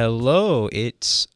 Hello, 0.00 0.68
it's 0.70 1.26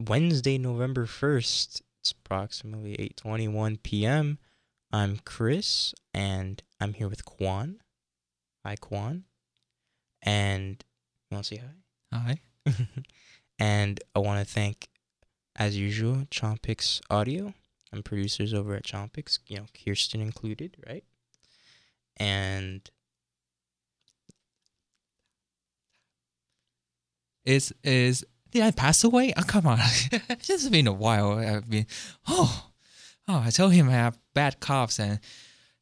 Wednesday, 0.00 0.58
November 0.58 1.06
1st. 1.06 1.80
It's 2.00 2.10
approximately 2.10 2.96
8:21 3.24 3.80
p.m. 3.84 4.40
I'm 4.90 5.20
Chris 5.24 5.94
and 6.12 6.60
I'm 6.80 6.94
here 6.94 7.06
with 7.06 7.24
Kwan. 7.24 7.76
Hi 8.66 8.74
Kwan. 8.74 9.26
And 10.22 10.84
you 11.30 11.36
want 11.36 11.44
to 11.46 11.54
say 11.54 11.62
Hi. 12.12 12.40
hi? 12.66 12.74
and 13.60 14.00
I 14.16 14.18
want 14.18 14.44
to 14.44 14.54
thank 14.54 14.88
as 15.54 15.76
usual 15.76 16.26
Chompix 16.32 17.00
Audio 17.10 17.54
and 17.92 18.04
producers 18.04 18.52
over 18.52 18.74
at 18.74 18.82
Chompix, 18.82 19.38
you 19.46 19.58
know, 19.58 19.66
Kirsten 19.84 20.20
included, 20.20 20.78
right? 20.84 21.04
And 22.16 22.90
Is 27.44 27.72
is 27.82 28.24
did 28.50 28.62
I 28.62 28.70
pass 28.70 29.04
away? 29.04 29.32
Oh 29.36 29.42
come 29.42 29.66
on. 29.66 29.78
it's 30.12 30.68
been 30.68 30.86
a 30.86 30.92
while. 30.92 31.32
I've 31.32 31.68
been 31.68 31.86
oh 32.28 32.70
oh 33.28 33.42
I 33.44 33.50
told 33.50 33.72
him 33.72 33.88
I 33.88 33.92
have 33.92 34.18
bad 34.34 34.60
coughs 34.60 34.98
and 34.98 35.20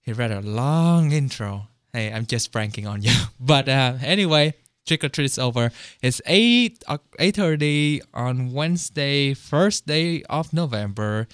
he 0.01 0.13
read 0.13 0.31
a 0.31 0.41
long 0.41 1.13
intro. 1.13 1.69
Hey, 1.93 2.13
I'm 2.13 2.27
just 2.27 2.53
pranking 2.53 2.87
on 2.87 3.03
you. 3.03 3.13
But 3.41 3.69
uh, 3.69 3.95
anyway, 4.03 4.55
trick 4.87 5.05
or 5.05 5.09
treat 5.09 5.27
is 5.27 5.39
over. 5.39 5.71
It's 6.03 6.21
eight 6.27 6.83
eight 7.19 7.37
thirty 7.37 8.03
on 8.13 8.53
Wednesday, 8.53 9.35
first 9.35 9.87
day 9.87 10.23
of 10.29 10.53
November, 10.53 11.29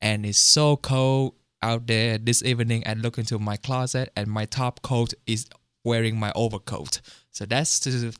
and 0.00 0.24
it's 0.24 0.38
so 0.38 0.76
cold 0.76 1.34
out 1.62 1.86
there 1.86 2.18
this 2.18 2.42
evening. 2.42 2.82
I 2.86 2.94
look 2.94 3.18
into 3.18 3.38
my 3.38 3.56
closet 3.56 4.12
and 4.16 4.28
my 4.28 4.44
top 4.44 4.82
coat 4.82 5.14
is 5.26 5.46
wearing 5.84 6.18
my 6.18 6.32
overcoat. 6.34 7.00
So 7.30 7.46
that's 7.46 7.80
to 7.80 8.12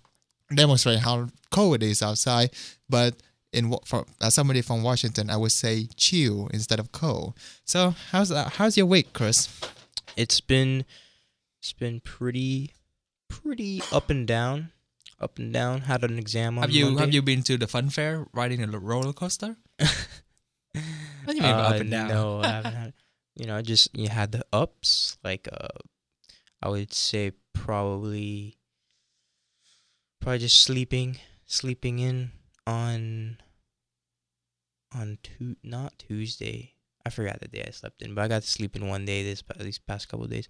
demonstrate 0.55 1.01
how 1.01 1.29
cold 1.51 1.77
it 1.77 1.83
is 1.83 2.03
outside. 2.03 2.51
But 2.89 3.15
in 3.53 3.71
wa- 3.71 3.81
for 3.85 4.05
as 4.21 4.35
somebody 4.35 4.61
from 4.63 4.83
Washington, 4.83 5.31
I 5.31 5.37
would 5.37 5.53
say 5.53 5.87
chill 5.97 6.49
instead 6.53 6.79
of 6.81 6.93
cold. 6.93 7.35
So 7.65 7.95
how's 8.13 8.29
that? 8.31 8.55
How's 8.55 8.77
your 8.77 8.87
week, 8.87 9.13
Chris? 9.13 9.49
it's 10.17 10.41
been 10.41 10.85
it's 11.61 11.73
been 11.73 12.01
pretty 12.01 12.73
pretty 13.29 13.81
up 13.93 14.11
and 14.11 14.27
down 14.27 14.71
up 15.21 15.39
and 15.39 15.53
down 15.53 15.83
had 15.83 16.03
an 16.03 16.19
exam 16.19 16.59
on 16.59 16.63
have 16.63 16.71
you 16.73 16.87
Monday. 16.87 17.01
have 17.01 17.15
you 17.15 17.23
been 17.23 17.43
to 17.43 17.57
the 17.57 17.67
fun 17.69 17.89
fair 17.91 18.27
riding 18.33 18.63
a 18.63 18.67
roller 18.79 19.13
coaster? 19.13 19.57
What 21.25 21.33
do 21.33 21.37
you 21.37 21.43
mean 21.43 21.53
Uh, 21.53 21.59
up 21.59 21.81
and 21.81 21.91
down? 21.91 22.09
no 22.09 22.41
i 22.41 22.47
haven't 22.49 22.75
had 22.83 22.93
you 23.37 23.47
know 23.47 23.57
I 23.57 23.63
just 23.63 23.97
you 23.97 24.09
had 24.09 24.33
the 24.33 24.45
ups 24.53 25.19
like 25.25 25.49
uh 25.53 25.69
i 26.63 26.69
would 26.69 26.93
say 26.93 27.33
probably 27.53 28.58
probably 30.21 30.39
just 30.39 30.63
sleeping 30.63 31.19
sleeping 31.47 31.99
in 31.99 32.31
on 32.67 33.39
on 34.95 35.19
tu- 35.23 35.57
not 35.63 35.99
tuesday 35.99 36.75
i 37.07 37.11
forgot 37.11 37.41
the 37.41 37.49
day 37.49 37.65
i 37.67 37.71
slept 37.71 38.03
in 38.03 38.15
but 38.15 38.23
i 38.25 38.29
got 38.29 38.43
to 38.43 38.49
sleep 38.49 38.75
in 38.77 38.89
one 38.89 39.05
day 39.05 39.23
this 39.23 39.43
these 39.61 39.79
past 39.79 40.09
couple 40.09 40.25
of 40.25 40.31
days 40.31 40.49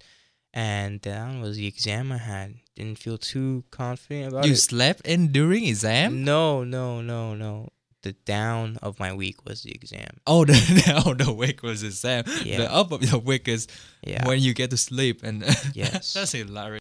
and 0.53 1.01
that 1.01 1.39
was 1.41 1.57
the 1.57 1.67
exam 1.67 2.11
i 2.11 2.17
had 2.17 2.55
didn't 2.75 2.97
feel 2.97 3.17
too 3.17 3.63
confident 3.71 4.31
about 4.31 4.45
You 4.45 4.53
it 4.53 4.57
slept 4.57 5.05
in 5.05 5.31
during 5.31 5.65
exam? 5.65 6.23
no 6.23 6.63
no 6.63 7.01
no 7.01 7.35
no 7.35 7.69
the 8.01 8.13
down 8.13 8.77
of 8.81 8.97
my 8.97 9.13
week 9.13 9.45
was 9.45 9.63
the 9.63 9.71
exam 9.71 10.09
Oh, 10.25 10.45
the 10.45 11.03
oh, 11.05 11.13
the 11.13 11.33
week 11.33 11.61
was 11.63 11.83
exam. 11.83 12.23
Yeah. 12.45 12.57
The 12.59 12.71
up 12.73 12.93
of 12.93 13.01
the 13.09 13.19
week 13.19 13.49
is 13.49 13.67
yeah 14.07 14.25
when 14.25 14.39
you 14.39 14.53
get 14.53 14.69
to 14.69 14.77
sleep, 14.77 15.21
and 15.21 15.43
Yes. 15.73 16.13
that's 16.13 16.31
hilarious. 16.31 16.79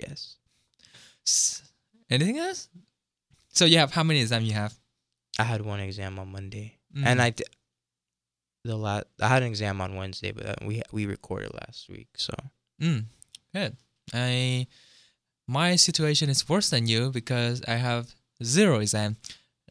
yes 0.00 0.36
Anything 2.10 2.38
else? 2.38 2.68
So 3.52 3.64
you 3.64 3.78
have 3.78 3.92
how 3.92 4.02
many 4.02 4.20
exams 4.20 4.46
you 4.46 4.52
have? 4.54 4.74
I 5.38 5.44
had 5.44 5.62
one 5.62 5.80
exam 5.80 6.18
on 6.18 6.30
Monday, 6.32 6.78
Mm. 6.94 7.06
and 7.06 7.22
I 7.22 7.30
d- 7.30 7.44
the 8.64 8.76
last 8.76 9.06
I 9.20 9.28
had 9.28 9.42
an 9.42 9.48
exam 9.48 9.80
on 9.80 9.96
Wednesday, 9.96 10.30
but 10.32 10.46
uh, 10.46 10.54
we 10.64 10.82
we 10.92 11.06
recorded 11.06 11.52
last 11.54 11.88
week, 11.88 12.08
so 12.16 12.34
Mm, 12.80 13.04
good. 13.54 13.76
I 14.12 14.66
my 15.46 15.76
situation 15.76 16.28
is 16.30 16.48
worse 16.48 16.70
than 16.70 16.86
you 16.86 17.10
because 17.10 17.62
I 17.66 17.74
have 17.76 18.14
zero 18.42 18.78
exam. 18.80 19.16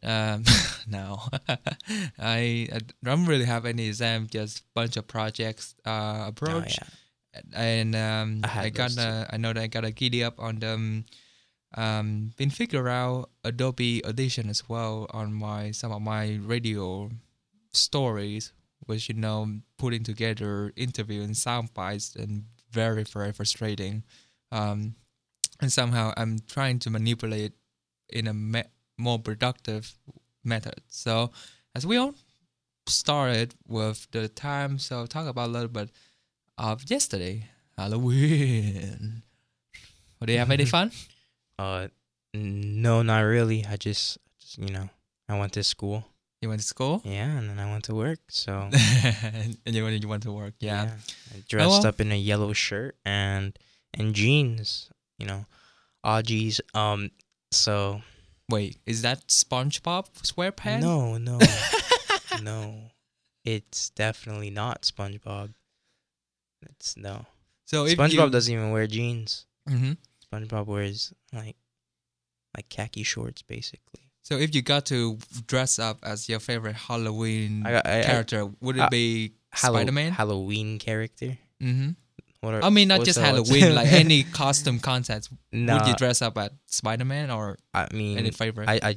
Um, 0.02 0.44
no, 0.86 1.20
I, 2.18 2.68
I 2.72 2.80
don't 3.02 3.24
really 3.26 3.44
have 3.46 3.64
any 3.66 3.86
exam. 3.88 4.26
Just 4.30 4.62
bunch 4.74 4.96
of 4.96 5.06
projects 5.08 5.74
uh, 5.86 6.24
oh, 6.24 6.28
approach, 6.28 6.78
yeah. 6.78 7.40
and 7.54 7.96
um, 7.96 8.40
I 8.44 8.66
I, 8.66 8.68
got 8.70 8.90
too. 8.90 9.24
I 9.30 9.36
know 9.38 9.52
that 9.52 9.62
I 9.62 9.66
got 9.66 9.84
a 9.84 9.90
giddy 9.90 10.22
up 10.24 10.38
on 10.38 10.58
them. 10.60 10.74
Um, 10.74 11.04
been 11.74 12.50
figure 12.50 12.88
out 12.88 13.30
Adobe 13.42 14.04
Audition 14.04 14.48
as 14.48 14.68
well 14.68 15.06
on 15.10 15.32
my 15.32 15.70
some 15.72 15.92
of 15.92 16.02
my 16.02 16.38
radio 16.42 17.10
stories, 17.72 18.52
which 18.86 19.08
you 19.08 19.14
know 19.14 19.60
putting 19.78 20.04
together 20.04 20.72
interview 20.76 21.22
and 21.22 21.36
sound 21.36 21.74
bites 21.74 22.14
and 22.16 22.44
very 22.70 23.04
very 23.04 23.32
frustrating. 23.32 24.04
Um, 24.52 24.94
and 25.60 25.72
somehow 25.72 26.12
I'm 26.16 26.38
trying 26.46 26.78
to 26.80 26.90
manipulate 26.90 27.52
in 28.08 28.26
a 28.26 28.34
me- 28.34 28.70
more 28.98 29.18
productive 29.18 29.94
method. 30.44 30.80
So 30.88 31.30
as 31.74 31.86
we 31.86 31.96
all 31.96 32.14
started 32.86 33.54
with 33.66 34.06
the 34.12 34.28
time, 34.28 34.78
so 34.78 35.06
talk 35.06 35.26
about 35.26 35.48
a 35.48 35.52
little 35.52 35.68
bit 35.68 35.90
of 36.58 36.88
yesterday, 36.88 37.48
Halloween. 37.76 39.22
Do 40.24 40.32
you 40.32 40.38
have 40.38 40.50
any 40.50 40.64
fun? 40.76 40.90
Uh, 41.58 41.88
no, 42.34 43.02
not 43.02 43.20
really. 43.20 43.64
I 43.64 43.76
just, 43.76 44.18
just 44.40 44.58
you 44.58 44.70
know, 44.70 44.88
I 45.28 45.38
went 45.38 45.52
to 45.54 45.64
school, 45.64 46.04
You 46.42 46.48
went 46.48 46.60
to 46.60 46.66
school, 46.66 47.00
yeah, 47.04 47.38
and 47.38 47.48
then 47.48 47.58
I 47.58 47.70
went 47.70 47.84
to 47.84 47.94
work. 47.94 48.18
So 48.28 48.68
and 48.72 49.56
you 49.64 49.84
went 49.84 50.02
you 50.02 50.08
went 50.08 50.24
to 50.24 50.32
work. 50.32 50.54
Yeah. 50.58 50.90
I 51.34 51.42
dressed 51.48 51.68
well. 51.82 51.86
up 51.86 52.00
in 52.00 52.12
a 52.12 52.18
yellow 52.18 52.52
shirt 52.52 52.96
and 53.04 53.56
and 53.94 54.14
jeans, 54.14 54.90
you 55.18 55.26
know, 55.26 55.46
Audgies. 56.04 56.60
Um, 56.74 57.10
so 57.52 58.02
Wait, 58.50 58.76
is 58.84 59.02
that 59.02 59.28
SpongeBob 59.28 60.10
SquarePants? 60.22 60.80
no, 60.80 61.16
no, 61.16 61.38
no, 62.42 62.74
it's 63.44 63.90
definitely 63.90 64.50
not 64.50 64.82
SpongeBob. 64.82 65.54
It's 66.62 66.96
no. 66.96 67.26
So 67.66 67.86
SpongeBob 67.86 68.26
you, 68.26 68.30
doesn't 68.30 68.52
even 68.52 68.70
wear 68.70 68.86
jeans. 68.86 69.46
hmm 69.68 69.92
SpongeBob 70.34 70.66
wears 70.66 71.12
like 71.32 71.56
like 72.56 72.68
khaki 72.68 73.02
shorts 73.02 73.42
basically. 73.42 74.00
So 74.22 74.36
if 74.36 74.54
you 74.54 74.62
got 74.62 74.86
to 74.86 75.18
dress 75.46 75.78
up 75.78 75.98
as 76.02 76.28
your 76.28 76.40
favorite 76.40 76.76
Halloween 76.76 77.64
I 77.66 77.74
I, 77.74 78.00
I, 78.00 78.02
character, 78.02 78.46
would 78.60 78.76
it 78.78 78.90
be 78.90 79.32
Hallow- 79.50 79.78
Spider 79.78 79.92
Man? 79.92 80.12
Halloween 80.12 80.78
character. 80.78 81.38
mm-hmm. 81.62 81.90
What 82.40 82.54
are, 82.54 82.62
I 82.64 82.68
mean, 82.68 82.88
not 82.88 83.04
just 83.04 83.18
Halloween, 83.18 83.74
like 83.74 83.90
any 83.92 84.22
costume 84.22 84.78
contest. 84.78 85.30
Nah, 85.50 85.78
Would 85.78 85.88
you 85.88 85.94
dress 85.94 86.20
up 86.20 86.36
as 86.36 86.50
Spider 86.66 87.06
Man 87.06 87.30
or 87.30 87.56
I 87.72 87.88
mean, 87.94 88.18
any 88.18 88.30
favorite? 88.30 88.68
I, 88.68 88.80
I, 88.82 88.94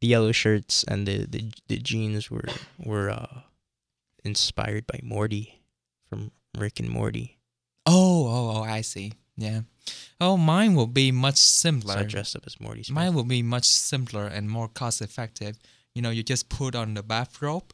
the 0.00 0.06
yellow 0.08 0.32
shirts 0.32 0.82
and 0.88 1.06
the, 1.06 1.26
the 1.26 1.52
the 1.68 1.76
jeans 1.78 2.30
were 2.30 2.48
were 2.78 3.10
uh 3.10 3.40
inspired 4.24 4.86
by 4.86 5.00
Morty 5.02 5.60
from 6.08 6.30
Rick 6.56 6.80
and 6.80 6.88
Morty. 6.88 7.38
oh, 7.86 8.26
oh, 8.26 8.56
oh, 8.56 8.62
I 8.62 8.80
see. 8.80 9.12
Yeah. 9.36 9.60
Oh, 10.20 10.36
mine 10.36 10.74
will 10.74 10.86
be 10.86 11.10
much 11.12 11.36
So 11.36 11.68
I 11.68 11.72
simpler. 11.72 12.04
dressed 12.04 12.36
up 12.36 12.44
as 12.46 12.60
Morty. 12.60 12.82
Smith. 12.84 12.94
Mine 12.94 13.14
will 13.14 13.24
be 13.24 13.42
much 13.42 13.64
simpler 13.66 14.26
and 14.26 14.48
more 14.48 14.68
cost 14.68 15.02
effective. 15.02 15.58
You 15.94 16.02
know, 16.02 16.10
you 16.10 16.22
just 16.22 16.48
put 16.48 16.74
on 16.74 16.94
the 16.94 17.02
bathrobe 17.02 17.72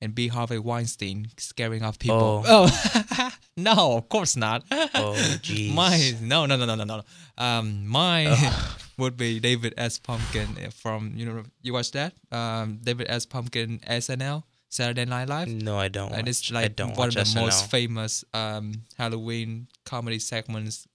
and 0.00 0.14
be 0.14 0.28
Harvey 0.28 0.58
Weinstein 0.58 1.28
scaring 1.38 1.82
off 1.82 1.98
people. 1.98 2.42
Oh, 2.46 3.30
no, 3.56 3.96
of 3.98 4.08
course 4.08 4.36
not. 4.36 4.64
Oh, 4.70 5.14
jeez. 5.42 5.72
Mine, 5.74 6.28
no, 6.28 6.46
no, 6.46 6.56
no, 6.56 6.64
no, 6.66 6.74
no, 6.74 6.84
no. 6.84 7.02
Um, 7.38 7.86
mine 7.86 8.34
would 8.98 9.16
be 9.16 9.40
David 9.40 9.74
S. 9.76 9.98
Pumpkin 9.98 10.56
from 10.70 11.12
you 11.16 11.26
know 11.26 11.42
you 11.62 11.72
watch 11.72 11.90
that? 11.92 12.12
Um, 12.30 12.78
David 12.82 13.06
S. 13.08 13.24
Pumpkin 13.26 13.78
SNL 13.80 14.42
Saturday 14.68 15.04
Night 15.04 15.28
Live. 15.28 15.48
no, 15.48 15.78
I 15.78 15.88
don't. 15.88 16.12
and 16.12 16.22
watch- 16.22 16.28
it's 16.28 16.50
I 16.52 16.54
like 16.62 16.78
one 16.96 17.08
of 17.08 17.14
the 17.14 17.32
most 17.40 17.70
famous 17.70 18.24
um, 18.34 18.82
Halloween 18.98 19.68
comedy 19.84 20.18
segments, 20.18 20.86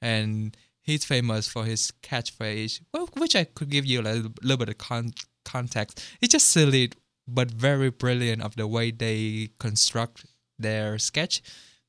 and 0.00 0.56
he's 0.80 1.04
famous 1.04 1.48
for 1.48 1.64
his 1.64 1.92
catchphrase, 2.02 2.80
well, 2.92 3.08
which 3.16 3.36
I 3.36 3.44
could 3.44 3.70
give 3.70 3.86
you 3.86 4.00
a 4.00 4.02
little, 4.02 4.32
little 4.42 4.56
bit 4.58 4.68
of 4.68 4.78
con- 4.78 5.12
context. 5.44 6.02
It's 6.20 6.32
just 6.32 6.48
silly, 6.48 6.92
but 7.26 7.50
very 7.50 7.90
brilliant 7.90 8.42
of 8.42 8.56
the 8.56 8.66
way 8.66 8.90
they 8.90 9.50
construct 9.58 10.26
their 10.58 10.98
sketch 10.98 11.42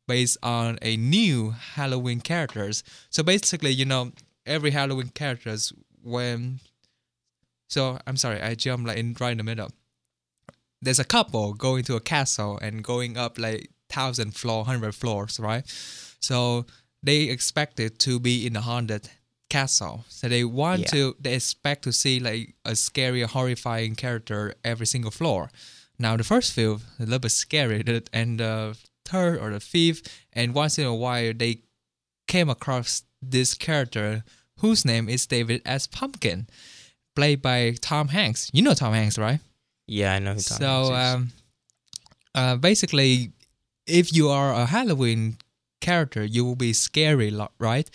based 0.08 0.38
on 0.44 0.78
a 0.81 0.98
new 0.98 1.52
Halloween 1.52 2.22
characters. 2.22 2.84
So 3.10 3.24
basically, 3.24 3.72
you 3.72 3.86
know, 3.86 4.12
every 4.46 4.72
Halloween 4.72 5.10
characters 5.10 5.74
when. 6.04 6.60
So 7.69 8.00
I'm 8.06 8.18
sorry, 8.18 8.42
I 8.42 8.56
jumped 8.56 8.88
like 8.88 8.98
in 8.98 9.16
right 9.19 9.31
in 9.31 9.38
the 9.38 9.44
middle 9.46 9.72
there's 10.81 11.00
a 11.00 11.06
couple 11.06 11.54
going 11.54 11.84
to 11.84 11.96
a 11.96 12.00
castle 12.00 12.57
and 12.62 12.84
going 12.84 13.18
up 13.18 13.38
like 13.38 13.69
thousand 13.90 14.36
floor, 14.36 14.66
hundred 14.66 14.96
floors, 14.96 15.40
right? 15.40 15.64
So 16.19 16.66
they 17.03 17.24
expected 17.24 18.00
to 18.00 18.19
be 18.19 18.45
in 18.45 18.56
a 18.56 18.62
haunted 18.62 19.09
castle. 19.50 20.06
So 20.07 20.27
they 20.30 20.44
want 20.44 20.81
Yeah. 20.81 20.88
to, 20.92 21.15
they 21.19 21.33
expect 21.36 21.83
to 21.83 21.92
see 21.92 22.19
like 22.19 22.56
a 22.65 22.75
scary, 22.75 23.21
horrifying 23.24 23.95
character 23.95 24.53
every 24.63 24.86
single 24.86 25.12
floor. 25.12 25.50
Now 26.00 26.18
the 26.18 26.24
first 26.24 26.53
few 26.53 26.81
a 27.00 27.03
little 27.03 27.19
bit 27.19 27.31
scary, 27.31 27.83
and 28.13 28.39
the 28.39 28.77
third 29.06 29.39
or 29.39 29.51
the 29.51 29.59
fifth, 29.59 30.07
and 30.33 30.53
once 30.53 30.77
in 30.80 30.86
a 30.86 30.95
while 30.95 31.33
they 31.33 31.62
came 32.27 32.50
across 32.50 33.04
this 33.21 33.54
character 33.54 34.24
whose 34.59 34.86
name 34.86 35.09
is 35.09 35.25
David 35.27 35.62
S. 35.65 35.88
Pumpkin, 35.88 36.47
played 37.15 37.42
by 37.42 37.75
Tom 37.81 38.07
Hanks. 38.09 38.50
You 38.54 38.62
know 38.62 38.74
Tom 38.74 38.94
Hanks, 38.94 39.18
right? 39.18 39.39
Yeah, 39.88 40.13
I 40.15 40.19
know 40.19 40.33
who 40.36 40.42
Tom 40.42 40.57
so 40.57 40.94
Hanks 40.94 41.09
is. 41.09 41.15
um, 41.15 41.31
uh, 42.36 42.56
basically, 42.56 43.31
if 43.86 44.13
you 44.13 44.30
are 44.30 44.54
a 44.54 44.65
Halloween 44.65 45.38
character, 45.81 46.24
you 46.24 46.45
will 46.45 46.56
be 46.56 46.74
scary, 46.74 47.36
right? 47.60 47.89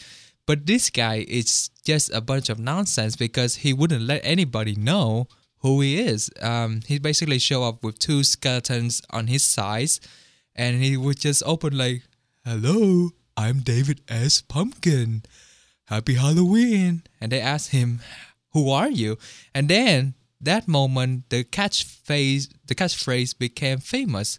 But 0.46 0.66
this 0.66 0.90
guy 0.90 1.24
is 1.26 1.70
just 1.84 2.12
a 2.12 2.20
bunch 2.20 2.48
of 2.48 2.58
nonsense 2.58 3.16
because 3.16 3.56
he 3.56 3.72
wouldn't 3.72 4.02
let 4.02 4.20
anybody 4.24 4.76
know 4.76 5.26
who 5.58 5.80
he 5.80 5.98
is. 5.98 6.30
Um, 6.40 6.82
he 6.86 6.98
basically 6.98 7.38
show 7.38 7.64
up 7.64 7.82
with 7.82 7.98
two 7.98 8.22
skeletons 8.22 9.02
on 9.10 9.26
his 9.26 9.42
sides, 9.42 10.00
and 10.54 10.82
he 10.82 10.96
would 10.96 11.18
just 11.18 11.42
open 11.44 11.76
like, 11.76 12.02
"Hello, 12.44 13.10
I'm 13.36 13.60
David 13.60 14.02
S. 14.08 14.40
Pumpkin. 14.40 15.24
Happy 15.86 16.14
Halloween!" 16.14 17.02
And 17.20 17.32
they 17.32 17.40
ask 17.40 17.70
him, 17.70 18.00
"Who 18.52 18.70
are 18.70 18.90
you?" 18.90 19.18
And 19.54 19.68
then 19.68 20.14
that 20.40 20.68
moment, 20.68 21.30
the 21.30 21.42
catchphrase, 21.42 22.48
the 22.66 22.74
catchphrase 22.74 23.36
became 23.36 23.78
famous 23.78 24.38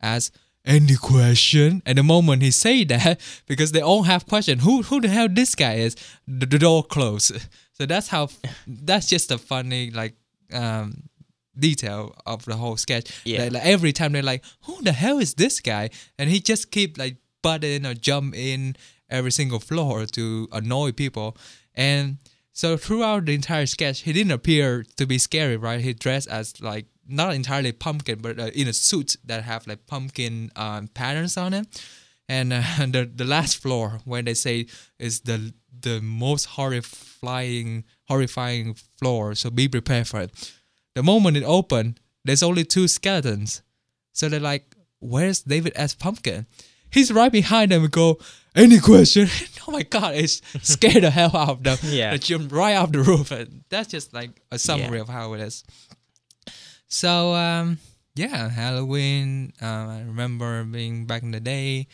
as 0.00 0.30
any 0.66 0.96
question. 0.96 1.82
And 1.86 1.98
the 1.98 2.02
moment 2.02 2.42
he 2.42 2.50
say 2.50 2.84
that, 2.84 3.20
because 3.46 3.72
they 3.72 3.80
all 3.80 4.02
have 4.02 4.26
question, 4.26 4.58
who 4.60 4.82
who 4.82 5.00
the 5.00 5.08
hell 5.08 5.28
this 5.28 5.54
guy 5.54 5.74
is, 5.74 5.96
the, 6.26 6.46
the 6.46 6.58
door 6.58 6.84
closed. 6.84 7.32
So 7.76 7.84
that's 7.84 8.08
how. 8.08 8.28
That's 8.66 9.06
just 9.06 9.30
a 9.30 9.36
funny 9.36 9.90
like 9.90 10.14
um 10.50 11.10
detail 11.58 12.14
of 12.24 12.44
the 12.46 12.56
whole 12.56 12.78
sketch. 12.78 13.12
Yeah. 13.24 13.44
Like, 13.44 13.52
like 13.52 13.66
every 13.66 13.92
time 13.92 14.12
they're 14.12 14.22
like, 14.22 14.44
who 14.64 14.82
the 14.82 14.92
hell 14.92 15.18
is 15.18 15.34
this 15.34 15.60
guy? 15.60 15.90
And 16.18 16.30
he 16.30 16.40
just 16.40 16.70
keep 16.70 16.96
like 16.96 17.18
butt 17.42 17.64
in 17.64 17.84
or 17.84 17.92
jump 17.92 18.34
in 18.34 18.76
every 19.10 19.30
single 19.30 19.60
floor 19.60 20.06
to 20.06 20.48
annoy 20.52 20.92
people. 20.92 21.36
And 21.74 22.16
so 22.56 22.78
throughout 22.78 23.26
the 23.26 23.34
entire 23.34 23.66
sketch, 23.66 24.00
he 24.00 24.14
didn't 24.14 24.32
appear 24.32 24.86
to 24.96 25.04
be 25.04 25.18
scary, 25.18 25.58
right? 25.58 25.78
He 25.78 25.92
dressed 25.92 26.26
as 26.26 26.58
like 26.62 26.86
not 27.06 27.34
entirely 27.34 27.70
pumpkin, 27.70 28.20
but 28.22 28.40
uh, 28.40 28.50
in 28.54 28.66
a 28.66 28.72
suit 28.72 29.14
that 29.26 29.44
have 29.44 29.66
like 29.66 29.86
pumpkin 29.86 30.50
um, 30.56 30.88
patterns 30.88 31.36
on 31.36 31.52
it. 31.52 31.66
And 32.30 32.54
uh, 32.54 32.62
the 32.78 33.10
the 33.14 33.26
last 33.26 33.58
floor, 33.58 34.00
when 34.06 34.24
they 34.24 34.32
say 34.32 34.68
is 34.98 35.20
the 35.20 35.52
the 35.78 36.00
most 36.00 36.46
horrifying 36.46 37.84
horrifying 38.04 38.74
floor, 38.98 39.34
so 39.34 39.50
be 39.50 39.68
prepared 39.68 40.08
for 40.08 40.22
it. 40.22 40.54
The 40.94 41.02
moment 41.02 41.36
it 41.36 41.44
opened, 41.44 42.00
there's 42.24 42.42
only 42.42 42.64
two 42.64 42.88
skeletons. 42.88 43.60
So 44.14 44.30
they're 44.30 44.40
like, 44.40 44.74
"Where's 44.98 45.42
David 45.42 45.74
S. 45.76 45.94
Pumpkin?" 45.94 46.46
He's 46.90 47.12
right 47.12 47.30
behind 47.30 47.72
them 47.72 47.82
and 47.82 47.92
go, 47.92 48.18
"Any 48.56 48.80
question?" 48.80 49.28
oh 49.68 49.72
my 49.72 49.82
god, 49.82 50.14
it's 50.16 50.40
scared 50.62 51.02
the 51.04 51.10
hell 51.10 51.36
out 51.36 51.48
of 51.50 51.62
them. 51.62 51.78
Yeah. 51.84 52.10
They 52.12 52.18
jump 52.18 52.50
right 52.52 52.74
off 52.76 52.90
the 52.92 53.00
roof. 53.02 53.30
And 53.30 53.62
that's 53.68 53.88
just 53.88 54.12
like 54.14 54.30
a 54.50 54.58
summary 54.58 54.98
of 55.00 55.08
how 55.08 55.34
it 55.34 55.40
is. 55.40 55.62
So 56.88 57.34
um, 57.34 57.78
yeah, 58.14 58.48
Halloween. 58.48 59.52
Um, 59.60 59.88
I 59.88 60.00
remember 60.00 60.64
being 60.64 61.04
back 61.06 61.22
in 61.22 61.32
the 61.32 61.40
day, 61.40 61.88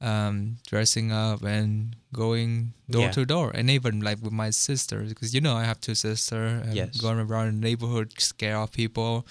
um, 0.00 0.56
dressing 0.66 1.12
up 1.12 1.42
and 1.44 1.96
going 2.12 2.72
door 2.90 3.02
Yeah. 3.02 3.10
to 3.12 3.24
door, 3.26 3.50
and 3.54 3.68
even 3.70 4.00
like 4.00 4.22
with 4.22 4.32
my 4.32 4.50
sister, 4.50 5.02
because 5.02 5.34
you 5.34 5.40
know 5.40 5.54
I 5.54 5.64
have 5.64 5.80
two 5.80 5.94
sisters. 5.94 6.62
and 6.66 6.74
Yes. 6.74 7.00
Going 7.00 7.18
around 7.18 7.46
the 7.46 7.66
neighborhood, 7.68 8.12
scare 8.18 8.56
off 8.56 8.72
people, 8.72 9.26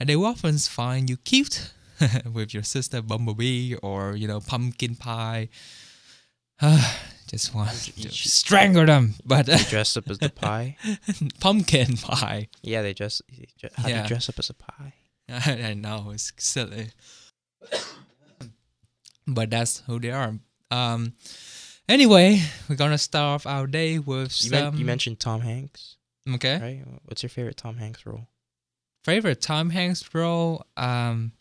and 0.00 0.08
they 0.08 0.16
will 0.16 0.26
often 0.26 0.58
find 0.58 1.10
you 1.10 1.16
cute 1.18 1.72
with 2.32 2.54
your 2.54 2.62
sister 2.64 3.02
Bumblebee 3.02 3.74
or 3.82 4.16
you 4.16 4.26
know 4.26 4.40
pumpkin 4.40 4.96
pie. 4.96 5.48
Just 7.26 7.54
want 7.54 7.70
to 7.70 8.10
strangle 8.10 8.86
them, 8.86 9.14
but 9.24 9.46
They 9.46 9.56
dress 9.56 9.96
up 9.96 10.08
as 10.08 10.18
the 10.18 10.28
pie. 10.30 10.76
pumpkin 11.40 11.96
pie. 11.96 12.48
Yeah, 12.62 12.82
they 12.82 12.92
dress. 12.94 13.22
they 13.28 13.48
How 13.74 13.84
do 13.84 13.90
Yeah. 13.90 14.02
you 14.02 14.08
dress 14.08 14.28
up 14.28 14.38
as 14.38 14.50
a 14.50 14.54
pie? 14.54 14.92
I 15.28 15.74
know 15.74 16.10
it's 16.14 16.32
silly, 16.36 16.90
but 19.26 19.50
that's 19.50 19.80
who 19.86 19.98
they 19.98 20.10
are. 20.10 20.34
Um. 20.70 21.14
Anyway, 21.88 22.40
we're 22.68 22.76
gonna 22.76 22.98
start 22.98 23.34
off 23.34 23.46
our 23.46 23.66
day 23.66 23.98
with 23.98 24.30
You, 24.44 24.50
some. 24.50 24.50
men- 24.70 24.78
you 24.78 24.84
mentioned 24.84 25.20
Tom 25.20 25.40
Hanks, 25.42 25.96
okay. 26.34 26.58
right? 26.60 26.82
What's 27.04 27.22
your 27.22 27.30
favorite 27.30 27.56
Tom 27.56 27.76
Hanks 27.76 28.06
role? 28.06 28.28
Favorite 29.04 29.40
Tom 29.42 29.68
Hanks 29.70 30.08
role? 30.14 30.64
Um, 30.78 31.32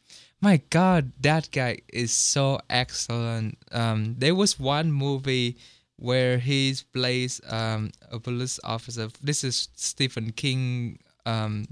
my 0.44 0.62
God, 0.70 1.14
that 1.22 1.50
guy 1.52 1.80
is 1.92 2.12
so 2.12 2.60
excellent. 2.70 3.58
Um, 3.72 4.16
there 4.18 4.36
was 4.36 4.60
one 4.60 4.92
movie 4.92 5.58
where 5.96 6.38
he 6.38 6.76
plays 6.92 7.40
um 7.48 7.92
a 8.12 8.20
police 8.20 8.60
officer. 8.64 9.08
This 9.22 9.44
is 9.44 9.70
Stephen 9.76 10.34
King 10.34 11.00
um 11.26 11.66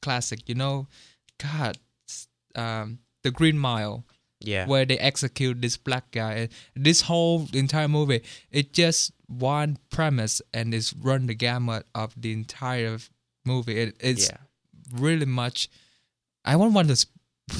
classic. 0.00 0.48
You 0.48 0.54
know, 0.54 0.86
God, 1.38 1.78
um, 2.54 3.00
The 3.22 3.30
Green 3.30 3.58
Mile. 3.58 4.04
Yeah. 4.44 4.66
where 4.66 4.84
they 4.84 4.98
execute 4.98 5.62
this 5.62 5.76
black 5.76 6.10
guy. 6.10 6.50
And 6.74 6.84
This 6.84 7.02
whole 7.02 7.46
entire 7.52 7.86
movie, 7.86 8.22
it 8.50 8.72
just 8.72 9.12
one 9.28 9.78
premise 9.88 10.42
and 10.52 10.74
it's 10.74 10.92
run 10.92 11.28
the 11.28 11.34
gamut 11.34 11.86
of 11.94 12.10
the 12.20 12.32
entire 12.32 12.98
movie. 13.46 13.78
It, 13.78 13.96
it's 14.00 14.30
yeah. 14.30 14.38
really 14.98 15.26
much. 15.26 15.70
I 16.44 16.56
won't 16.56 16.74
want 16.74 16.88
to 16.88 17.06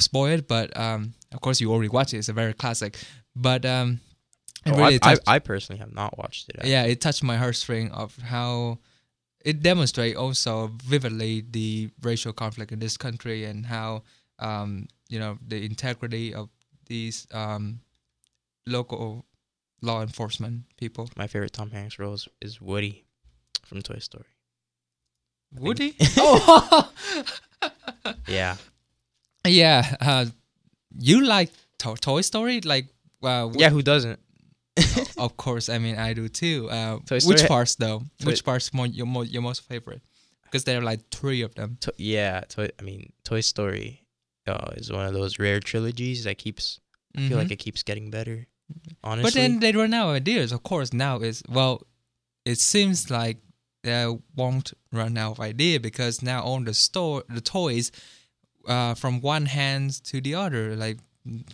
spoil 0.01 0.31
it, 0.33 0.47
but 0.47 0.75
um, 0.77 1.13
of 1.33 1.41
course 1.41 1.59
you 1.61 1.71
already 1.71 1.89
watched 1.89 2.13
it. 2.13 2.17
It's 2.17 2.29
a 2.29 2.33
very 2.33 2.53
classic, 2.53 2.97
but 3.35 3.65
um, 3.65 3.99
Oh, 4.65 4.71
really 4.71 4.83
I, 4.83 4.95
I, 4.95 4.97
touched- 5.15 5.21
I 5.27 5.39
personally 5.39 5.79
have 5.79 5.93
not 5.93 6.17
watched 6.17 6.49
it. 6.49 6.65
yeah, 6.65 6.83
it 6.83 7.01
touched 7.01 7.21
my 7.23 7.35
heartstring 7.37 7.91
of 7.91 8.15
how 8.17 8.79
it 9.43 9.61
demonstrates 9.61 10.17
also 10.17 10.71
vividly 10.85 11.43
the 11.49 11.89
racial 12.01 12.31
conflict 12.31 12.71
in 12.71 12.79
this 12.79 12.95
country 12.95 13.43
and 13.43 13.65
how 13.65 14.03
um, 14.39 14.87
you 15.09 15.19
know 15.19 15.37
the 15.45 15.65
integrity 15.65 16.33
of 16.33 16.49
these 16.87 17.27
um, 17.33 17.81
local 18.65 19.25
law 19.81 20.01
enforcement 20.01 20.63
people. 20.77 21.09
My 21.17 21.27
favorite 21.27 21.51
Tom 21.51 21.71
Hanks 21.71 21.99
role 21.99 22.13
is, 22.13 22.27
is 22.41 22.61
Woody 22.61 23.03
from 23.65 23.81
Toy 23.81 23.99
Story. 23.99 24.25
Woody? 25.59 25.95
oh, 26.17 26.89
Yeah. 28.27 28.55
Yeah. 29.47 29.95
Uh, 30.01 30.25
you 30.99 31.23
like 31.25 31.51
to- 31.79 31.95
Toy 31.95 32.21
Story? 32.21 32.61
Like, 32.61 32.87
uh, 33.23 33.49
Yeah, 33.53 33.69
who 33.69 33.81
doesn't? 33.81 34.19
of 35.17 35.37
course. 35.37 35.69
I 35.69 35.77
mean, 35.77 35.97
I 35.97 36.13
do 36.13 36.27
too. 36.29 36.69
Uh, 36.69 36.99
which 37.25 37.45
parts 37.47 37.75
though? 37.75 37.99
Toy- 38.19 38.25
which 38.31 38.43
parts 38.43 38.73
more 38.73 38.87
your 38.87 39.05
mo- 39.05 39.21
your 39.21 39.41
most 39.41 39.61
favorite? 39.67 40.01
Because 40.45 40.63
there 40.65 40.79
are 40.79 40.83
like 40.83 41.01
three 41.11 41.41
of 41.41 41.53
them. 41.55 41.77
To- 41.81 41.93
yeah, 41.97 42.41
Toy. 42.41 42.69
I 42.79 42.81
mean, 42.83 43.11
Toy 43.23 43.41
Story 43.41 44.03
uh, 44.47 44.71
is 44.77 44.91
one 44.91 45.05
of 45.05 45.13
those 45.13 45.39
rare 45.39 45.59
trilogies 45.59 46.23
that 46.25 46.37
keeps. 46.37 46.79
I 47.15 47.27
feel 47.27 47.37
like 47.37 47.51
it 47.51 47.57
keeps 47.57 47.83
getting 47.83 48.09
better. 48.09 48.47
Honestly, 49.03 49.23
But 49.27 49.33
then 49.35 49.59
they 49.59 49.71
run 49.71 49.93
out 49.93 50.09
of 50.09 50.15
ideas. 50.15 50.51
Of 50.51 50.63
course, 50.63 50.91
now 50.93 51.19
is 51.19 51.43
well, 51.47 51.85
it 52.45 52.57
seems 52.59 53.11
like 53.11 53.37
they 53.83 54.07
won't 54.35 54.73
run 54.91 55.15
out 55.17 55.33
of 55.33 55.39
idea 55.39 55.79
because 55.79 56.23
now 56.23 56.43
on 56.43 56.63
the 56.63 56.73
store, 56.73 57.23
the 57.29 57.41
toys, 57.41 57.91
uh, 58.67 58.93
from 58.95 59.21
one 59.21 59.45
hand 59.45 60.03
to 60.05 60.21
the 60.21 60.35
other, 60.35 60.75
like 60.75 60.97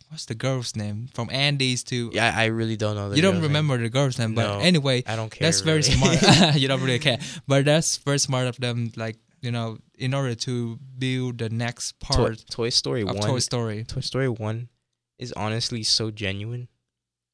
what's 0.09 0.25
the 0.25 0.35
girl's 0.35 0.75
name? 0.75 1.09
From 1.13 1.29
Andy's 1.31 1.83
to 1.85 2.09
yeah, 2.13 2.33
I 2.35 2.45
really 2.45 2.75
don't 2.75 2.95
know. 2.95 3.09
The 3.09 3.15
you 3.15 3.21
don't 3.21 3.33
girl's 3.33 3.41
name. 3.43 3.49
remember 3.49 3.77
the 3.77 3.89
girl's 3.89 4.17
name, 4.19 4.35
but 4.35 4.43
No, 4.43 4.59
anyway, 4.59 5.03
I 5.05 5.15
don't 5.15 5.29
care. 5.31 5.45
that's 5.45 5.61
very 5.61 5.81
really. 5.81 6.17
smart. 6.17 6.55
you 6.55 6.67
don't 6.67 6.81
really 6.81 6.99
care, 6.99 7.19
but 7.47 7.65
that's 7.65 7.97
very 7.97 8.19
smart 8.19 8.47
of 8.47 8.57
them. 8.57 8.91
Like 8.95 9.17
you 9.41 9.51
know, 9.51 9.77
in 9.97 10.13
order 10.13 10.35
to 10.35 10.77
build 10.97 11.37
the 11.37 11.49
next 11.49 11.99
Toy, 11.99 12.15
part 12.15 12.45
Toy 12.49 12.69
Story 12.69 13.01
of 13.01 13.09
one. 13.09 13.21
Toy 13.21 13.39
Story. 13.39 13.83
Toy 13.83 14.01
Story 14.01 14.29
one 14.29 14.69
is 15.17 15.31
honestly 15.33 15.83
so 15.83 16.11
genuine. 16.11 16.67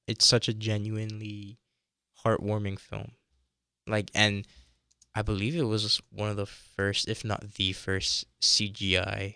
It's 0.07 0.25
such 0.25 0.47
a 0.47 0.53
genuinely 0.53 1.57
heartwarming 2.23 2.79
film. 2.79 3.11
Like 3.87 4.11
and 4.13 4.45
I 5.15 5.21
believe 5.21 5.55
it 5.55 5.63
was 5.63 6.01
one 6.11 6.29
of 6.29 6.35
the 6.35 6.45
first, 6.45 7.07
if 7.07 7.23
not 7.23 7.53
the 7.55 7.71
first 7.73 8.25
CGI 8.41 9.35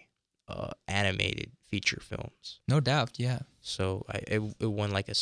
uh, 0.50 0.72
animated 0.88 1.51
feature 1.68 2.01
films. 2.01 2.60
No 2.68 2.79
doubt, 2.79 3.12
yeah. 3.18 3.39
So 3.62 4.06
I 4.10 4.18
it, 4.27 4.41
it 4.60 4.65
won 4.72 4.91
like 4.91 5.08
a 5.10 5.15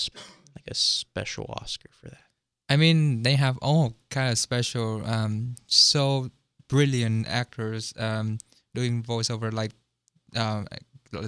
like 0.56 0.68
a 0.68 0.76
special 0.76 1.46
Oscar 1.50 1.90
for 1.92 2.10
that. 2.10 2.22
I 2.70 2.76
mean, 2.78 3.24
they 3.24 3.36
have 3.36 3.58
all 3.62 3.96
kind 4.10 4.30
of 4.32 4.38
special, 4.38 5.02
um, 5.06 5.56
so 5.68 6.30
brilliant 6.68 7.28
actors 7.28 7.94
um, 7.98 8.40
doing 8.76 9.04
voiceover, 9.04 9.54
like 9.54 9.72
um, 10.36 10.68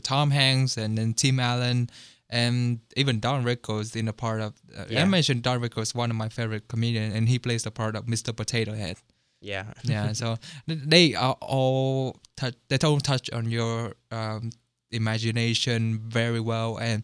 Tom 0.03 0.32
Hanks 0.32 0.75
and 0.77 0.98
then 0.98 1.13
Tim 1.13 1.39
Allen 1.39 1.89
and 2.29 2.79
even 2.98 3.20
Don 3.22 3.44
Rickles 3.46 3.96
in 3.96 4.08
a 4.08 4.13
part 4.13 4.41
of. 4.41 4.53
Uh, 4.77 4.86
Yeah. 4.89 5.01
I 5.03 5.06
mentioned 5.06 5.44
Don 5.44 5.62
Rickles, 5.62 5.96
one 5.96 6.10
of 6.12 6.18
my 6.18 6.29
favorite 6.29 6.68
comedians, 6.68 7.15
and 7.15 7.29
he 7.29 7.39
plays 7.39 7.63
the 7.63 7.72
part 7.72 7.96
of 7.96 8.06
Mr. 8.06 8.36
Potato 8.36 8.74
Head. 8.74 8.98
Yeah. 9.41 9.65
Yeah, 9.84 10.13
so 10.13 10.38
they 10.67 11.15
are 11.15 11.38
all 11.41 12.19
touch. 12.36 12.55
They 12.67 12.77
don't 12.77 13.03
touch 13.03 13.29
on 13.31 13.50
your 13.50 13.96
um, 14.12 14.51
imagination 14.91 16.01
very 16.08 16.39
well, 16.39 16.77
and 16.77 17.03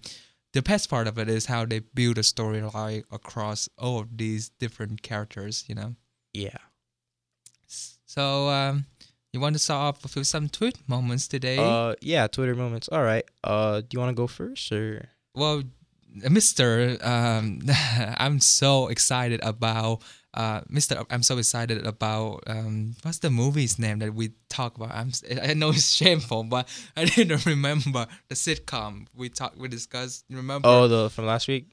the 0.53 0.61
best 0.61 0.89
part 0.89 1.07
of 1.07 1.17
it 1.17 1.29
is 1.29 1.45
how 1.45 1.65
they 1.65 1.79
build 1.79 2.17
a 2.17 2.21
storyline 2.21 3.03
across 3.11 3.69
all 3.77 3.99
of 3.99 4.17
these 4.17 4.49
different 4.59 5.01
characters. 5.01 5.63
You 5.67 5.75
know. 5.75 5.95
Yeah. 6.33 6.57
So 8.05 8.49
um, 8.49 8.85
you 9.33 9.39
want 9.39 9.55
to 9.55 9.59
start 9.59 9.95
off 10.03 10.15
with 10.15 10.27
some 10.27 10.47
tweet 10.49 10.77
moments 10.87 11.27
today? 11.27 11.57
Uh, 11.57 11.95
yeah. 12.01 12.27
Twitter 12.27 12.55
moments. 12.55 12.87
All 12.89 13.03
right. 13.03 13.25
Uh, 13.43 13.81
do 13.81 13.87
you 13.91 13.99
want 13.99 14.15
to 14.15 14.15
go 14.15 14.27
first 14.27 14.71
or? 14.71 15.09
well, 15.33 15.63
Mister, 16.29 16.97
um, 17.01 17.61
I'm 18.17 18.39
so 18.39 18.87
excited 18.87 19.41
about. 19.43 20.01
Uh, 20.35 20.59
Mister, 20.67 21.01
I'm 21.09 21.23
so 21.23 21.37
excited 21.37 21.85
about 21.87 22.43
um, 22.47 22.95
what's 23.03 23.19
the 23.19 23.29
movie's 23.29 23.79
name 23.79 23.99
that 23.99 24.13
we 24.13 24.31
talk 24.49 24.75
about? 24.75 24.91
I'm, 24.91 25.11
I 25.41 25.53
know 25.53 25.69
it's 25.69 25.91
shameful, 26.01 26.43
but 26.43 26.67
I 26.97 27.05
didn't 27.05 27.45
remember 27.53 28.05
the 28.27 28.35
sitcom 28.35 29.07
we 29.15 29.29
talked, 29.29 29.57
we 29.57 29.69
discussed. 29.69 30.25
Remember? 30.29 30.67
Oh, 30.67 30.89
the 30.89 31.09
from 31.09 31.25
last 31.25 31.47
week, 31.47 31.69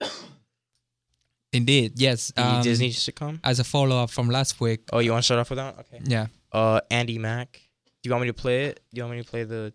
indeed, 1.52 1.92
yes. 1.96 2.32
the 2.36 2.44
um, 2.46 2.62
Disney 2.62 2.90
sitcom. 2.90 3.40
as 3.44 3.58
a 3.58 3.64
follow 3.64 3.96
up 4.02 4.10
from 4.10 4.28
last 4.30 4.60
week. 4.60 4.82
Oh, 4.92 5.00
you 5.00 5.10
want 5.12 5.22
to 5.22 5.26
start 5.26 5.40
off 5.40 5.50
with 5.50 5.58
that? 5.58 5.78
Okay. 5.80 6.00
Yeah. 6.04 6.26
Uh, 6.52 6.80
Andi 6.90 7.18
Mack. 7.18 7.60
Do 8.02 8.08
you 8.08 8.12
want 8.12 8.22
me 8.22 8.28
to 8.28 8.34
play 8.34 8.66
it? 8.66 8.80
Do 8.92 8.98
you 9.00 9.04
want 9.04 9.16
me 9.16 9.22
to 9.24 9.28
play 9.28 9.44
the? 9.44 9.72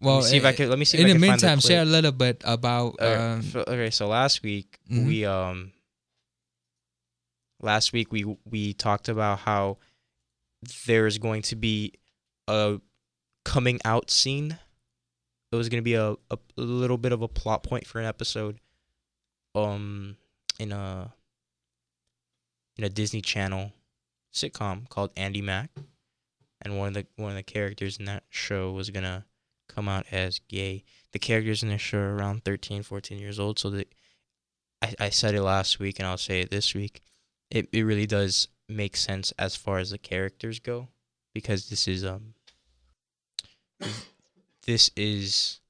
Well, 0.00 0.16
let 0.16 0.24
me 0.24 0.30
see 0.30 0.36
if 0.38 0.44
I 0.46 0.52
can. 0.52 0.70
Let 0.70 0.78
me 0.78 0.84
see. 0.86 0.96
If 0.98 1.04
in 1.04 1.10
I 1.10 1.12
the 1.12 1.18
can 1.18 1.20
meantime, 1.20 1.60
share 1.60 1.82
a 1.82 1.84
little 1.84 2.12
bit 2.12 2.40
about. 2.44 2.94
Okay, 3.00 3.14
Um, 3.14 3.42
so, 3.42 3.60
okay, 3.68 3.90
so 3.90 4.06
last 4.08 4.42
week 4.42 4.78
Mhm. 4.90 5.06
we 5.06 5.24
um. 5.26 5.72
Last 7.62 7.92
week 7.92 8.10
we 8.12 8.24
we 8.48 8.72
talked 8.72 9.08
about 9.08 9.40
how 9.40 9.78
there's 10.86 11.18
going 11.18 11.42
to 11.42 11.56
be 11.56 11.94
a 12.48 12.80
coming 13.44 13.80
out 13.84 14.10
scene. 14.10 14.58
It 15.52 15.56
was 15.56 15.68
going 15.68 15.82
to 15.82 15.84
be 15.84 15.94
a, 15.94 16.14
a 16.30 16.38
little 16.56 16.98
bit 16.98 17.12
of 17.12 17.22
a 17.22 17.28
plot 17.28 17.62
point 17.62 17.86
for 17.86 17.98
an 17.98 18.06
episode. 18.06 18.60
Um, 19.54 20.16
in 20.60 20.72
a 20.72 21.12
in 22.76 22.84
a 22.84 22.88
Disney 22.88 23.20
Channel 23.20 23.72
sitcom 24.32 24.88
called 24.88 25.14
Andi 25.16 25.42
Mack, 25.42 25.70
and 26.62 26.78
one 26.78 26.88
of 26.88 26.94
the 26.94 27.06
one 27.16 27.30
of 27.30 27.36
the 27.36 27.42
characters 27.42 27.98
in 27.98 28.04
that 28.04 28.24
show 28.28 28.70
was 28.70 28.90
gonna 28.90 29.26
come 29.68 29.88
out 29.88 30.06
as 30.12 30.40
gay. 30.48 30.84
The 31.12 31.18
characters 31.18 31.62
in 31.62 31.68
the 31.68 31.78
show 31.78 31.98
are 31.98 32.16
around 32.16 32.44
13, 32.44 32.82
14 32.82 33.18
years 33.18 33.40
old, 33.40 33.58
so 33.58 33.70
that 33.70 33.92
I, 34.82 34.94
I 35.00 35.10
said 35.10 35.34
it 35.34 35.42
last 35.42 35.78
week 35.78 35.98
and 35.98 36.06
I'll 36.06 36.18
say 36.18 36.40
it 36.40 36.50
this 36.50 36.74
week. 36.74 37.02
It 37.50 37.68
it 37.72 37.82
really 37.82 38.06
does 38.06 38.48
make 38.68 38.96
sense 38.96 39.32
as 39.38 39.56
far 39.56 39.78
as 39.78 39.90
the 39.90 39.98
characters 39.98 40.60
go 40.60 40.88
because 41.34 41.68
this 41.68 41.88
is 41.88 42.04
um 42.04 42.34
this 44.66 44.90
is 44.96 45.60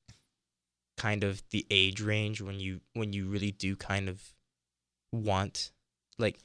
kind 0.96 1.24
of 1.24 1.42
the 1.50 1.66
age 1.70 2.00
range 2.00 2.42
when 2.42 2.60
you 2.60 2.80
when 2.92 3.12
you 3.12 3.26
really 3.26 3.50
do 3.50 3.74
kind 3.74 4.08
of 4.08 4.22
want 5.12 5.70
like 6.18 6.38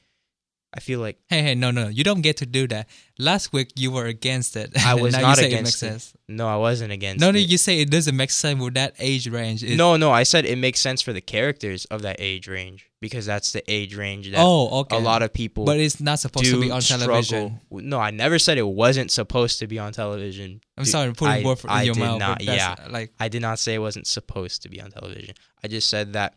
I 0.76 0.80
feel 0.80 1.00
like 1.00 1.18
hey, 1.28 1.42
hey, 1.42 1.54
no, 1.54 1.70
no, 1.70 1.88
you 1.88 2.04
don't 2.04 2.20
get 2.20 2.36
to 2.38 2.46
do 2.46 2.66
that. 2.68 2.86
Last 3.18 3.52
week 3.52 3.70
you 3.76 3.90
were 3.90 4.04
against 4.06 4.56
it. 4.56 4.72
I 4.84 4.94
was 5.02 5.14
not 5.16 5.38
against 5.38 5.82
it 5.82 5.86
it. 5.86 6.12
no 6.28 6.46
I 6.46 6.56
wasn't 6.56 6.92
against 6.92 7.22
it. 7.22 7.24
No, 7.24 7.30
no, 7.30 7.38
it. 7.38 7.48
you 7.48 7.56
say 7.56 7.80
it 7.80 7.90
doesn't 7.90 8.14
make 8.16 8.30
sense 8.30 8.60
with 8.60 8.74
that 8.74 8.94
age 8.98 9.26
range. 9.28 9.64
It- 9.64 9.76
no, 9.76 9.96
no, 9.96 10.10
I 10.10 10.22
said 10.24 10.44
it 10.44 10.58
makes 10.58 10.80
sense 10.80 11.00
for 11.00 11.12
the 11.14 11.20
characters 11.22 11.86
of 11.86 12.02
that 12.02 12.16
age 12.18 12.46
range 12.46 12.90
because 13.00 13.24
that's 13.24 13.52
the 13.52 13.62
age 13.70 13.96
range 13.96 14.30
that 14.30 14.38
oh, 14.38 14.80
okay. 14.80 14.96
a 14.96 14.98
lot 14.98 15.22
of 15.22 15.32
people 15.32 15.64
but 15.64 15.78
it's 15.78 16.00
not 16.00 16.18
supposed 16.18 16.46
to 16.46 16.60
be 16.60 16.70
on 16.70 16.80
television. 16.80 17.22
struggle. 17.22 17.60
No, 17.70 17.98
I 17.98 18.10
never 18.10 18.38
said 18.38 18.58
it 18.58 18.66
wasn't 18.66 19.10
supposed 19.10 19.58
to 19.60 19.66
be 19.66 19.78
on 19.78 19.92
television. 19.92 20.60
I'm 20.76 20.84
Dude, 20.84 20.90
sorry, 20.92 21.12
putting 21.12 21.44
word 21.46 21.64
in 21.64 21.70
I 21.70 21.82
your 21.84 21.94
did 21.94 22.00
mouth. 22.00 22.18
not- 22.18 22.46
uh, 22.48 22.76
like 22.90 23.12
I 23.18 23.28
did 23.28 23.42
not 23.42 23.58
say 23.58 23.74
it 23.74 23.78
wasn't 23.78 24.06
supposed 24.06 24.62
to 24.62 24.68
be 24.68 24.80
on 24.80 24.90
television. 24.90 25.34
I 25.64 25.68
just 25.68 25.88
said 25.88 26.12
that 26.12 26.34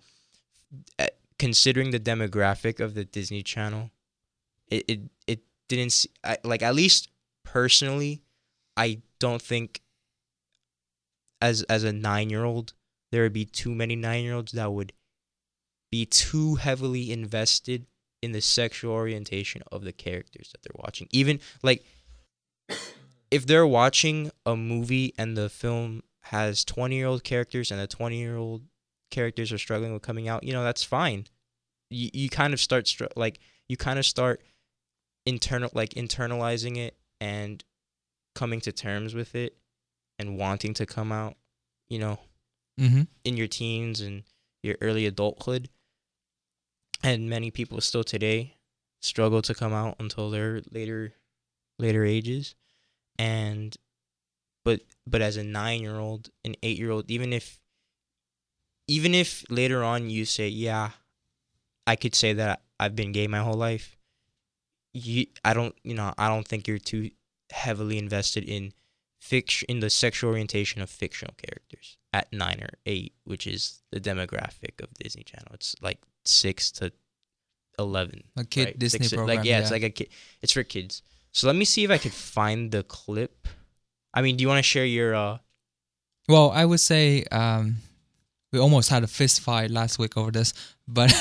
uh, 0.98 1.08
considering 1.38 1.91
the 1.91 2.00
demographic 2.00 2.79
of 2.79 2.93
the 2.93 3.05
Disney 3.05 3.41
Channel, 3.41 3.89
it 4.70 4.86
it, 4.88 5.00
it 5.28 5.40
didn't 5.68 5.92
see, 5.92 6.10
I, 6.24 6.38
like 6.44 6.62
at 6.62 6.76
least 6.76 7.10
personally, 7.44 8.22
I 8.76 9.02
don't 9.20 9.42
think 9.42 9.82
as 11.42 11.64
as 11.64 11.84
a 11.84 11.92
9-year-old 11.92 12.74
there 13.12 13.24
would 13.24 13.34
be 13.34 13.46
too 13.46 13.74
many 13.74 13.96
9-year-olds 13.96 14.52
that 14.52 14.72
would 14.72 14.94
be 15.92 16.06
too 16.06 16.56
heavily 16.56 17.12
invested 17.12 17.88
in 18.22 18.32
the 18.32 18.42
sexual 18.42 18.94
orientation 18.94 19.64
of 19.72 19.84
the 19.84 19.94
characters 19.94 20.52
that 20.52 20.62
they're 20.62 20.84
watching. 20.84 21.08
Even 21.12 21.40
like 21.64 21.84
if 23.32 23.46
they're 23.48 23.68
watching 23.68 24.32
a 24.46 24.56
movie 24.56 25.14
and 25.18 25.38
the 25.38 25.50
film 25.50 26.04
has 26.24 26.64
20 26.66 26.96
year 26.96 27.08
old 27.08 27.24
characters 27.24 27.72
and 27.72 27.80
the 27.80 27.88
20 27.88 28.18
year 28.18 28.38
old 28.38 28.64
characters 29.10 29.52
are 29.52 29.58
struggling 29.58 29.94
with 29.94 30.02
coming 30.02 30.28
out, 30.28 30.44
you 30.44 30.54
know, 30.54 30.64
that's 30.64 30.84
fine. 30.84 31.26
You, 31.90 32.10
you 32.14 32.30
kind 32.30 32.54
of 32.54 32.60
start, 32.60 32.88
str- 32.88 33.06
like, 33.16 33.40
you 33.68 33.78
kind 33.78 33.98
of 33.98 34.06
start 34.06 34.42
internal, 35.29 35.69
like, 35.74 35.91
internalizing 35.91 36.77
it 36.77 36.98
and 37.21 37.63
coming 38.36 38.59
to 38.62 38.71
terms 38.71 39.13
with 39.13 39.36
it 39.36 39.57
and 40.17 40.38
wanting 40.38 40.74
to 40.74 40.86
come 40.86 41.12
out, 41.12 41.36
you 41.88 42.00
know, 42.00 42.19
hmm 42.77 43.03
in 43.24 43.38
your 43.38 43.48
teens 43.48 44.01
and 44.01 44.24
your 44.63 44.75
early 44.81 45.05
adulthood. 45.05 45.69
And 47.03 47.29
many 47.29 47.51
people 47.51 47.79
still 47.81 48.03
today 48.03 48.57
struggle 49.01 49.41
to 49.43 49.53
come 49.53 49.74
out 49.74 49.95
until 50.00 50.29
their 50.29 50.62
later 50.71 51.13
later 51.77 52.03
ages. 52.03 52.55
And 53.17 53.75
but 54.65 54.81
but 55.07 55.21
as 55.21 55.38
a 55.38 55.43
9-year-old, 55.43 56.29
an 56.43 56.55
8-year-old, 56.63 57.09
even 57.09 57.31
if 57.33 57.59
even 58.88 59.13
if 59.13 59.45
later 59.50 59.83
on 59.83 60.09
you 60.09 60.25
say, 60.25 60.48
"Yeah, 60.50 60.91
I 61.86 61.95
could 61.95 62.15
say 62.15 62.33
that 62.33 62.63
I've 62.79 62.95
been 62.95 63.12
gay 63.12 63.27
my 63.27 63.39
whole 63.39 63.55
life." 63.55 63.99
You 65.06 65.27
I 65.44 65.53
don't, 65.53 65.75
you 65.84 65.94
know, 65.94 66.13
I 66.18 66.27
don't 66.27 66.48
think 66.48 66.68
you're 66.68 66.77
too 66.77 67.12
heavily 67.51 67.98
invested 67.98 68.44
in 68.44 68.74
fiction 69.20 69.65
in 69.70 69.79
the 69.79 69.89
sexual 69.89 70.32
orientation 70.32 70.82
of 70.82 70.89
fictional 70.89 71.34
characters 71.38 71.98
at 72.13 72.32
nine 72.32 72.60
or 72.62 72.70
eight, 72.86 73.13
which 73.24 73.46
is 73.46 73.82
the 73.91 74.00
demographic 74.00 74.82
of 74.82 74.94
Disney 74.96 75.24
Channel. 75.24 75.50
It's 75.53 75.75
like 75.82 76.00
six 76.25 76.72
to 76.74 76.91
eleven. 77.77 78.24
A 78.38 78.44
kid 78.44 78.65
right? 78.65 78.79
Disney 78.79 79.06
Six 79.06 79.13
program. 79.13 79.38
Like 79.38 79.46
yeah, 79.46 79.60
it's 79.60 79.72
like 79.72 79.84
a 79.84 79.89
kid. 79.89 80.10
It's 80.41 80.53
for 80.53 80.63
kids. 80.63 81.01
So 81.32 81.48
let 81.48 81.56
me 81.56 81.65
see 81.65 81.84
if 81.84 81.91
I 81.91 81.98
could 81.98 82.13
find 82.13 82.72
the 82.72 82.84
clip. 82.84 83.48
I 84.13 84.22
mean, 84.22 84.38
do 84.38 84.41
you 84.41 84.48
want 84.48 84.60
to 84.60 84.63
share 84.63 84.86
your? 84.86 85.13
uh 85.15 85.38
Well, 86.27 86.51
I 86.51 86.65
would 86.65 86.79
say 86.79 87.24
um, 87.32 87.77
we 88.51 88.60
almost 88.60 88.89
had 88.89 89.03
a 89.03 89.08
fist 89.08 89.41
fight 89.41 89.70
last 89.70 90.00
week 90.00 90.18
over 90.18 90.32
this, 90.32 90.53
but 90.88 91.13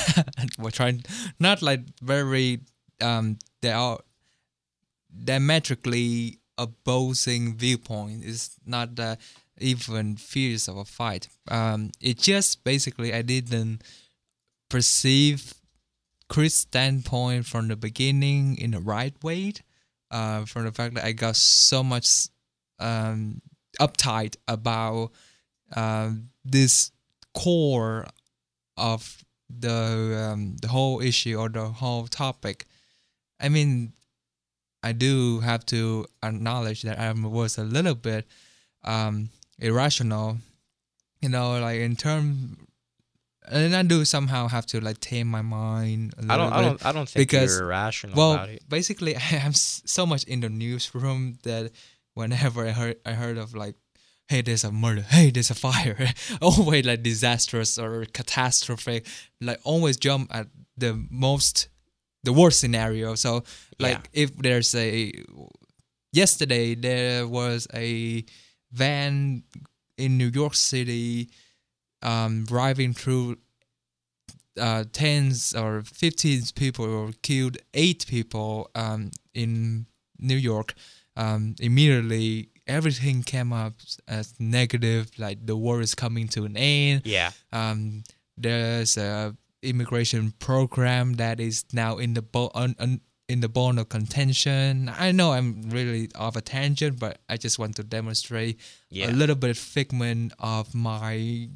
we're 0.59 0.71
trying 0.71 1.03
not 1.39 1.61
like 1.61 1.81
very 2.01 2.61
um, 3.01 3.37
they 3.61 3.71
are 3.71 3.99
diametrically 5.23 6.39
opposing 6.57 7.55
viewpoint. 7.55 8.23
It's 8.25 8.57
not 8.65 8.89
even 9.59 10.15
fierce 10.15 10.67
of 10.67 10.77
a 10.77 10.85
fight. 10.85 11.27
Um, 11.49 11.91
it 12.01 12.17
just 12.17 12.63
basically 12.63 13.13
I 13.13 13.21
didn't 13.21 13.81
perceive 14.69 15.53
Chris' 16.29 16.55
standpoint 16.55 17.45
from 17.45 17.67
the 17.67 17.75
beginning 17.75 18.57
in 18.57 18.71
the 18.71 18.79
right 18.79 19.15
way. 19.23 19.53
Uh, 20.11 20.43
from 20.45 20.65
the 20.65 20.71
fact 20.71 20.95
that 20.95 21.05
I 21.05 21.11
got 21.11 21.35
so 21.35 21.83
much 21.83 22.29
um, 22.79 23.41
uptight 23.79 24.37
about 24.47 25.11
um, 25.75 26.29
this 26.43 26.91
core 27.35 28.07
of 28.75 29.23
the 29.49 30.31
um, 30.31 30.57
the 30.61 30.67
whole 30.67 31.01
issue 31.01 31.37
or 31.37 31.49
the 31.49 31.67
whole 31.67 32.07
topic. 32.07 32.65
I 33.39 33.49
mean, 33.49 33.93
I 34.83 34.91
do 34.91 35.39
have 35.41 35.65
to 35.67 36.05
acknowledge 36.23 36.83
that 36.83 36.99
I 36.99 37.11
was 37.11 37.57
a 37.57 37.63
little 37.63 37.95
bit 37.95 38.25
um, 38.83 39.29
irrational, 39.59 40.37
you 41.21 41.29
know, 41.29 41.59
like 41.59 41.79
in 41.79 41.95
term. 41.95 42.67
And 43.51 43.75
I 43.75 43.81
do 43.81 44.05
somehow 44.05 44.47
have 44.47 44.67
to 44.67 44.79
like 44.79 44.99
tame 44.99 45.27
my 45.27 45.41
mind. 45.41 46.13
A 46.17 46.33
I 46.33 46.37
don't. 46.37 46.53
I 46.53 46.61
don't. 46.61 46.85
I 46.85 46.91
don't 46.91 47.09
think 47.09 47.27
because- 47.27 47.57
you're 47.57 47.65
irrational 47.67 48.15
well, 48.15 48.33
about 48.33 48.49
it. 48.49 48.63
basically, 48.69 49.15
I 49.31 49.37
am 49.41 49.53
so 49.53 50.05
much 50.05 50.23
in 50.25 50.41
the 50.41 50.49
newsroom 50.49 51.39
that 51.43 51.71
whenever 52.13 52.67
I 52.67 52.71
heard 52.71 52.97
I 53.05 53.13
heard 53.13 53.37
of 53.37 53.55
like, 53.55 53.75
hey, 54.29 54.41
there's 54.41 54.63
a 54.63 54.71
murder, 54.71 55.01
hey, 55.01 55.31
there's 55.31 55.49
a 55.49 55.55
fire, 55.55 56.09
always 56.41 56.85
like 56.85 57.01
disastrous 57.01 57.79
or 57.79 58.05
catastrophic, 58.05 59.07
like 59.41 59.59
always 59.63 59.97
jump 59.97 60.29
at 60.33 60.47
the 60.77 61.03
most, 61.09 61.67
the 62.23 62.33
worst 62.33 62.59
scenario. 62.59 63.15
So 63.15 63.43
like 63.79 64.09
if 64.13 64.35
there's 64.35 64.75
a, 64.75 65.13
yesterday 66.11 66.75
there 66.75 67.27
was 67.27 67.67
a 67.73 68.25
van 68.71 69.43
in 69.97 70.17
New 70.17 70.31
York 70.33 70.55
City 70.55 71.29
um, 72.01 72.45
driving 72.45 72.93
through 72.93 73.37
uh, 74.59 74.83
tens 74.91 75.53
or 75.53 75.81
fifteens 75.81 76.51
people 76.51 76.85
or 76.85 77.11
killed 77.21 77.57
eight 77.73 78.05
people 78.07 78.69
um, 78.75 79.11
in 79.33 79.85
New 80.19 80.35
York. 80.35 80.73
Um, 81.15 81.55
immediately, 81.59 82.49
everything 82.67 83.23
came 83.23 83.51
up 83.51 83.73
as 84.07 84.33
negative, 84.39 85.11
like 85.17 85.45
the 85.45 85.55
war 85.55 85.81
is 85.81 85.95
coming 85.95 86.27
to 86.29 86.45
an 86.45 86.55
end. 86.55 87.01
Yeah. 87.05 87.31
Um, 87.51 88.03
there's 88.37 88.97
a 88.97 89.35
immigration 89.61 90.31
program 90.39 91.13
that 91.13 91.39
is 91.39 91.65
now 91.73 91.97
in 91.97 92.13
the 92.13 92.21
bo- 92.21 92.51
un- 92.55 92.75
un- 92.79 93.01
in 93.27 93.41
the 93.41 93.49
bone 93.49 93.77
of 93.77 93.89
contention. 93.89 94.89
I 94.89 95.11
know 95.11 95.33
I'm 95.33 95.69
really 95.69 96.09
off 96.15 96.35
a 96.35 96.41
tangent, 96.41 96.99
but 96.99 97.19
I 97.29 97.37
just 97.37 97.59
want 97.59 97.75
to 97.75 97.83
demonstrate 97.83 98.59
Yeah. 98.89 99.09
a 99.09 99.13
little 99.13 99.35
bit 99.35 99.55
figment 99.57 100.33
of 100.39 100.73
my 100.73 101.49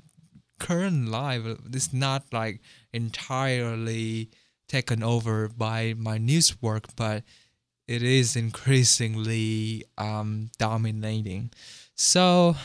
current 0.60 1.10
life. 1.10 1.41
It's 1.74 1.91
not 1.91 2.25
like 2.31 2.62
entirely 2.93 4.29
taken 4.67 5.01
over 5.03 5.48
by 5.48 5.93
my 5.98 6.17
news 6.17 6.62
work, 6.62 6.88
but 6.95 7.24
it 7.88 8.03
is 8.03 8.36
increasingly 8.36 9.83
um, 9.98 10.50
dominating. 10.57 11.51
So, 11.95 12.55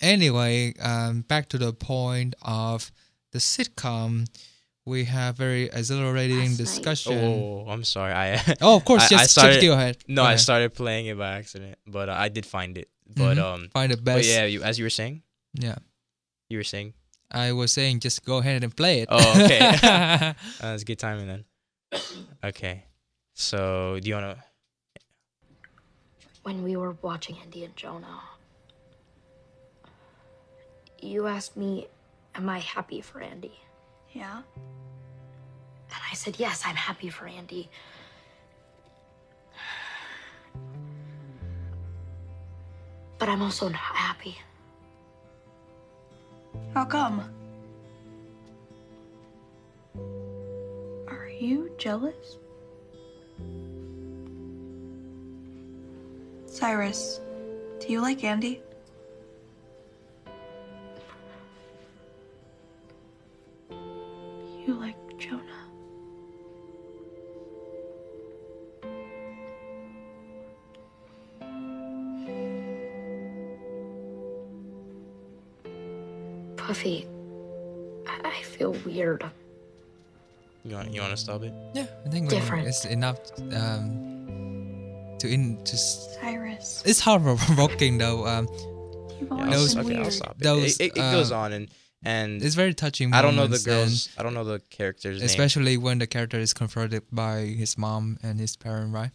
anyway, 0.00 0.74
um, 0.80 1.22
back 1.22 1.48
to 1.50 1.58
the 1.58 1.72
point 1.72 2.34
of 2.42 2.90
the 3.36 3.40
sitcom. 3.40 4.26
We 4.86 5.04
have 5.04 5.36
very 5.36 5.64
exhilarating 5.64 6.38
Last 6.54 6.56
discussion. 6.58 7.18
Oh, 7.18 7.66
I'm 7.68 7.82
sorry. 7.84 8.12
I 8.14 8.38
Oh, 8.62 8.76
of 8.76 8.84
course, 8.84 9.04
I- 9.06 9.08
just, 9.08 9.22
I 9.22 9.26
started- 9.26 9.60
go 9.62 9.72
ahead. 9.74 9.96
no, 10.08 10.22
Go 10.22 10.26
I 10.32 10.36
started 10.36 10.74
playing 10.74 11.06
it 11.06 11.18
by 11.18 11.36
accident, 11.38 11.76
but 11.86 12.08
uh, 12.08 12.14
I 12.14 12.28
did 12.28 12.46
find 12.46 12.78
it. 12.78 12.88
But 13.06 13.36
Mhm. 13.36 13.42
um, 13.42 13.68
find 13.74 13.90
the 13.92 13.96
but 13.96 14.04
best. 14.22 14.28
yeah, 14.28 14.44
you, 14.46 14.62
as 14.62 14.78
you 14.78 14.84
were 14.86 14.90
saying, 15.00 15.22
yeah. 15.54 15.76
you 16.48 16.58
were 16.58 16.64
saying, 16.74 16.94
I 17.30 17.50
was 17.52 17.72
saying 17.72 18.00
just 18.00 18.24
go 18.24 18.38
ahead 18.38 18.62
and 18.62 18.74
play 18.74 19.00
it. 19.02 19.08
Oh, 19.10 19.44
okay. 19.44 19.58
uh, 20.62 20.74
it's 20.74 20.84
good 20.84 20.98
timing 20.98 21.26
then. 21.26 21.44
Okay, 22.44 22.84
so 23.34 23.98
do 24.00 24.08
you 24.08 24.14
wanna? 24.14 24.38
When 26.46 26.62
we 26.62 26.76
were 26.76 26.94
watching 27.02 27.34
Andi 27.42 27.64
and 27.64 27.74
Jonah, 27.74 28.22
you 31.02 31.26
asked 31.26 31.56
me, 31.56 31.88
Am 32.36 32.50
I 32.50 32.58
happy 32.58 33.00
for 33.00 33.20
Andi? 33.20 33.52
Yeah? 34.12 34.42
And 34.56 36.02
I 36.10 36.14
said, 36.14 36.38
Yes, 36.38 36.62
I'm 36.66 36.76
happy 36.76 37.08
for 37.08 37.24
Andi. 37.24 37.68
But 43.18 43.30
I'm 43.30 43.40
also 43.40 43.68
not 43.68 43.80
happy. 43.80 44.36
How 46.74 46.84
come? 46.84 47.24
Are 51.08 51.30
you 51.30 51.70
jealous? 51.78 52.36
Cyrus, 56.44 57.20
do 57.80 57.88
you 57.88 58.02
like 58.02 58.20
Andi? 58.20 58.60
You 64.66 64.74
like 64.74 64.96
Jonah? 65.18 65.42
Buffy, 76.56 77.06
I, 78.06 78.28
I 78.28 78.42
feel 78.42 78.72
weird. 78.84 79.24
You 80.64 80.74
want 80.74 80.92
you 80.92 81.00
wanna 81.00 81.16
stop 81.16 81.42
it? 81.42 81.52
Yeah, 81.74 81.86
I 82.04 82.08
think 82.08 82.30
we- 82.30 82.36
Different. 82.36 82.66
it's 82.66 82.84
enough 82.84 83.18
um, 83.52 85.14
to 85.18 85.28
in 85.28 85.64
just. 85.64 86.14
Cyrus, 86.20 86.82
It's 86.84 87.00
hard 87.00 87.22
provoking 87.22 87.98
though. 88.02 88.26
Um, 88.26 88.48
you've 89.20 89.28
Yeah, 89.30 89.36
always 89.36 89.40
I'll, 89.40 89.50
Those- 89.50 89.74
been 89.74 89.86
okay, 89.86 90.02
I'll 90.04 90.10
stop 90.10 90.30
it. 90.32 90.42
Those, 90.42 90.80
it, 90.80 90.86
it, 90.86 90.96
it 90.96 91.00
uh, 91.00 91.12
goes 91.12 91.30
on 91.30 91.52
and 91.52 91.68
and 92.06 92.42
it's 92.42 92.54
very 92.54 92.72
touching. 92.74 93.12
I 93.12 93.20
don't 93.22 93.36
know 93.36 93.46
the 93.46 93.58
girls. 93.58 94.08
I 94.18 94.22
don't 94.22 94.34
know 94.34 94.44
the 94.44 94.60
characters' 94.70 95.18
name. 95.20 95.26
especially 95.26 95.76
when 95.76 95.98
the 95.98 96.06
character 96.06 96.38
is 96.38 96.54
confronted 96.54 97.02
by 97.10 97.40
his 97.40 97.76
mom 97.76 98.18
and 98.22 98.38
his 98.40 98.56
parent, 98.56 98.92
right? 98.94 99.10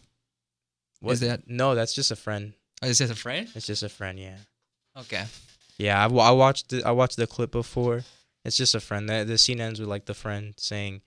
What- 1.00 1.14
is 1.14 1.20
that- 1.20 1.48
no? 1.48 1.74
That's 1.74 1.94
just 1.94 2.10
a 2.10 2.16
friend. 2.16 2.52
Oh, 2.82 2.86
is 2.88 3.00
it 3.00 3.10
a 3.10 3.14
friend? 3.14 3.48
It's 3.54 3.66
just 3.66 3.82
a 3.82 3.88
friend. 3.88 4.18
Yeah. 4.18 4.38
Okay. 4.98 5.24
Yeah, 5.78 5.96
I, 6.04 6.08
I 6.12 6.30
watched 6.30 6.68
the, 6.68 6.84
I 6.84 6.90
watched 6.92 7.16
the 7.16 7.26
clip 7.26 7.50
before. 7.50 8.04
It's 8.44 8.56
just 8.56 8.74
a 8.74 8.80
friend. 8.80 9.08
The, 9.08 9.24
the 9.24 9.38
scene 9.38 9.60
ends 9.60 9.80
with 9.80 9.88
like 9.88 10.04
the 10.06 10.14
friend 10.14 10.54
saying, 10.56 11.00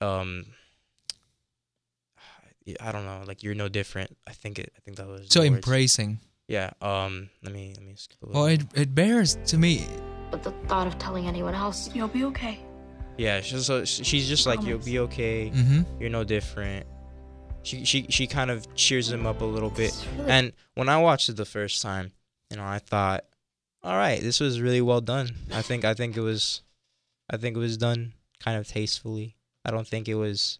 um, 0.00 0.46
I 2.80 2.92
don't 2.92 3.04
know, 3.04 3.22
like 3.26 3.42
you're 3.42 3.54
no 3.54 3.68
different. 3.68 4.16
I 4.28 4.32
think 4.32 4.58
it. 4.58 4.72
I 4.76 4.80
think 4.80 4.96
that 4.98 5.06
was 5.08 5.28
So 5.30 5.40
words. 5.40 5.52
embracing. 5.54 6.20
Yeah. 6.48 6.70
Um. 6.80 7.30
Let 7.42 7.52
me 7.52 7.74
let 7.76 7.84
me 7.84 7.94
skip 7.96 8.22
a 8.22 8.26
little. 8.26 8.42
Well, 8.42 8.50
it 8.50 8.62
it 8.74 8.94
bears 8.94 9.36
to 9.46 9.58
me. 9.58 9.86
But 10.30 10.42
the 10.42 10.52
thought 10.68 10.86
of 10.86 10.98
telling 10.98 11.26
anyone 11.26 11.54
else, 11.54 11.94
You'll 11.94 12.08
be 12.08 12.24
okay. 12.24 12.60
yeah. 13.16 13.40
She's 13.40 13.66
so 13.66 13.84
she's 13.84 14.28
just 14.28 14.46
like 14.46 14.62
you'll 14.62 14.78
be 14.78 14.98
okay. 15.00 15.50
Mm-hmm. 15.50 15.82
You're 16.00 16.10
no 16.10 16.24
different. 16.24 16.86
She 17.62 17.84
she 17.84 18.06
she 18.08 18.26
kind 18.26 18.50
of 18.50 18.72
cheers 18.74 19.10
him 19.10 19.26
up 19.26 19.40
a 19.40 19.44
little 19.44 19.70
bit. 19.70 19.92
really 20.16 20.30
And 20.30 20.52
when 20.74 20.88
I 20.88 20.98
watched 20.98 21.28
it 21.28 21.36
the 21.36 21.44
first 21.44 21.82
time, 21.82 22.12
you 22.50 22.56
know, 22.56 22.64
I 22.64 22.78
thought, 22.78 23.24
all 23.82 23.96
right, 23.96 24.20
this 24.22 24.40
was 24.40 24.60
really 24.60 24.80
well 24.80 25.00
done. 25.02 25.30
I 25.52 25.62
think 25.62 25.84
I 25.84 25.92
think 25.94 26.16
it 26.16 26.20
was, 26.22 26.62
I 27.28 27.36
think 27.36 27.56
it 27.56 27.60
was 27.60 27.76
done 27.76 28.14
kind 28.42 28.58
of 28.58 28.66
tastefully. 28.68 29.36
I 29.64 29.70
don't 29.70 29.86
think 29.86 30.08
it 30.08 30.14
was 30.14 30.58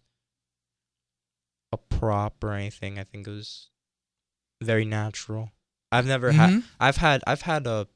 a 1.71 1.77
prop 1.77 2.43
or 2.43 2.51
anything. 2.51 2.99
I 2.99 3.03
think 3.03 3.27
it 3.27 3.31
was 3.31 3.69
very 4.61 4.85
natural. 4.85 5.51
I've 5.91 6.05
never 6.05 6.31
had. 6.31 6.49
Mhm. 6.51 6.63
I've 6.79 6.97
had. 6.97 7.23
I've 7.25 7.41
had 7.41 7.65
a. 7.67 7.87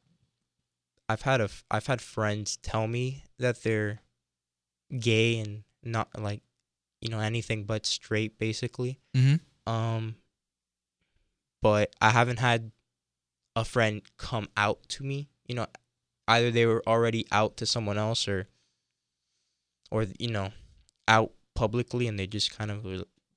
I've 1.07 1.21
had 1.21 1.41
a. 1.41 1.49
I've 1.69 1.87
had 1.87 2.01
friends 2.01 2.57
tell 2.57 2.87
me 2.87 3.23
that 3.37 3.63
they're 3.63 4.01
gay 4.99 5.39
and 5.39 5.63
not 5.83 6.09
like, 6.19 6.41
you 7.01 7.09
know, 7.09 7.19
anything 7.19 7.65
but 7.65 7.85
straight, 7.85 8.37
basically. 8.39 8.99
Mhm. 9.15 9.39
Um, 9.67 10.15
but 11.61 11.95
I 12.01 12.09
haven't 12.11 12.39
had 12.39 12.71
a 13.55 13.65
friend 13.65 14.01
come 14.17 14.47
out 14.57 14.87
to 14.89 15.03
me. 15.03 15.29
You 15.47 15.55
know, 15.55 15.67
either 16.27 16.51
they 16.51 16.65
were 16.65 16.83
already 16.87 17.25
out 17.31 17.57
to 17.57 17.65
someone 17.65 17.97
else 17.97 18.27
or, 18.27 18.47
or 19.91 20.05
you 20.19 20.29
know, 20.31 20.51
out 21.07 21.31
publicly 21.53 22.07
and 22.07 22.19
they 22.19 22.27
just 22.27 22.55
kind 22.57 22.71
of 22.71 22.83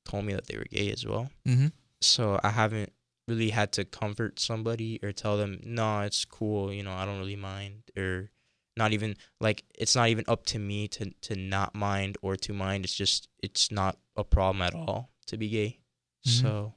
told 0.04 0.24
me 0.24 0.33
that 0.35 0.46
they 0.46 0.57
were 0.57 0.66
gay 0.70 0.90
as 0.90 1.07
well. 1.07 1.31
Mhm. 1.46 1.72
So 2.00 2.40
I 2.42 2.50
haven't 2.50 2.92
really 3.29 3.51
had 3.51 3.71
to 3.73 3.85
comfort 3.85 4.41
somebody 4.41 4.99
or 5.03 5.12
tell 5.12 5.37
them, 5.37 5.61
no, 5.62 6.01
it's 6.01 6.25
cool. 6.25 6.73
You 6.73 6.83
know, 6.83 6.93
I 6.93 7.05
don't 7.05 7.19
really 7.21 7.37
mind 7.37 7.83
or. 7.97 8.31
Not 8.77 8.93
even 8.93 9.17
like 9.41 9.64
it's 9.75 9.97
not 9.97 10.09
even 10.09 10.25
up 10.29 10.47
to 10.47 10.59
me 10.61 10.87
to 10.87 11.11
to 11.23 11.35
not 11.35 11.75
mind 11.75 12.17
or 12.23 12.37
to 12.37 12.53
mind. 12.53 12.85
It's 12.85 12.95
just 12.95 13.27
it's 13.43 13.73
not 13.73 13.99
a 14.14 14.23
problem 14.23 14.62
at 14.62 14.73
all 14.73 15.11
to 15.27 15.37
be 15.37 15.49
gay. 15.49 15.81
Mhm. 16.25 16.41
So 16.43 16.75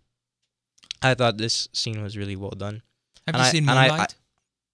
I 1.03 1.13
thought 1.13 1.37
this 1.37 1.67
scene 1.73 2.01
was 2.01 2.17
really 2.17 2.35
well 2.35 2.57
done. 2.57 2.81
Have 3.27 3.35
And 3.35 3.37
you 3.37 3.43
I- 3.43 3.51
seen 3.51 3.69
and 3.69 3.77
I- 3.77 3.85
I- 3.85 3.89
Moonlight? 3.89 4.15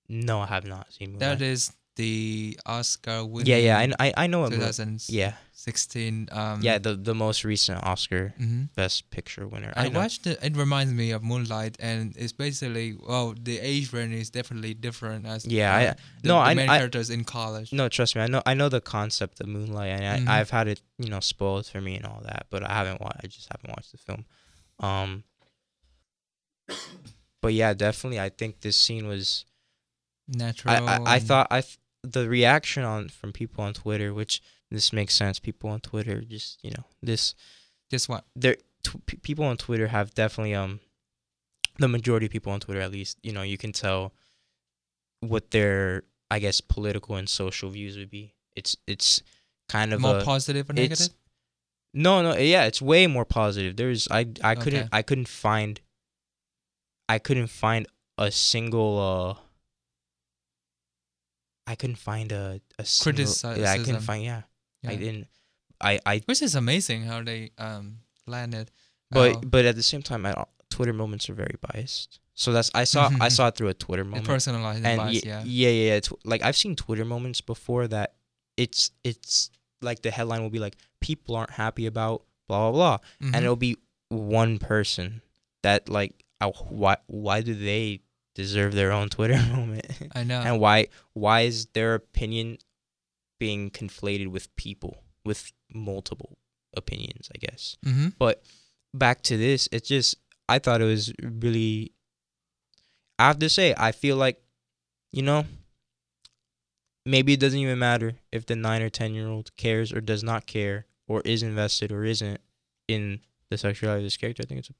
No, 0.08 0.40
I 0.40 0.46
have 0.48 0.63
not 0.66 0.94
seen 0.94 1.12
Moonlight. 1.12 1.40
that 1.40 1.42
is 1.46 1.74
the 1.97 2.57
Oscar 2.65 3.25
winning. 3.25 3.47
yeah, 3.51 3.57
yeah, 3.57 3.93
I, 3.99 4.07
I, 4.07 4.13
I 4.23 4.27
know 4.27 4.45
it. 4.45 4.51
Moon- 4.51 4.60
2016. 4.60 5.13
Yeah, 6.31 6.53
Um, 6.53 6.62
yeah, 6.62 6.77
the 6.77 6.95
the 6.95 7.13
most 7.13 7.43
recent 7.43 7.83
Oscar 7.83 8.33
mhm. 8.39 8.69
Best 8.75 9.10
Picture 9.10 9.45
winner. 9.47 9.73
I, 9.75 9.86
I, 9.86 9.89
watched 9.89 10.25
it. 10.25 10.39
It 10.41 10.55
reminds 10.55 10.93
me 10.93 11.12
of 11.12 11.21
Moonlight, 11.23 11.75
and 11.81 12.15
it's 12.15 12.31
basically 12.31 12.95
well, 12.95 13.36
the 13.38 13.60
age 13.60 13.91
range 13.91 14.13
is 14.13 14.29
definitely 14.29 14.73
different 14.73 15.25
as 15.25 15.45
Yeah, 15.45 15.73
uh, 15.73 15.77
I- 15.77 15.95
the, 16.21 16.27
no, 16.29 16.36
the 16.36 16.39
I- 16.39 16.53
main 16.53 16.69
I- 16.69 16.77
characters 16.77 17.10
in 17.10 17.23
college. 17.25 17.73
No, 17.73 17.89
trust 17.89 18.15
me, 18.15 18.21
I 18.21 18.27
know 18.27 18.41
I 18.45 18.53
know 18.53 18.69
the 18.69 18.81
concept 18.81 19.41
of 19.41 19.47
Moonlight, 19.47 19.89
and. 19.99 20.29
I, 20.29 20.39
I've 20.39 20.51
had 20.51 20.67
it 20.67 20.79
you 20.97 21.10
know 21.10 21.19
spoiled 21.19 21.65
for 21.67 21.81
me 21.81 21.95
and 21.99 22.05
all 22.05 22.21
that, 22.23 22.45
but 22.49 22.63
I 22.63 22.71
haven't 22.73 23.01
watched. 23.01 23.19
I 23.23 23.27
just 23.27 23.47
haven't 23.51 23.71
watched 23.75 23.91
the 23.91 23.97
film. 23.97 24.23
Um, 24.79 25.23
but 27.41 27.53
yeah, 27.53 27.73
definitely, 27.73 28.19
I 28.19 28.29
think 28.29 28.62
this 28.62 28.77
scene 28.77 29.07
was. 29.07 29.45
Natural. 30.29 30.73
I, 30.73 30.97
I, 30.97 30.99
I 31.15 31.19
thought 31.19 31.47
I 31.49 31.62
th- 31.62 31.79
the 32.12 32.30
reaction 32.30 32.84
on 32.84 33.10
from 33.10 33.32
people 33.34 33.63
on 33.63 33.74
Twitter, 33.74 34.13
which 34.13 34.41
this 34.72 34.91
makes 34.93 35.13
sense. 35.13 35.39
People 35.39 35.70
on 35.70 35.80
Twitter, 35.80 36.22
just 36.22 36.63
you 36.63 36.72
know, 36.72 36.86
this 37.02 37.36
just 37.89 38.10
what 38.10 38.26
there 38.36 38.58
t- 38.84 39.17
people 39.22 39.46
on 39.46 39.58
Twitter 39.58 39.88
have 39.88 40.13
definitely 40.13 40.56
um 40.56 40.80
the 41.80 41.88
majority 41.88 42.26
of 42.26 42.32
people 42.32 42.52
on 42.52 42.60
Twitter 42.60 42.82
at 42.82 42.91
least 42.91 43.17
you 43.22 43.32
know 43.32 43.43
you 43.43 43.58
can 43.58 43.72
tell 43.72 44.13
what 45.22 45.52
their 45.52 46.04
I 46.30 46.39
guess 46.39 46.60
political 46.62 47.15
and 47.15 47.30
social 47.30 47.70
views 47.70 47.98
would 47.98 48.10
be. 48.10 48.34
It's 48.56 48.76
it's 48.88 49.22
kind 49.70 49.93
of 49.93 50.02
more 50.02 50.20
a 50.20 50.24
positive 50.24 50.70
or 50.70 50.74
negative. 50.74 51.10
no 51.93 52.22
no 52.22 52.36
yeah 52.38 52.65
it's 52.65 52.82
way 52.82 53.08
more 53.08 53.26
positive. 53.26 53.76
There's 53.76 54.08
I 54.10 54.28
I 54.43 54.56
couldn't. 54.56 54.89
I 54.91 55.02
couldn't 55.02 55.28
find 55.28 55.80
I 57.08 57.20
couldn't 57.20 57.48
find 57.48 57.88
a 58.17 58.32
single 58.32 59.00
uh 59.39 59.43
I 61.67 61.75
couldn't 61.75 61.97
find 61.97 62.32
a 62.32 62.62
a 62.80 62.86
single, 62.86 63.23
Criticism. 63.25 63.62
Yeah, 63.62 63.71
I 63.73 63.77
couldn't 63.80 64.01
find. 64.01 64.23
Yeah, 64.23 64.41
I 64.86 64.95
didn't. 64.95 65.27
I 65.82 65.99
I 66.06 66.21
Which 66.25 66.41
is 66.41 66.56
amazing 66.56 67.03
how 67.03 67.21
they 67.23 67.51
um 67.58 67.99
landed. 68.25 68.71
but 69.12 69.36
uh, 69.36 69.39
but 69.45 69.65
at 69.65 69.75
the 69.75 69.84
same 69.84 70.01
time, 70.01 70.25
I 70.25 70.32
don't, 70.34 70.47
Twitter 70.69 70.93
moments 70.93 71.30
are 71.30 71.34
very 71.34 71.56
biased. 71.73 72.19
So 72.34 72.51
that's 72.53 72.71
I 72.73 72.84
saw 72.86 73.10
I 73.19 73.30
saw 73.38 73.47
it 73.47 73.56
through 73.56 73.69
a 73.69 73.73
Twitter 73.73 74.03
moment. 74.03 74.25
personalized 74.25 74.86
and 74.86 74.99
y- 75.01 75.21
yeah. 75.23 75.43
yeah, 75.45 75.69
yeah, 75.69 75.93
yeah. 75.93 75.99
Tw- 75.99 76.23
like 76.25 76.41
I've 76.43 76.58
seen 76.58 76.75
Twitter 76.75 77.06
moments 77.06 77.41
before 77.41 77.88
that 77.89 78.15
it's 78.58 78.91
it's 79.03 79.49
like 79.82 80.01
the 80.01 80.12
headline 80.12 80.41
will 80.41 80.49
be 80.49 80.60
like 80.60 80.75
people 81.01 81.36
aren't 81.36 81.51
happy 81.51 81.86
about 81.86 82.23
blah 82.47 82.71
blah 82.71 82.71
blah, 82.71 82.97
Mhm. 83.21 83.34
and 83.36 83.43
it'll 83.45 83.56
be 83.56 83.77
one 84.10 84.58
person 84.58 85.21
that 85.63 85.89
like 85.89 86.23
why 86.69 86.97
why 87.08 87.41
do 87.41 87.53
they 87.53 88.01
deserve 88.38 88.73
their 88.73 88.91
own 88.91 89.10
Twitter 89.10 89.38
moment, 89.52 89.86
I 90.15 90.23
know. 90.23 90.39
and 90.39 90.60
why 90.60 90.88
why 91.13 91.41
is 91.41 91.65
their 91.73 91.95
opinion 91.95 92.60
being 93.39 93.71
conflated 93.71 94.28
with 94.28 94.56
people 94.56 95.04
with 95.26 95.52
multiple 95.73 96.38
opinions? 96.76 97.30
I 97.36 97.39
guess 97.39 97.78
mm-hmm. 97.84 98.30
back 98.93 99.23
to 99.23 99.38
this, 99.38 99.67
it's 99.71 99.89
just 99.89 100.15
I 100.47 100.60
thought 100.60 100.82
it 100.82 100.86
was 100.86 101.12
really. 101.21 101.93
I 103.19 103.26
have 103.28 103.39
to 103.39 103.50
say, 103.50 103.73
I 103.76 103.91
feel 103.91 104.15
like, 104.15 104.39
you 105.12 105.23
know, 105.23 105.45
maybe 107.04 107.34
it 107.34 107.39
doesn't 107.39 107.58
even 107.58 107.80
matter 107.80 108.13
if 108.32 108.45
the 108.45 108.56
nine 108.56 108.84
or 108.84 108.91
ten 108.91 109.15
year 109.15 109.28
old 109.28 109.56
cares 109.58 109.91
or 109.91 110.00
does 110.00 110.23
not 110.23 110.45
care 110.45 110.86
or 111.08 111.21
is 111.21 111.41
invested 111.41 111.91
or 111.91 112.06
isn't 112.06 112.39
in 112.88 113.21
the 113.50 113.58
sexuality 113.58 114.02
of 114.02 114.06
this 114.06 114.17
character. 114.17 114.43
I 114.43 114.45
think 114.45 114.60
it's. 114.60 114.71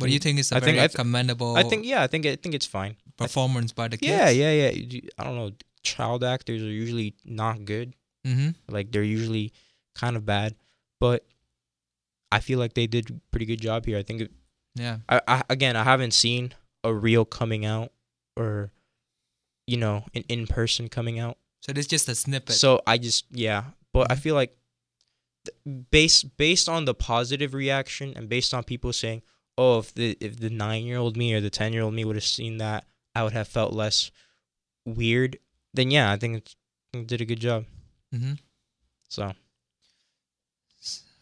But 0.00 0.06
do 0.06 0.12
you 0.12 0.18
think 0.18 0.38
it's 0.38 0.50
a 0.52 0.56
I 0.56 0.60
very 0.60 0.78
think- 0.78 0.92
I 0.92 0.96
commendable 1.02 1.56
I 1.56 1.62
think 1.62 1.84
yeah, 1.84 2.02
I 2.02 2.06
think 2.08 2.26
I 2.26 2.36
think 2.36 2.54
it's 2.54 2.66
fine. 2.66 2.96
performance 3.16 3.72
by 3.72 3.88
the 3.88 3.96
kids? 3.98 4.10
Yeah, 4.10 4.30
yeah, 4.30 4.70
yeah. 4.70 5.00
I 5.18 5.24
don't 5.24 5.36
know. 5.36 5.50
Child 5.82 6.24
actors 6.24 6.62
are 6.62 6.70
usually 6.84 7.14
not 7.24 7.64
good. 7.64 7.94
Mm-hmm. 8.26 8.50
Like 8.68 8.90
they're 8.92 9.02
usually 9.02 9.52
kind 9.94 10.16
of 10.16 10.24
bad, 10.26 10.54
but 11.00 11.24
I 12.32 12.40
feel 12.40 12.58
like 12.58 12.74
they 12.74 12.86
did 12.86 13.10
a 13.10 13.14
pretty 13.30 13.46
good 13.46 13.60
job 13.60 13.86
here. 13.86 13.98
I 13.98 14.02
think 14.02 14.20
it, 14.22 14.30
Yeah. 14.74 14.98
I, 15.08 15.20
I 15.28 15.42
again 15.48 15.76
I 15.76 15.84
haven't 15.84 16.12
seen 16.12 16.52
a 16.84 16.92
real 16.94 17.24
coming 17.24 17.64
out 17.64 17.92
or 18.36 18.72
you 19.66 19.76
know 19.76 20.04
an 20.14 20.24
in 20.28 20.46
person 20.46 20.88
coming 20.88 21.18
out. 21.18 21.36
So 21.62 21.72
is 21.76 21.86
just 21.86 22.08
a 22.08 22.14
snippet. 22.14 22.54
So 22.56 22.80
I 22.86 22.96
just 22.98 23.24
yeah, 23.30 23.64
but 23.92 24.10
I 24.10 24.14
Mhm. 24.16 24.20
feel 24.20 24.34
like 24.34 24.56
th- 25.46 25.88
based 25.90 26.36
based 26.36 26.68
on 26.68 26.84
the 26.84 26.94
positive 26.94 27.52
reaction 27.54 28.12
and 28.16 28.28
based 28.28 28.52
on 28.54 28.64
people 28.64 28.92
saying, 28.92 29.22
"Oh, 29.60 29.78
if 29.84 29.92
the 29.92 30.16
if 30.20 30.40
the 30.40 30.48
9-year-old 30.48 31.16
me 31.20 31.34
or 31.36 31.40
the 31.44 31.50
10-year-old 31.50 31.92
me 31.92 32.04
would 32.04 32.16
have 32.16 32.24
seen 32.24 32.56
that, 32.64 32.84
I 33.14 33.22
would 33.24 33.34
have 33.36 33.48
felt 33.48 33.72
less 33.76 34.10
weird." 34.86 35.38
Then 35.76 35.90
yeah, 35.90 36.10
I 36.10 36.16
think 36.16 36.32
it's, 36.40 36.56
it 36.96 37.06
did 37.06 37.20
a 37.20 37.28
good 37.28 37.40
job. 37.40 37.64
mm-hmm. 38.14 38.34
So, 39.08 39.34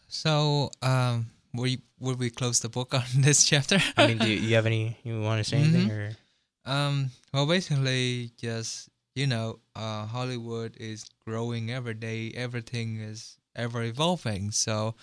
So 0.07 0.71
um, 0.81 1.27
we 1.53 1.81
would 1.99 2.17
we 2.19 2.29
close 2.29 2.59
the 2.59 2.69
book 2.69 2.93
on 3.01 3.03
this 3.27 3.43
chapter? 3.43 3.77
I 3.97 4.07
mean, 4.07 4.17
do 4.17 4.29
you 4.29 4.55
have 4.55 4.65
any 4.65 4.97
you 5.03 5.21
want 5.21 5.43
to 5.43 5.49
say 5.49 5.57
anything 5.57 5.89
Mhm. 5.89 5.91
or 5.91 6.15
Um, 6.65 7.11
well, 7.33 7.47
basically, 7.47 8.31
just 8.37 8.89
you 9.15 9.25
know, 9.27 9.59
uh, 9.75 10.05
Hollywood 10.05 10.77
is 10.77 11.05
growing 11.25 11.71
every 11.71 11.93
day. 11.95 12.31
Everything 12.35 12.99
is 13.01 13.37
ever 13.55 13.81
evolving. 13.83 14.51
So, 14.51 14.95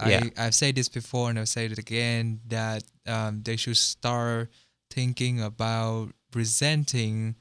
Yeah. 0.00 0.24
I 0.36 0.46
I've 0.46 0.54
said 0.54 0.74
this 0.74 0.88
before 0.88 1.30
and 1.30 1.38
I'll 1.38 1.46
say 1.46 1.66
it 1.66 1.78
again 1.78 2.40
that 2.48 2.82
um, 3.06 3.42
they 3.42 3.56
should 3.56 3.76
start 3.76 4.50
thinking 4.90 5.40
about 5.40 6.10
presenting, 6.30 7.36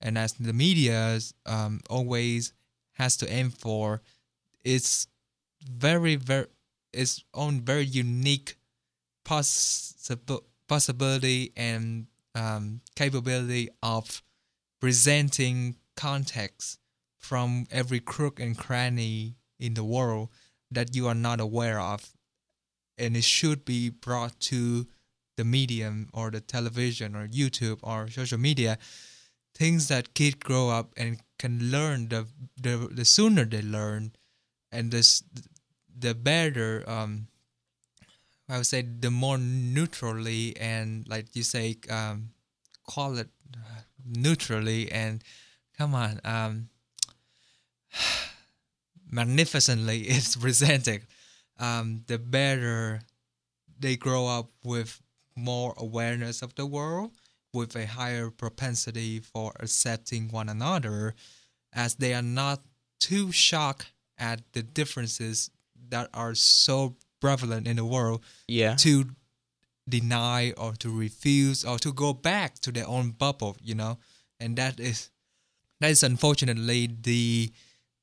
and 0.00 0.16
as 0.16 0.32
the 0.34 0.52
media 0.52 1.18
um, 1.46 1.80
always 1.90 2.52
has 2.92 3.16
to 3.18 3.30
aim 3.30 3.50
for, 3.50 4.02
it's 4.64 5.06
very 5.70 6.16
very 6.16 6.46
its 6.92 7.24
own 7.34 7.60
very 7.60 7.84
unique 7.84 8.56
possible 9.24 10.44
possibility 10.66 11.52
and 11.56 12.06
um, 12.34 12.80
capability 12.94 13.68
of 13.82 14.22
presenting 14.80 15.76
context 15.96 16.78
from 17.18 17.66
every 17.70 18.00
crook 18.00 18.40
and 18.40 18.56
cranny 18.56 19.34
in 19.58 19.74
the 19.74 19.84
world 19.84 20.28
that 20.70 20.94
you 20.94 21.06
are 21.08 21.14
not 21.14 21.40
aware 21.40 21.80
of 21.80 22.12
and 22.98 23.16
it 23.16 23.24
should 23.24 23.64
be 23.64 23.88
brought 23.88 24.38
to 24.40 24.86
the 25.36 25.44
medium 25.44 26.08
or 26.12 26.30
the 26.30 26.40
television 26.40 27.14
or 27.14 27.28
youtube 27.28 27.78
or 27.82 28.08
social 28.10 28.38
media. 28.38 28.76
Things 29.54 29.88
that 29.88 30.14
kids 30.14 30.36
grow 30.36 30.68
up 30.68 30.92
and 30.96 31.18
can 31.38 31.70
learn 31.70 32.08
the 32.08 32.26
the, 32.60 32.88
the 32.90 33.04
sooner 33.04 33.44
they 33.44 33.62
learn 33.62 34.12
and 34.70 34.90
this 34.90 35.22
the 35.98 36.14
better 36.14 36.84
um 36.86 37.28
I 38.48 38.56
would 38.56 38.66
say 38.66 38.82
the 38.82 39.10
more 39.10 39.38
neutrally 39.38 40.56
and 40.56 41.06
like 41.08 41.34
you 41.34 41.42
say 41.42 41.76
um 41.90 42.30
call 42.86 43.18
it 43.18 43.28
uh, 43.54 43.82
neutrally 44.04 44.90
and 44.90 45.22
come 45.76 45.94
on 45.94 46.20
um 46.24 46.68
magnificently 49.10 50.00
it's 50.14 50.36
presented 50.36 51.06
um 51.58 52.02
the 52.06 52.18
better 52.18 53.00
they 53.78 53.96
grow 53.96 54.26
up 54.26 54.50
with 54.64 55.00
more 55.36 55.74
awareness 55.76 56.42
of 56.42 56.54
the 56.56 56.66
world 56.66 57.12
with 57.54 57.74
a 57.76 57.86
higher 57.86 58.30
propensity 58.30 59.20
for 59.20 59.52
accepting 59.60 60.28
one 60.28 60.48
another 60.48 61.14
as 61.72 61.94
they 61.94 62.12
are 62.12 62.22
not 62.22 62.60
too 63.00 63.30
shocked 63.32 63.92
at 64.18 64.40
the 64.52 64.62
differences 64.62 65.50
that 65.88 66.08
are 66.12 66.34
so 66.34 66.96
prevalent 67.20 67.66
in 67.66 67.76
the 67.76 67.84
world 67.84 68.22
yeah? 68.46 68.74
to 68.74 69.04
deny 69.88 70.52
or 70.56 70.72
to 70.74 70.90
refuse 70.90 71.64
or 71.64 71.78
to 71.78 71.92
go 71.92 72.12
back 72.12 72.58
to 72.58 72.70
their 72.70 72.86
own 72.86 73.10
bubble 73.10 73.56
you 73.62 73.74
know 73.74 73.98
and 74.38 74.56
that 74.56 74.78
is 74.78 75.10
that 75.80 75.90
is 75.90 76.02
unfortunately 76.02 76.88
the 77.02 77.50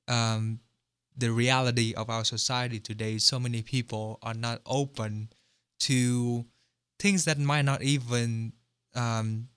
um 0.08 0.60
the 1.18 1.32
reality 1.32 1.94
of 1.94 2.10
our 2.10 2.26
society 2.26 2.80
today 2.80 3.18
so 3.18 3.40
many 3.40 3.62
people 3.62 4.20
are 4.22 4.34
not 4.34 4.62
open 4.66 5.30
to 5.80 6.46
things 7.00 7.26
that 7.26 7.38
might 7.38 7.64
not 7.64 7.82
even 7.82 8.54
um 8.96 9.48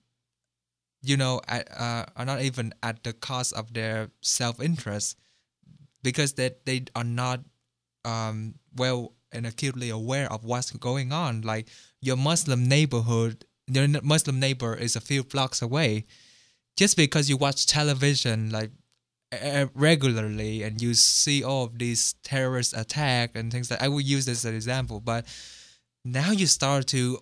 you 1.01 1.15
know 1.15 1.41
uh, 1.47 2.05
are 2.15 2.25
not 2.25 2.41
even 2.41 2.73
at 2.83 3.03
the 3.03 3.13
cost 3.13 3.53
of 3.53 3.73
their 3.73 4.09
self-interest 4.21 5.17
because 6.03 6.33
that 6.33 6.65
they 6.65 6.83
are 6.95 7.03
not 7.03 7.41
um, 8.05 8.55
well 8.75 9.13
and 9.31 9.45
acutely 9.45 9.89
aware 9.89 10.31
of 10.31 10.43
what's 10.43 10.71
going 10.71 11.11
on. 11.11 11.41
Like 11.41 11.67
your 12.01 12.17
Muslim 12.17 12.67
neighborhood, 12.67 13.45
your 13.67 13.87
Muslim 14.01 14.39
neighbor 14.39 14.75
is 14.75 14.95
a 14.95 15.01
few 15.01 15.23
blocks 15.23 15.61
away. 15.61 16.05
Just 16.77 16.95
because 16.95 17.29
you 17.29 17.37
watch 17.37 17.67
television 17.67 18.51
like 18.51 18.71
regularly 19.75 20.63
and 20.63 20.81
you 20.81 20.93
see 20.93 21.43
all 21.43 21.65
of 21.65 21.77
these 21.77 22.15
terrorist 22.23 22.75
attack 22.75 23.31
and 23.35 23.51
things 23.51 23.69
like 23.69 23.81
I 23.81 23.87
will 23.87 24.01
use 24.01 24.25
this 24.25 24.39
as 24.39 24.45
an 24.45 24.55
example, 24.55 24.99
but 24.99 25.25
now 26.03 26.31
you 26.31 26.47
start 26.47 26.87
to 26.87 27.19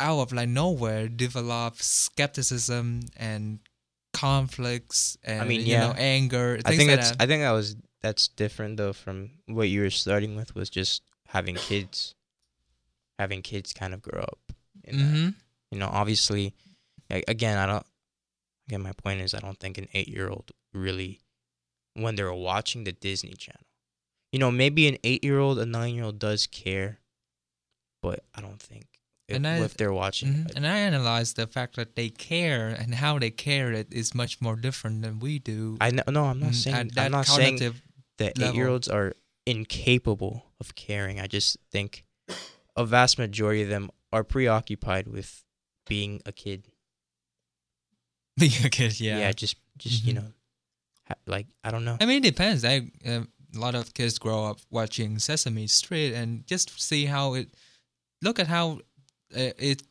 out 0.00 0.20
of 0.20 0.32
like 0.32 0.48
nowhere 0.48 1.08
develop 1.08 1.76
skepticism 1.76 3.00
and 3.16 3.60
conflicts 4.12 5.16
and 5.24 5.48
mean, 5.48 5.64
you 5.64 5.76
know 5.78 5.94
anger. 5.96 6.58
I 6.64 6.76
think 6.76 6.90
like 6.90 6.98
that's 6.98 7.10
that. 7.12 7.22
I 7.22 7.26
think 7.26 7.42
that 7.42 7.52
was 7.52 7.76
that's 8.02 8.28
different 8.28 8.76
though 8.76 8.92
from 8.92 9.30
what 9.46 9.68
you 9.68 9.80
were 9.82 9.90
starting 9.90 10.36
with 10.36 10.54
was 10.54 10.68
just 10.68 11.02
having 11.28 11.54
kids, 11.54 12.14
having 13.18 13.40
kids 13.42 13.72
kind 13.72 13.94
of 13.94 14.02
grow 14.02 14.22
up. 14.22 14.40
In 14.84 14.98
that. 14.98 15.04
hmm 15.04 15.28
You 15.70 15.78
know, 15.78 15.88
obviously, 15.90 16.54
again, 17.08 17.56
I 17.56 17.66
don't. 17.66 17.86
Again, 18.68 18.82
my 18.82 18.92
point 18.92 19.20
is, 19.22 19.34
I 19.34 19.38
don't 19.40 19.58
think 19.58 19.78
an 19.78 19.88
eight-year-old 19.94 20.50
really, 20.72 21.20
when 21.94 22.14
they're 22.16 22.32
watching 22.32 22.84
the 22.84 22.92
Disney 22.92 23.34
Channel, 23.34 23.66
you 24.32 24.38
know, 24.38 24.50
maybe 24.50 24.88
an 24.88 24.96
eight-year-old, 25.04 25.58
a 25.58 25.66
nine-year-old 25.66 26.18
does 26.18 26.46
care, 26.46 27.00
but 28.02 28.24
I 28.34 28.40
don't 28.40 28.60
think 28.60 28.86
if, 29.28 29.36
And 29.36 29.46
I- 29.46 29.58
if 29.64 29.74
they're 29.76 29.92
watching. 29.92 30.28
Mhm. 30.46 30.52
And 30.56 30.66
I 30.66 30.78
analyze 30.78 31.34
the 31.34 31.46
fact 31.46 31.76
that 31.76 31.94
they 31.96 32.08
care 32.10 32.68
and 32.68 32.94
how 32.96 33.18
they 33.18 33.30
care 33.30 33.72
it 33.72 33.92
is 33.92 34.14
much 34.14 34.40
more 34.40 34.56
different 34.56 35.02
than 35.02 35.18
we 35.20 35.38
do. 35.38 35.76
I 35.80 35.90
know, 35.90 36.02
no, 36.08 36.24
I'm 36.26 36.40
not 36.40 36.52
Mm, 36.52 36.54
saying. 36.54 36.76
at 36.76 36.94
that 36.94 37.04
I'm 37.06 37.12
not 37.12 37.26
saying 37.26 37.56
that 38.18 38.38
eight 38.40 38.54
year 38.54 38.68
olds 38.68 38.88
are 38.88 39.14
incapable 39.46 40.46
of 40.60 40.74
caring. 40.74 41.20
I 41.20 41.26
just 41.26 41.56
think 41.70 42.04
a 42.76 42.84
vast 42.86 43.18
majority 43.18 43.62
of 43.62 43.68
them 43.68 43.90
are 44.12 44.24
preoccupied 44.24 45.08
with 45.08 45.44
being 45.86 46.20
a 46.26 46.32
kid. 46.32 46.68
being 48.38 48.64
a 48.64 48.70
kid. 48.70 48.98
Yeah. 49.00 49.18
Yeah, 49.18 49.32
just 49.32 49.56
just 49.78 50.04
you 50.04 50.12
Mhm. 50.12 50.16
know, 50.16 50.32
like 51.26 51.46
I 51.64 51.70
don't 51.70 51.84
know. 51.84 51.96
I 52.00 52.06
mean, 52.06 52.18
it 52.18 52.34
depends. 52.34 52.64
I, 52.64 52.90
uh, 53.06 53.20
a 53.54 53.58
lot 53.58 53.74
of 53.74 53.94
kids 53.94 54.18
grow 54.18 54.44
up 54.44 54.58
watching 54.70 55.18
Sesame 55.18 55.66
Street 55.66 56.14
and 56.14 56.46
just 56.46 56.80
see 56.80 57.06
how 57.06 57.34
it. 57.34 57.48
Look 58.22 58.38
at 58.38 58.46
how 58.46 58.80
uh, 59.36 59.50
it 59.58 59.82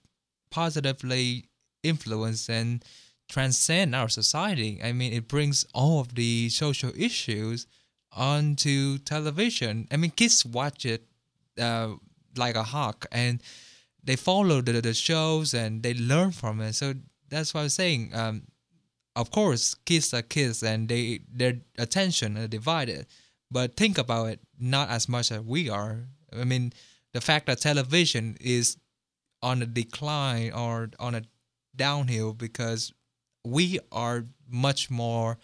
positively 0.50 1.45
influenced 1.84 2.50
and 2.50 2.84
transcend 3.30 3.95
our 3.95 4.10
society. 4.10 4.80
I 4.84 4.91
mean, 4.93 5.13
it 5.13 5.28
brings 5.28 5.65
all 5.74 6.00
of 6.00 6.15
the 6.15 6.50
social 6.50 6.91
issues 6.95 7.67
onto 8.12 8.97
television. 9.00 9.88
I 9.91 9.97
mean, 9.97 10.12
kids 10.12 10.45
watch 10.45 10.86
it 10.86 11.06
uh, 11.60 11.93
like 12.36 12.56
a 12.56 12.63
hawk, 12.63 13.06
and 13.12 13.41
they 14.04 14.15
follow 14.15 14.62
the, 14.62 14.82
the 14.82 14.93
shows 14.93 15.54
and 15.54 15.84
they 15.84 15.93
learn 15.93 16.32
from 16.32 16.62
it. 16.62 16.74
So 16.74 16.93
that's 17.30 17.54
what 17.54 17.62
I'm 17.62 17.69
saying. 17.69 18.12
Um, 18.13 18.43
of 19.15 19.32
course, 19.32 19.76
kids 19.86 20.13
are 20.13 20.21
kids, 20.21 20.63
and 20.63 20.88
they 20.89 21.21
their 21.32 21.62
attention 21.78 22.38
are 22.38 22.47
divided. 22.47 23.08
But 23.50 23.76
think 23.76 23.97
about 23.97 24.28
it, 24.30 24.39
not 24.60 24.89
as 24.89 25.10
much 25.10 25.32
as 25.32 25.41
we 25.41 25.69
are. 25.69 26.08
I 26.34 26.45
mean, 26.45 26.71
the 27.13 27.19
fact 27.21 27.47
that 27.47 27.60
television 27.60 28.38
is 28.39 28.78
on 29.41 29.62
a 29.62 29.65
decline 29.65 30.54
or 30.54 30.89
on 31.00 31.15
a 31.15 31.24
downhill 31.76 32.34
because 32.34 32.93
we 33.43 33.80
are 33.91 34.26
much 34.47 34.89
more 34.89 35.38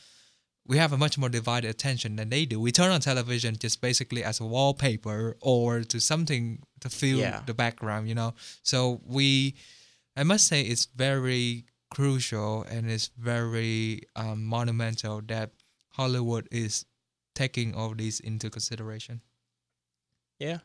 we 0.69 0.77
have 0.77 0.91
a 0.91 0.97
much 0.97 1.17
more 1.17 1.29
divided 1.29 1.69
attention 1.69 2.17
than 2.17 2.29
they 2.29 2.45
do. 2.45 2.59
We 2.59 2.73
turn 2.73 2.91
on 2.91 2.99
television 2.99 3.55
just 3.57 3.79
basically 3.79 4.21
as 4.21 4.41
a 4.41 4.45
wallpaper 4.45 5.37
or 5.39 5.81
to 5.83 5.99
something 6.01 6.61
to 6.81 6.89
fill 6.89 7.19
Yeah. 7.19 7.41
the 7.45 7.53
background, 7.53 8.09
you 8.09 8.15
know. 8.15 8.33
So 8.63 8.99
we, 9.05 9.55
I 10.17 10.23
must 10.23 10.45
say, 10.45 10.61
it's 10.63 10.85
very 10.93 11.63
crucial 11.89 12.63
and 12.63 12.89
it's 12.89 13.09
very 13.17 14.01
um, 14.15 14.43
monumental 14.45 15.21
that 15.27 15.51
Hollywood 15.91 16.47
is 16.51 16.85
taking 17.35 17.73
all 17.75 17.93
these 17.95 18.19
into 18.19 18.49
consideration. 18.49 19.21
Yeah. 20.39 20.59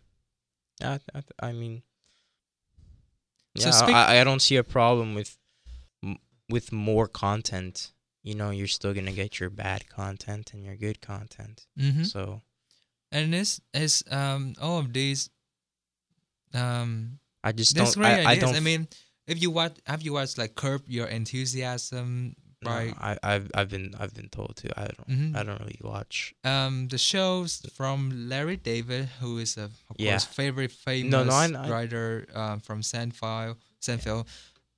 I, 0.82 0.98
I, 1.14 1.22
I 1.40 1.52
mean, 1.52 1.82
So 3.56 3.66
yeah, 3.68 3.70
speak- 3.72 3.94
I, 3.94 4.20
I 4.20 4.24
don't 4.24 4.42
see 4.42 4.56
a 4.56 4.64
problem 4.64 5.14
with 5.14 5.36
with 6.48 6.72
more 6.72 7.06
content. 7.06 7.92
You 8.22 8.34
know, 8.34 8.50
you're 8.50 8.68
still 8.68 8.92
gonna 8.94 9.12
get 9.12 9.40
your 9.40 9.50
bad 9.50 9.88
content 9.88 10.52
and 10.52 10.64
your 10.64 10.76
good 10.76 11.00
content. 11.00 11.66
Mm-hmm. 11.78 12.04
So 12.04 12.42
And 13.10 13.32
this 13.32 13.60
is 13.74 14.02
um 14.10 14.54
all 14.60 14.78
of 14.78 14.92
these 14.92 15.30
um 16.54 17.18
I 17.44 17.52
just 17.52 17.74
don't. 17.74 17.94
great 17.94 18.26
I, 18.26 18.32
I 18.32 18.38
don't. 18.38 18.54
I, 18.54 18.60
mean, 18.60 18.88
if 19.26 19.40
you 19.42 19.50
watch, 19.50 19.76
have 19.86 20.02
you 20.02 20.12
watched 20.14 20.38
like 20.38 20.54
Curb 20.54 20.82
Your 20.88 21.06
Enthusiasm 21.06 22.34
no, 22.64 22.70
I, 22.70 23.18
I've 23.24 23.50
I've 23.56 23.68
been 23.68 23.92
I've 23.98 24.14
been 24.14 24.28
told 24.28 24.54
to. 24.58 24.70
I 24.80 24.84
don't. 24.86 25.08
Mhm. 25.08 25.36
I 25.36 25.42
don't 25.42 25.58
really 25.58 25.80
watch. 25.82 26.32
um 26.44 26.86
the 26.88 26.98
shows 26.98 27.60
from 27.74 28.28
Larry 28.28 28.56
David, 28.56 29.08
who 29.20 29.38
is 29.38 29.56
a 29.56 29.64
of 29.64 29.72
Yeah. 29.98 30.12
course 30.12 30.24
favorite 30.26 30.70
famous 30.70 31.10
No, 31.10 31.24
no, 31.24 31.32
I- 31.58 31.68
writer 31.68 32.28
um, 32.34 32.60
from 32.60 32.82
Seinfeld, 32.82 33.56
Seinfeld, 33.80 34.28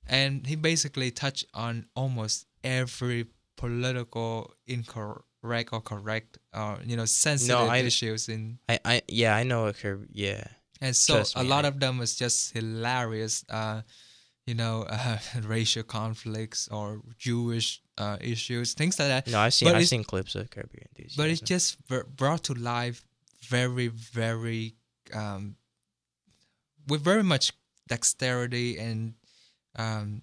and 0.07 0.47
he 0.47 0.55
basically 0.55 1.11
touched 1.11 1.45
on 1.53 1.85
almost 1.95 2.47
every 2.63 3.27
political 3.55 4.51
incorrect 4.65 5.69
or 5.71 5.81
correct, 5.81 6.39
uh, 6.53 6.77
you 6.83 6.95
know, 6.97 7.05
sensitive 7.05 7.69
I- 7.69 7.85
issues 7.85 8.29
in 8.29 8.57
I, 8.67 8.79
I 8.83 9.01
yeah 9.07 9.35
I 9.35 9.43
know 9.43 9.67
a 9.67 9.73
curb. 9.73 10.07
Yeah. 10.11 10.43
and 10.81 10.95
so 10.95 11.15
Trust 11.17 11.35
a 11.37 11.43
me, 11.43 11.49
lot 11.49 11.65
I- 11.65 11.67
of 11.69 11.79
them 11.79 11.99
was 11.99 12.15
just 12.15 12.51
hilarious 12.57 13.45
uh 13.49 13.81
you 14.45 14.53
know 14.55 14.85
uh, 14.89 15.17
racial 15.43 15.83
conflicts 15.83 16.67
or 16.69 17.01
jewish 17.17 17.81
uh, 17.97 18.17
issues 18.21 18.73
things 18.73 18.99
like 18.99 19.07
that. 19.07 19.27
No, 19.31 19.39
I've 19.39 19.53
seen 19.53 19.67
But 19.69 19.75
I've 19.75 19.87
seen 19.87 20.03
clips 20.03 20.35
of 20.35 20.49
Curb 20.49 20.69
Your 20.73 20.83
Enthusiasm. 20.89 21.17
but 21.17 21.29
it's 21.29 21.41
just 21.41 21.77
brought 22.17 22.43
to 22.43 22.53
life 22.53 23.03
very 23.41 23.87
very 23.87 24.75
um 25.13 25.55
with 26.87 27.01
very 27.01 27.23
much 27.23 27.53
dexterity 27.87 28.77
and 28.77 29.13
um 29.77 30.21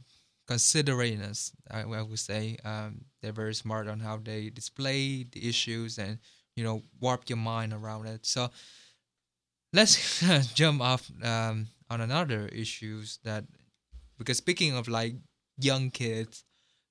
considerateness 0.48 1.52
i, 1.70 1.80
I 1.82 2.02
would 2.02 2.18
say. 2.18 2.56
Um 2.64 3.04
they're 3.20 3.32
very 3.32 3.54
smart 3.54 3.86
on 3.88 4.00
how 4.00 4.16
they 4.18 4.50
display 4.50 5.22
the 5.22 5.48
issues 5.48 5.98
and 5.98 6.18
you 6.56 6.64
know 6.64 6.82
warp 7.00 7.28
your 7.28 7.38
mind 7.38 7.72
around 7.72 8.06
it. 8.06 8.26
So 8.26 8.50
let's 9.72 10.20
jump 10.54 10.80
off 10.80 11.10
um 11.22 11.68
on 11.88 12.00
another 12.00 12.48
issues 12.48 13.18
that 13.24 13.44
because 14.22 14.38
speaking 14.38 14.74
of 14.76 14.88
like 14.88 15.14
young 15.58 15.90
kids 15.90 16.44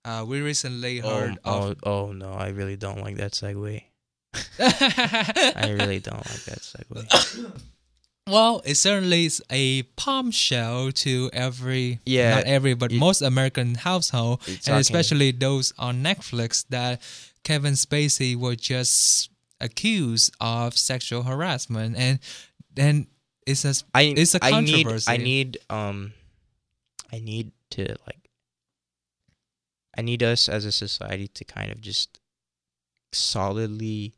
uh 0.06 0.24
we 0.28 0.41
recently 0.41 1.02
oh, 1.02 1.10
heard 1.10 1.38
of 1.44 1.76
oh 1.86 1.89
oh 2.08 2.12
no, 2.12 2.32
I 2.32 2.50
really 2.50 2.76
don't 2.76 3.02
like 3.02 3.17
that 3.17 3.32
segue. 3.34 3.84
I 4.60 5.76
really 5.78 6.00
don't 6.00 6.17
like 6.17 6.44
that 6.46 6.60
segue. 6.60 7.52
well, 8.30 8.62
it 8.65 8.76
certainly 8.76 9.26
is 9.26 9.44
a 9.52 9.82
bombshell 10.04 10.91
to 10.91 11.30
every, 11.34 12.00
Yeah, 12.06 12.36
not 12.36 12.46
every, 12.46 12.74
but 12.74 12.91
it- 12.91 12.98
most 13.00 13.22
American 13.22 13.76
household, 13.76 14.41
and 14.48 14.62
talking- 14.62 14.80
especially 14.80 15.32
those 15.32 15.74
on 15.78 16.02
Netflix 16.04 16.65
that 16.70 17.02
Kevin 17.44 17.74
Spacey 17.74 18.36
was 18.36 18.58
just 18.58 19.30
accused 19.60 20.34
of 20.39 20.78
sexual 20.78 21.24
harassment, 21.24 21.96
and 21.98 22.20
then 22.74 23.08
it's 23.46 23.65
a 23.65 23.74
I 23.94 24.13
It's 24.15 24.36
a 24.36 24.39
I 24.44 24.62
need 24.62 24.72
controversy. 24.74 25.12
I 25.12 25.17
need 25.17 25.58
um 25.70 26.13
I 27.12 27.19
need 27.19 27.52
to 27.71 27.95
like 28.08 28.30
I 29.97 30.02
need 30.02 30.24
us 30.24 30.47
as 30.47 30.63
a 30.65 30.71
society 30.71 31.28
to 31.28 31.43
kind 31.43 31.71
of 31.71 31.82
just 31.82 32.19
solidly 33.12 34.15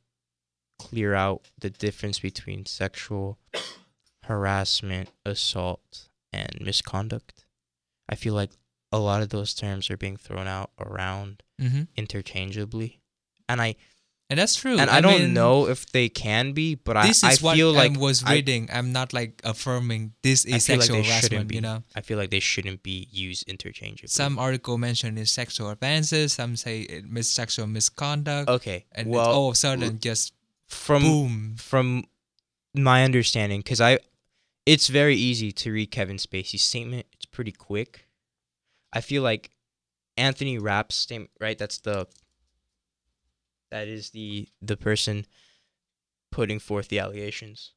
clear 0.80 1.14
out 1.14 1.48
the 1.58 1.70
difference 1.70 2.20
between 2.20 2.66
sexual 2.66 3.40
harassment, 4.24 5.10
assault, 5.26 6.10
and 6.32 6.58
misconduct. 6.62 7.46
I 8.08 8.16
feel 8.16 8.34
like 8.34 8.52
a 8.92 9.00
lot 9.00 9.22
of 9.24 9.30
those 9.30 9.54
terms 9.54 9.90
are 9.90 9.98
being 9.98 10.18
thrown 10.18 10.48
out 10.48 10.72
around 10.80 11.42
Mhm. 11.60 11.88
interchangeably. 11.96 13.00
And 13.50 13.62
I 13.62 13.76
and 14.30 14.40
that's 14.40 14.56
true. 14.56 14.78
and 14.78 14.90
I, 14.90 15.02
don't 15.02 15.20
mean, 15.20 15.34
know 15.34 15.68
if 15.68 15.92
they 15.92 16.10
can 16.10 16.54
be, 16.54 16.76
but 16.76 16.98
I, 16.98 17.08
This 17.08 17.24
I 17.24 17.36
feel 17.36 17.72
like 17.72 17.96
I 17.96 18.00
was 18.00 18.24
reading. 18.24 18.70
I, 18.72 18.80
am 18.80 18.92
not 18.92 19.14
like 19.14 19.42
affirming 19.44 20.14
this 20.24 20.46
is 20.46 20.66
feel 20.66 20.78
like 20.78 20.86
sexual 20.86 21.04
harassment. 21.04 21.48
be. 21.50 21.56
You 21.56 21.62
know, 21.62 21.84
I 21.96 22.02
feel 22.02 22.18
like 22.18 22.32
they 22.32 22.40
shouldn't 22.40 22.84
be 22.84 23.08
used 23.12 23.48
interchangeably. 23.50 24.08
some 24.08 24.40
article 24.40 24.78
mentioned 24.78 25.20
is 25.20 25.32
sexual 25.32 25.70
advances. 25.70 26.34
Some 26.34 26.56
say 26.56 26.82
it 26.82 27.06
mis- 27.06 27.30
sexual 27.30 27.68
misconduct. 27.68 28.50
okay, 28.50 28.86
and 28.94 29.10
well, 29.10 29.30
all 29.30 29.50
of 29.50 29.54
a 29.54 29.56
sudden 29.56 30.00
just 30.00 30.34
from 30.68 31.04
boom. 31.04 31.56
from 31.58 32.06
my 32.74 33.04
understanding, 33.04 33.60
because 33.60 33.82
I, 33.82 34.00
it's 34.66 34.88
very 34.88 35.16
easy 35.16 35.52
to 35.52 35.72
read 35.72 35.92
Kevin 35.92 36.18
Spacey's 36.18 36.64
statement. 36.64 37.06
It's 37.14 37.26
pretty 37.26 37.52
quick. 37.52 38.08
I 38.92 39.02
feel 39.02 39.22
like 39.22 39.52
Anthony 40.18 40.58
Rapp's 40.60 40.96
statement, 40.96 41.32
right? 41.40 41.58
That's 41.58 41.80
the 41.80 42.08
that 43.74 43.88
is 43.98 44.12
the 44.12 44.48
the 44.62 44.78
person 44.78 45.26
putting 46.32 46.60
forth 46.60 46.88
the 46.90 47.00
allegations. 47.00 47.74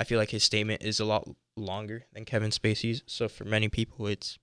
I 0.00 0.04
feel 0.04 0.18
like 0.22 0.30
his 0.36 0.44
statement 0.44 0.82
is 0.82 1.00
a 1.00 1.04
lot 1.04 1.24
longer 1.56 1.98
than 2.12 2.24
Kevin 2.24 2.50
Spacey's. 2.50 3.02
So 3.06 3.28
for 3.28 3.44
many 3.44 3.68
people, 3.68 4.06
it's 4.14 4.38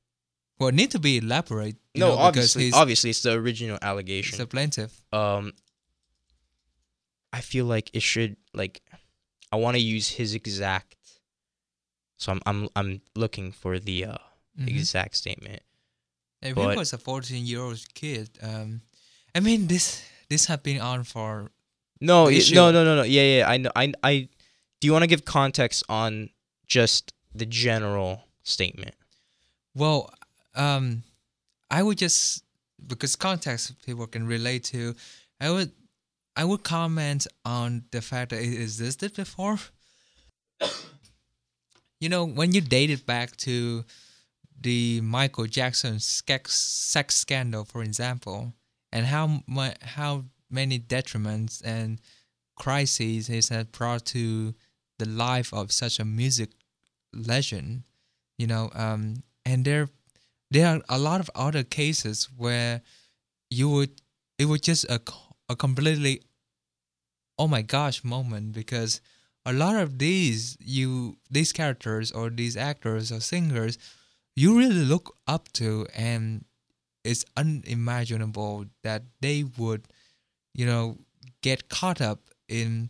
Well, 0.59 0.69
it 0.69 0.75
need 0.75 0.91
to 0.91 0.99
be 0.99 1.17
elaborate. 1.17 1.77
No, 1.95 2.07
know, 2.09 2.11
because 2.31 2.55
obviously, 2.55 2.71
obviously, 2.81 3.09
it's 3.11 3.21
the 3.21 3.33
original 3.33 3.77
allegation. 3.81 4.41
a 4.41 4.45
plaintiff. 4.45 4.93
um 5.13 5.53
I 7.31 7.41
feel 7.41 7.65
like 7.65 7.89
it 7.93 8.01
should 8.01 8.35
like 8.53 8.81
I 9.51 9.55
want 9.57 9.75
to 9.77 9.81
use 9.95 10.09
his 10.19 10.33
exact 10.33 10.95
so 12.17 12.31
I'm 12.33 12.41
I'm 12.45 12.59
I'm 12.75 13.01
looking 13.15 13.51
for 13.51 13.79
the 13.79 14.05
uh 14.05 14.17
Mhm. 14.59 14.67
exact 14.67 15.15
statement. 15.15 15.61
If 16.41 16.55
but- 16.55 16.71
he 16.71 16.77
was 16.77 16.93
a 16.93 16.97
14 16.97 17.45
year 17.45 17.61
old 17.61 17.79
kid, 17.93 18.29
um, 18.41 18.81
I 19.35 19.39
mean 19.39 19.67
this 19.67 20.03
this 20.29 20.45
have 20.45 20.63
been 20.63 20.79
on 20.79 21.03
for 21.03 21.51
No, 21.99 22.29
no, 22.29 22.71
no, 22.71 22.83
no, 22.83 22.95
no. 22.97 23.03
Yeah, 23.03 23.37
yeah, 23.37 23.49
I 23.49 23.57
know 23.57 23.71
I 23.75 23.93
I 24.03 24.29
do 24.79 24.87
you 24.87 24.93
want 24.93 25.03
to 25.03 25.07
give 25.07 25.25
context 25.25 25.83
on 25.89 26.29
just 26.67 27.13
the 27.33 27.45
general 27.45 28.23
statement? 28.43 28.95
well, 29.75 30.11
um, 30.55 31.03
I 31.71 31.83
would 31.83 31.97
just 31.97 32.43
because 32.85 33.15
context 33.15 33.73
people 33.85 34.07
can 34.07 34.27
relate 34.27 34.63
to. 34.65 34.95
I 35.39 35.49
would 35.51 35.71
I 36.35 36.45
would 36.45 36.63
comment 36.63 37.27
on 37.45 37.83
the 37.91 38.01
fact 38.01 38.31
that 38.31 38.41
it 38.41 38.61
existed 38.61 39.15
before. 39.15 39.59
you 41.99 42.09
know, 42.09 42.25
when 42.25 42.53
you 42.53 42.61
date 42.61 42.89
it 42.89 43.05
back 43.05 43.35
to 43.37 43.85
the 44.61 45.01
Michael 45.01 45.45
Jackson 45.45 45.99
sex, 45.99 46.55
sex 46.55 47.15
scandal, 47.15 47.63
for 47.63 47.81
example, 47.81 48.53
and 48.91 49.05
how 49.05 49.41
mu- 49.47 49.79
how 49.81 50.25
many 50.49 50.79
detriments 50.79 51.61
and 51.63 51.99
crises 52.57 53.29
it 53.29 53.49
has 53.49 53.65
brought 53.65 54.05
to 54.05 54.53
the 54.97 55.07
life 55.07 55.53
of 55.53 55.71
such 55.71 55.99
a 55.99 56.05
music 56.05 56.49
legend, 57.13 57.83
you 58.37 58.47
know, 58.47 58.69
um, 58.73 59.23
and 59.45 59.65
there 59.65 59.89
there 60.51 60.67
are 60.67 60.81
a 60.89 60.97
lot 60.97 61.19
of 61.19 61.29
other 61.35 61.63
cases 61.63 62.29
where 62.35 62.81
you 63.49 63.69
would 63.69 64.01
it 64.37 64.45
was 64.45 64.61
just 64.61 64.85
a 64.85 64.99
a 65.47 65.55
completely 65.55 66.21
oh 67.37 67.47
my 67.47 67.61
gosh 67.61 68.03
moment 68.03 68.51
because 68.53 69.01
a 69.45 69.53
lot 69.53 69.75
of 69.75 69.97
these 69.97 70.57
you 70.59 71.17
these 71.29 71.51
characters 71.53 72.11
or 72.11 72.29
these 72.29 72.57
actors 72.57 73.11
or 73.11 73.19
singers 73.19 73.77
you 74.35 74.57
really 74.57 74.85
look 74.85 75.15
up 75.27 75.51
to 75.53 75.87
and 75.95 76.45
it's 77.09 77.25
unimaginable 77.35 78.65
that 78.83 79.03
they 79.19 79.43
would, 79.57 79.87
you 80.53 80.65
know, 80.65 80.97
get 81.41 81.69
caught 81.69 82.01
up 82.01 82.19
in. 82.47 82.89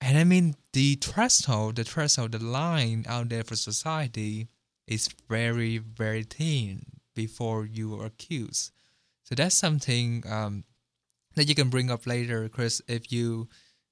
And 0.00 0.16
I 0.16 0.24
mean, 0.24 0.54
the 0.72 0.94
threshold, 0.94 1.76
the 1.76 1.84
threshold, 1.84 2.32
the 2.32 2.42
line 2.42 3.04
out 3.08 3.28
there 3.28 3.44
for 3.44 3.56
society 3.56 4.48
is 4.86 5.08
very, 5.28 5.78
very 5.78 6.22
thin 6.22 6.86
before 7.14 7.66
you 7.66 8.00
are 8.00 8.06
accused. 8.06 8.70
So 9.24 9.34
that's 9.34 9.56
something 9.56 10.24
um, 10.26 10.64
that 11.34 11.48
you 11.48 11.54
can 11.54 11.68
bring 11.68 11.90
up 11.90 12.06
later, 12.06 12.48
Chris, 12.48 12.80
if 12.88 13.12
you 13.12 13.48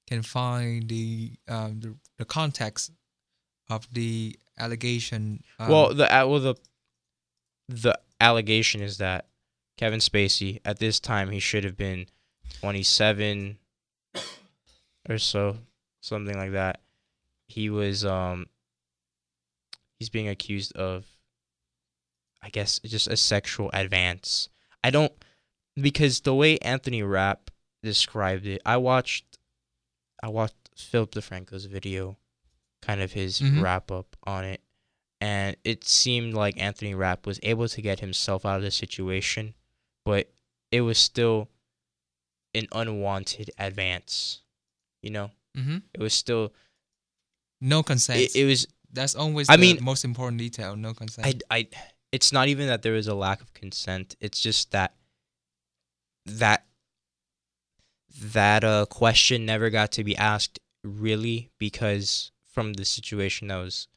can 0.07 0.23
find 0.23 0.89
the 0.89 1.33
um, 1.47 1.81
the, 1.81 1.95
the 2.17 2.25
context 2.25 2.91
of 3.69 3.87
the 3.91 4.39
allegation. 4.57 5.43
Um, 5.59 5.69
well, 5.69 5.93
the 5.93 6.05
uh, 6.05 6.25
well 6.25 6.39
the 6.39 6.55
the 7.67 7.99
allegation 8.19 8.81
is 8.81 8.97
that 8.97 9.26
Kevin 9.77 9.99
Spacey 9.99 10.59
at 10.65 10.79
this 10.79 10.99
time 10.99 11.29
he 11.29 11.39
should 11.39 11.63
have 11.63 11.77
been 11.77 12.07
27 12.61 13.57
or 15.09 15.17
so, 15.17 15.57
something 16.01 16.35
like 16.37 16.51
that. 16.51 16.81
He 17.47 17.69
was 17.69 18.03
um 18.03 18.47
he's 19.99 20.09
being 20.09 20.27
accused 20.27 20.75
of 20.75 21.05
I 22.41 22.49
guess 22.49 22.79
just 22.79 23.07
a 23.07 23.17
sexual 23.17 23.69
advance. 23.73 24.49
I 24.83 24.89
don't 24.89 25.13
because 25.79 26.21
the 26.21 26.33
way 26.35 26.57
Anthony 26.59 27.03
Rapp 27.03 27.51
described 27.83 28.45
it, 28.45 28.61
I 28.65 28.77
watched 28.77 29.37
I 30.23 30.29
watched 30.29 30.55
Philip 30.75 31.11
DeFranco's 31.11 31.65
video, 31.65 32.17
kind 32.81 33.01
of 33.01 33.11
his 33.13 33.39
Mhm. 33.39 33.61
wrap 33.61 33.91
up 33.91 34.15
on 34.23 34.43
it, 34.45 34.61
and 35.21 35.55
it 35.63 35.83
seemed 35.83 36.33
like 36.33 36.57
Anthony 36.59 36.95
Rapp 36.95 37.25
was 37.27 37.39
able 37.43 37.67
to 37.69 37.81
get 37.81 37.99
himself 37.99 38.45
out 38.45 38.57
of 38.57 38.63
the 38.63 38.71
situation, 38.71 39.53
but 40.07 40.29
it 40.71 40.81
was 40.81 40.97
still 40.97 41.49
an 42.55 42.67
unwanted 42.71 43.51
advance. 43.59 44.41
You 45.01 45.11
know, 45.11 45.31
mhm. 45.55 45.83
it 45.93 45.99
was 45.99 46.13
still 46.13 46.53
no 47.61 47.83
consent. 47.83 48.19
it, 48.21 48.35
it 48.35 48.45
was 48.45 48.67
that's 48.91 49.15
always 49.15 49.49
I 49.49 49.55
the 49.57 49.61
mean- 49.61 49.83
most 49.83 50.03
important 50.05 50.39
detail. 50.39 50.75
No 50.75 50.93
consent. 50.93 51.43
I, 51.51 51.57
I 51.59 51.67
it's 52.11 52.31
not 52.31 52.47
even 52.47 52.67
that 52.67 52.81
there 52.81 52.93
was 52.93 53.07
a 53.07 53.13
lack 53.13 53.41
of 53.41 53.53
consent 53.53 54.15
it's 54.21 54.39
just 54.39 54.71
that 54.71 54.93
that 56.25 56.65
that 58.21 58.63
uh 58.63 58.85
question 58.89 59.45
never 59.45 59.69
got 59.69 59.91
to 59.91 60.03
be 60.03 60.15
asked 60.15 60.59
really 60.83 61.51
because 61.59 62.31
from 62.51 62.73
the 62.73 62.85
situation 62.85 63.49
that 63.49 63.57
was 63.57 63.87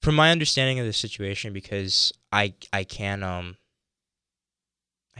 from 0.00 0.14
my 0.14 0.30
understanding 0.30 0.78
of 0.78 0.86
the 0.86 0.92
situation 0.92 1.52
because 1.52 2.12
i 2.32 2.54
i 2.72 2.84
can 2.84 3.22
um 3.22 3.56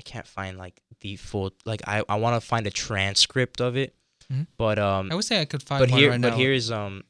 can't 0.03 0.27
find 0.27 0.59
like 0.59 0.81
the 1.01 1.17
full 1.17 1.53
like 1.65 1.83
i 1.88 2.03
i 2.09 2.17
want 2.17 2.35
to 2.41 2.47
find 2.47 2.67
a 2.67 2.71
transcript 2.71 3.61
of 3.61 3.77
it 3.77 3.95
Mhm. 4.33 4.47
but 4.57 4.79
um 4.79 5.11
I 5.11 5.15
would 5.17 5.25
say 5.25 5.41
I 5.41 5.45
could 5.47 5.62
find 5.62 5.81
but 5.81 5.91
one 5.91 5.99
here 5.99 6.11
right 6.11 6.21
but 6.21 6.31
now. 6.31 6.37
here's 6.37 6.71
um 6.71 7.03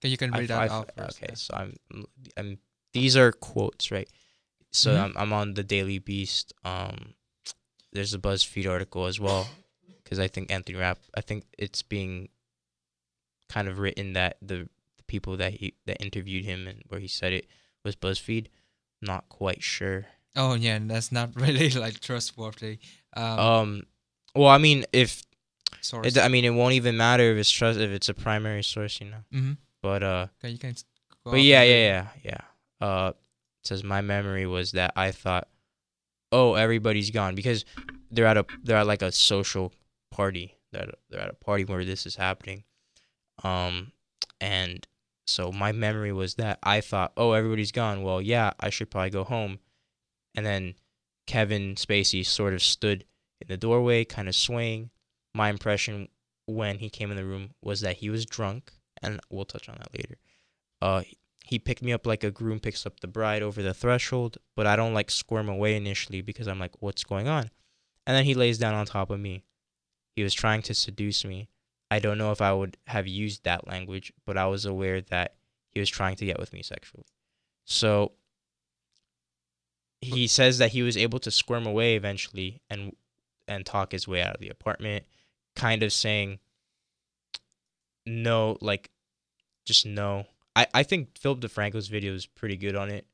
Okay, 0.00 0.08
you 0.08 0.16
can 0.16 0.30
read 0.32 0.50
I- 0.50 0.66
that 0.66 0.70
out 0.72 0.90
first. 0.96 1.16
Okay, 1.18 1.26
yeah. 1.30 1.34
so 1.34 1.54
I'm, 1.54 1.76
I'm 2.36 2.58
these 2.92 3.16
are 3.16 3.30
quotes, 3.32 3.90
right? 3.92 4.08
So 4.72 4.90
Mhm. 4.94 5.00
I'm 5.02 5.12
I'm 5.16 5.32
on 5.32 5.54
the 5.54 5.62
Daily 5.62 5.98
Beast. 6.00 6.52
Um, 6.64 7.14
there's 7.92 8.14
a 8.14 8.18
BuzzFeed 8.18 8.68
article 8.68 9.06
as 9.06 9.20
well, 9.20 9.46
because 10.02 10.18
I 10.18 10.26
think 10.28 10.50
Anthony 10.50 10.78
Rapp. 10.78 10.98
I 11.14 11.20
think 11.20 11.44
it's 11.58 11.82
being 11.82 12.28
kind 13.48 13.68
of 13.68 13.78
written 13.78 14.14
that 14.14 14.38
the, 14.42 14.68
the 14.96 15.04
people 15.06 15.36
that 15.36 15.54
he 15.54 15.74
that 15.86 16.00
interviewed 16.02 16.44
him 16.44 16.66
and 16.66 16.82
where 16.88 17.00
he 17.00 17.08
said 17.08 17.32
it 17.32 17.46
was 17.84 17.94
BuzzFeed. 17.94 18.46
Not 19.00 19.28
quite 19.28 19.62
sure. 19.62 20.06
Oh 20.36 20.54
yeah, 20.54 20.76
and 20.76 20.90
that's 20.90 21.12
not 21.12 21.30
really 21.40 21.70
like 21.70 22.00
trustworthy. 22.00 22.78
Um, 23.14 23.38
Um, 23.38 23.82
well, 24.34 24.48
I 24.48 24.58
mean, 24.58 24.84
if 24.92 25.22
source. 25.80 26.06
it, 26.06 26.18
I 26.18 26.28
mean, 26.28 26.44
it 26.44 26.50
won't 26.50 26.74
even 26.74 26.96
matter 26.96 27.24
if 27.32 27.38
it's 27.38 27.50
trust 27.50 27.78
if 27.78 27.90
it's 27.90 28.08
a 28.08 28.14
primary 28.14 28.62
source, 28.62 29.00
you 29.00 29.10
know. 29.10 29.24
hmm 29.30 29.52
But 29.82 30.02
uh, 30.02 30.26
Okay, 30.42 30.52
you 30.52 30.58
can. 30.58 30.74
But 31.24 31.40
yeah, 31.40 31.62
yeah, 31.62 31.76
yeah, 31.76 32.06
yeah. 32.24 32.86
Uh, 32.86 33.12
it 33.14 33.66
says 33.68 33.84
my 33.84 34.00
memory 34.00 34.46
was 34.46 34.72
that 34.72 34.92
I 34.96 35.12
thought, 35.12 35.48
oh, 36.32 36.54
everybody's 36.54 37.10
gone 37.10 37.34
because 37.34 37.64
they're 38.10 38.26
at 38.26 38.36
a 38.38 38.46
they're 38.64 38.78
at 38.78 38.86
like 38.86 39.02
a 39.02 39.12
social 39.12 39.72
party. 40.10 40.56
They're 40.72 40.82
at 40.82 40.88
a, 40.88 40.94
they're 41.10 41.20
at 41.20 41.30
a 41.30 41.34
party 41.34 41.64
where 41.64 41.84
this 41.84 42.06
is 42.06 42.16
happening. 42.16 42.64
Um, 43.44 43.92
and 44.40 44.86
so 45.26 45.52
my 45.52 45.72
memory 45.72 46.12
was 46.12 46.34
that 46.36 46.58
I 46.62 46.80
thought, 46.80 47.12
oh, 47.16 47.32
everybody's 47.32 47.72
gone. 47.72 48.02
Well, 48.02 48.20
yeah, 48.22 48.52
I 48.58 48.70
should 48.70 48.90
probably 48.90 49.10
go 49.10 49.24
home. 49.24 49.58
And 50.34 50.44
then 50.46 50.74
Kevin 51.26 51.74
Spacey 51.74 52.24
sort 52.24 52.54
of 52.54 52.62
stood 52.62 53.04
in 53.40 53.48
the 53.48 53.56
doorway, 53.56 54.04
kind 54.04 54.28
of 54.28 54.34
swaying. 54.34 54.90
My 55.34 55.50
impression 55.50 56.08
when 56.46 56.78
he 56.78 56.90
came 56.90 57.10
in 57.10 57.16
the 57.16 57.24
room 57.24 57.50
was 57.62 57.80
that 57.80 57.96
he 57.98 58.10
was 58.10 58.26
drunk, 58.26 58.72
and 59.02 59.20
we'll 59.30 59.44
touch 59.44 59.68
on 59.68 59.76
that 59.78 59.94
later 59.94 60.16
uh 60.82 61.02
he 61.44 61.58
picked 61.58 61.82
me 61.82 61.92
up 61.92 62.06
like 62.06 62.24
a 62.24 62.30
groom 62.30 62.60
picks 62.60 62.86
up 62.86 63.00
the 63.00 63.08
bride 63.08 63.42
over 63.42 63.62
the 63.62 63.74
threshold, 63.74 64.38
but 64.54 64.66
I 64.66 64.76
don't 64.76 64.94
like 64.94 65.10
squirm 65.10 65.48
away 65.48 65.76
initially 65.76 66.20
because 66.22 66.46
I'm 66.46 66.60
like, 66.60 66.80
what's 66.80 67.02
going 67.02 67.26
on? 67.26 67.50
And 68.06 68.16
then 68.16 68.24
he 68.24 68.34
lays 68.34 68.58
down 68.58 68.74
on 68.74 68.86
top 68.86 69.10
of 69.10 69.18
me. 69.18 69.42
He 70.14 70.22
was 70.22 70.34
trying 70.34 70.62
to 70.62 70.74
seduce 70.74 71.24
me. 71.24 71.48
I 71.90 71.98
don't 71.98 72.16
know 72.16 72.30
if 72.30 72.40
I 72.40 72.52
would 72.52 72.76
have 72.86 73.08
used 73.08 73.42
that 73.42 73.66
language, 73.66 74.12
but 74.24 74.38
I 74.38 74.46
was 74.46 74.64
aware 74.64 75.00
that 75.00 75.34
he 75.68 75.80
was 75.80 75.90
trying 75.90 76.14
to 76.16 76.24
get 76.24 76.38
with 76.38 76.52
me 76.52 76.62
sexually. 76.62 77.06
So 77.64 78.12
he 80.02 80.26
says 80.26 80.58
that 80.58 80.72
he 80.72 80.82
was 80.82 80.96
able 80.96 81.18
to 81.20 81.30
squirm 81.30 81.66
away 81.66 81.96
eventually 81.96 82.60
and 82.68 82.94
and 83.48 83.64
talk 83.64 83.92
his 83.92 84.06
way 84.06 84.20
out 84.22 84.34
of 84.34 84.40
the 84.40 84.48
apartment, 84.50 85.04
kind 85.56 85.82
of 85.82 85.92
saying 85.92 86.38
no, 88.06 88.56
like 88.60 88.90
just 89.64 89.86
no. 89.86 90.26
I, 90.54 90.66
I 90.74 90.82
think 90.82 91.16
Philip 91.18 91.40
DeFranco's 91.40 91.88
video 91.88 92.12
is 92.14 92.26
pretty 92.26 92.56
good 92.56 92.76
on 92.76 92.90
it. 92.90 93.06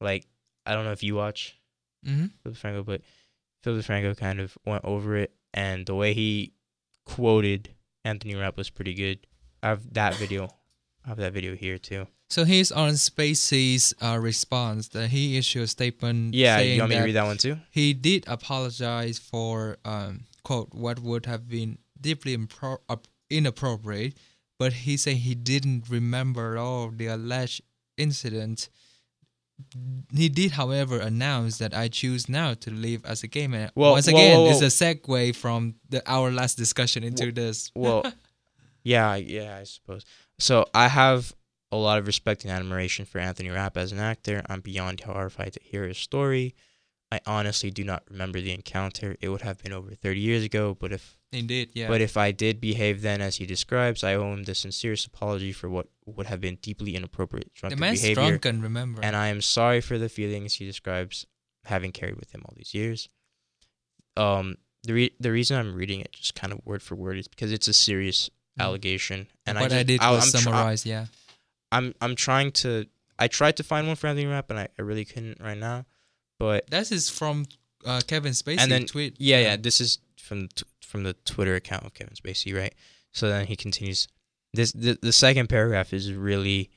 Like, 0.00 0.26
I 0.66 0.74
don't 0.74 0.84
know 0.84 0.92
if 0.92 1.02
you 1.02 1.14
watch 1.14 1.56
Mhm. 2.06 2.30
Philip 2.42 2.56
DeFranco, 2.58 2.84
but 2.84 3.02
Philip 3.62 3.84
DeFranco 3.84 4.16
kind 4.16 4.40
of 4.40 4.56
went 4.66 4.84
over 4.84 5.16
it, 5.16 5.32
and 5.54 5.86
the 5.86 5.94
way 5.94 6.12
he 6.14 6.52
quoted 7.06 7.74
Anthony 8.04 8.34
Rapp 8.34 8.56
was 8.56 8.70
pretty 8.70 8.94
good. 8.94 9.26
I 9.62 9.68
have 9.68 9.92
that 9.94 10.14
video. 10.16 10.48
I 11.04 11.08
have 11.08 11.18
that 11.18 11.32
video 11.32 11.54
here 11.54 11.78
too. 11.78 12.06
So 12.30 12.44
here's 12.44 12.70
on 12.70 12.92
Spacey's 12.92 13.92
uh, 14.00 14.16
response 14.20 14.88
that 14.88 15.08
he 15.08 15.36
issued 15.36 15.64
a 15.64 15.66
statement. 15.66 16.32
Yeah, 16.32 16.60
you 16.60 16.80
want 16.80 16.90
me 16.90 16.96
to 16.96 17.02
read 17.02 17.12
that 17.16 17.24
one 17.24 17.38
too? 17.38 17.58
He 17.70 17.92
did 17.92 18.24
apologize 18.28 19.18
for 19.18 19.78
um, 19.84 20.26
quote 20.44 20.72
what 20.72 21.00
would 21.00 21.26
have 21.26 21.48
been 21.48 21.78
deeply 22.00 22.36
impro- 22.36 22.78
uh, 22.88 22.96
inappropriate, 23.28 24.14
but 24.60 24.72
he 24.72 24.96
said 24.96 25.16
he 25.16 25.34
didn't 25.34 25.90
remember 25.90 26.56
all 26.56 26.90
the 26.90 27.08
alleged 27.08 27.62
incident. 27.96 28.68
He 30.14 30.28
did, 30.28 30.52
however, 30.52 31.00
announce 31.00 31.58
that 31.58 31.74
I 31.74 31.88
choose 31.88 32.28
now 32.28 32.54
to 32.54 32.70
live 32.70 33.04
as 33.04 33.24
a 33.24 33.26
gay 33.26 33.48
man. 33.48 33.72
Well, 33.74 33.92
once 33.92 34.06
whoa, 34.06 34.16
again, 34.16 34.38
whoa, 34.38 34.50
it's 34.50 34.62
a 34.62 34.66
segue 34.66 35.34
from 35.34 35.74
the 35.88 36.00
our 36.08 36.30
last 36.30 36.56
discussion 36.56 37.02
into 37.02 37.32
this. 37.32 37.72
Well, 37.74 38.04
yeah, 38.84 39.16
yeah, 39.16 39.58
I 39.58 39.64
suppose. 39.64 40.04
So 40.38 40.64
I 40.72 40.86
have 40.86 41.34
a 41.72 41.76
lot 41.76 41.98
of 41.98 42.06
respect 42.06 42.44
and 42.44 42.52
admiration 42.52 43.04
for 43.04 43.18
Anthony 43.18 43.48
Rapp 43.50 43.76
as 43.76 43.92
an 43.92 43.98
actor. 43.98 44.42
I'm 44.48 44.60
beyond 44.60 45.00
horrified 45.00 45.52
to 45.54 45.60
hear 45.62 45.86
his 45.86 45.98
story. 45.98 46.54
I 47.12 47.20
honestly 47.26 47.70
do 47.70 47.82
not 47.84 48.04
remember 48.08 48.40
the 48.40 48.52
encounter. 48.52 49.16
It 49.20 49.28
would 49.30 49.42
have 49.42 49.58
been 49.62 49.72
over 49.72 49.94
30 49.94 50.20
years 50.20 50.44
ago, 50.44 50.76
but 50.78 50.92
if 50.92 51.18
Indeed, 51.32 51.70
yeah. 51.74 51.88
but 51.88 52.00
if 52.00 52.16
I 52.16 52.30
did 52.32 52.60
behave 52.60 53.02
then 53.02 53.20
as 53.20 53.36
he 53.36 53.46
describes, 53.46 54.04
I 54.04 54.14
owe 54.14 54.32
him 54.32 54.44
the 54.44 54.54
sincerest 54.54 55.06
apology 55.06 55.52
for 55.52 55.68
what 55.68 55.88
would 56.06 56.26
have 56.26 56.40
been 56.40 56.56
deeply 56.62 56.94
inappropriate 56.94 57.52
the 57.54 57.60
drunken 57.60 57.80
man's 57.80 58.00
behavior. 58.02 58.22
drunken, 58.38 58.62
remember? 58.62 59.00
And 59.02 59.16
I 59.16 59.28
am 59.28 59.40
sorry 59.40 59.80
for 59.80 59.98
the 59.98 60.08
feelings 60.08 60.54
he 60.54 60.66
describes 60.66 61.26
having 61.64 61.90
carried 61.92 62.16
with 62.16 62.32
him 62.32 62.42
all 62.46 62.54
these 62.56 62.74
years. 62.74 63.08
Um, 64.16 64.56
the 64.82 64.92
re- 64.94 65.16
the 65.20 65.30
reason 65.32 65.56
I'm 65.58 65.74
reading 65.74 66.00
it 66.00 66.12
just 66.12 66.34
kind 66.34 66.52
of 66.52 66.60
word 66.64 66.82
for 66.82 66.94
word 66.94 67.18
is 67.18 67.28
because 67.28 67.52
it's 67.52 67.68
a 67.68 67.72
serious 67.74 68.30
Mm. 68.58 68.64
allegation, 68.64 69.26
and 69.46 69.60
what 69.60 69.72
I, 69.72 69.78
I, 69.78 69.82
did 69.84 70.00
I, 70.00 70.10
was 70.10 70.24
I'm 70.34 70.40
try- 70.42 70.50
summarize, 70.52 70.84
yeah. 70.84 71.06
I'm 71.72 71.94
I'm 72.00 72.16
trying 72.16 72.52
to. 72.52 72.86
I 73.18 73.28
tried 73.28 73.56
to 73.58 73.62
find 73.62 73.86
one 73.86 73.96
for 73.96 74.06
Anthony 74.06 74.26
Rapp, 74.26 74.50
and 74.50 74.58
I, 74.58 74.68
I 74.78 74.82
really 74.82 75.04
couldn't 75.04 75.40
right 75.40 75.58
now. 75.58 75.84
But 76.38 76.70
this 76.70 76.90
is 76.90 77.10
from 77.10 77.44
uh, 77.84 78.00
Kevin 78.06 78.32
Spacey 78.32 78.60
and 78.60 78.72
then 78.72 78.86
tweet. 78.86 79.16
yeah, 79.18 79.40
yeah, 79.40 79.56
this 79.56 79.80
is 79.80 79.98
from 80.16 80.46
the 80.46 80.64
from 80.82 81.02
the 81.04 81.14
Twitter 81.24 81.54
account 81.54 81.84
of 81.84 81.94
Kevin 81.94 82.14
Spacey, 82.14 82.56
right? 82.56 82.74
So 83.12 83.28
then 83.28 83.46
he 83.46 83.56
continues. 83.56 84.08
This 84.52 84.72
the, 84.72 84.98
the 85.00 85.12
second 85.12 85.48
paragraph 85.48 85.92
is 85.92 86.12
really, 86.12 86.70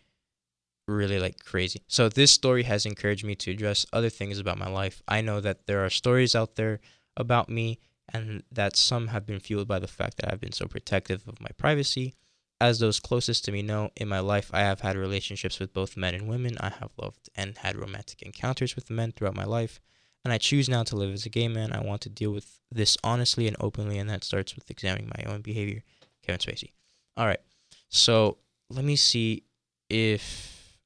really 0.88 1.20
like 1.20 1.44
crazy. 1.44 1.82
So 1.88 2.10
this 2.10 2.32
story 2.32 2.64
has 2.64 2.86
encouraged 2.86 3.26
me 3.26 3.36
to 3.36 3.52
address 3.52 3.86
other 3.94 4.10
things 4.10 4.38
about 4.38 4.58
my 4.58 4.70
life. 4.70 5.02
I 5.08 5.22
know 5.22 5.40
that 5.42 5.66
there 5.66 5.84
are 5.84 5.90
stories 5.90 6.36
out 6.36 6.56
there 6.56 6.80
about 7.18 7.50
me, 7.50 7.80
and 8.14 8.44
that 8.52 8.76
some 8.76 9.08
have 9.08 9.26
been 9.26 9.40
fueled 9.40 9.68
by 9.68 9.80
the 9.80 9.88
fact 9.88 10.18
that 10.18 10.32
I've 10.32 10.42
been 10.42 10.52
so 10.52 10.66
protective 10.66 11.28
of 11.28 11.42
my 11.42 11.50
privacy. 11.58 12.16
As 12.64 12.80
those 12.80 13.02
closest 13.02 13.44
to 13.44 13.52
me 13.52 13.62
know, 13.62 13.92
in 13.98 14.08
my 14.08 14.22
life, 14.22 14.50
I 14.54 14.62
have 14.62 14.80
had 14.80 14.96
relationships 14.96 15.60
with 15.60 15.74
both 15.74 15.98
men 15.98 16.16
and 16.16 16.30
women. 16.30 16.58
I 16.62 16.70
have 16.70 16.92
loved 16.98 17.30
and 17.36 17.58
had 17.58 17.76
romantic 17.76 18.22
encounters 18.22 18.74
with 18.74 18.90
men 18.90 19.12
throughout 19.12 19.36
my 19.36 19.44
life. 19.44 19.82
and 20.24 20.32
I 20.32 20.38
choose 20.38 20.70
now 20.70 20.84
to 20.84 20.96
live 20.96 21.12
as 21.14 21.26
a 21.26 21.30
gay 21.30 21.50
man. 21.50 21.74
I 21.74 21.82
want 21.82 22.00
to 22.04 22.10
deal 22.10 22.32
with 22.32 22.62
this 22.72 22.96
honestly 23.04 23.46
and 23.50 23.58
openly, 23.60 23.98
and 23.98 24.10
that 24.10 24.24
starts 24.24 24.56
with 24.56 24.72
examining 24.72 25.12
my 25.18 25.30
own 25.30 25.42
behavior. 25.42 25.84
Kevin 26.22 26.40
Spacey. 26.40 26.72
All 27.18 27.28
right. 27.28 27.42
So 27.90 28.38
let 28.70 28.86
me 28.86 28.96
see 28.96 29.44
if 29.90 30.78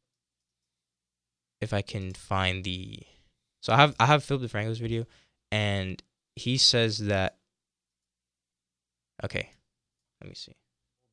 if 1.62 1.74
I 1.74 1.84
can 1.84 2.14
find 2.14 2.64
the. 2.64 3.02
So 3.62 3.74
I 3.74 3.78
have 3.78 3.96
I 4.00 4.08
have 4.08 4.24
Philip 4.24 4.50
DeFranco's 4.50 4.80
video, 4.80 5.06
and 5.52 6.02
he 6.36 6.58
says 6.58 6.98
that. 6.98 7.38
Okay, 9.24 9.52
let 10.22 10.28
me 10.28 10.36
see. 10.36 10.56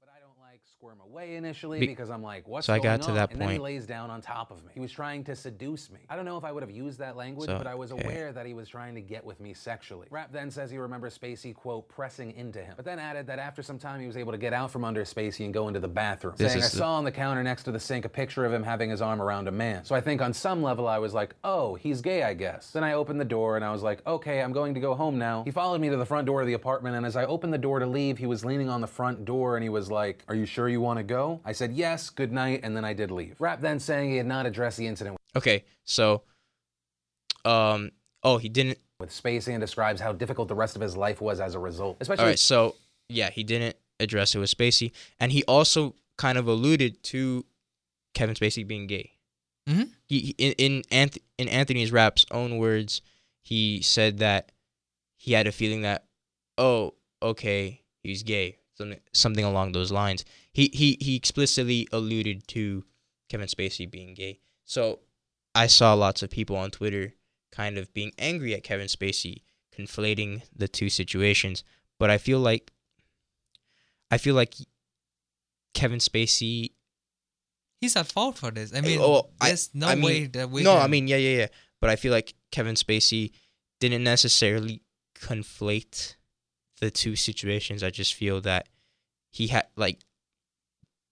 But 0.00 0.08
I 0.14 0.20
don't 0.20 0.38
like 0.40 0.62
squirm 0.84 1.03
away 1.14 1.36
initially 1.36 1.78
Be- 1.80 1.86
because 1.86 2.10
I'm 2.10 2.22
like, 2.22 2.46
what's 2.48 2.66
so 2.66 2.74
I 2.74 2.78
got 2.80 3.00
to 3.02 3.10
on? 3.10 3.14
that 3.14 3.30
and 3.30 3.40
then 3.40 3.48
he 3.48 3.54
point. 3.54 3.62
lays 3.62 3.86
down 3.86 4.10
on 4.10 4.20
top 4.20 4.50
of 4.50 4.64
me. 4.64 4.72
He 4.74 4.80
was 4.80 4.90
trying 4.90 5.22
to 5.24 5.36
seduce 5.36 5.90
me. 5.90 6.00
I 6.10 6.16
don't 6.16 6.24
know 6.24 6.36
if 6.36 6.44
I 6.44 6.50
would 6.50 6.62
have 6.62 6.72
used 6.72 6.98
that 6.98 7.16
language, 7.16 7.48
So, 7.48 7.56
but 7.56 7.66
I 7.68 7.74
was 7.74 7.92
okay. 7.92 8.02
aware 8.04 8.32
that 8.32 8.46
he 8.46 8.52
was 8.52 8.68
trying 8.68 8.96
to 8.96 9.00
get 9.00 9.24
with 9.24 9.40
me 9.40 9.54
sexually. 9.54 10.08
Rapp 10.10 10.32
then 10.32 10.50
says 10.50 10.70
he 10.72 10.78
remembers 10.78 11.16
Spacey, 11.16 11.54
quote, 11.54 11.88
pressing 11.88 12.32
into 12.32 12.58
him. 12.60 12.74
But 12.76 12.84
then 12.84 12.98
added 12.98 13.28
that 13.28 13.38
after 13.38 13.62
some 13.62 13.78
time 13.78 14.00
he 14.00 14.06
was 14.08 14.16
able 14.16 14.32
to 14.32 14.38
get 14.38 14.52
out 14.52 14.72
from 14.72 14.84
under 14.84 15.04
Spacey 15.04 15.44
and 15.44 15.54
go 15.54 15.68
into 15.68 15.78
the 15.78 15.88
bathroom. 15.88 16.34
This 16.36 16.52
saying, 16.52 16.64
I 16.64 16.66
saw 16.66 16.94
on 16.94 17.04
the 17.04 17.12
counter 17.12 17.42
next 17.44 17.62
to 17.64 17.72
the 17.72 17.80
sink 17.80 18.04
a 18.04 18.08
picture 18.08 18.44
of 18.44 18.52
him 18.52 18.64
having 18.64 18.90
his 18.90 19.00
arm 19.00 19.22
around 19.22 19.46
a 19.46 19.52
man. 19.52 19.84
So 19.84 19.94
I 19.94 20.00
think 20.00 20.20
on 20.20 20.32
some 20.32 20.62
level 20.62 20.88
I 20.88 20.98
was 20.98 21.14
like, 21.14 21.34
oh, 21.44 21.76
he's 21.76 22.00
gay, 22.00 22.24
I 22.24 22.34
guess. 22.34 22.72
Then 22.72 22.82
I 22.82 22.94
opened 22.94 23.20
the 23.20 23.24
door 23.24 23.54
and 23.56 23.64
I 23.64 23.70
was 23.70 23.82
like, 23.82 24.04
okay, 24.04 24.42
I'm 24.42 24.52
going 24.52 24.74
to 24.74 24.80
go 24.80 24.94
home 24.94 25.16
now. 25.16 25.44
He 25.44 25.52
followed 25.52 25.80
me 25.80 25.90
to 25.90 25.96
the 25.96 26.06
front 26.06 26.26
door 26.26 26.40
of 26.40 26.46
the 26.48 26.54
apartment, 26.54 26.96
and 26.96 27.06
as 27.06 27.14
I 27.14 27.24
opened 27.26 27.52
the 27.52 27.58
door 27.58 27.78
to 27.78 27.86
leave, 27.86 28.18
he 28.18 28.26
was 28.26 28.44
leaning 28.44 28.68
on 28.68 28.80
the 28.80 28.86
front 28.88 29.24
door 29.24 29.56
and 29.56 29.62
he 29.62 29.68
was 29.68 29.90
like, 29.90 30.24
Are 30.28 30.34
you 30.34 30.46
sure 30.46 30.68
you 30.68 30.80
want 30.80 30.98
to 30.98 31.03
go? 31.04 31.40
I 31.44 31.52
said, 31.52 31.72
Yes, 31.72 32.10
good 32.10 32.32
night, 32.32 32.60
and 32.62 32.76
then 32.76 32.84
I 32.84 32.92
did 32.92 33.10
leave. 33.10 33.40
Rapp 33.40 33.60
then 33.60 33.78
saying 33.78 34.10
he 34.10 34.16
had 34.16 34.26
not 34.26 34.46
addressed 34.46 34.78
the 34.78 34.86
incident 34.86 35.16
Okay, 35.36 35.64
so, 35.84 36.22
um, 37.44 37.90
oh, 38.22 38.38
he 38.38 38.48
didn't. 38.48 38.78
with 39.00 39.10
Spacey 39.10 39.48
and 39.52 39.60
describes 39.60 40.00
how 40.00 40.12
difficult 40.12 40.48
the 40.48 40.54
rest 40.54 40.76
of 40.76 40.82
his 40.82 40.96
life 40.96 41.20
was 41.20 41.40
as 41.40 41.54
a 41.54 41.58
result. 41.58 41.96
Especially 42.00 42.22
All 42.22 42.28
right, 42.28 42.38
so 42.38 42.76
yeah, 43.08 43.30
he 43.30 43.42
didn't 43.44 43.76
address 44.00 44.34
it 44.34 44.38
with 44.38 44.50
Spacey, 44.56 44.92
and 45.20 45.32
he 45.32 45.44
also 45.44 45.94
kind 46.16 46.38
of 46.38 46.46
alluded 46.46 47.02
to 47.04 47.44
Kevin 48.14 48.34
Spacey 48.34 48.66
being 48.66 48.86
gay. 48.86 49.12
Mhm. 49.68 49.90
He 50.06 50.20
he- 50.20 50.34
in 50.38 50.52
in, 50.58 50.82
Anth- 50.90 51.18
in 51.38 51.48
Anthony's 51.48 51.90
Rapp's 51.92 52.24
own 52.30 52.58
words, 52.58 53.02
he 53.42 53.82
said 53.82 54.18
that 54.18 54.52
he 55.16 55.32
had 55.32 55.46
a 55.46 55.52
feeling 55.52 55.82
that, 55.82 56.04
oh, 56.58 56.94
okay, 57.22 57.82
he's 58.02 58.22
gay, 58.22 58.58
something 58.76 59.00
something 59.12 59.44
along 59.44 59.72
those 59.72 59.92
lines. 59.92 60.24
He 60.52 60.70
he 60.72 60.96
he 61.00 61.16
explicitly 61.16 61.88
alluded 61.92 62.46
to 62.48 62.84
Kevin 63.28 63.46
Spacey 63.48 63.90
being 63.90 64.14
gay. 64.14 64.38
So 64.64 65.00
I 65.54 65.66
saw 65.66 65.94
lots 65.94 66.22
of 66.22 66.30
people 66.30 66.56
on 66.56 66.70
Twitter 66.70 67.14
kind 67.52 67.78
of 67.78 67.92
being 67.94 68.12
angry 68.18 68.54
at 68.54 68.64
Kevin 68.64 68.86
Spacey 68.88 69.42
conflating 69.76 70.42
the 70.54 70.68
two 70.68 70.88
situations, 70.88 71.64
but 71.98 72.10
I 72.10 72.18
feel 72.18 72.38
like 72.40 72.72
I 74.10 74.18
feel 74.18 74.34
like 74.34 74.54
Kevin 75.74 75.98
Spacey 75.98 76.70
He's 77.80 77.96
at 77.96 78.06
fault 78.06 78.38
for 78.38 78.50
this. 78.50 78.74
I 78.74 78.80
mean, 78.80 78.98
oh, 79.02 79.28
I- 79.40 79.48
there's 79.48 79.70
no 79.74 79.88
I 79.88 79.94
mean, 79.94 80.04
way 80.04 80.26
that 80.28 80.48
we. 80.48 80.62
No, 80.62 80.72
can, 80.74 80.82
I 80.82 80.86
mean 80.86 81.06
yeah, 81.06 81.16
yeah, 81.18 81.38
yeah. 81.38 81.46
But 81.80 81.90
I 81.90 81.96
feel 81.96 82.12
like 82.12 82.34
Kevin 82.50 82.76
Spacey 82.76 83.32
didn't 83.78 84.04
necessarily 84.04 84.80
conflate 85.20 86.14
the 86.84 86.90
two 86.90 87.16
situations. 87.16 87.82
I 87.82 87.90
just 87.90 88.14
feel 88.14 88.40
that 88.42 88.68
he 89.30 89.48
had 89.48 89.66
like 89.76 89.98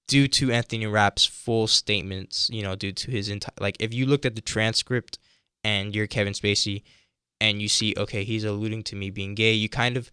due 0.09 0.29
to 0.29 0.51
Anthony 0.53 0.87
Rapp's 0.87 1.25
full 1.25 1.67
statements, 1.67 2.49
you 2.53 2.63
know, 2.63 2.75
due 2.77 2.93
to 2.93 3.11
his 3.11 3.29
entire 3.29 3.55
like 3.61 3.77
if 3.81 3.93
you 3.95 4.07
looked 4.07 4.27
at 4.27 4.35
the 4.35 4.41
transcript 4.43 5.19
and 5.65 5.95
you're 5.95 6.07
Kevin 6.07 6.33
Spacey 6.35 6.83
and 7.41 7.61
you 7.63 7.69
see 7.69 7.95
okay, 7.97 8.25
he's 8.25 8.45
alluding 8.45 8.83
to 8.85 8.97
me 8.97 9.11
being 9.11 9.35
gay, 9.35 9.53
you 9.55 9.69
kind 9.69 9.97
of 9.97 10.11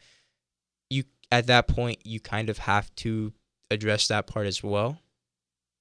you 0.89 1.03
at 1.31 1.47
that 1.47 1.67
point 1.67 1.99
you 2.05 2.19
kind 2.19 2.49
of 2.49 2.59
have 2.59 2.93
to 2.95 3.33
address 3.71 4.07
that 4.07 4.25
part 4.27 4.47
as 4.47 4.63
well. 4.63 4.99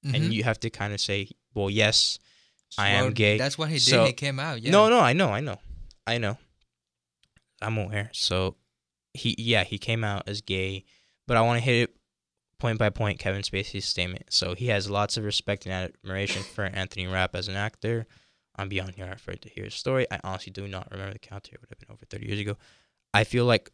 Mhm. 0.05 0.15
And 0.15 0.35
you 0.35 0.45
have 0.45 0.61
to 0.61 0.71
kind 0.71 0.93
of 0.93 1.01
say, 1.01 1.29
well, 1.55 1.71
yes, 1.71 2.19
I 2.77 2.91
am 2.91 3.13
gay. 3.15 3.37
That's 3.39 3.59
what 3.59 3.69
he 3.69 3.77
did. 3.77 3.83
So- 3.83 4.05
he 4.07 4.13
came 4.13 4.39
out. 4.39 4.61
Yeah. 4.63 4.71
No, 4.71 4.89
no, 4.89 5.01
I 5.01 5.13
know, 5.13 5.31
I 5.31 5.41
know, 5.41 5.59
I 6.07 6.19
know. 6.19 6.37
I'm 7.61 7.77
aware. 7.79 8.11
So 8.13 8.57
he, 9.19 9.35
yeah, 9.39 9.65
he 9.65 9.79
came 9.79 10.05
out 10.05 10.25
as 10.27 10.41
gay, 10.41 10.85
but 11.27 11.37
I 11.37 11.43
want 11.43 11.59
to 11.59 11.65
hit 11.65 11.89
it 11.89 11.97
point 12.59 12.79
by 12.79 12.91
point. 12.91 13.19
Kevin 13.19 13.43
Spacey's 13.43 13.85
statement. 13.85 14.25
So 14.31 14.55
he 14.55 14.67
has 14.69 14.91
lots 14.91 15.17
of 15.17 15.25
respect 15.25 15.67
and 15.67 15.73
admiration 15.73 16.43
for 16.43 16.65
Anthony 16.65 17.07
Rapp 17.07 17.35
as 17.35 17.49
an 17.49 17.57
actor. 17.57 18.07
I'm 18.57 18.69
beyond 18.69 18.97
here 18.97 19.11
afraid 19.11 19.43
to 19.43 19.49
hear 19.49 19.65
his 19.65 19.75
story. 19.75 20.07
I 20.11 20.19
honestly 20.25 20.53
do 20.53 20.67
not 20.67 20.89
remember 20.91 21.13
the 21.13 21.19
counter. 21.21 21.53
It 21.55 21.61
would 21.61 21.71
have 21.71 21.79
been 21.79 21.93
over 21.93 22.05
30 22.05 22.27
years 22.27 22.41
ago. 22.41 22.57
I 23.15 23.25
feel 23.25 23.45
like 23.45 23.71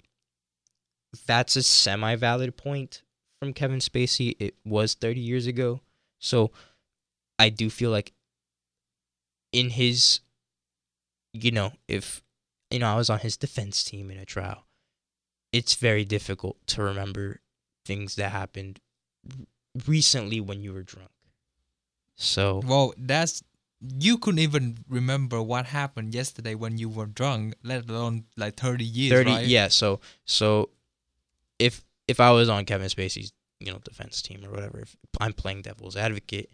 that's 1.27 1.57
a 1.57 1.63
semi-valid 1.63 2.57
point 2.57 3.03
from 3.39 3.55
Kevin 3.55 3.79
Spacey. 3.79 4.37
It 4.39 4.57
was 4.65 4.95
30 4.95 5.21
years 5.21 5.47
ago. 5.47 5.81
So 6.19 6.51
I 7.39 7.49
do 7.49 7.71
feel 7.71 7.91
like 7.91 8.13
in 9.53 9.71
his 9.71 10.21
you 11.35 11.51
know, 11.51 11.73
if 11.89 12.23
you 12.71 12.79
know, 12.79 12.87
I 12.87 12.97
was 12.97 13.11
on 13.11 13.19
his 13.19 13.37
defense 13.37 13.85
team 13.85 14.11
in 14.11 14.19
a 14.19 14.25
trial. 14.25 14.64
It's 15.55 15.75
very 15.77 16.05
difficult 16.05 16.57
to 16.73 16.83
remember 16.83 17.41
things 17.87 18.17
that 18.17 18.31
happened 18.33 18.81
recently 19.87 20.41
when 20.41 20.63
you 20.63 20.73
were 20.73 20.83
drunk. 20.83 21.11
So 22.17 22.61
Well, 22.65 22.95
that's 22.99 23.43
you 23.99 24.19
couldn't 24.19 24.39
even 24.41 24.79
remember 24.89 25.43
what 25.43 25.67
happened 25.67 26.15
yesterday 26.15 26.55
when 26.55 26.79
you 26.79 26.89
were 26.89 27.07
drunk, 27.07 27.55
let 27.63 27.89
alone 27.89 28.25
like 28.37 28.57
thirty 28.57 28.85
years. 28.85 29.13
30 29.13 29.31
right? 29.31 29.47
yeah, 29.47 29.69
so 29.69 30.01
so 30.25 30.71
if 31.59 31.85
if 32.09 32.19
I 32.21 32.31
was 32.31 32.49
on 32.49 32.65
Kevin 32.65 32.89
Spacey's, 32.89 33.33
you 33.61 33.73
know, 33.73 33.79
defense 33.79 34.23
team 34.23 34.45
or 34.45 34.51
whatever, 34.51 34.81
if 34.81 34.97
I'm 35.21 35.33
playing 35.33 35.63
devil's 35.63 35.97
advocate, 35.97 36.51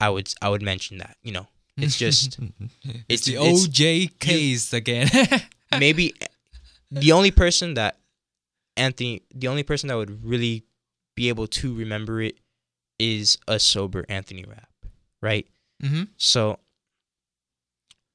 I 0.00 0.10
would 0.10 0.32
I 0.42 0.48
would 0.50 0.62
mention 0.62 0.98
that, 0.98 1.16
you 1.22 1.32
know. 1.32 1.46
It's 1.78 1.98
just 1.98 2.38
it's, 3.08 3.26
it's- 3.26 3.26
the 3.26 3.34
it's- 3.36 3.66
OJ 3.66 4.18
case 4.18 4.72
again. 4.72 5.08
maybe 5.78 6.14
eh, 6.20 6.26
the 6.90 7.12
only 7.12 7.30
person 7.30 7.74
that 7.74 7.98
Anthony, 8.76 9.22
the 9.34 9.48
only 9.48 9.62
person 9.62 9.88
that 9.88 9.96
would 9.96 10.24
really 10.24 10.64
be 11.14 11.28
able 11.28 11.46
to 11.46 11.74
remember 11.74 12.20
it 12.20 12.38
is 12.98 13.38
a 13.48 13.58
sober 13.58 14.04
Anthony 14.08 14.44
Rapp, 14.46 14.68
right? 15.22 15.46
Mm-hmm. 15.82 16.04
So 16.16 16.58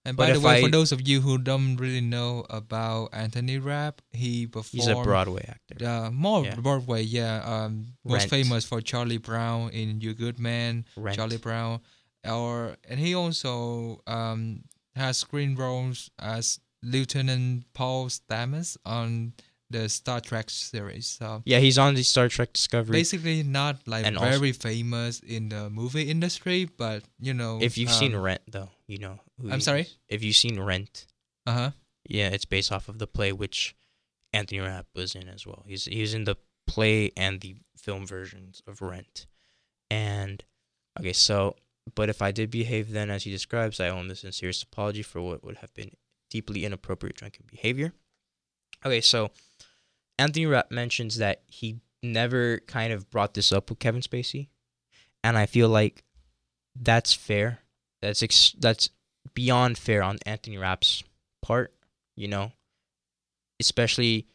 And 0.05 0.17
by 0.17 0.31
the 0.31 0.39
way, 0.39 0.57
I- 0.57 0.61
for 0.63 0.69
those 0.69 0.91
of 0.91 1.07
you 1.07 1.21
who 1.21 1.37
don't 1.37 1.77
really 1.77 2.01
know 2.01 2.45
about 2.49 3.09
Anthony 3.13 3.59
Rapp, 3.59 4.01
he 4.11 4.47
performed 4.47 4.83
he's 4.83 4.87
a 4.87 5.01
Broadway 5.03 5.45
actor. 5.47 5.85
Uh, 5.85 6.09
more 6.11 6.43
Yeah. 6.43 6.55
Broadway, 6.55 7.03
yeah. 7.03 7.41
Um, 7.45 7.93
most 8.03 8.21
Rent. 8.21 8.29
famous 8.31 8.65
for 8.65 8.81
Charlie 8.81 9.17
Brown 9.19 9.69
in 9.71 10.01
You 10.01 10.13
Good 10.15 10.39
Man, 10.39 10.85
Rent. 10.95 11.15
Charlie 11.17 11.37
Brown, 11.37 11.81
or 12.27 12.77
and 12.89 12.99
he 12.99 13.13
also 13.13 14.01
um 14.07 14.63
has 14.95 15.17
screen 15.17 15.55
roles 15.55 16.09
as 16.19 16.59
Lieutenant 16.83 17.65
Paul 17.73 18.07
Stamets 18.09 18.75
on 18.85 19.33
the 19.71 19.89
Star 19.89 20.19
Trek 20.19 20.49
series. 20.49 21.07
So 21.07 21.41
Yeah, 21.45 21.59
he's 21.59 21.77
on 21.77 21.95
the 21.95 22.03
Star 22.03 22.27
Trek 22.29 22.53
Discovery. 22.53 22.93
basically, 22.93 23.43
not 23.43 23.87
like 23.87 24.05
And 24.05 24.17
also- 24.17 24.39
very 24.39 24.51
famous 24.51 25.19
in 25.19 25.49
the 25.49 25.69
movie 25.69 26.09
industry, 26.09 26.65
but 26.65 27.03
you 27.19 27.33
know, 27.33 27.59
if 27.61 27.77
you've 27.77 27.91
seen 27.91 28.15
um, 28.15 28.21
Rent, 28.21 28.41
though, 28.47 28.69
you 28.87 28.97
know. 28.97 29.19
I'm 29.49 29.61
sorry? 29.61 29.81
is. 29.81 29.97
If 30.07 30.23
you've 30.23 30.35
seen 30.35 30.59
Rent, 30.59 31.05
uh 31.45 31.53
huh. 31.53 31.71
yeah, 32.07 32.29
it's 32.29 32.45
based 32.45 32.71
off 32.71 32.89
of 32.89 32.99
the 32.99 33.07
play 33.07 33.31
which 33.33 33.75
Anthony 34.33 34.59
Rapp 34.59 34.87
was 34.93 35.15
in 35.15 35.27
as 35.27 35.45
well. 35.47 35.63
He's 35.67 35.85
he's 35.85 36.13
in 36.13 36.25
the 36.25 36.35
play 36.67 37.11
and 37.17 37.41
the 37.41 37.55
film 37.75 38.05
versions 38.05 38.61
of 38.67 38.81
Rent. 38.81 39.25
And 39.89 40.43
okay, 40.99 41.13
so 41.13 41.55
but 41.95 42.09
if 42.09 42.21
I 42.21 42.31
did 42.31 42.51
behave 42.51 42.91
then 42.91 43.09
as 43.09 43.23
he 43.23 43.31
describes, 43.31 43.79
I 43.79 43.89
own 43.89 44.07
the 44.07 44.15
sincerest 44.15 44.63
apology 44.63 45.01
for 45.01 45.21
what 45.21 45.43
would 45.43 45.57
have 45.57 45.73
been 45.73 45.91
deeply 46.29 46.63
inappropriate 46.63 47.15
drunken 47.15 47.45
behavior. 47.49 47.93
Okay, 48.85 49.01
so 49.01 49.31
Anthony 50.17 50.45
Rapp 50.45 50.71
mentions 50.71 51.17
that 51.17 51.41
he 51.47 51.79
never 52.03 52.59
kind 52.67 52.91
of 52.91 53.09
brought 53.09 53.33
this 53.33 53.51
up 53.51 53.69
with 53.69 53.79
Kevin 53.79 54.01
Spacey, 54.01 54.47
and 55.23 55.37
I 55.37 55.45
feel 55.45 55.69
like 55.69 56.03
that's 56.75 57.13
fair. 57.13 57.59
That's 58.01 58.23
ex- 58.23 58.55
that's 58.57 58.89
beyond 59.33 59.77
fair 59.77 60.01
on 60.01 60.17
Anthony 60.25 60.57
Rapp's 60.57 61.03
part, 61.41 61.73
you 62.15 62.27
know, 62.27 62.53
especially 63.59 64.27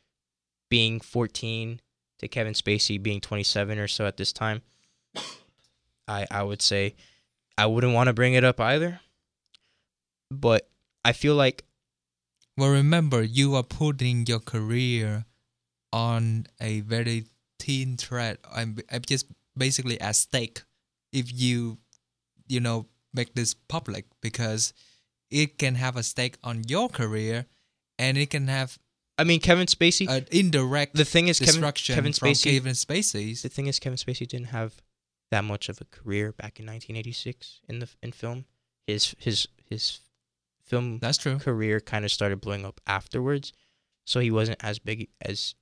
being 0.71 1.01
14 1.01 1.81
to 2.19 2.29
Kevin 2.29 2.55
Spacey 2.55 3.03
being 3.03 3.21
27 3.21 3.79
or 3.79 3.89
so 3.89 4.07
at 4.07 4.17
this 4.17 4.33
time. 4.33 4.63
I 6.09 6.27
I 6.31 6.43
would 6.43 6.63
say 6.63 6.95
I 7.59 7.67
wouldn't 7.67 7.95
want 7.95 8.09
to 8.09 8.13
bring 8.13 8.35
it 8.35 8.45
up 8.45 8.61
either. 8.61 9.01
But 10.31 10.69
I 11.05 11.13
feel 11.13 11.35
like 11.35 11.65
Well, 12.57 12.71
remember, 12.71 13.23
you 13.23 13.55
are 13.55 13.63
putting 13.63 14.27
your 14.27 14.41
career 14.41 15.27
on 15.93 16.47
a 16.61 16.81
very 16.81 17.27
thin 17.59 17.97
thread. 17.97 18.39
I'm, 18.53 18.79
I'm 18.91 19.03
just 19.03 19.27
basically 19.57 20.01
at 20.01 20.17
stake 20.17 20.63
if 21.13 21.33
you, 21.33 21.79
you 22.49 22.61
know, 22.61 22.87
make 23.13 23.35
this 23.35 23.55
public 23.55 24.07
because 24.21 24.73
it 25.31 25.59
can 25.59 25.75
have 25.75 25.97
a 25.97 26.03
stake 26.03 26.39
on 26.43 26.63
your 26.67 26.89
career 26.89 27.47
and 27.99 28.17
it 28.17 28.31
can 28.31 28.49
have 28.49 28.79
I 29.19 29.25
mean, 29.25 29.41
Kevin 29.41 29.67
Spacey. 29.67 30.09
an 30.09 30.27
indirect 30.31 30.95
the 30.95 31.05
thing 31.05 31.29
is, 31.29 31.39
Kevin, 31.39 31.63
Kevin 31.63 32.13
Spacey. 32.13 32.53
Kevin 32.53 32.73
Spacey's. 32.73 33.43
The 33.43 33.49
thing 33.49 33.67
is, 33.67 33.79
Kevin 33.79 33.97
Spacey 33.97 34.29
didn't 34.29 34.49
have 34.49 34.83
that 35.31 35.43
much 35.45 35.69
of 35.69 35.81
a 35.81 35.85
career 35.87 36.33
back 36.33 36.61
in 36.61 36.67
1986 36.67 37.61
in 37.69 37.79
the 37.79 37.89
in 38.03 38.13
film. 38.13 38.45
His 38.87 39.17
his 39.19 39.49
his 39.65 40.01
film 40.67 40.99
That's 40.99 41.19
true. 41.19 41.39
career 41.39 41.81
kind 41.81 42.05
of 42.05 42.13
started 42.13 42.41
blowing 42.41 42.65
up 42.65 42.81
afterwards, 42.87 43.53
so 44.05 44.21
he 44.21 44.31
wasn't 44.31 44.63
as 44.63 44.79
big 44.79 45.09
as 45.21 45.55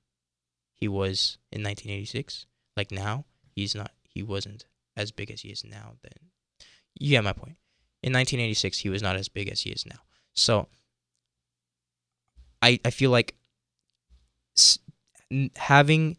he 0.74 0.88
was 0.88 1.38
in 1.52 1.62
1986. 1.62 2.46
Like 2.76 2.90
now, 2.90 3.24
he's 3.54 3.74
not. 3.74 3.92
He 4.02 4.22
wasn't 4.22 4.66
as 4.96 5.12
big 5.12 5.30
as 5.30 5.42
he 5.42 5.48
is 5.50 5.64
now. 5.64 5.94
Then, 6.02 6.30
you 6.98 7.10
get 7.10 7.24
my 7.24 7.32
point. 7.32 7.56
In 8.02 8.12
1986, 8.12 8.78
he 8.78 8.88
was 8.88 9.02
not 9.02 9.16
as 9.16 9.28
big 9.28 9.48
as 9.48 9.62
he 9.62 9.70
is 9.70 9.86
now. 9.86 10.00
So, 10.34 10.68
I 12.62 12.80
I 12.84 12.90
feel 12.90 13.10
like 13.10 13.34
having 15.56 16.16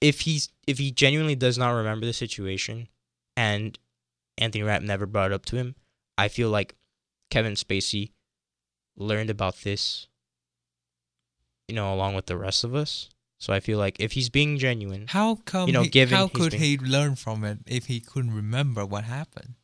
if 0.00 0.20
he's 0.20 0.50
if 0.66 0.78
he 0.78 0.90
genuinely 0.90 1.34
does 1.34 1.58
not 1.58 1.70
remember 1.70 2.06
the 2.06 2.12
situation 2.12 2.88
and 3.36 3.78
Anthony 4.38 4.62
Rapp 4.62 4.82
never 4.82 5.06
brought 5.06 5.32
it 5.32 5.34
up 5.34 5.46
to 5.46 5.56
him, 5.56 5.74
I 6.18 6.28
feel 6.28 6.50
like 6.50 6.74
Kevin 7.30 7.54
Spacey 7.54 8.12
learned 8.96 9.30
about 9.30 9.56
this, 9.62 10.06
you 11.68 11.74
know, 11.74 11.92
along 11.92 12.14
with 12.14 12.26
the 12.26 12.36
rest 12.36 12.64
of 12.64 12.74
us. 12.74 13.08
So 13.38 13.52
I 13.52 13.60
feel 13.60 13.78
like 13.78 13.96
if 14.00 14.12
he's 14.12 14.30
being 14.30 14.58
genuine, 14.58 15.06
How 15.08 15.36
come? 15.44 15.68
You 15.68 15.72
know, 15.74 15.82
he, 15.82 15.88
given 15.90 16.16
how 16.16 16.28
could 16.28 16.52
been- 16.52 16.60
he 16.60 16.78
learn 16.78 17.16
from 17.16 17.44
it 17.44 17.58
if 17.66 17.86
he 17.86 18.00
couldn't 18.00 18.34
remember 18.34 18.86
what 18.86 19.04
happened? 19.04 19.54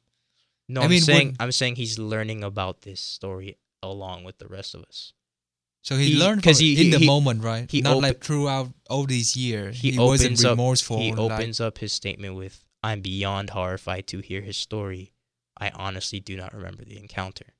no, 0.68 0.82
I 0.82 0.84
I'm 0.84 0.90
mean, 0.90 1.00
saying 1.00 1.26
would- 1.28 1.36
I'm 1.40 1.52
saying 1.52 1.76
he's 1.76 1.98
learning 1.98 2.44
about 2.44 2.82
this 2.82 3.00
story 3.00 3.58
along 3.82 4.24
with 4.24 4.38
the 4.38 4.46
rest 4.48 4.74
of 4.74 4.82
us. 4.84 5.12
So 5.82 5.96
he, 5.96 6.10
He- 6.10 6.18
learned 6.18 6.42
'cause 6.42 6.58
from 6.58 6.64
he- 6.66 6.72
it 6.74 6.78
in 6.80 6.84
he- 6.86 6.90
the 6.92 6.98
he- 6.98 7.06
moment, 7.06 7.42
right? 7.42 7.70
he 7.70 7.80
Not 7.80 7.92
open- 7.92 8.02
like 8.02 8.22
throughout 8.22 8.74
all 8.90 9.06
these 9.06 9.34
years. 9.34 9.80
He, 9.80 9.96
wasn't 9.98 10.26
opens 10.32 10.44
up. 10.44 10.50
remorseful. 10.58 10.98
He 10.98 11.10
like- 11.12 11.18
opens 11.32 11.58
up 11.60 11.78
his 11.78 11.92
statement 11.94 12.34
with, 12.34 12.62
"I'm 12.82 13.00
beyond 13.00 13.50
horrified 13.50 14.06
to 14.08 14.18
hear 14.20 14.42
his 14.42 14.58
story. 14.58 15.12
I 15.60 15.70
honestly 15.70 16.20
do 16.20 16.36
not 16.36 16.54
remember 16.54 16.84
the 16.84 16.98
encounter." 16.98 17.54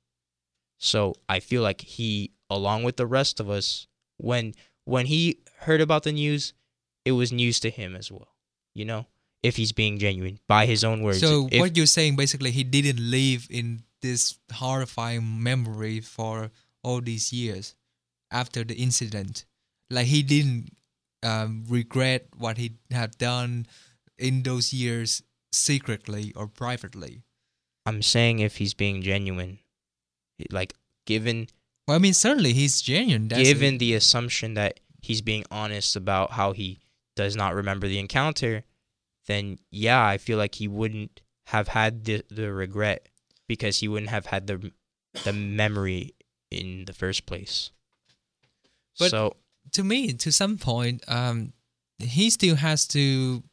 So 0.77 1.15
I 1.29 1.39
feel 1.39 1.61
like 1.61 1.81
he, 1.81 2.31
along 2.49 2.83
with 2.83 2.97
the 2.97 3.05
rest 3.05 3.39
of 3.39 3.49
us, 3.49 3.87
when 4.17 4.53
when 4.85 5.05
he 5.05 5.39
heard 5.59 5.79
about 5.81 6.03
the 6.03 6.11
news, 6.11 6.53
it 7.05 7.11
was 7.13 7.31
news 7.31 7.59
to 7.61 7.69
him 7.69 7.95
as 7.95 8.11
well. 8.11 8.35
You 8.73 8.85
know, 8.85 9.05
if 9.43 9.57
he's 9.57 9.71
being 9.71 9.99
genuine 9.99 10.39
by 10.47 10.65
his 10.65 10.83
own 10.83 11.01
words. 11.03 11.19
So 11.19 11.47
If- 11.51 11.59
what 11.59 11.77
you're 11.77 11.85
saying 11.85 12.15
basically, 12.15 12.51
he 12.51 12.63
didn't 12.63 12.99
live 13.11 13.47
in 13.49 13.83
this 14.01 14.39
horrifying 14.53 15.43
memory 15.43 15.99
for 16.01 16.51
all 16.83 17.01
these 17.01 17.31
years 17.31 17.75
after 18.31 18.63
the 18.63 18.75
incident. 18.75 19.45
Like 19.89 20.07
he 20.07 20.23
didn't 20.23 20.75
um, 21.21 21.65
regret 21.67 22.27
what 22.35 22.57
he 22.57 22.77
had 22.89 23.17
done 23.19 23.67
in 24.17 24.41
those 24.41 24.73
years 24.73 25.21
secretly 25.51 26.33
or 26.35 26.47
privately. 26.47 27.21
I'm 27.85 28.01
saying 28.01 28.39
if 28.39 28.57
he's 28.57 28.73
being 28.73 29.01
genuine, 29.01 29.59
like 30.51 30.73
given 31.05 31.47
Well, 31.87 31.95
I 31.95 31.99
mean, 31.99 32.13
certainly 32.13 32.53
he's 32.53 32.81
genuine. 32.81 33.27
Given 33.27 33.77
the 33.79 33.93
assumption 33.95 34.53
that 34.55 34.79
he's 35.01 35.21
being 35.21 35.45
honest 35.49 35.95
about 35.95 36.31
how 36.31 36.53
he 36.53 36.79
does 37.15 37.35
not 37.35 37.55
remember 37.55 37.87
the 37.87 37.99
encounter, 37.99 38.63
then 39.27 39.57
yeah, 39.71 40.05
I 40.05 40.17
feel 40.17 40.37
like 40.37 40.55
he 40.55 40.67
wouldn't 40.67 41.21
have 41.47 41.69
had 41.69 42.05
the 42.05 42.23
the 42.29 42.51
regret 42.53 43.09
because 43.47 43.79
he 43.79 43.87
wouldn't 43.87 44.11
have 44.11 44.27
had 44.27 44.47
the 44.47 44.71
the 45.23 45.33
memory 45.33 46.13
in 46.49 46.85
the 46.85 46.93
first 46.93 47.25
place. 47.25 47.71
But- 48.99 49.11
so 49.11 49.35
to 49.73 49.83
me, 49.83 50.13
to 50.13 50.31
some 50.31 50.57
point, 50.57 51.03
um, 51.07 51.53
he 51.97 52.29
still 52.29 52.55
has 52.55 52.87
to 52.87 53.43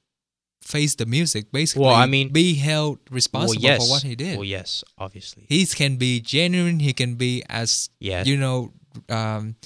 face 0.74 0.94
the 0.96 1.06
music. 1.06 1.50
Basically, 1.52 1.86
Well, 1.86 1.94
I 1.94 2.06
mean- 2.06 2.32
be 2.32 2.54
held 2.54 2.98
responsible 3.10 3.62
well, 3.62 3.72
yes, 3.72 3.80
for 3.86 3.90
what 3.90 4.02
he 4.02 4.14
did. 4.14 4.34
Well, 4.38 4.44
yes, 4.58 4.84
obviously. 4.98 5.46
he 5.48 5.64
can 5.66 5.96
be 5.96 6.20
genuine. 6.20 6.78
He 6.80 6.92
can 6.92 7.14
be 7.16 7.42
as 7.48 7.90
yeah, 8.00 8.24
you 8.24 8.36
know, 8.36 8.72
um, 9.08 9.56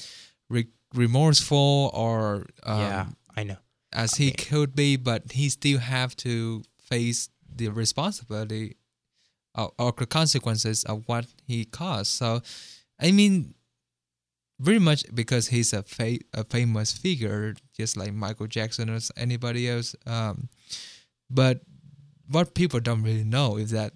re- 0.49 0.69
remorseful 0.95 1.91
or 1.95 2.47
um, 2.63 2.81
yeah, 2.81 3.07
I 3.37 3.43
know. 3.45 3.57
as 3.93 4.15
I 4.15 4.17
he 4.19 4.25
mean- 4.27 4.35
could 4.49 4.71
be, 4.75 4.97
but 4.97 5.33
he 5.33 5.49
still 5.49 5.79
have 5.81 6.15
to 6.27 6.63
face 6.79 7.29
the 7.57 7.69
responsibility 7.69 8.77
or, 9.55 9.73
or 9.79 9.93
the 9.97 10.07
consequences 10.07 10.85
of 10.85 11.03
what 11.07 11.27
he 11.47 11.65
caused. 11.65 12.13
So, 12.13 12.41
I 13.01 13.11
mean, 13.13 13.55
very 14.61 14.79
much 14.79 15.05
because 15.13 15.49
he's 15.49 15.73
a 15.73 15.83
fa- 15.83 16.25
a 16.33 16.45
famous 16.45 16.93
figure, 16.93 17.55
just 17.77 17.97
like 17.97 18.13
Michael 18.15 18.47
Jackson 18.47 18.89
or 18.91 19.01
anybody 19.17 19.69
else. 19.69 19.97
Um, 20.07 20.49
but 21.33 21.61
what 22.29 22.55
people 22.55 22.81
don't 22.81 23.03
really 23.03 23.25
know 23.25 23.57
is 23.57 23.71
that 23.71 23.93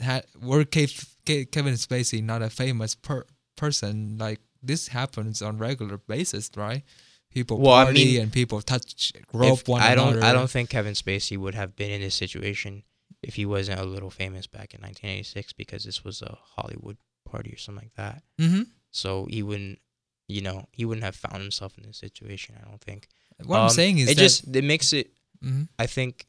had, 0.00 0.24
were 0.40 0.64
Ke- 0.64 0.88
Ke- 1.26 1.48
Kevin 1.50 1.74
Spacey 1.74 2.22
not 2.22 2.42
a 2.42 2.50
famous 2.50 2.94
per- 2.94 3.26
person, 3.56 4.16
like 4.18 4.40
this 4.62 4.88
happens 4.88 5.42
on 5.42 5.58
regular 5.58 5.98
basis, 5.98 6.50
right? 6.56 6.82
People 7.30 7.58
Well, 7.58 7.74
I 7.74 7.84
party 7.84 8.04
mean, 8.12 8.20
and 8.22 8.32
people 8.32 8.60
touch, 8.60 9.12
rope 9.32 9.60
If- 9.60 9.68
one 9.68 9.82
I 9.82 9.94
don't. 9.94 10.14
another. 10.14 10.24
I 10.26 10.32
don't 10.32 10.50
think 10.50 10.70
Kevin 10.70 10.94
Spacey 10.94 11.36
would 11.36 11.54
have 11.54 11.76
been 11.76 11.90
in 11.90 12.00
this 12.00 12.14
situation 12.14 12.82
if 13.22 13.34
he 13.34 13.46
wasn't 13.46 13.78
a 13.80 13.84
little 13.84 14.10
famous 14.10 14.46
back 14.46 14.74
in 14.74 14.80
1986 14.80 15.52
because 15.52 15.84
this 15.84 16.02
was 16.04 16.22
a 16.22 16.38
Hollywood 16.56 16.96
party 17.24 17.52
or 17.52 17.58
something 17.58 17.84
like 17.84 17.94
that. 17.94 18.22
Mm-hmm. 18.40 18.62
So 18.90 19.26
he 19.30 19.42
wouldn't, 19.42 19.78
you 20.26 20.40
know, 20.40 20.66
he 20.72 20.84
wouldn't 20.84 21.04
have 21.04 21.14
found 21.14 21.40
himself 21.42 21.76
in 21.78 21.84
this 21.86 21.98
situation. 21.98 22.56
I 22.60 22.68
don't 22.68 22.80
think. 22.80 23.06
What 23.44 23.58
I'm 23.58 23.64
Um, 23.64 23.70
saying 23.70 23.98
is 23.98 24.08
it 24.10 24.16
just 24.18 24.48
it 24.54 24.64
makes 24.64 24.92
it. 24.92 25.12
Mhm. 25.44 25.68
I 25.78 25.86
think. 25.86 26.26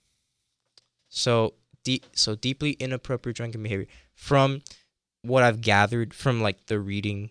So 1.11 1.55
deep, 1.83 2.05
so 2.13 2.35
deeply 2.35 2.71
inappropriate 2.71 3.35
drinking 3.35 3.61
behavior. 3.61 3.87
From 4.15 4.61
what 5.21 5.43
I've 5.43 5.61
gathered 5.61 6.13
from 6.13 6.41
like 6.41 6.65
the 6.65 6.79
reading 6.79 7.29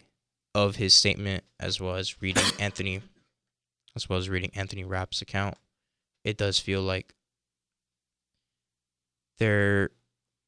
of 0.55 0.77
his 0.77 0.95
statement 0.95 1.45
as 1.59 1.81
well 1.81 1.97
as 1.97 2.21
reading 2.23 2.45
Anthony, 2.61 3.01
as 3.97 4.09
well 4.09 4.19
as 4.19 4.29
reading 4.29 4.53
Anthony 4.55 4.85
Rapp's 4.85 5.23
account, 5.23 5.57
it 6.25 6.37
does 6.37 6.59
feel 6.59 6.83
like 6.83 7.15
there, 9.39 9.91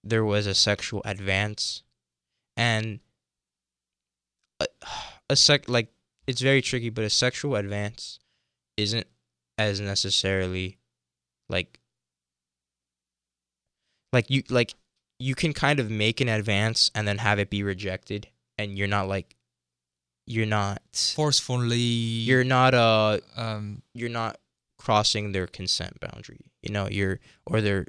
there 0.04 0.24
was 0.24 0.46
a 0.46 0.54
sexual 0.54 1.00
advance, 1.06 1.82
and 2.54 3.00
a, 4.60 4.66
a 5.30 5.36
sec 5.36 5.68
like 5.70 5.88
it's 6.26 6.42
very 6.42 6.60
tricky, 6.60 6.90
but 6.90 7.04
a 7.04 7.10
sexual 7.10 7.56
advance 7.56 8.18
isn't 8.76 9.06
as 9.56 9.80
necessarily 9.80 10.76
like 11.48 11.78
like 14.12 14.30
you 14.30 14.42
like 14.48 14.74
you 15.18 15.34
can 15.34 15.52
kind 15.52 15.78
of 15.80 15.90
make 15.90 16.20
an 16.20 16.28
advance 16.28 16.90
and 16.94 17.06
then 17.06 17.18
have 17.18 17.38
it 17.38 17.48
be 17.50 17.62
rejected 17.62 18.28
and 18.58 18.76
you're 18.76 18.88
not 18.88 19.08
like 19.08 19.36
you're 20.26 20.46
not 20.46 20.80
forcefully 21.14 21.76
you're 21.78 22.44
not 22.44 22.74
uh 22.74 23.18
um 23.36 23.82
you're 23.94 24.08
not 24.08 24.38
crossing 24.78 25.32
their 25.32 25.46
consent 25.46 25.98
boundary 26.00 26.50
you 26.62 26.72
know 26.72 26.88
you're 26.88 27.20
or 27.46 27.60
they're 27.60 27.86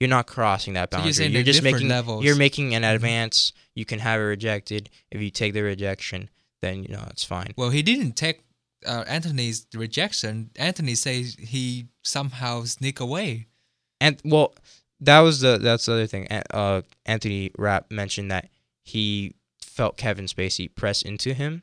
you're 0.00 0.08
not 0.10 0.26
crossing 0.26 0.74
that 0.74 0.92
So 0.92 0.98
you're 0.98 1.04
boundary 1.12 1.26
you're 1.28 1.42
just 1.42 1.62
making 1.62 1.88
levels. 1.88 2.24
you're 2.24 2.36
making 2.36 2.74
an 2.74 2.82
Mhm. 2.82 2.94
advance 2.94 3.52
you 3.74 3.84
can 3.84 3.98
have 4.00 4.20
it 4.20 4.24
rejected 4.24 4.90
if 5.10 5.20
you 5.20 5.30
take 5.30 5.52
the 5.54 5.62
rejection 5.62 6.28
then 6.60 6.82
you 6.82 6.88
know 6.88 7.04
it's 7.10 7.24
fine 7.24 7.52
well 7.56 7.70
he 7.70 7.82
didn't 7.82 8.12
take 8.12 8.42
uh, 8.84 9.04
Anthony's 9.06 9.64
rejection. 9.74 10.50
Anthony 10.56 10.96
says 10.96 11.36
he 11.38 11.86
somehow 12.02 12.64
sneak 12.64 12.98
away. 12.98 13.46
And 14.00 14.20
well, 14.24 14.54
that 15.02 15.20
was 15.20 15.40
the 15.40 15.58
that's 15.58 15.86
the 15.86 15.92
other 15.92 16.06
thing. 16.06 16.26
Uh, 16.30 16.82
Anthony 17.06 17.50
Rapp 17.58 17.90
mentioned 17.90 18.30
that 18.30 18.48
he 18.82 19.34
felt 19.60 19.96
Kevin 19.96 20.26
Spacey 20.26 20.74
press 20.74 21.02
into 21.02 21.32
him, 21.34 21.62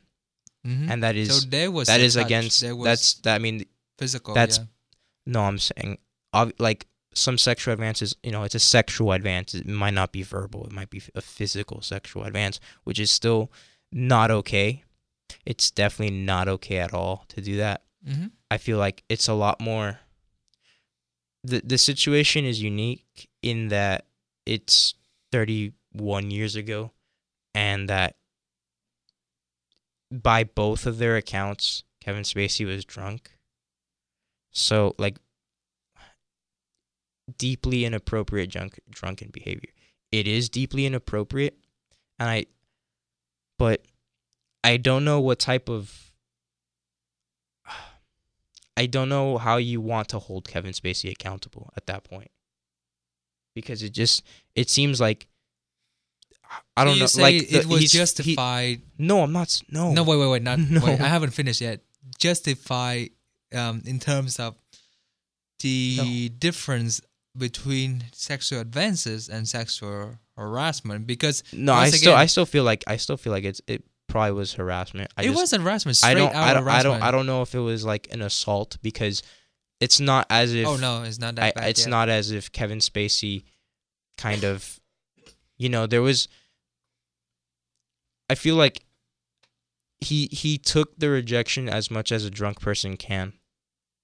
Mm-hmm. 0.66 0.90
and 0.92 1.02
that 1.02 1.16
is 1.16 1.40
so 1.42 1.48
there 1.48 1.70
was 1.70 1.88
that 1.88 2.00
is 2.00 2.14
touch, 2.14 2.26
against 2.26 2.60
there 2.60 2.76
was 2.76 2.84
that's 2.84 3.14
that. 3.22 3.34
I 3.36 3.38
mean, 3.38 3.64
physical. 3.98 4.34
that's- 4.34 4.58
yeah. 4.58 4.64
no, 5.26 5.40
I'm 5.42 5.58
saying 5.58 5.96
like 6.58 6.86
some 7.14 7.38
sexual 7.38 7.72
advances. 7.72 8.14
You 8.22 8.30
know, 8.30 8.42
it's 8.42 8.54
a 8.54 8.58
sexual 8.60 9.12
advance. 9.12 9.54
It 9.54 9.66
might 9.66 9.94
not 9.94 10.12
be 10.12 10.22
verbal. 10.22 10.66
It 10.66 10.72
might 10.72 10.90
be 10.90 11.00
a 11.14 11.22
physical 11.22 11.80
sexual 11.80 12.24
advance, 12.24 12.60
which 12.84 13.00
is 13.00 13.10
still 13.10 13.50
not 13.90 14.30
okay. 14.30 14.84
It's 15.46 15.70
definitely 15.70 16.14
not 16.16 16.46
okay 16.46 16.76
at 16.78 16.92
all 16.92 17.24
to 17.28 17.40
do 17.40 17.56
that. 17.56 17.82
Mm-hmm. 18.06 18.26
I 18.50 18.58
feel 18.58 18.76
like 18.76 19.02
it's 19.08 19.28
a 19.28 19.34
lot 19.34 19.60
more. 19.62 20.00
The 21.42 21.62
the 21.64 21.78
situation 21.78 22.44
is 22.44 22.60
unique 22.60 23.29
in 23.42 23.68
that 23.68 24.06
it's 24.46 24.94
31 25.32 26.30
years 26.30 26.56
ago, 26.56 26.92
and 27.54 27.88
that 27.88 28.16
by 30.10 30.44
both 30.44 30.86
of 30.86 30.98
their 30.98 31.16
accounts, 31.16 31.84
Kevin 32.00 32.22
Spacey 32.22 32.66
was 32.66 32.84
drunk. 32.84 33.30
So 34.52 34.94
like 34.98 35.18
deeply 37.38 37.84
inappropriate 37.84 38.50
drunk 38.50 38.80
drunken 38.90 39.30
behavior. 39.32 39.70
It 40.10 40.26
is 40.26 40.48
deeply 40.48 40.86
inappropriate, 40.86 41.56
and 42.18 42.28
I, 42.28 42.46
but 43.58 43.82
I 44.64 44.76
don't 44.76 45.04
know 45.04 45.20
what 45.20 45.38
type 45.38 45.68
of 45.68 46.10
I 48.76 48.86
don't 48.86 49.08
know 49.08 49.38
how 49.38 49.56
you 49.58 49.80
want 49.80 50.08
to 50.08 50.18
hold 50.18 50.48
Kevin 50.48 50.72
Spacey 50.72 51.10
accountable 51.10 51.70
at 51.76 51.86
that 51.86 52.04
point. 52.04 52.30
Because 53.54 53.82
it 53.82 53.90
just 53.90 54.22
it 54.54 54.70
seems 54.70 55.00
like 55.00 55.26
I 56.76 56.84
don't 56.84 56.98
know 56.98 57.06
like 57.18 57.34
it 57.34 57.62
the- 57.62 57.68
was 57.68 57.80
he's- 57.80 57.92
he- 57.92 57.98
justified. 57.98 58.82
no, 58.98 59.22
I'm 59.22 59.32
not 59.32 59.60
no. 59.70 59.92
no, 59.92 60.02
wait, 60.02 60.16
wait, 60.18 60.28
wait. 60.30 60.42
Not 60.42 60.58
No. 60.70 60.80
wait. 60.84 61.00
I 61.00 61.08
haven't 61.08 61.30
finished 61.30 61.60
yet. 61.60 61.80
Justify, 62.18 63.06
um, 63.54 63.82
in 63.86 63.98
terms 64.00 64.38
of 64.40 64.54
the 65.60 66.28
difference 66.38 67.00
between 67.36 68.04
sexual 68.12 68.60
advances 68.60 69.28
and 69.28 69.48
sexual 69.48 70.18
harassment, 70.36 71.06
because 71.06 71.42
No, 71.52 71.72
I 71.72 71.82
once 71.84 71.96
still 71.98 72.12
again- 72.12 72.20
I 72.20 72.26
still 72.26 72.46
feel 72.46 72.64
like 72.64 72.84
I 72.86 72.96
still 72.96 73.16
feel 73.16 73.32
like 73.32 73.44
it's 73.44 73.60
it 73.66 73.84
probably 74.08 74.32
was 74.32 74.54
harassment. 74.54 75.12
I 75.16 75.22
it 75.22 75.26
just, 75.26 75.36
was 75.40 75.50
harassment. 75.62 75.96
Straight 75.96 76.10
I 76.10 76.14
don't 76.14 76.34
out 76.34 76.42
I 76.48 76.54
don't, 76.54 76.68
I 76.68 76.82
don't 76.82 77.02
I 77.02 77.10
don't 77.10 77.26
know 77.26 77.42
if 77.42 77.54
it 77.54 77.60
was 77.60 77.84
like 77.84 78.08
an 78.10 78.22
assault 78.22 78.78
because 78.82 79.22
it's 79.80 79.98
not 80.00 80.26
as 80.30 80.54
if 80.54 80.66
oh 80.66 80.76
no, 80.76 81.02
it's 81.02 81.18
not 81.18 81.36
that 81.36 81.56
I, 81.56 81.60
bad. 81.60 81.70
it's 81.70 81.80
yet. 81.82 81.90
not 81.90 82.08
as 82.08 82.30
if 82.30 82.52
Kevin 82.52 82.78
Spacey 82.78 83.44
kind 84.18 84.44
of 84.44 84.78
you 85.56 85.68
know 85.68 85.86
there 85.86 86.02
was 86.02 86.28
I 88.28 88.34
feel 88.34 88.56
like 88.56 88.84
he 90.00 90.28
he 90.32 90.58
took 90.58 90.98
the 90.98 91.10
rejection 91.10 91.68
as 91.68 91.90
much 91.90 92.12
as 92.12 92.24
a 92.24 92.30
drunk 92.30 92.60
person 92.60 92.96
can. 92.96 93.32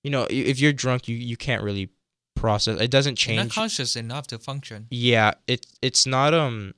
You 0.03 0.11
know, 0.11 0.27
if 0.31 0.59
you're 0.61 0.73
drunk 0.73 1.09
you 1.09 1.17
you 1.17 1.37
can't 1.37 1.63
really 1.63 1.91
process 2.35 2.79
it 2.81 2.91
doesn't 2.91 3.27
You're 3.27 3.37
not 3.45 3.51
conscious 3.51 3.97
enough 3.97 4.27
to 4.29 4.39
function. 4.39 4.87
yeah, 4.91 5.33
it 5.47 5.67
it's 5.83 6.07
not 6.07 6.35
um 6.35 6.75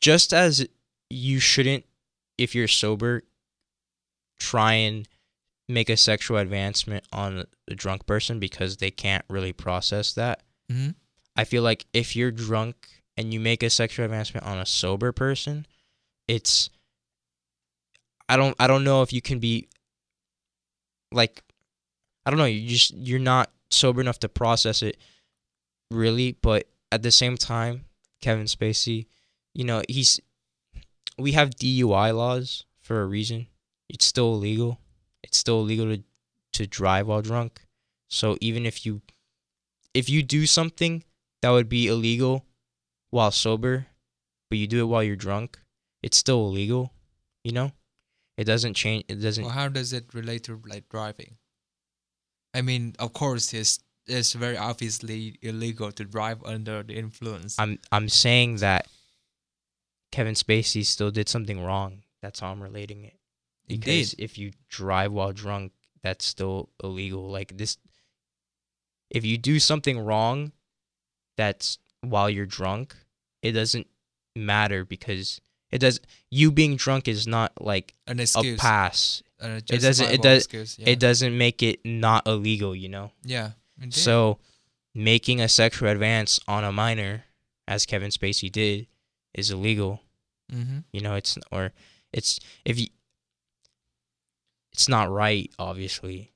just 0.00 0.32
as 0.34 0.66
you 1.08 1.38
shouldn't 1.40 1.84
if 2.36 2.54
you're 2.54 2.68
sober 2.68 3.22
try 4.38 4.74
and 4.74 5.08
make 5.68 5.88
a 5.88 5.96
sexual 5.96 6.36
advancement 6.38 7.04
on 7.12 7.44
a 7.68 7.74
drunk 7.74 8.06
person 8.06 8.38
because 8.38 8.76
they 8.76 8.90
can't 8.90 9.24
really 9.28 9.52
process 9.52 10.12
that. 10.14 10.42
hmm 10.70 10.90
I 11.36 11.42
feel 11.42 11.64
like 11.64 11.86
if 11.92 12.14
you're 12.14 12.30
drunk 12.30 12.76
and 13.16 13.34
you 13.34 13.40
make 13.40 13.64
a 13.64 13.70
sexual 13.70 14.04
advancement 14.04 14.46
on 14.46 14.58
a 14.58 14.66
sober 14.66 15.10
person, 15.10 15.66
it's 16.28 16.70
I 18.28 18.36
don't 18.36 18.54
I 18.58 18.66
don't 18.66 18.84
know 18.84 19.02
if 19.02 19.12
you 19.12 19.20
can 19.20 19.38
be 19.40 19.68
like 21.12 21.42
I 22.24 22.30
don't 22.30 22.38
know, 22.38 22.44
you 22.44 22.68
just 22.68 22.94
you're 22.94 23.18
not 23.18 23.50
sober 23.70 24.00
enough 24.00 24.20
to 24.20 24.28
process 24.28 24.82
it 24.82 24.96
really, 25.90 26.36
but 26.40 26.68
at 26.92 27.02
the 27.02 27.10
same 27.10 27.36
time, 27.36 27.84
Kevin 28.20 28.46
Spacey, 28.46 29.06
you 29.54 29.64
know, 29.64 29.82
he's 29.88 30.20
we 31.18 31.32
have 31.32 31.50
DUI 31.50 32.16
laws 32.16 32.64
for 32.80 33.02
a 33.02 33.06
reason. 33.06 33.46
It's 33.88 34.04
still 34.06 34.34
illegal. 34.34 34.80
It's 35.24 35.38
still 35.38 35.60
illegal 35.60 35.86
to 35.86 36.02
to 36.52 36.66
drive 36.66 37.08
while 37.08 37.22
drunk. 37.22 37.66
So 38.08 38.36
even 38.40 38.66
if 38.66 38.86
you 38.86 39.02
if 39.92 40.08
you 40.08 40.22
do 40.22 40.46
something 40.46 41.02
that 41.42 41.50
would 41.50 41.68
be 41.68 41.86
illegal 41.88 42.44
while 43.10 43.30
sober, 43.30 43.86
but 44.50 44.58
you 44.58 44.66
do 44.66 44.80
it 44.80 44.88
while 44.88 45.02
you're 45.02 45.16
drunk, 45.16 45.58
it's 46.02 46.16
still 46.16 46.46
illegal, 46.46 46.92
you 47.42 47.52
know? 47.52 47.72
It 48.36 48.44
doesn't 48.44 48.74
change 48.74 49.04
it 49.08 49.16
doesn't 49.16 49.44
Well, 49.44 49.52
how 49.52 49.68
does 49.68 49.92
it 49.92 50.12
relate 50.12 50.44
to 50.44 50.60
like 50.66 50.88
driving? 50.88 51.36
I 52.52 52.62
mean, 52.62 52.94
of 52.98 53.12
course, 53.12 53.52
it's 53.54 53.80
it's 54.06 54.34
very 54.34 54.56
obviously 54.56 55.38
illegal 55.40 55.90
to 55.92 56.04
drive 56.04 56.44
under 56.44 56.82
the 56.82 56.94
influence. 56.94 57.58
I'm 57.58 57.78
I'm 57.90 58.08
saying 58.08 58.56
that 58.56 58.86
Kevin 60.12 60.34
Spacey 60.34 60.84
still 60.84 61.10
did 61.10 61.28
something 61.28 61.64
wrong. 61.64 62.02
That's 62.22 62.40
how 62.40 62.52
I'm 62.52 62.62
relating 62.62 63.04
it. 63.04 63.18
Because 63.66 64.12
Indeed. 64.12 64.24
if 64.24 64.38
you 64.38 64.52
drive 64.68 65.12
while 65.12 65.32
drunk, 65.32 65.72
that's 66.02 66.24
still 66.24 66.68
illegal. 66.82 67.30
Like 67.30 67.56
this 67.56 67.78
if 69.10 69.24
you 69.24 69.38
do 69.38 69.58
something 69.58 69.98
wrong 69.98 70.52
that's 71.36 71.78
while 72.00 72.28
you're 72.28 72.46
drunk, 72.46 72.94
it 73.42 73.52
doesn't 73.52 73.86
matter 74.36 74.84
because 74.84 75.40
it 75.70 75.78
does 75.78 76.00
you 76.30 76.50
being 76.50 76.76
drunk 76.76 77.08
is 77.08 77.26
not 77.26 77.52
like 77.60 77.94
An 78.06 78.18
a 78.18 78.22
excuse. 78.22 78.58
pass. 78.60 79.22
An 79.40 79.56
It 79.70 79.80
doesn't 79.80 80.10
it 80.10 80.22
does 80.22 80.44
excuse, 80.44 80.78
yeah. 80.78 80.88
it 80.90 80.98
doesn't 81.00 81.36
make 81.36 81.62
it 81.62 81.80
not 81.84 82.26
illegal, 82.26 82.74
you 82.74 82.88
know? 82.88 83.12
Yeah. 83.24 83.52
indeed. 83.80 83.94
So, 83.94 84.38
making 84.94 85.40
a 85.40 85.48
sexual 85.48 85.88
advance 85.88 86.38
on 86.46 86.62
a 86.64 86.70
minor, 86.72 87.24
as 87.66 87.84
Kevin 87.86 88.10
Spacey 88.10 88.50
did, 88.50 88.86
is 89.34 89.50
illegal. 89.50 90.00
Mhm. 90.52 90.84
You 90.92 91.00
know, 91.00 91.14
it's 91.14 91.36
or 91.50 91.72
it's 92.12 92.38
if 92.64 92.78
you, 92.78 92.86
it's 94.74 94.88
not 94.88 95.10
right, 95.10 95.50
obviously. 95.58 96.32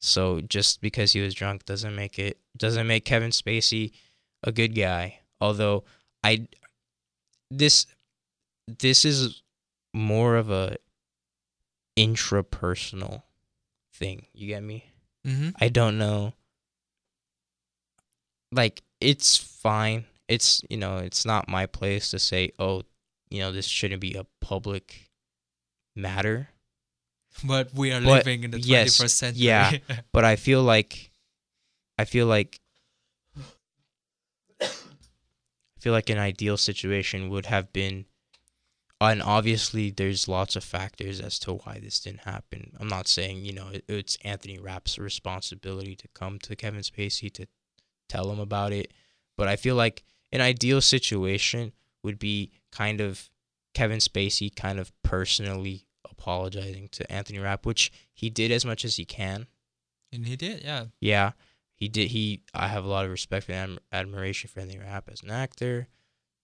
So 0.00 0.40
just 0.40 0.80
because 0.80 1.12
he 1.12 1.20
was 1.20 1.34
drunk 1.34 1.64
doesn't 1.66 1.94
make 1.94 2.18
it 2.18 2.38
doesn't 2.56 2.86
make 2.86 3.04
Kevin 3.04 3.30
Spacey 3.30 3.92
a 4.42 4.52
good 4.52 4.74
guy. 4.74 5.18
Although 5.40 5.84
I 6.24 6.46
this 7.50 7.86
this 8.78 9.04
is 9.04 9.42
more 9.92 10.36
of 10.36 10.50
a 10.50 10.76
intrapersonal 11.98 13.22
thing. 13.92 14.26
You 14.32 14.46
get 14.46 14.62
me? 14.62 14.84
Mhm. 15.26 15.52
I 15.60 15.68
don't 15.68 15.98
know. 15.98 16.32
Like 18.52 18.82
it's 19.00 19.36
fine. 19.36 20.06
It's 20.28 20.62
you 20.70 20.76
know 20.76 20.98
it's 20.98 21.26
not 21.26 21.48
my 21.48 21.66
place 21.66 22.10
to 22.10 22.18
say 22.18 22.52
oh 22.58 22.84
you 23.30 23.40
know 23.40 23.52
this 23.52 23.66
shouldn't 23.66 24.00
be 24.00 24.14
a 24.14 24.24
public 24.40 25.10
matter. 25.96 26.48
But 27.44 27.72
we 27.74 27.92
are 27.92 28.00
But, 28.00 28.26
living 28.26 28.44
in 28.44 28.50
the 28.50 28.60
yes, 28.60 28.98
21st 28.98 29.10
century. 29.10 29.42
yeah. 29.44 29.76
But 30.12 30.24
I 30.24 30.36
feel 30.36 30.62
like 30.62 31.10
I 31.98 32.04
feel 32.04 32.26
like 32.26 32.60
I 34.60 34.66
feel 35.80 35.92
like 35.92 36.10
an 36.10 36.18
ideal 36.18 36.56
situation 36.56 37.30
would 37.30 37.46
have 37.46 37.72
been 37.72 38.04
and 39.00 39.22
obviously 39.22 39.90
there's 39.90 40.28
lots 40.28 40.56
of 40.56 40.62
factors 40.62 41.20
as 41.20 41.38
to 41.38 41.54
why 41.54 41.78
this 41.82 42.00
didn't 42.00 42.20
happen. 42.24 42.76
I'm 42.78 42.86
not 42.88 43.08
saying, 43.08 43.46
you 43.46 43.54
know, 43.54 43.68
it, 43.72 43.84
it's 43.88 44.18
Anthony 44.24 44.58
Rapp's 44.58 44.98
responsibility 44.98 45.96
to 45.96 46.08
come 46.08 46.38
to 46.40 46.54
Kevin 46.54 46.82
Spacey 46.82 47.32
to 47.32 47.46
tell 48.10 48.30
him 48.30 48.38
about 48.38 48.74
it, 48.74 48.92
but 49.38 49.48
I 49.48 49.56
feel 49.56 49.74
like 49.74 50.04
an 50.32 50.42
ideal 50.42 50.82
situation 50.82 51.72
would 52.02 52.18
be 52.18 52.52
kind 52.72 53.00
of 53.00 53.30
Kevin 53.72 54.00
Spacey 54.00 54.54
kind 54.54 54.78
of 54.78 54.92
personally 55.02 55.86
apologizing 56.08 56.88
to 56.92 57.10
Anthony 57.12 57.38
Rapp, 57.38 57.66
which 57.66 57.92
he 58.12 58.30
did 58.30 58.50
as 58.50 58.64
much 58.64 58.84
as 58.84 58.96
he 58.96 59.04
can. 59.04 59.46
and 60.12 60.26
he 60.26 60.36
did, 60.36 60.62
yeah. 60.64 60.86
Yeah, 61.00 61.32
he 61.74 61.88
did. 61.88 62.08
He 62.10 62.42
I 62.54 62.68
have 62.68 62.84
a 62.84 62.88
lot 62.88 63.04
of 63.04 63.10
respect 63.10 63.48
and 63.50 63.76
adm- 63.78 63.78
admiration 63.92 64.48
for 64.48 64.60
Anthony 64.60 64.78
Rapp 64.80 65.08
as 65.10 65.22
an 65.22 65.30
actor. 65.30 65.88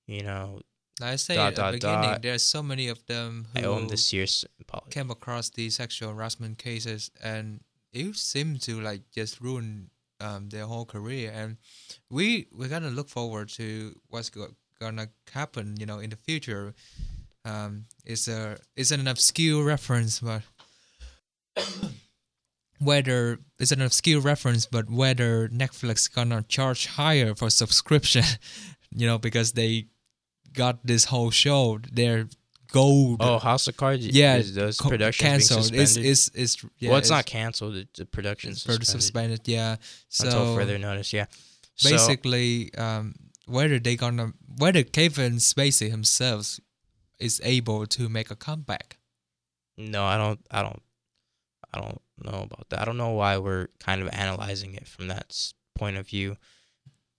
You 0.07 0.23
know, 0.23 0.61
Like 1.01 1.11
I 1.13 1.17
say 1.17 1.35
Dot, 1.35 1.53
at 1.53 1.57
the 1.57 1.73
beginning, 1.79 2.03
dot. 2.03 2.23
there's 2.23 2.43
so 2.45 2.63
many 2.63 2.89
of 2.89 3.05
them 3.07 3.49
who 3.53 3.61
I 3.61 3.65
owe 3.65 3.77
him 3.79 3.89
this 3.89 4.13
year's 4.13 4.45
apology. 4.61 4.91
came 4.91 5.11
across 5.11 5.51
these 5.51 5.77
sexual 5.77 6.15
harassment 6.15 6.59
cases 6.59 7.11
and 7.23 7.61
it 7.93 8.15
seemed 8.17 8.61
to 8.63 8.81
like 8.81 9.03
just 9.11 9.41
ruin 9.41 9.91
um, 10.21 10.49
their 10.51 10.65
whole 10.67 10.85
career 10.87 11.31
and 11.35 11.57
we 12.09 12.47
we're 12.53 12.69
gonna 12.69 12.89
look 12.91 13.09
forward 13.09 13.49
to 13.51 13.99
what's 14.09 14.31
go- 14.31 14.55
gonna 14.81 15.09
happen 15.33 15.75
you 15.79 15.85
know 15.87 15.99
in 15.99 16.09
the 16.11 16.17
future 16.17 16.73
um, 17.47 17.85
it's 18.05 18.27
a 18.29 18.59
it's 18.77 18.91
an 18.91 19.07
obscure 19.07 19.65
reference 19.65 20.21
but 20.21 20.43
whether 22.79 23.39
it's 23.59 23.73
an 23.73 23.81
obscure 23.81 24.21
reference 24.21 24.67
but 24.67 24.91
whether 24.91 25.49
netflix 25.49 26.13
gonna 26.13 26.43
charge 26.43 26.87
higher 26.87 27.35
for 27.35 27.49
subscription 27.49 28.25
you 28.95 29.07
know 29.07 29.19
because 29.19 29.53
they 29.53 29.87
got 30.53 30.85
this 30.87 31.05
whole 31.07 31.31
show 31.31 31.79
their 31.93 32.29
gold 32.73 33.19
Oh, 33.21 33.39
House 33.39 33.69
of 33.69 33.77
Cards. 33.77 34.05
yeah, 34.07 34.37
is 34.37 34.55
those 34.55 34.77
co- 34.79 34.89
productions 34.89 35.49
canceled. 35.49 35.71
being 35.71 35.83
It's, 35.83 35.93
suspended? 35.93 36.11
it's 36.11 36.31
it's 36.35 36.65
yeah, 36.79 36.91
well, 36.91 36.99
it's, 36.99 37.11
not 37.11 37.25
canceled. 37.25 37.75
The, 37.75 37.87
the 37.97 38.07
production's 38.07 38.63
further 38.65 38.85
suspended, 38.85 39.39
suspended. 39.39 39.49
Yeah, 39.49 39.77
so 40.09 40.25
until 40.27 40.55
further 40.57 40.77
notice. 40.77 41.13
Yeah. 41.13 41.27
So- 41.77 41.91
basically, 41.91 42.75
um, 42.75 43.15
whether 43.47 43.79
they 43.79 43.97
gonna 43.97 44.33
whether 44.59 44.83
Kevin 44.83 45.35
Spacey 45.37 45.89
himself 45.91 46.59
is 47.19 47.41
able 47.45 47.87
to 47.87 48.09
make 48.09 48.31
a 48.31 48.37
comeback. 48.37 48.99
no, 49.77 50.05
I 50.05 50.17
don't. 50.17 50.41
I 50.51 50.63
don't. 50.63 50.83
I 51.75 51.81
don't 51.81 52.01
know 52.23 52.43
about 52.45 52.69
that. 52.71 52.81
I 52.81 52.85
don't 52.85 52.97
know 52.97 53.11
why 53.11 53.37
we're 53.39 53.69
kind 53.81 54.01
of 54.01 54.09
analyzing 54.13 54.75
it 54.75 54.87
from 54.89 55.09
that 55.09 55.37
point 55.75 55.97
of 55.97 56.07
view. 56.07 56.37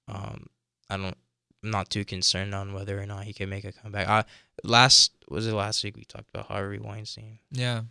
Um, 0.07 0.47
I 0.89 0.97
don't. 0.97 1.17
I'm 1.63 1.71
not 1.71 1.89
too 1.89 2.05
concerned 2.05 2.53
on 2.53 2.73
whether 2.73 2.99
or 2.99 3.05
not 3.05 3.25
he 3.25 3.33
can 3.33 3.49
make 3.49 3.65
a 3.65 3.71
comeback. 3.71 4.07
I 4.07 4.25
last 4.63 5.11
was 5.29 5.47
it 5.47 5.53
last 5.53 5.83
week 5.83 5.97
we 5.97 6.03
talked 6.05 6.29
about 6.29 6.47
Harvey 6.47 6.79
Weinstein. 6.79 7.39
Yeah, 7.51 7.81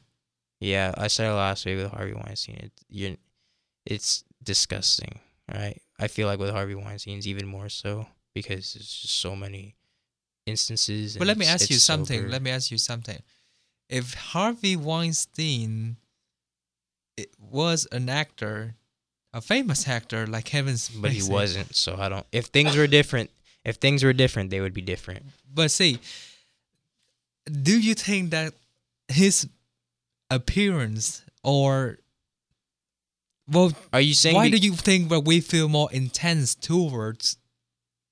Yeah, 0.60 0.94
I 0.96 1.08
said 1.08 1.30
it 1.30 1.34
last 1.34 1.66
week 1.66 1.76
with 1.78 1.90
Harvey 1.92 2.14
Weinstein. 2.14 2.56
It, 2.56 2.72
you, 2.88 3.16
it's 3.84 4.24
disgusting, 4.42 5.20
right? 5.52 5.80
I 5.98 6.08
feel 6.08 6.26
like 6.26 6.38
with 6.38 6.50
Harvey 6.50 6.74
Weinstein's 6.74 7.26
even 7.28 7.46
more 7.46 7.68
so 7.68 8.06
because 8.34 8.74
there's 8.74 8.90
just 8.90 9.20
so 9.20 9.36
many 9.36 9.75
instances. 10.46 11.16
But 11.16 11.26
let 11.26 11.36
me 11.36 11.46
ask 11.46 11.68
you 11.68 11.76
something. 11.76 12.18
sober. 12.20 12.30
Let 12.30 12.42
me 12.42 12.50
ask 12.50 12.70
you 12.70 12.78
something. 12.78 13.18
If 13.88 14.14
Harvey 14.14 14.76
Weinstein 14.76 15.96
it 17.16 17.30
was 17.38 17.86
an 17.92 18.08
actor, 18.08 18.74
a 19.32 19.40
famous 19.40 19.88
actor 19.88 20.26
like 20.26 20.44
Kevin 20.44 20.74
Spacey, 20.74 21.02
but 21.02 21.10
he 21.12 21.22
wasn't. 21.22 21.74
So 21.74 21.96
I 21.98 22.08
don't. 22.08 22.26
If 22.32 22.46
things 22.46 22.76
were 22.76 22.86
different, 22.86 23.30
if 23.64 23.76
things 23.76 24.04
were 24.04 24.12
different, 24.12 24.50
they 24.50 24.60
would 24.60 24.74
be 24.74 24.82
different. 24.82 25.24
But 25.52 25.70
see, 25.70 25.98
do 27.50 27.78
you 27.78 27.94
think 27.94 28.30
that 28.30 28.54
his 29.08 29.48
appearance 30.30 31.22
or 31.42 31.98
well, 33.48 33.72
Are 33.92 34.00
you 34.00 34.14
saying? 34.14 34.34
why 34.34 34.50
be- 34.50 34.58
do 34.58 34.66
you 34.66 34.74
think 34.74 35.08
that 35.08 35.20
we 35.20 35.40
feel 35.40 35.68
more 35.68 35.90
intense 35.92 36.54
towards 36.54 37.36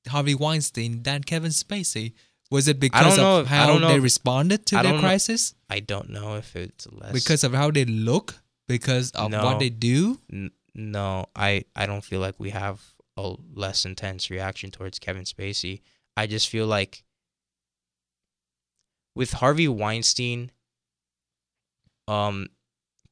Harvey 0.09 0.35
Weinstein 0.35 1.03
than 1.03 1.23
Kevin 1.25 1.51
Spacey? 1.51 2.13
Was 2.51 2.69
it 2.69 2.79
because 2.79 3.19
of 3.19 3.45
if- 3.45 3.49
how 3.49 3.79
they 3.79 3.99
responded 3.99 4.67
to 4.67 4.75
their 4.77 4.83
don't 4.85 4.95
know- 4.97 5.01
crisis? 5.01 5.55
I 5.69 5.81
don't 5.81 6.11
know 6.11 6.37
if 6.37 6.55
it's 6.55 6.87
less 6.93 7.13
Because 7.13 7.43
of 7.43 7.53
how 7.55 7.71
they 7.71 7.85
look? 7.85 8.43
Because 8.69 9.11
of 9.13 9.31
No. 9.31 9.45
what 9.45 9.59
they 9.59 9.71
do? 9.71 10.21
N- 10.33 10.53
no, 10.75 11.27
I 11.35 11.65
I 11.75 11.87
don't 11.87 12.05
feel 12.05 12.21
like 12.21 12.39
we 12.39 12.51
have 12.51 12.81
a 13.17 13.35
less 13.55 13.85
intense 13.85 14.31
reaction 14.31 14.71
towards 14.71 14.99
Kevin 14.99 15.25
Spacey. 15.25 15.81
I 16.17 16.27
just 16.27 16.49
feel 16.49 16.67
like 16.67 17.05
with 19.15 19.33
Harvey 19.35 19.69
Weinstein, 19.69 20.51
um, 22.09 22.49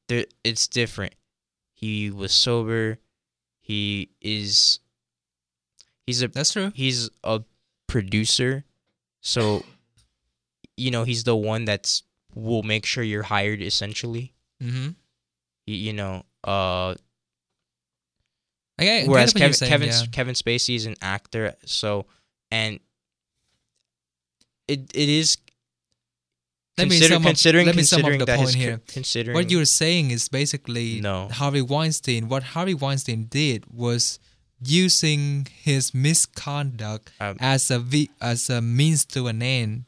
there 0.07 0.25
it's 0.43 0.67
different. 0.67 1.15
He 1.73 2.11
was 2.11 2.31
sober. 2.33 2.99
He 3.61 4.09
is. 4.21 4.79
He's 6.07 6.21
a 6.21 6.27
That's 6.27 6.51
true. 6.53 6.71
he's 6.75 7.09
a 7.23 7.41
producer, 7.87 8.65
so 9.21 9.63
you 10.77 10.91
know 10.91 11.03
he's 11.03 11.23
the 11.23 11.35
one 11.35 11.65
that's 11.65 12.03
will 12.35 12.63
make 12.63 12.85
sure 12.85 13.03
you're 13.03 13.23
hired 13.23 13.61
essentially. 13.61 14.33
Mm-hmm. 14.61 14.89
You, 15.67 15.75
you 15.75 15.93
know, 15.93 16.23
uh, 16.43 16.95
I 18.79 18.83
get, 18.83 19.07
whereas 19.07 19.33
Kevin 19.33 19.53
saying, 19.53 19.69
Kevin 19.69 19.87
yeah. 19.89 20.01
Kevin 20.11 20.35
Spacey 20.35 20.75
is 20.75 20.85
an 20.85 20.95
actor, 21.01 21.53
so 21.65 22.05
and 22.51 22.79
it 24.67 24.91
it 24.93 25.09
is 25.09 25.37
Let 26.77 26.87
me 26.89 26.95
consider- 26.97 27.13
sum 27.15 27.21
up- 27.21 27.27
considering 27.27 27.65
me 27.75 27.83
sum 27.83 27.99
up 27.99 28.05
considering 28.11 28.19
the 28.19 28.25
point 28.35 28.55
here. 28.55 28.81
considering 28.87 29.35
What 29.35 29.51
you're 29.51 29.65
saying 29.65 30.11
is 30.11 30.27
basically 30.27 30.99
No. 31.01 31.29
Harvey 31.29 31.61
Weinstein. 31.61 32.27
What 32.29 32.43
Harvey 32.43 32.73
Weinstein 32.73 33.25
did 33.25 33.65
was 33.71 34.19
using 34.65 35.47
his 35.53 35.93
misconduct 35.93 37.11
Um, 37.19 37.37
as 37.39 37.69
a 37.71 37.79
vi- 37.79 38.09
as 38.21 38.49
a 38.49 38.61
means 38.61 39.05
to 39.05 39.27
an 39.27 39.41
end. 39.41 39.85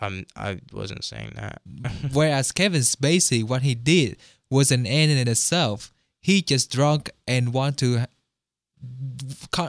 um 0.00 0.24
I 0.36 0.60
wasn't 0.72 1.04
saying 1.04 1.32
that. 1.36 1.60
Whereas 2.12 2.52
Kevin 2.52 2.82
Spacey, 2.82 3.42
what 3.44 3.62
he 3.62 3.74
did 3.74 4.16
was 4.50 4.70
an 4.72 4.86
end 4.86 5.12
in 5.12 5.28
itself. 5.28 5.92
He 6.20 6.42
just 6.42 6.70
drunk 6.72 7.10
and 7.26 7.52
want 7.52 7.78
to 7.78 8.06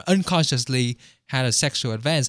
unconsciously 0.06 0.98
had 1.28 1.44
a 1.46 1.52
sexual 1.52 1.92
advance. 1.92 2.28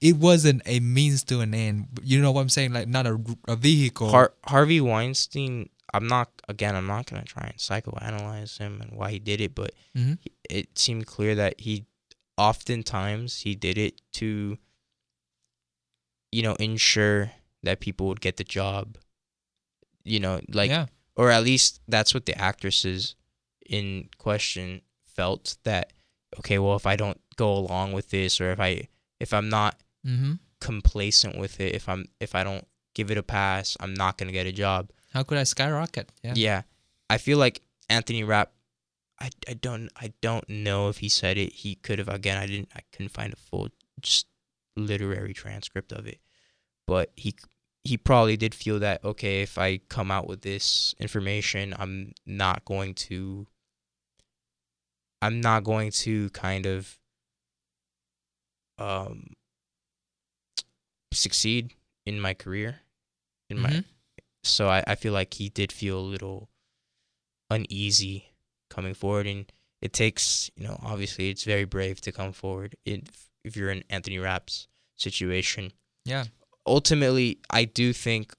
It 0.00 0.16
wasn't 0.16 0.62
a 0.66 0.80
means 0.80 1.24
to 1.24 1.40
an 1.40 1.54
end. 1.54 1.88
You 2.02 2.20
know 2.20 2.30
what 2.32 2.42
I'm 2.42 2.48
saying? 2.48 2.72
Like 2.72 2.88
not 2.88 3.06
a, 3.06 3.18
a 3.48 3.56
vehicle. 3.56 4.10
Har- 4.10 4.34
Harvey 4.44 4.80
Weinstein. 4.80 5.68
I'm 5.96 6.06
not 6.06 6.30
again. 6.48 6.76
I'm 6.76 6.86
not 6.86 7.06
gonna 7.06 7.24
try 7.24 7.46
and 7.48 7.56
psychoanalyze 7.56 8.58
him 8.58 8.80
and 8.80 8.92
why 8.98 9.10
he 9.12 9.18
did 9.18 9.40
it, 9.40 9.54
but 9.54 9.72
Mhm. 9.96 10.18
it 10.48 10.78
seemed 10.78 11.06
clear 11.06 11.34
that 11.34 11.60
he 11.60 11.84
oftentimes 12.38 13.40
he 13.40 13.54
did 13.54 13.78
it 13.78 14.00
to 14.12 14.58
you 16.32 16.42
know 16.42 16.54
ensure 16.56 17.32
that 17.62 17.80
people 17.80 18.06
would 18.08 18.20
get 18.20 18.36
the 18.36 18.44
job 18.44 18.98
you 20.04 20.20
know 20.20 20.40
like 20.52 20.68
yeah. 20.70 20.86
or 21.14 21.30
at 21.30 21.42
least 21.42 21.80
that's 21.88 22.12
what 22.12 22.26
the 22.26 22.36
actresses 22.38 23.14
in 23.68 24.08
question 24.18 24.82
felt 25.06 25.56
that 25.64 25.92
okay 26.38 26.58
well 26.58 26.76
if 26.76 26.86
i 26.86 26.94
don't 26.94 27.20
go 27.36 27.52
along 27.56 27.92
with 27.92 28.10
this 28.10 28.40
or 28.40 28.50
if 28.52 28.60
i 28.60 28.86
if 29.20 29.32
i'm 29.32 29.48
not 29.48 29.80
Mm-hmm. 30.06 30.34
complacent 30.60 31.36
with 31.36 31.58
it 31.58 31.74
if 31.74 31.88
i'm 31.88 32.06
if 32.20 32.36
i 32.36 32.44
don't 32.44 32.64
give 32.94 33.10
it 33.10 33.18
a 33.18 33.22
pass 33.24 33.76
i'm 33.80 33.92
not 33.92 34.16
going 34.16 34.28
to 34.28 34.32
get 34.32 34.46
a 34.46 34.52
job 34.52 34.90
How 35.16 35.22
could 35.22 35.38
I 35.38 35.44
skyrocket? 35.44 36.12
Yeah. 36.22 36.34
yeah. 36.36 36.62
I 37.08 37.16
feel 37.16 37.38
like 37.38 37.62
Anthony 37.88 38.22
Rapp. 38.22 38.52
I, 39.18 39.30
I 39.48 39.54
don't 39.54 39.88
I 39.96 40.12
don't 40.20 40.46
know 40.46 40.90
if 40.90 40.98
he 40.98 41.08
said 41.08 41.38
it. 41.38 41.54
He 41.54 41.76
could 41.76 41.98
have 41.98 42.08
again. 42.10 42.36
I 42.36 42.46
didn't. 42.46 42.68
I 42.76 42.80
couldn't 42.92 43.12
find 43.12 43.32
a 43.32 43.36
full 43.36 43.68
just 43.98 44.26
literary 44.76 45.32
transcript 45.32 45.90
of 45.90 46.06
it, 46.06 46.20
but 46.86 47.12
he 47.16 47.34
he 47.82 47.96
probably 47.96 48.36
did 48.36 48.54
feel 48.54 48.78
that 48.80 49.02
okay. 49.02 49.40
If 49.40 49.56
I 49.56 49.78
come 49.88 50.10
out 50.10 50.28
with 50.28 50.42
this 50.42 50.94
information, 51.00 51.74
I'm 51.78 52.12
not 52.26 52.66
going 52.66 52.92
to. 53.08 53.46
I'm 55.22 55.40
not 55.40 55.64
going 55.64 55.92
to 55.92 56.28
kind 56.30 56.66
of 56.66 56.98
um 58.78 59.28
succeed 61.10 61.72
in 62.04 62.20
my 62.20 62.34
career 62.34 62.80
in 63.48 63.58
my 63.58 63.70
Mhm. 63.70 63.84
So 64.46 64.68
I, 64.68 64.82
I 64.86 64.94
feel 64.94 65.12
like 65.12 65.34
he 65.34 65.48
did 65.48 65.72
feel 65.72 65.98
a 65.98 66.00
little 66.00 66.48
uneasy 67.50 68.32
coming 68.70 68.94
forward 68.94 69.26
and 69.26 69.50
it 69.80 69.92
takes 69.92 70.50
you 70.56 70.66
know 70.66 70.78
obviously 70.82 71.30
it's 71.30 71.44
very 71.44 71.64
brave 71.64 72.00
to 72.00 72.10
come 72.12 72.32
forward 72.32 72.74
if, 72.84 73.02
if 73.44 73.56
you're 73.56 73.70
in 73.70 73.84
anthony 73.90 74.18
rapp's 74.18 74.66
situation 74.96 75.72
Yeah. 76.04 76.24
ultimately 76.66 77.38
i 77.50 77.64
do 77.64 77.92
think 77.92 78.32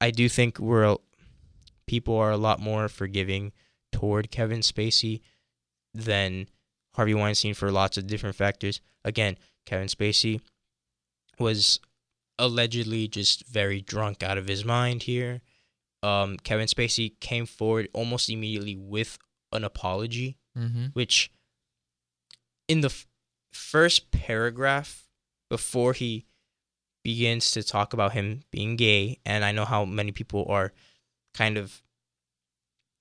i 0.00 0.10
do 0.10 0.28
think 0.28 0.58
we're 0.58 0.84
a- 0.84 0.96
people 1.86 2.16
are 2.16 2.30
a 2.30 2.36
lot 2.38 2.60
more 2.60 2.88
forgiving 2.88 3.52
toward 3.92 4.30
kevin 4.30 4.60
spacey 4.60 5.20
than 5.92 6.46
harvey 6.94 7.14
weinstein 7.14 7.52
for 7.54 7.70
lots 7.70 7.98
of 7.98 8.06
different 8.06 8.36
factors 8.36 8.80
again 9.04 9.36
kevin 9.66 9.88
spacey 9.88 10.40
was 11.38 11.80
allegedly 12.38 13.08
just 13.08 13.46
very 13.46 13.80
drunk 13.80 14.22
out 14.22 14.38
of 14.38 14.46
his 14.48 14.64
mind 14.64 15.04
here. 15.04 15.42
Um, 16.02 16.36
Kevin 16.38 16.66
Spacey 16.66 17.18
came 17.20 17.46
forward 17.46 17.88
almost 17.92 18.28
immediately 18.28 18.76
with 18.76 19.18
an 19.52 19.64
apology, 19.64 20.38
Mm-hmm. 20.58 20.86
which 20.92 21.30
in 22.68 22.82
the 22.82 22.88
f- 22.88 23.06
first 23.52 24.10
paragraph 24.10 25.06
before 25.48 25.94
he 25.94 26.26
begins 27.02 27.50
to 27.52 27.62
talk 27.62 27.92
about 27.94 28.12
him 28.12 28.42
being 28.50 28.76
gay, 28.76 29.18
and 29.24 29.44
I 29.46 29.52
know 29.52 29.64
how 29.64 29.84
many 29.86 30.12
people 30.12 30.44
are 30.50 30.72
kind 31.34 31.56
of 31.56 31.82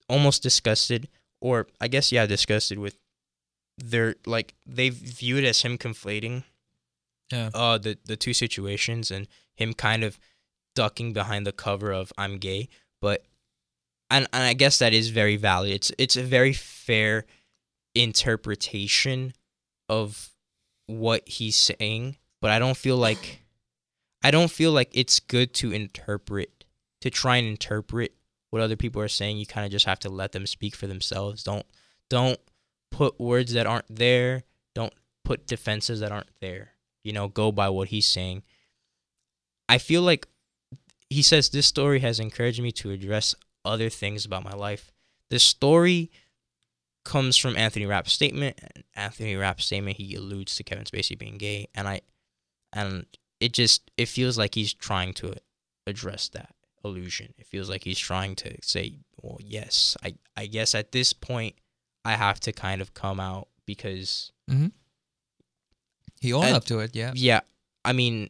almost 0.10 0.44
disgusted, 0.44 1.10
or 1.42 1.68
I 1.82 1.88
guess, 1.90 2.12
yeah, 2.12 2.26
disgusted 2.26 2.80
with 2.80 2.98
their, 3.78 4.16
like, 4.26 4.54
they 4.66 4.90
view 4.90 5.38
it 5.38 5.44
as 5.44 5.62
him 5.62 5.78
conflating 5.78 6.44
Yeah. 7.32 7.50
uh 7.54 7.78
the 7.78 7.98
the 8.06 8.18
two 8.18 8.34
situations 8.34 9.12
and 9.12 9.28
him 9.56 9.74
kind 9.74 10.04
of 10.04 10.20
ducking 10.76 11.14
behind 11.14 11.46
the 11.46 11.52
cover 11.52 11.92
of 11.92 12.12
I'm 12.18 12.38
gay, 12.38 12.70
but 13.02 13.26
and, 14.10 14.28
and 14.34 14.44
I 14.44 14.54
guess 14.54 14.80
that 14.80 14.94
is 14.94 15.10
very 15.10 15.38
valid. 15.38 15.72
It's 15.72 15.92
it's 15.98 16.18
a 16.18 16.24
very 16.24 16.54
fair 16.54 17.26
interpretation 17.96 19.34
of 19.90 20.30
what 20.88 21.28
he's 21.28 21.56
saying, 21.56 22.18
but 22.42 22.52
I 22.52 22.60
don't 22.60 22.78
feel 22.78 22.98
like 22.98 23.44
I 24.24 24.32
don't 24.32 24.52
feel 24.52 24.72
like 24.72 24.90
it's 24.94 25.20
good 25.20 25.54
to 25.56 25.72
interpret 25.72 26.66
to 27.02 27.10
try 27.10 27.38
and 27.38 27.48
interpret 27.48 28.14
what 28.50 28.62
other 28.62 28.76
people 28.76 29.02
are 29.02 29.08
saying. 29.08 29.38
You 29.38 29.46
kind 29.46 29.66
of 29.66 29.72
just 29.72 29.86
have 29.86 30.00
to 30.00 30.10
let 30.10 30.34
them 30.34 30.46
speak 30.46 30.76
for 30.76 30.88
themselves. 30.88 31.44
Don't 31.44 31.66
don't 32.10 32.40
put 32.92 33.20
words 33.20 33.54
that 33.54 33.68
aren't 33.68 33.94
there. 33.94 34.44
Don't 34.76 34.94
put 35.24 35.48
defenses 35.48 36.02
that 36.02 36.12
aren't 36.12 36.30
there 36.42 36.71
you 37.04 37.14
know, 37.14 37.28
go 37.28 37.52
by 37.52 37.70
what 37.70 37.90
he's 37.90 38.08
saying. 38.08 38.44
I 39.68 39.78
feel 39.78 40.02
like 40.02 40.28
he 41.10 41.22
says 41.22 41.50
this 41.50 41.68
story 41.68 42.00
has 42.00 42.20
encouraged 42.20 42.62
me 42.62 42.72
to 42.74 42.92
address 42.92 43.36
other 43.64 43.90
things 43.90 44.26
about 44.26 44.44
my 44.44 44.54
life. 44.54 44.92
This 45.30 45.44
story 45.44 46.12
comes 47.04 47.38
from 47.38 47.58
Anthony 47.58 47.86
Rapp's 47.86 48.14
statement. 48.14 48.60
Anthony 48.96 49.36
Rapp's 49.36 49.66
statement, 49.66 49.98
he 49.98 50.16
alludes 50.16 50.56
to 50.56 50.64
Kevin 50.64 50.86
Spacey 50.86 51.18
being 51.18 51.38
gay, 51.38 51.68
and 51.74 51.88
I, 51.88 52.02
and 52.74 53.06
it 53.40 53.54
just 53.54 53.92
it 53.98 54.08
feels 54.08 54.38
like 54.38 54.56
he's 54.56 54.74
trying 54.74 55.14
to 55.16 55.36
address 55.88 56.30
that 56.30 56.54
illusion. 56.84 57.34
It 57.38 57.48
feels 57.48 57.70
like 57.70 57.84
he's 57.84 58.00
trying 58.00 58.36
to 58.38 58.56
say, 58.62 59.00
well, 59.22 59.38
yes, 59.42 59.96
I 60.04 60.16
I 60.36 60.48
guess 60.48 60.76
at 60.76 60.92
this 60.92 61.14
point 61.14 61.56
I 62.04 62.14
have 62.14 62.40
to 62.42 62.52
kind 62.52 62.82
of 62.82 62.94
come 62.94 63.20
out 63.20 63.48
because 63.66 64.32
Mm-hmm. 64.50 64.68
He 66.22 66.32
owned 66.34 66.56
up 66.56 66.64
to 66.66 66.80
it. 66.80 66.92
Yeah. 66.96 67.12
yeah 67.16 67.42
i 67.84 67.92
mean 67.94 68.30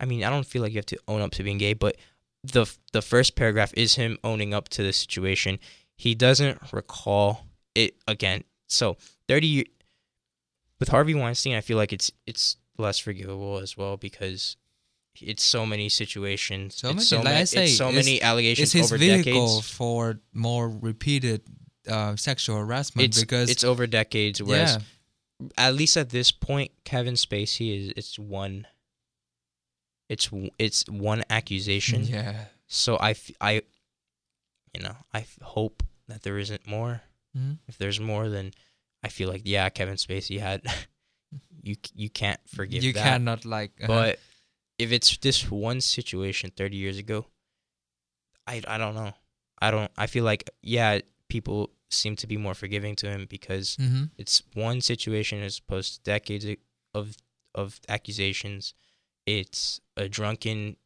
i 0.00 0.06
mean 0.06 0.24
i 0.24 0.30
don't 0.30 0.46
feel 0.46 0.62
like 0.62 0.72
you 0.72 0.78
have 0.78 0.86
to 0.86 0.98
own 1.06 1.20
up 1.20 1.30
to 1.32 1.42
being 1.44 1.58
gay 1.58 1.74
but 1.74 1.96
the 2.42 2.64
the 2.92 3.02
first 3.02 3.36
paragraph 3.36 3.72
is 3.76 3.94
him 3.96 4.18
owning 4.24 4.52
up 4.54 4.68
to 4.70 4.82
the 4.82 4.92
situation 4.92 5.58
he 5.96 6.14
doesn't 6.14 6.58
recall 6.72 7.46
it 7.74 7.94
again 8.08 8.42
so 8.68 8.96
30 9.28 9.66
with 10.80 10.88
harvey 10.88 11.14
weinstein 11.14 11.54
i 11.54 11.60
feel 11.60 11.76
like 11.76 11.92
it's 11.92 12.10
it's 12.26 12.56
less 12.78 12.98
forgivable 12.98 13.58
as 13.58 13.76
well 13.76 13.96
because 13.96 14.56
it's 15.20 15.44
so 15.44 15.64
many 15.64 15.88
situations. 15.88 16.74
So 16.74 16.88
it's 16.88 16.96
many- 16.96 17.04
so 17.06 17.16
like 17.18 17.26
I 17.36 17.44
say, 17.44 17.64
it's 17.66 17.76
so 17.76 17.92
many 17.92 18.20
allegations 18.20 18.66
it's 18.66 18.72
his 18.72 18.86
over 18.90 18.98
vehicle 18.98 19.46
decades. 19.46 19.70
for 19.70 20.18
more 20.32 20.68
repeated 20.68 21.42
uh, 21.88 22.16
sexual 22.16 22.56
harassment 22.58 23.04
It's 23.06 23.20
because 23.20 23.48
it's 23.48 23.62
over 23.62 23.86
decades. 23.86 24.42
Whereas 24.42 24.72
yeah, 24.74 24.82
at 25.58 25.74
least 25.74 25.96
at 25.96 26.10
this 26.10 26.30
point, 26.32 26.70
Kevin 26.84 27.14
Spacey 27.14 27.76
is 27.78 27.92
it's 27.96 28.18
one. 28.18 28.66
It's 30.08 30.28
it's 30.58 30.84
one 30.88 31.22
accusation. 31.30 32.04
yeah. 32.04 32.46
So 32.66 32.96
I 32.98 33.14
I, 33.40 33.62
you 34.74 34.82
know, 34.82 34.96
I 35.12 35.26
hope 35.42 35.82
that 36.08 36.22
there 36.22 36.38
isn't 36.38 36.66
more. 36.66 37.02
Mhm. 37.36 37.58
If 37.68 37.78
there's 37.78 38.00
more, 38.00 38.28
then 38.28 38.52
I 39.02 39.08
feel 39.08 39.28
like 39.28 39.42
yeah, 39.44 39.68
Kevin 39.70 39.96
Spacey 39.96 40.38
had. 40.40 40.62
you 41.62 41.76
you 41.94 42.10
can't 42.10 42.40
forgive 42.46 42.84
You 42.84 42.92
that. 42.92 43.02
cannot 43.02 43.44
like. 43.44 43.72
uh, 43.82 43.86
But 43.86 44.18
if 44.78 44.92
it's 44.92 45.16
this 45.18 45.50
one 45.50 45.80
situation 45.80 46.50
30 46.56 46.76
years 46.76 46.98
ago, 46.98 47.26
I 48.46 48.62
I 48.68 48.76
don't 48.78 48.94
know. 48.94 49.12
I 49.58 49.70
don't. 49.70 49.90
I 49.96 50.06
feel 50.06 50.24
like 50.24 50.48
yeah, 50.62 51.00
people 51.28 51.70
seem 51.94 52.16
to 52.16 52.26
be 52.26 52.36
more 52.36 52.54
forgiving 52.54 52.96
to 52.96 53.10
him 53.10 53.26
because 53.28 53.76
mhm. 53.76 54.10
it's 54.18 54.42
one 54.54 54.80
situation 54.80 55.42
as 55.42 55.58
opposed 55.58 55.94
to 55.94 56.02
decades 56.02 56.46
of 56.94 57.16
of 57.54 57.80
accusations. 57.88 58.74
It's 59.26 59.80
a 59.96 60.08
drunken, 60.08 60.76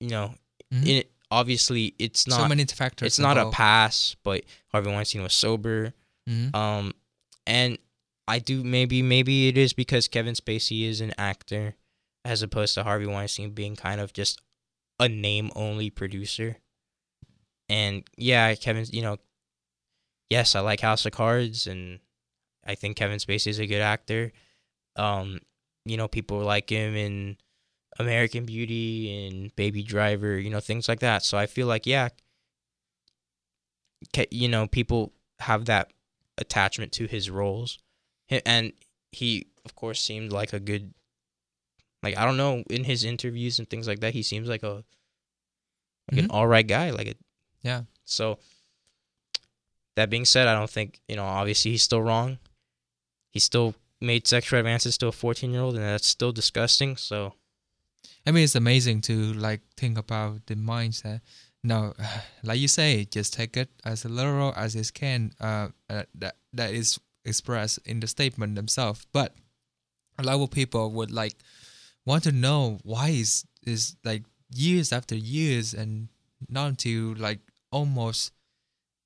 you 0.00 0.10
know. 0.10 0.34
Mhm. 0.72 0.86
It 0.86 1.10
obviously 1.30 1.94
it's 1.98 2.26
not. 2.26 2.40
so 2.40 2.48
many 2.48 2.64
factors. 2.64 3.06
it's 3.06 3.18
not 3.18 3.38
a 3.38 3.50
pass, 3.50 4.16
but 4.22 4.44
Harvey 4.68 4.90
Weinstein 4.90 5.22
was 5.22 5.34
sober. 5.34 5.94
Mhm. 6.28 6.54
Um, 6.54 6.94
and 7.46 7.78
I 8.28 8.38
do 8.38 8.64
maybe 8.64 9.02
maybe 9.02 9.48
it 9.48 9.56
is 9.56 9.72
because 9.72 10.08
Kevin 10.08 10.34
Spacey 10.34 10.82
is 10.82 11.00
an 11.00 11.12
actor, 11.18 11.76
as 12.24 12.42
opposed 12.42 12.74
to 12.74 12.82
Harvey 12.82 13.06
Weinstein 13.06 13.50
being 13.50 13.76
kind 13.76 14.00
of 14.00 14.12
just 14.12 14.40
a 14.98 15.08
name 15.08 15.50
only 15.54 15.90
producer. 15.90 16.56
And 17.68 18.04
yeah, 18.16 18.54
Kevin, 18.54 18.86
you 18.90 19.02
know, 19.02 19.18
yes, 20.30 20.54
I 20.54 20.60
like 20.60 20.80
House 20.80 21.06
of 21.06 21.12
Cards, 21.12 21.66
and 21.66 22.00
I 22.66 22.74
think 22.74 22.96
Kevin 22.96 23.18
Spacey 23.18 23.48
is 23.48 23.58
a 23.58 23.66
good 23.66 23.80
actor. 23.82 24.32
Um, 24.96 25.40
you 25.84 25.96
know, 25.96 26.08
people 26.08 26.38
like 26.40 26.70
him 26.70 26.94
in 26.96 27.36
American 27.98 28.44
Beauty 28.44 29.26
and 29.26 29.54
Baby 29.56 29.82
Driver, 29.82 30.38
you 30.38 30.50
know, 30.50 30.60
things 30.60 30.88
like 30.88 31.00
that. 31.00 31.22
So 31.24 31.38
I 31.38 31.46
feel 31.46 31.66
like 31.66 31.86
yeah, 31.86 32.08
you 34.30 34.48
know, 34.48 34.66
people 34.66 35.12
have 35.40 35.66
that 35.66 35.90
attachment 36.38 36.92
to 36.92 37.06
his 37.06 37.30
roles, 37.30 37.78
and 38.28 38.72
he, 39.12 39.46
of 39.64 39.74
course, 39.74 40.00
seemed 40.00 40.32
like 40.32 40.52
a 40.52 40.60
good, 40.60 40.92
like 42.02 42.16
I 42.16 42.24
don't 42.24 42.36
know, 42.36 42.62
in 42.70 42.84
his 42.84 43.04
interviews 43.04 43.58
and 43.58 43.68
things 43.68 43.86
like 43.88 44.00
that, 44.00 44.12
he 44.14 44.22
seems 44.22 44.48
like 44.48 44.62
a 44.62 44.84
like 46.12 46.18
an 46.20 46.28
Mhm. 46.28 46.34
all 46.34 46.46
right 46.46 46.66
guy, 46.66 46.90
like 46.90 47.08
a 47.08 47.14
Yeah. 47.62 47.82
so 48.04 48.38
that 49.96 50.10
being 50.10 50.24
said, 50.24 50.46
I 50.46 50.54
don't 50.54 50.70
think, 50.70 51.00
you 51.08 51.16
know, 51.16 51.24
obviously 51.24 51.72
he's 51.72 51.82
still 51.82 52.02
wrong. 52.02 52.38
He 53.32 53.40
still 53.40 53.74
made 54.00 54.26
sexual 54.26 54.60
advances 54.60 54.96
to 54.98 55.08
a 55.08 55.12
14 55.12 55.50
year 55.50 55.62
old, 55.62 55.74
and 55.74 55.84
that's 55.84 56.06
still 56.06 56.32
disgusting. 56.32 56.96
So, 56.96 57.34
I 58.26 58.30
mean, 58.30 58.44
it's 58.44 58.54
amazing 58.54 59.00
to 59.02 59.32
like 59.32 59.62
think 59.76 59.98
about 59.98 60.46
the 60.46 60.54
mindset. 60.54 61.20
No, 61.64 61.94
like 62.42 62.60
you 62.60 62.68
say, 62.68 63.06
just 63.06 63.32
take 63.34 63.56
it 63.56 63.70
as 63.84 64.04
literal 64.04 64.52
as 64.56 64.76
it 64.76 64.92
can. 64.94 65.32
Uh, 65.40 65.68
uh, 65.88 66.04
that 66.14 66.36
that 66.52 66.72
is 66.72 67.00
expressed 67.24 67.78
in 67.86 68.00
the 68.00 68.06
statement 68.06 68.54
themselves. 68.54 69.06
But 69.12 69.34
a 70.18 70.22
lot 70.22 70.40
of 70.40 70.50
people 70.50 70.92
would 70.92 71.10
like 71.10 71.34
want 72.04 72.22
to 72.24 72.32
know 72.32 72.78
why 72.82 73.08
is 73.08 73.46
is 73.66 73.96
like 74.04 74.24
years 74.50 74.92
after 74.92 75.14
years 75.14 75.74
and 75.74 76.08
not 76.48 76.68
until 76.68 77.14
like 77.16 77.40
almost 77.72 78.32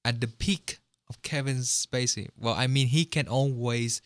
at 0.05 0.21
the 0.21 0.27
peak 0.27 0.80
of 1.11 1.21
Kevin 1.23 1.59
Spacey. 1.59 2.29
Well, 2.39 2.55
I 2.55 2.67
mean, 2.69 2.87
he 2.87 3.05
can 3.05 3.29
always 3.29 4.01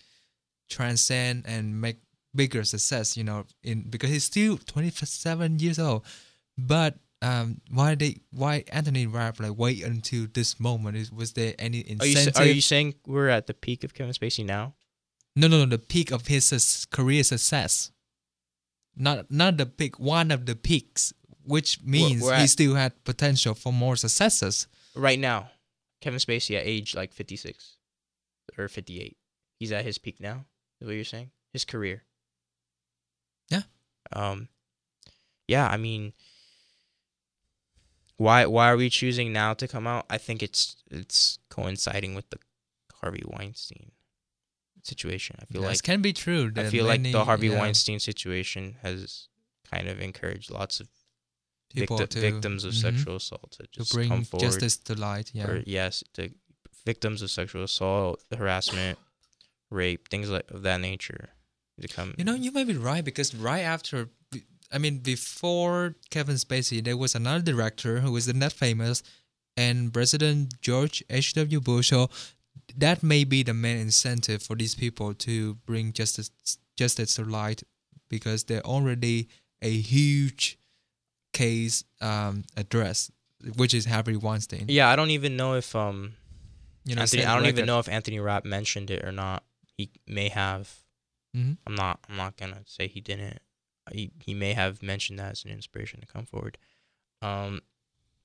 transcend 0.69 1.45
and 1.47 1.81
make 1.81 1.99
bigger 2.35 2.65
success, 2.65 3.17
you 3.17 3.23
know, 3.23 3.45
in 3.63 3.89
because 3.89 4.11
he's 4.11 4.25
still 4.25 4.59
27 4.59 5.61
years 5.61 5.79
old. 5.79 6.05
But 6.59 6.97
um, 7.23 7.61
why 7.71 7.95
they 7.95 8.17
why 8.33 8.65
Anthony 8.73 9.07
Rapp 9.07 9.39
like 9.39 9.57
wait 9.57 9.85
until 9.85 10.27
this 10.33 10.59
moment? 10.59 10.97
Is 10.97 11.13
was 11.13 11.35
there 11.35 11.55
any 11.59 11.83
are 12.01 12.07
you, 12.07 12.13
incentive? 12.19 12.37
are 12.43 12.47
you 12.47 12.61
saying 12.61 12.95
we're 13.07 13.29
at 13.29 13.47
the 13.47 13.55
peak 13.55 13.85
of 13.85 13.95
Kevin 13.95 14.13
Spacey 14.13 14.45
now? 14.45 14.75
no, 15.37 15.49
no, 15.49 15.59
no, 15.59 15.67
the 15.67 15.79
peak 15.79 16.11
of 16.13 16.27
his 16.27 16.87
career 16.91 17.23
success. 17.25 17.91
Not 18.97 19.31
not 19.31 19.57
the 19.57 19.67
peak, 19.67 19.99
one 19.99 20.31
of 20.31 20.47
the 20.47 20.55
peaks, 20.55 21.13
which 21.45 21.83
means 21.83 22.23
we're 22.23 22.37
he 22.37 22.45
at- 22.45 22.51
still 22.51 22.75
had 22.75 22.93
potential 23.05 23.55
for 23.55 23.73
more 23.73 23.97
successes. 23.97 24.69
Right 24.95 25.19
now, 25.19 25.51
Kevin 26.05 26.19
Spacey 26.19 26.55
at 26.55 26.67
age 26.67 26.95
like 26.95 27.15
56 27.15 27.77
or 28.59 28.69
58. 28.69 29.17
He's 29.59 29.73
at 29.73 29.87
his 29.87 29.97
peak 29.97 30.21
now, 30.21 30.45
is 30.79 30.87
what 30.87 30.95
you're 30.97 31.03
saying? 31.03 31.31
His 31.51 31.65
career. 31.65 32.03
Yeah. 33.49 33.63
Um, 34.13 34.49
yeah, 35.49 35.67
I 35.67 35.79
mean, 35.79 36.13
why 38.19 38.45
why 38.45 38.71
are 38.71 38.77
we 38.77 38.91
choosing 38.91 39.33
now 39.33 39.55
to 39.55 39.67
come 39.67 39.87
out? 39.87 40.05
I 40.11 40.19
think 40.19 40.43
it's 40.43 40.77
it's 40.91 41.39
coinciding 41.49 42.15
with 42.15 42.29
the 42.29 42.39
Harvey 43.01 43.23
Weinstein 43.27 43.93
situation. 44.83 45.37
I 45.41 45.47
feel 45.47 45.63
This 45.63 45.69
like 45.69 45.73
this 45.73 45.81
can 45.81 46.03
be 46.03 46.13
true. 46.13 46.53
I 46.55 46.65
feel 46.65 46.85
like 46.85 47.03
the 47.03 47.25
Harvey 47.25 47.49
yeah, 47.49 47.59
Weinstein 47.59 47.99
situation 47.99 48.77
has 48.83 49.29
kind 49.71 49.89
of 49.89 50.01
encouraged 50.01 50.51
lots 50.51 50.81
of 50.81 50.89
victi- 51.75 52.09
to- 52.09 52.21
victims 52.21 52.65
of 52.65 52.73
mhm, 52.73 52.81
sexual 52.83 53.17
assault 53.17 53.51
to 53.53 53.85
to 53.85 53.95
bring 53.95 54.09
come 54.09 54.25
forward. 54.25 54.45
justice 54.47 54.77
to 54.79 54.95
light. 54.95 55.31
Yeah. 55.35 55.47
Or 55.49 55.63
yes, 55.67 56.03
to 56.15 56.31
victims 56.87 57.23
of 57.23 57.31
sexual 57.31 57.65
assault, 57.65 58.23
harassment, 58.37 58.99
rape, 59.71 60.09
things 60.09 60.29
like 60.31 60.51
of 60.51 60.63
that 60.63 60.81
nature 60.81 61.31
to 61.81 61.89
come. 61.89 62.15
You 62.19 62.25
know, 62.25 62.35
you 62.35 62.53
may 62.53 62.65
be 62.65 62.75
right 62.77 63.05
because 63.05 63.35
right 63.35 63.63
after, 63.63 64.09
I 64.73 64.79
mean, 64.79 64.99
before 64.99 65.97
Kevin 66.11 66.37
Spacey, 66.37 66.83
there 66.85 66.97
was 66.97 67.15
another 67.15 67.43
director 67.43 68.01
who 68.01 68.13
was 68.13 68.33
not 68.33 68.53
famous, 68.53 69.03
and 69.57 69.93
President 69.93 70.61
George 70.61 71.03
H.W. 71.11 71.61
Bush. 71.61 71.89
So 71.91 72.11
that 72.77 73.03
may 73.03 73.25
be 73.25 73.43
the 73.43 73.55
main 73.55 73.79
incentive 73.79 74.43
for 74.43 74.57
these 74.57 74.75
people 74.75 75.15
to 75.15 75.55
bring 75.67 75.93
justice 75.93 76.31
justice 76.77 77.15
to 77.17 77.25
light 77.25 77.63
because 78.09 78.45
they're 78.45 78.67
already 78.67 79.29
a 79.63 79.71
huge 79.71 80.59
case 81.35 81.85
um, 82.01 82.45
address, 82.57 83.11
which 83.57 83.75
is 83.75 83.85
Harvey 83.85 84.17
Weinstein. 84.17 84.67
yeah, 84.69 84.89
I 84.89 84.97
don't 84.97 85.11
even 85.11 85.37
know 85.37 85.55
if 85.55 85.75
um 85.77 86.15
You 86.85 86.95
know, 86.95 87.03
Anthony. 87.03 87.25
I 87.25 87.35
don't 87.37 87.47
even 87.47 87.67
know 87.67 87.79
if 87.79 87.89
Anthony 87.89 88.19
Rapp 88.21 88.45
mentioned 88.45 88.91
it 88.91 89.05
or 89.05 89.13
not. 89.13 89.45
He 89.77 89.91
may 90.07 90.29
have. 90.31 90.73
Mhm. 91.37 91.59
I'm 91.67 91.75
not. 91.75 91.99
I'm 92.09 92.17
not 92.17 92.37
gonna 92.37 92.63
say 92.67 92.87
he 92.89 93.01
didn't. 93.01 93.39
He 93.93 94.11
he 94.25 94.33
may 94.35 94.55
have 94.55 94.83
mentioned 94.83 95.19
that 95.19 95.33
as 95.33 95.45
an 95.45 95.51
inspiration 95.51 96.01
to 96.01 96.07
come 96.07 96.25
forward. 96.27 96.57
Um, 97.21 97.61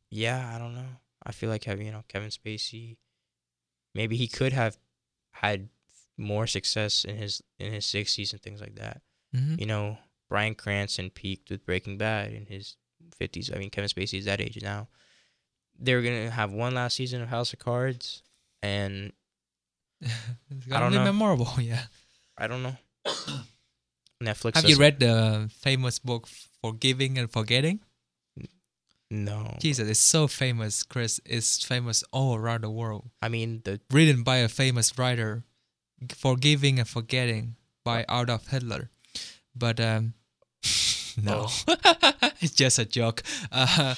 yeah, 0.09 0.53
I 0.55 0.57
don't 0.59 0.73
know. 0.75 0.97
I 1.25 1.31
feel 1.31 1.49
like 1.49 1.63
having 1.65 1.85
you 1.87 1.91
know 1.91 2.03
Kevin 2.07 2.29
Spacey, 2.29 2.97
maybe 3.95 4.15
he 4.15 4.27
could 4.27 4.53
have 4.53 4.77
had 5.31 5.69
more 6.17 6.47
success 6.47 7.03
in 7.03 7.17
his 7.17 7.41
in 7.57 7.73
his 7.73 7.85
sixties 7.85 8.31
and 8.33 8.41
things 8.41 8.61
like 8.61 8.75
that. 8.75 9.01
Mhm. 9.35 9.59
You 9.59 9.65
know, 9.65 9.97
Bryan 10.29 10.55
Cranston 10.55 11.09
peaked 11.09 11.49
with 11.49 11.65
Breaking 11.65 11.97
Bad 11.97 12.31
in 12.33 12.45
his 12.45 12.77
fifties. 13.17 13.51
I 13.53 13.57
mean, 13.57 13.69
Kevin 13.69 13.89
Spacey 13.89 14.19
is 14.19 14.25
that 14.25 14.41
age 14.41 14.59
now. 14.61 14.87
They're 15.79 16.01
gonna 16.01 16.29
have 16.29 16.51
one 16.51 16.73
last 16.75 16.95
season 16.95 17.21
of 17.21 17.29
House 17.29 17.53
of 17.53 17.59
Cards, 17.59 18.21
and 18.61 19.13
it's 20.01 20.11
I 20.67 20.69
gonna 20.69 20.85
don't 20.85 20.91
be 20.91 20.97
know. 20.97 21.03
memorable. 21.05 21.49
Yeah. 21.59 21.83
I 22.37 22.47
don't 22.47 22.63
know. 22.63 22.77
Netflix. 24.23 24.55
Have 24.55 24.69
you 24.69 24.77
read 24.77 24.99
the 24.99 25.49
famous 25.59 25.99
book 25.99 26.27
Forgiving 26.61 27.17
and 27.17 27.31
Forgetting? 27.31 27.79
No. 29.11 29.55
Jesus, 29.59 29.89
it's 29.89 29.99
so 29.99 30.27
famous, 30.27 30.83
Chris. 30.83 31.19
It's 31.25 31.63
famous 31.63 32.03
all 32.11 32.35
around 32.35 32.63
the 32.63 32.69
world. 32.69 33.09
I 33.21 33.29
mean 33.29 33.61
the 33.65 33.79
Written 33.91 34.23
by 34.23 34.37
a 34.37 34.47
famous 34.47 34.97
writer, 34.99 35.43
Forgiving 36.15 36.79
and 36.79 36.87
Forgetting 36.87 37.55
by 37.83 38.05
Adolf 38.09 38.47
Hitler. 38.47 38.91
But 39.55 39.79
um, 39.79 40.13
no, 41.23 41.47
it's 42.41 42.53
just 42.53 42.79
a 42.79 42.85
joke. 42.85 43.23
Uh, 43.51 43.95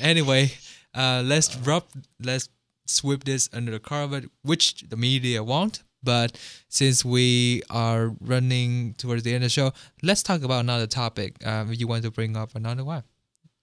anyway, 0.00 0.52
uh, 0.94 1.22
let's 1.24 1.56
rub, 1.58 1.84
let's 2.22 2.48
sweep 2.86 3.24
this 3.24 3.48
under 3.52 3.72
the 3.72 3.80
carpet, 3.80 4.30
which 4.42 4.82
the 4.88 4.96
media 4.96 5.42
won't. 5.42 5.82
But 6.02 6.38
since 6.68 7.04
we 7.04 7.62
are 7.68 8.14
running 8.20 8.94
towards 8.94 9.22
the 9.22 9.34
end 9.34 9.44
of 9.44 9.50
the 9.50 9.50
show, 9.50 9.72
let's 10.02 10.22
talk 10.22 10.42
about 10.42 10.60
another 10.60 10.86
topic. 10.86 11.44
Um, 11.46 11.72
you 11.74 11.86
want 11.86 12.04
to 12.04 12.10
bring 12.10 12.36
up 12.36 12.54
another 12.54 12.84
one, 12.84 13.04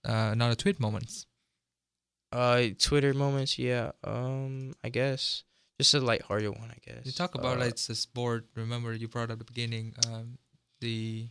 uh, 0.08 0.30
another 0.32 0.54
tweet 0.54 0.78
moments. 0.78 1.26
uh 2.32 2.62
Twitter 2.78 3.14
moments. 3.14 3.58
Yeah. 3.58 3.90
Um. 4.04 4.74
I 4.84 4.88
guess 4.90 5.42
just 5.80 5.94
a 5.94 6.00
lighthearted 6.00 6.50
one. 6.50 6.70
I 6.70 6.78
guess. 6.84 7.04
You 7.06 7.12
talk 7.12 7.34
about 7.34 7.56
Uh, 7.56 7.60
like 7.66 7.76
the 7.76 7.94
sport. 7.94 8.46
Remember 8.54 8.92
you 8.92 9.08
brought 9.08 9.30
up 9.30 9.40
at 9.40 9.46
the 9.46 9.52
beginning 9.52 9.94
um, 10.06 10.38
the 10.80 11.26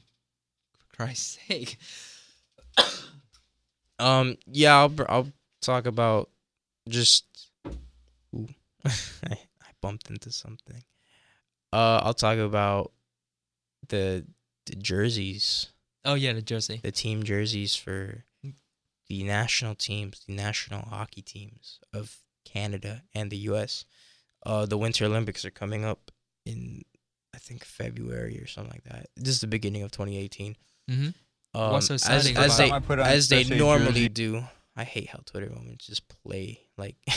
Christ's 0.98 1.38
sake. 1.48 1.78
Um, 4.00 4.38
yeah, 4.46 4.78
I'll 4.78 4.94
I'll 5.10 5.32
talk 5.62 5.86
about 5.86 6.30
just. 6.88 7.26
Ooh, 8.36 8.48
I, 8.86 9.34
I 9.34 9.70
bumped 9.82 10.10
into 10.10 10.32
something. 10.32 10.84
Uh, 11.74 12.02
I'll 12.04 12.14
talk 12.14 12.38
about 12.38 12.92
the 13.90 14.26
the 14.66 14.76
jerseys, 14.76 15.68
Oh 16.06 16.14
yeah, 16.16 16.34
the 16.34 16.42
jersey. 16.42 16.80
the 16.84 16.92
team 16.92 17.24
jerseys 17.24 17.76
for 17.76 18.26
the 19.08 19.24
national 19.24 19.76
teams, 19.76 20.24
the 20.28 20.34
national 20.34 20.82
hockey 20.82 21.22
teams 21.22 21.80
of 21.94 22.18
Canada 22.46 23.04
and 23.16 23.32
the 23.32 23.38
U.S. 23.38 23.86
Uh, 24.46 24.66
the 24.66 24.78
Winter 24.78 25.06
Olympics 25.06 25.46
are 25.46 25.50
coming 25.52 25.86
up 25.86 26.12
in, 26.46 26.84
I 27.34 27.38
think 27.38 27.64
February 27.64 28.38
or 28.40 28.48
something 28.48 28.72
like 28.72 28.84
that. 28.84 29.08
This 29.16 29.30
is 29.36 29.42
the 29.42 29.48
beginning 29.48 29.84
of 29.84 29.92
2018. 29.92 30.56
Mm-hmm. 30.90 31.60
Um, 31.60 31.72
What's 31.72 31.88
so 31.88 31.96
as, 31.96 32.02
exciting 32.04 32.38
as 32.38 32.46
about 32.46 32.58
they? 32.58 32.72
I 32.72 32.80
put 32.80 33.00
on 33.00 33.06
as 33.08 33.30
they 33.30 33.44
normally 33.44 33.92
jersey. 33.94 34.10
do. 34.10 34.44
I 34.76 34.84
hate 34.84 35.10
how 35.10 35.20
Twitter 35.26 35.50
moments 35.50 35.88
just 35.88 36.08
play 36.08 36.60
like 36.78 36.96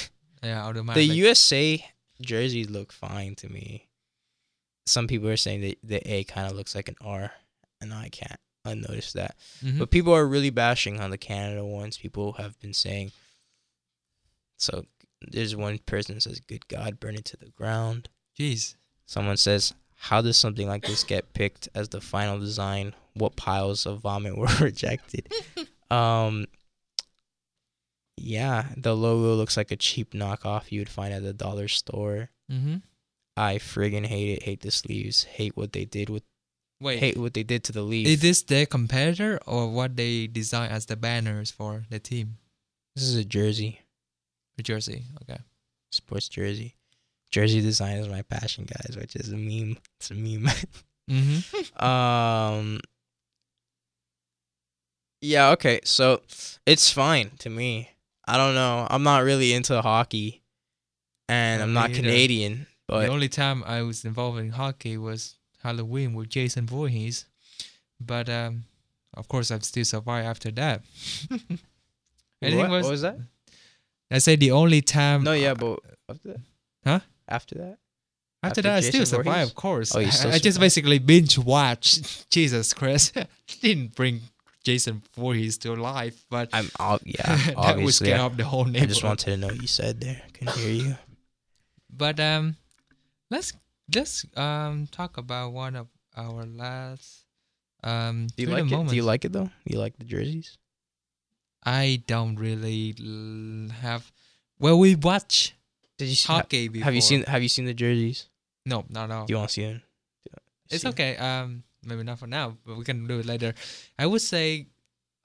Yeah, 0.42 0.54
the 0.54 0.68
automatically. 0.68 1.04
USA 1.16 1.84
jerseys 2.22 2.70
look 2.70 2.92
fine 2.92 3.34
to 3.36 3.48
me. 3.50 3.88
Some 4.86 5.06
people 5.06 5.28
are 5.28 5.36
saying 5.36 5.60
that 5.60 5.78
the 5.84 5.96
A 6.10 6.24
kind 6.24 6.50
of 6.50 6.56
looks 6.56 6.74
like 6.74 6.88
an 6.88 6.96
R, 7.02 7.30
and 7.80 7.92
I 7.92 8.08
can't 8.08 8.40
unnotice 8.64 9.12
that. 9.12 9.36
Mhm. 9.62 9.78
But 9.78 9.90
people 9.90 10.14
are 10.14 10.26
really 10.26 10.50
bashing 10.50 11.00
on 11.00 11.10
the 11.10 11.18
Canada 11.18 11.64
ones. 11.64 11.98
People 11.98 12.32
have 12.34 12.58
been 12.60 12.72
saying. 12.74 13.12
So 14.58 14.86
there's 15.20 15.54
one 15.54 15.78
person 15.78 16.14
that 16.14 16.22
says, 16.22 16.40
"Good 16.40 16.66
God, 16.68 16.98
burn 17.00 17.14
it 17.16 17.24
to 17.26 17.36
the 17.36 17.50
ground." 17.50 18.08
Jeez. 18.38 18.74
Someone 19.06 19.36
says, 19.36 19.74
"How 20.08 20.20
does 20.22 20.36
something 20.36 20.66
like 20.66 20.84
this 20.84 21.04
get 21.04 21.32
picked 21.34 21.68
as 21.74 21.88
the 21.90 22.00
final 22.00 22.38
design? 22.38 22.94
What 23.14 23.36
piles 23.36 23.86
of 23.86 24.00
vomit 24.00 24.36
were 24.40 24.48
rejected?" 24.60 25.32
um. 25.90 26.46
Yeah, 28.22 28.66
the 28.76 28.94
logo 28.94 29.34
looks 29.34 29.56
like 29.56 29.70
a 29.70 29.76
cheap 29.76 30.12
knockoff 30.12 30.70
you 30.70 30.80
would 30.82 30.90
find 30.90 31.14
at 31.14 31.22
the 31.22 31.32
dollar 31.32 31.68
store. 31.68 32.28
Mm-hmm. 32.52 32.76
I 33.36 33.56
friggin' 33.56 34.04
hate 34.06 34.34
it. 34.36 34.42
Hate 34.42 34.60
the 34.60 34.70
sleeves. 34.70 35.24
Hate 35.24 35.56
what 35.56 35.72
they 35.72 35.86
did 35.86 36.10
with. 36.10 36.22
Wait, 36.82 36.98
Hate 36.98 37.16
what 37.16 37.32
they 37.34 37.42
did 37.42 37.64
to 37.64 37.72
the 37.72 37.82
leaf. 37.82 38.06
is 38.06 38.20
this 38.20 38.42
their 38.42 38.64
competitor 38.66 39.38
or 39.46 39.70
what 39.70 39.96
they 39.96 40.26
design 40.26 40.70
as 40.70 40.86
the 40.86 40.96
banners 40.96 41.50
for 41.50 41.84
the 41.90 41.98
team? 41.98 42.38
this 42.96 43.04
is 43.04 43.16
a 43.16 43.24
jersey, 43.24 43.80
The 44.56 44.62
jersey. 44.62 45.04
Okay. 45.22 45.40
sports 45.92 46.28
jersey. 46.28 46.76
Jersey 47.30 47.60
design 47.60 47.98
is 47.98 48.08
my 48.08 48.22
passion, 48.22 48.66
guys. 48.66 48.96
Which 48.96 49.16
is 49.16 49.32
a 49.32 49.36
meme. 49.36 49.78
It's 49.98 50.10
a 50.10 50.14
meme. 50.14 50.48
Mm-hmm. 51.10 51.84
Um. 51.84 52.80
Yeah. 55.20 55.50
Okay. 55.50 55.80
So 55.84 56.22
it's 56.66 56.90
fine 56.92 57.30
to 57.38 57.50
me. 57.50 57.90
I 58.26 58.36
don't 58.36 58.54
know. 58.54 58.86
I'm 58.88 59.02
not 59.02 59.24
really 59.24 59.52
into 59.52 59.80
hockey, 59.82 60.42
and 61.28 61.58
Yeah, 61.58 61.64
I'm 61.64 61.72
not. 61.72 61.92
Canadian. 61.92 62.66
But 62.86 63.06
the 63.06 63.12
only 63.12 63.28
time 63.28 63.62
I 63.66 63.82
was 63.82 64.04
involved 64.04 64.38
in 64.38 64.50
hockey 64.50 64.96
was 64.96 65.36
Halloween 65.62 66.14
with 66.14 66.28
Jason 66.28 66.66
Voorhees, 66.66 67.26
but 68.00 68.28
um, 68.28 68.64
of 69.14 69.28
course 69.28 69.50
I've 69.50 69.64
still 69.64 69.84
survived 69.84 70.26
after 70.26 70.50
that. 70.52 70.82
What, 72.42 72.70
was, 72.70 72.84
what 72.84 72.90
was 72.90 73.02
that? 73.02 73.18
I 74.10 74.16
say 74.16 74.34
the 74.34 74.52
only 74.52 74.80
time. 74.80 75.24
No. 75.24 75.32
Yeah. 75.32 75.52
But 75.52 75.80
after 76.08 76.28
that. 76.28 76.40
Huh? 76.86 77.00
After 77.30 77.54
that. 77.56 77.78
After, 78.42 78.60
after 78.60 78.62
that, 78.62 78.76
I 78.76 78.80
still 78.80 79.00
Jason 79.00 79.22
Voorhees? 79.22 79.48
of 79.48 79.54
course. 79.54 79.94
Oh, 79.94 80.00
I, 80.00 80.32
I 80.32 80.38
just 80.38 80.58
basically 80.58 80.98
binge 80.98 81.36
watched. 81.38 82.30
Jesus 82.30 82.72
Christ, 82.72 83.14
didn't 83.60 83.94
bring 83.94 84.22
Jason 84.64 85.02
Voorhees 85.14 85.58
to 85.58 85.74
life, 85.74 86.24
but 86.30 86.48
I'm. 86.52 86.70
Ob- 86.80 87.02
yeah. 87.04 87.22
that 87.26 87.46
would 87.48 87.56
Obviously. 87.56 88.06
scare 88.06 88.20
I, 88.20 88.24
up 88.24 88.36
the 88.36 88.44
whole 88.44 88.66
I 88.66 88.86
just 88.86 89.04
wanted 89.04 89.30
to 89.30 89.36
know 89.36 89.48
what 89.48 89.60
you 89.60 89.68
said 89.68 90.00
there. 90.00 90.22
Couldn't 90.32 90.56
hear 90.56 90.72
you. 90.72 90.96
But 91.94 92.18
um, 92.18 92.56
let's 93.30 93.52
let's 93.94 94.24
um 94.36 94.88
talk 94.90 95.18
about 95.18 95.52
one 95.52 95.76
of 95.76 95.88
our 96.16 96.46
last 96.46 97.26
um. 97.84 98.28
Do 98.36 98.42
you 98.44 98.48
like 98.48 98.72
it? 98.72 98.88
Do 98.88 98.96
you 98.96 99.02
like 99.02 99.24
it 99.26 99.32
though? 99.32 99.50
You 99.64 99.78
like 99.78 99.98
the 99.98 100.04
jerseys? 100.04 100.56
I 101.62 102.02
don't 102.06 102.36
really 102.36 102.94
l- 102.98 103.68
have. 103.82 104.10
Well, 104.58 104.78
we 104.78 104.94
watch 104.94 105.54
Did 106.00 106.08
you 106.10 106.26
hockey 106.34 106.68
before. 106.68 106.84
Have 106.84 106.94
you 106.94 107.00
seen? 107.00 107.22
Have 107.24 107.42
you 107.42 107.48
seen 107.48 107.64
the 107.66 107.74
jerseys? 107.74 108.28
No, 108.66 108.84
not 108.88 109.10
at 109.10 109.16
all. 109.16 109.26
Do 109.26 109.32
you 109.32 109.38
want 109.38 109.50
to 109.50 109.54
see 109.54 109.64
them? 109.64 109.82
It's 110.70 110.82
See 110.82 110.88
okay. 110.88 111.16
Um, 111.16 111.62
maybe 111.84 112.02
not 112.02 112.18
for 112.18 112.26
now, 112.26 112.56
but 112.66 112.76
we 112.76 112.84
can 112.84 113.06
do 113.06 113.18
it 113.18 113.26
later. 113.26 113.54
I 113.98 114.06
would 114.06 114.22
say, 114.22 114.66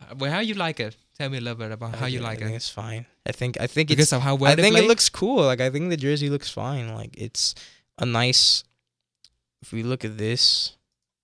uh, 0.02 0.16
well, 0.18 0.32
how 0.32 0.40
you 0.40 0.54
like 0.56 0.80
it? 0.80 0.96
Tell 1.18 1.30
me 1.30 1.38
a 1.38 1.42
little 1.42 1.58
bit 1.60 1.72
about 1.72 1.96
how 1.96 2.08
you 2.08 2.20
I 2.20 2.24
like 2.24 2.40
think 2.40 2.52
it. 2.52 2.56
it's 2.56 2.70
fine. 2.70 3.06
I 3.26 3.32
think. 3.32 3.60
I 3.62 3.68
think 3.68 3.90
Because 3.90 4.06
it's. 4.06 4.14
of 4.14 4.22
how 4.22 4.36
well 4.36 4.52
I 4.52 4.56
think 4.56 4.74
play? 4.76 4.84
it 4.84 4.88
looks 4.88 5.08
cool. 5.10 5.44
Like 5.46 5.62
I 5.62 5.70
think 5.70 5.90
the 5.90 5.98
jersey 5.98 6.30
looks 6.30 6.50
fine. 6.50 6.94
Like 6.94 7.16
it's 7.18 7.56
a 7.98 8.06
nice. 8.06 8.64
If 9.62 9.72
we 9.72 9.82
look 9.84 10.04
at 10.06 10.18
this, 10.18 10.76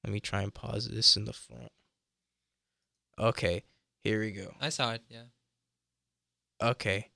let 0.03 0.11
me 0.13 0.19
try 0.19 0.41
and 0.43 0.53
pause 0.53 0.87
this 0.87 1.15
in 1.17 1.25
the 1.25 1.33
front. 1.33 1.71
Okay, 3.19 3.63
here 4.03 4.19
we 4.21 4.31
go. 4.31 4.53
I 4.61 4.69
saw 4.69 4.93
it. 4.93 5.01
Yeah. 5.09 5.29
Okay, 6.61 7.09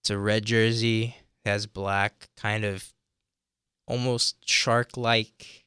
it's 0.00 0.10
a 0.10 0.18
red 0.18 0.44
jersey. 0.44 1.16
It 1.44 1.48
has 1.48 1.66
black, 1.66 2.28
kind 2.36 2.64
of, 2.64 2.92
almost 3.86 4.36
shark-like, 4.48 5.64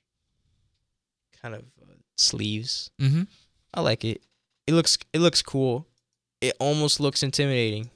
kind 1.42 1.56
of 1.56 1.62
uh, 1.82 1.94
sleeves. 2.18 2.92
Mm-hmm. 3.02 3.24
I 3.74 3.82
like 3.82 4.06
it. 4.06 4.22
It 4.68 4.74
looks 4.74 4.98
it 5.12 5.20
looks 5.20 5.42
cool. 5.42 5.88
It 6.42 6.54
almost 6.60 7.00
looks 7.00 7.24
intimidating. 7.24 7.90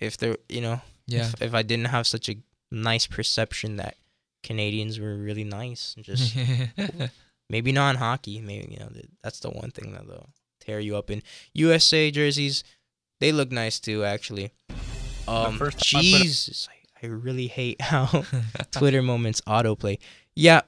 If 0.00 0.16
there, 0.16 0.36
you 0.48 0.60
know, 0.60 0.80
Yeah. 1.06 1.26
if, 1.26 1.42
if 1.42 1.54
I 1.54 1.62
didn't 1.62 1.86
have 1.86 2.06
such 2.06 2.28
a 2.28 2.36
nice 2.70 3.06
perception 3.06 3.76
that 3.76 3.96
Canadians 4.42 4.98
were 5.00 5.16
really 5.16 5.44
nice 5.44 5.94
and 5.96 6.04
just 6.04 6.34
maybe 7.50 7.72
not 7.72 7.90
in 7.90 7.96
hockey, 7.96 8.40
maybe 8.40 8.72
you 8.72 8.78
know 8.80 8.90
that's 9.22 9.40
the 9.40 9.50
one 9.50 9.70
thing 9.70 9.92
that 9.92 10.06
they'll 10.08 10.30
tear 10.60 10.80
you 10.80 10.96
up 10.96 11.10
in. 11.10 11.22
USA 11.54 12.10
jerseys, 12.10 12.64
they 13.20 13.32
look 13.32 13.52
nice 13.52 13.78
too 13.78 14.04
actually. 14.04 14.50
Um, 15.28 15.58
first 15.58 15.78
time 15.92 16.00
I 16.00 16.10
put 16.10 16.20
a- 16.20 16.22
Jesus, 16.24 16.68
I, 16.70 16.74
I 17.02 17.06
really 17.06 17.46
hate 17.46 17.80
how 17.92 18.24
Twitter 18.70 19.02
moments 19.02 19.40
autoplay. 19.42 19.98
Yeah. 20.34 20.62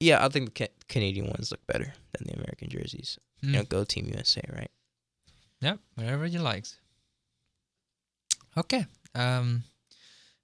Yeah, 0.00 0.24
I 0.24 0.28
think 0.28 0.54
the 0.54 0.68
Canadian 0.88 1.26
ones 1.26 1.50
look 1.50 1.66
better 1.66 1.94
than 2.12 2.26
the 2.28 2.34
American 2.34 2.68
jerseys. 2.68 3.18
You 3.40 3.52
know, 3.52 3.62
Mm. 3.62 3.68
go 3.68 3.84
Team 3.84 4.06
USA, 4.12 4.42
right? 4.52 4.70
Yep, 5.60 5.78
whatever 5.94 6.26
you 6.26 6.40
like. 6.40 6.66
Okay. 8.56 8.86
Um, 9.14 9.64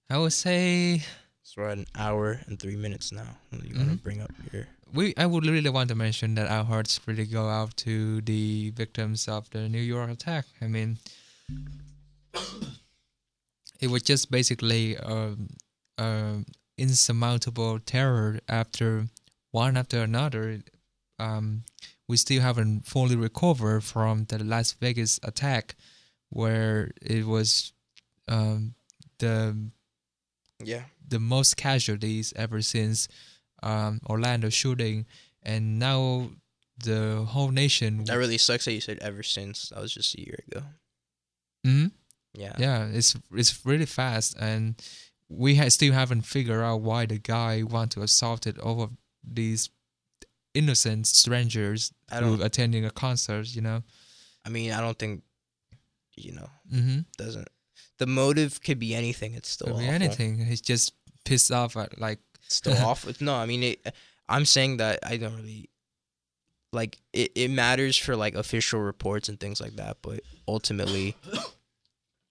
I 0.09 0.17
would 0.19 0.33
say 0.33 1.03
So 1.43 1.63
we're 1.63 1.69
at 1.69 1.79
an 1.79 1.87
hour 1.95 2.41
and 2.47 2.59
three 2.59 2.77
minutes 2.77 3.13
now. 3.13 3.37
You 3.51 3.77
want 3.77 3.91
to 3.91 3.97
bring 3.99 4.23
up 4.23 4.31
your 4.53 4.67
we. 4.95 5.13
I 5.17 5.27
would 5.27 5.45
really 5.47 5.71
want 5.71 5.89
to 5.89 5.95
mention 5.95 6.35
that 6.37 6.49
our 6.51 6.65
hearts 6.65 7.01
really 7.07 7.25
go 7.27 7.49
out 7.49 7.77
to 7.79 8.21
the 8.23 8.71
victims 8.71 9.29
of 9.29 9.49
the 9.51 9.69
New 9.69 9.81
York 9.81 10.09
attack. 10.11 10.45
I 10.61 10.67
mean, 10.67 10.99
it 13.83 13.91
was 13.91 14.03
just 14.03 14.31
basically 14.31 14.97
um, 14.97 15.49
um, 15.99 16.47
insurmountable 16.79 17.81
terror 17.81 18.39
after 18.49 19.07
one 19.51 19.77
after 19.77 20.01
another. 20.01 20.61
Um, 21.19 21.65
we 22.09 22.17
still 22.17 22.41
haven't 22.41 22.87
fully 22.87 23.17
recovered 23.17 23.83
from 23.83 24.25
the 24.27 24.43
Las 24.43 24.73
Vegas 24.73 25.19
attack, 25.25 25.75
where 26.31 26.93
it 27.03 27.27
was 27.27 27.73
um, 28.29 28.75
the 29.19 29.57
yeah. 30.65 30.85
the 31.07 31.19
most 31.19 31.57
casualties 31.57 32.33
ever 32.37 32.63
since 32.63 33.09
um, 33.65 34.01
Orlando 34.09 34.49
shooting, 34.49 35.07
and 35.43 35.79
now 35.81 36.31
the 36.79 37.27
whole 37.29 37.51
nation. 37.51 38.05
That 38.05 38.15
really 38.17 38.39
sucks 38.39 38.65
that 38.65 38.73
you 38.73 38.81
said 38.81 38.99
ever 39.01 39.23
since. 39.25 39.71
That 39.71 39.81
was 39.81 39.93
just 39.93 40.15
a 40.15 40.21
year 40.21 40.39
ago. 40.47 40.63
Mhm. 41.67 41.93
Yeah. 42.35 42.53
Yeah, 42.59 42.87
it's 42.87 43.15
it's 43.35 43.65
really 43.65 43.87
fast, 43.87 44.37
and 44.41 44.75
we 45.29 45.57
ha- 45.57 45.69
still 45.69 45.93
haven't 45.93 46.23
figured 46.23 46.63
out 46.63 46.81
why 46.81 47.07
the 47.07 47.19
guy 47.19 47.63
want 47.63 47.93
to 47.93 48.03
assault 48.03 48.47
it 48.47 48.59
over 48.61 48.89
these 49.23 49.71
innocent 50.55 51.07
strangers 51.07 51.93
who 52.13 52.43
attending 52.43 52.85
a 52.85 52.91
concert. 52.91 53.55
You 53.55 53.61
know. 53.63 53.83
I 54.45 54.49
mean, 54.49 54.73
I 54.73 54.81
don't 54.81 54.99
think. 54.99 55.23
You 56.17 56.33
know, 56.33 56.49
Mm-hmm. 56.73 56.99
doesn't. 57.17 57.49
The 57.99 58.07
motive 58.07 58.63
could 58.63 58.79
be 58.79 58.95
anything. 58.95 59.33
It's 59.35 59.49
still 59.49 59.69
Could 59.69 59.79
be 59.79 59.87
anything. 59.87 60.45
He's 60.45 60.61
just 60.61 60.93
pissed 61.25 61.51
off 61.51 61.77
at 61.77 61.99
like. 62.01 62.19
Still 62.49 62.77
awful. 62.87 63.13
No, 63.21 63.35
I 63.35 63.47
mean, 63.47 63.63
it, 63.63 63.95
I'm 64.29 64.45
saying 64.45 64.77
that 64.79 64.99
I 65.07 65.17
don't 65.17 65.37
really. 65.37 65.69
Like 66.75 66.99
it, 67.13 67.33
it 67.35 67.51
matters 67.51 67.97
for 67.99 68.17
like 68.17 68.35
official 68.35 68.81
reports 68.81 69.29
and 69.29 69.39
things 69.39 69.61
like 69.61 69.77
that, 69.77 69.99
but 70.03 70.21
ultimately, 70.49 71.17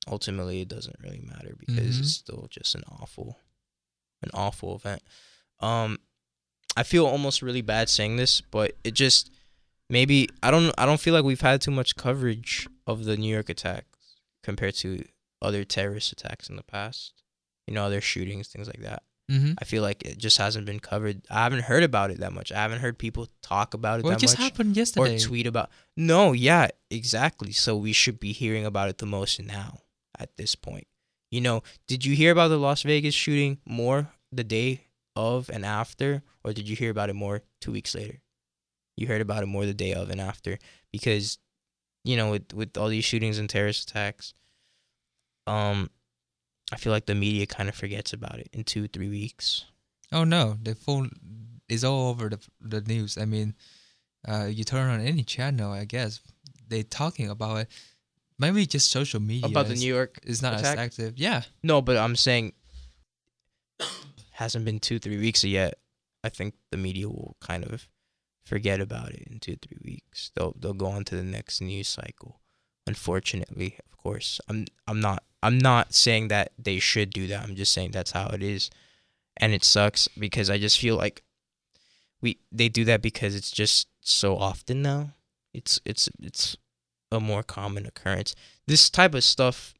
ultimately 0.08 0.62
it 0.62 0.68
doesn't 0.68 0.96
really 1.02 1.22
matter 1.22 1.56
because 1.60 1.98
Mhm. 1.98 2.00
it's 2.02 2.14
still 2.14 2.48
just 2.50 2.76
an 2.76 2.84
awful, 2.90 3.38
an 4.24 4.30
awful 4.34 4.76
event. 4.76 5.02
Um, 5.60 6.00
I 6.76 6.84
feel 6.84 7.06
almost 7.06 7.42
really 7.42 7.62
bad 7.62 7.90
saying 7.90 8.16
this, 8.18 8.42
but 8.42 8.76
it 8.84 8.92
just 8.92 9.30
maybe 9.90 10.30
I 10.42 10.52
don't 10.52 10.74
I 10.78 10.86
don't 10.86 11.02
feel 11.02 11.14
like 11.14 11.24
we've 11.26 11.42
had 11.42 11.62
too 11.62 11.72
much 11.72 11.96
coverage 11.96 12.68
of 12.88 13.06
the 13.06 13.18
New 13.18 13.32
York 13.34 13.50
attacks 13.50 14.16
compared 14.42 14.76
to 14.76 15.04
other 15.42 15.64
terrorist 15.64 16.12
attacks 16.12 16.50
in 16.50 16.56
the 16.56 16.64
past. 16.64 17.14
You 17.68 17.74
know, 17.74 17.84
other 17.86 18.02
shootings, 18.02 18.48
things 18.48 18.68
like 18.68 18.82
that. 18.82 19.04
Mm-hmm. 19.30 19.54
I 19.60 19.66
feel 19.66 19.82
like 19.82 20.04
it 20.04 20.18
just 20.18 20.38
hasn't 20.40 20.66
been 20.66 20.80
covered. 20.80 21.22
I 21.30 21.44
haven't 21.44 21.62
heard 21.64 21.84
about 21.84 22.12
it 22.12 22.20
that 22.20 22.34
much. 22.34 22.52
I 22.52 22.56
haven't 22.58 22.80
heard 22.80 22.98
people 22.98 23.28
talk 23.42 23.74
about 23.74 24.00
it 24.00 24.04
Well, 24.06 24.14
it 24.16 24.20
just 24.20 24.38
much 24.38 24.44
happened 24.52 24.76
or 24.76 24.80
yesterday. 24.80 25.20
tweet 25.20 25.48
about. 25.48 25.70
No, 25.96 26.34
yeah, 26.34 26.68
exactly. 26.90 27.52
So 27.54 27.78
we 27.78 27.94
should 27.94 28.20
be 28.20 28.34
hearing 28.34 28.66
about 28.66 28.90
it 28.90 28.98
the 28.98 29.06
most 29.06 29.40
now 29.42 29.82
at 30.22 30.38
this 30.38 30.56
point. 30.56 30.88
You 31.30 31.42
know, 31.42 31.64
did 31.88 32.06
you 32.06 32.16
hear 32.16 32.32
about 32.32 32.50
the 32.50 32.58
Las 32.58 32.84
Vegas 32.84 33.16
shooting 33.16 33.60
more 33.66 34.10
the 34.32 34.44
day 34.44 34.88
of 35.16 35.50
and 35.50 35.66
after, 35.66 36.24
or 36.44 36.54
did 36.54 36.68
you 36.68 36.76
hear 36.76 36.92
about 36.92 37.10
it 37.10 37.16
more 37.16 37.42
two 37.60 37.72
weeks 37.72 37.96
later? 37.96 38.22
You 38.98 39.08
heard 39.08 39.22
about 39.22 39.44
it 39.44 39.48
more 39.48 39.66
the 39.66 39.74
day 39.74 39.94
of 39.94 40.10
and 40.10 40.20
after 40.20 40.60
because, 40.92 41.40
you 42.04 42.18
know, 42.18 42.32
with 42.32 42.54
with 42.54 42.78
all 42.78 42.90
these 42.90 43.06
shootings 43.06 43.38
and 43.40 43.50
terrorist 43.50 43.90
attacks, 43.90 44.34
um, 45.48 45.90
I 46.72 46.78
feel 46.78 46.92
like 46.92 47.06
the 47.06 47.16
media 47.16 47.46
kind 47.46 47.70
of 47.70 47.76
forgets 47.76 48.14
about 48.14 48.40
it 48.40 48.50
in 48.54 48.64
two 48.64 48.88
three 48.88 49.10
weeks. 49.10 49.66
Oh 50.12 50.26
no, 50.26 50.58
the 50.62 50.76
phone 50.76 51.12
is 51.70 51.84
all 51.84 52.10
over 52.10 52.30
the 52.30 52.40
the 52.60 52.82
news. 52.82 53.18
I 53.18 53.26
mean, 53.26 53.56
uh, 54.28 54.46
you 54.46 54.64
turn 54.66 54.90
on 54.90 55.00
any 55.00 55.24
channel, 55.24 55.72
I 55.72 55.86
guess 55.86 56.20
they 56.68 56.84
talking 56.84 57.30
about 57.30 57.58
it. 57.62 57.68
Maybe 58.40 58.66
just 58.66 58.90
social 58.90 59.20
media 59.20 59.48
about 59.48 59.68
the 59.68 59.74
is, 59.74 59.82
New 59.82 59.94
York 59.94 60.20
is 60.24 60.42
not 60.42 60.54
attack? 60.54 60.78
as 60.78 60.80
active. 60.80 61.18
Yeah, 61.18 61.44
No, 61.64 61.82
but 61.82 61.98
I'm 61.98 62.16
saying 62.16 62.54
hasn't 64.32 64.66
been 64.66 64.80
two, 64.80 64.98
three 65.00 65.18
weeks 65.18 65.44
yet. 65.44 65.76
I 66.24 66.30
think 66.30 66.56
the 66.72 66.78
media 66.78 67.08
will 67.08 67.36
kind 67.40 67.64
of 67.64 67.88
forget 68.44 68.82
about 68.82 69.12
it 69.12 69.28
in 69.30 69.40
two, 69.40 69.56
three 69.56 69.78
weeks. 69.84 70.32
They'll 70.36 70.56
they'll 70.60 70.74
go 70.74 70.88
on 70.88 71.04
to 71.06 71.16
the 71.16 71.24
next 71.24 71.62
news 71.62 71.88
cycle. 71.88 72.42
Unfortunately, 72.88 73.78
of 73.86 73.98
course. 73.98 74.42
I'm 74.48 74.66
I'm 74.88 75.00
not 75.00 75.24
I'm 75.44 75.58
not 75.58 75.94
saying 75.94 76.30
that 76.30 76.52
they 76.58 76.80
should 76.80 77.12
do 77.12 77.28
that. 77.28 77.44
I'm 77.44 77.56
just 77.56 77.72
saying 77.72 77.92
that's 77.92 78.12
how 78.12 78.28
it 78.28 78.44
is. 78.44 78.70
And 79.38 79.54
it 79.54 79.64
sucks 79.64 80.08
because 80.10 80.50
I 80.50 80.58
just 80.58 80.80
feel 80.80 80.96
like 80.96 81.24
we 82.22 82.40
they 82.52 82.70
do 82.70 82.86
that 82.86 83.02
because 83.02 83.36
it's 83.36 83.52
just 83.52 83.88
so 84.02 84.38
often 84.38 84.82
now. 84.82 85.12
It's 85.54 85.80
it's 85.86 86.10
it's 86.20 86.58
a 87.12 87.20
more 87.20 87.44
common 87.44 87.86
occurrence. 87.86 88.36
This 88.68 88.90
type 88.90 89.14
of 89.14 89.24
stuff 89.24 89.74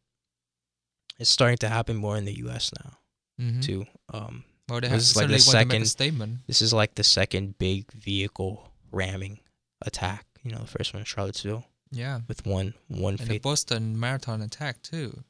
is 1.20 1.30
starting 1.30 1.58
to 1.58 1.70
happen 1.70 1.96
more 1.96 2.18
in 2.18 2.26
the 2.26 2.38
US 2.48 2.72
now 2.84 2.98
mm-hmm. 3.40 3.60
too. 3.62 3.86
Um, 4.14 4.44
Well, 4.70 4.82
This 4.82 4.92
is 5.12 5.16
like 5.16 5.28
the 5.28 5.40
certainly 5.40 5.42
want 5.42 5.44
to 5.44 5.58
make 5.58 5.66
a 5.68 5.72
second- 5.72 5.86
statement. 5.88 6.40
this 6.48 6.62
is 6.62 6.74
like 6.74 6.96
the 6.96 7.04
second 7.04 7.58
big 7.58 7.92
vehicle 7.94 8.72
ramming 8.92 9.40
attack. 9.82 10.26
You 10.44 10.52
know, 10.52 10.60
the 10.60 10.68
first 10.68 10.94
one 10.94 11.02
in 11.02 11.06
Charlottesville 11.06 11.66
Yeah, 11.92 12.22
with 12.28 12.46
one 12.46 12.74
one 12.88 13.18
and 13.20 13.30
the. 13.30 13.40
Boston 13.40 14.00
Marathon 14.00 14.42
attack 14.42 14.82
too. 14.82 15.24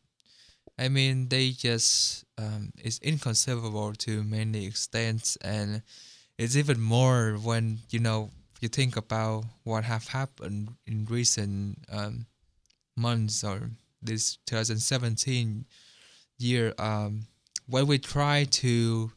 I 0.78 0.88
mean, 0.90 1.28
they 1.30 1.52
just 1.52 2.24
um, 2.38 2.72
it's 2.78 3.00
inconceivable 3.00 3.94
to 4.06 4.24
many 4.24 4.66
extents, 4.66 5.36
and 5.42 5.82
it's 6.38 6.56
even 6.56 6.80
more 6.80 7.34
when 7.34 7.80
you 7.90 8.00
know 8.00 8.32
you 8.62 8.70
think 8.70 8.96
about 8.96 9.46
what 9.64 9.84
have 9.84 10.08
happened 10.08 10.76
in 10.86 11.06
recent 11.06 11.80
um, 11.92 12.26
months 12.96 13.44
or 13.44 13.72
this 14.02 14.38
2017 14.46 15.66
year. 16.38 16.74
Um, 16.78 17.28
when 17.68 17.88
we 17.88 17.98
try 17.98 18.46
to, 18.46 19.12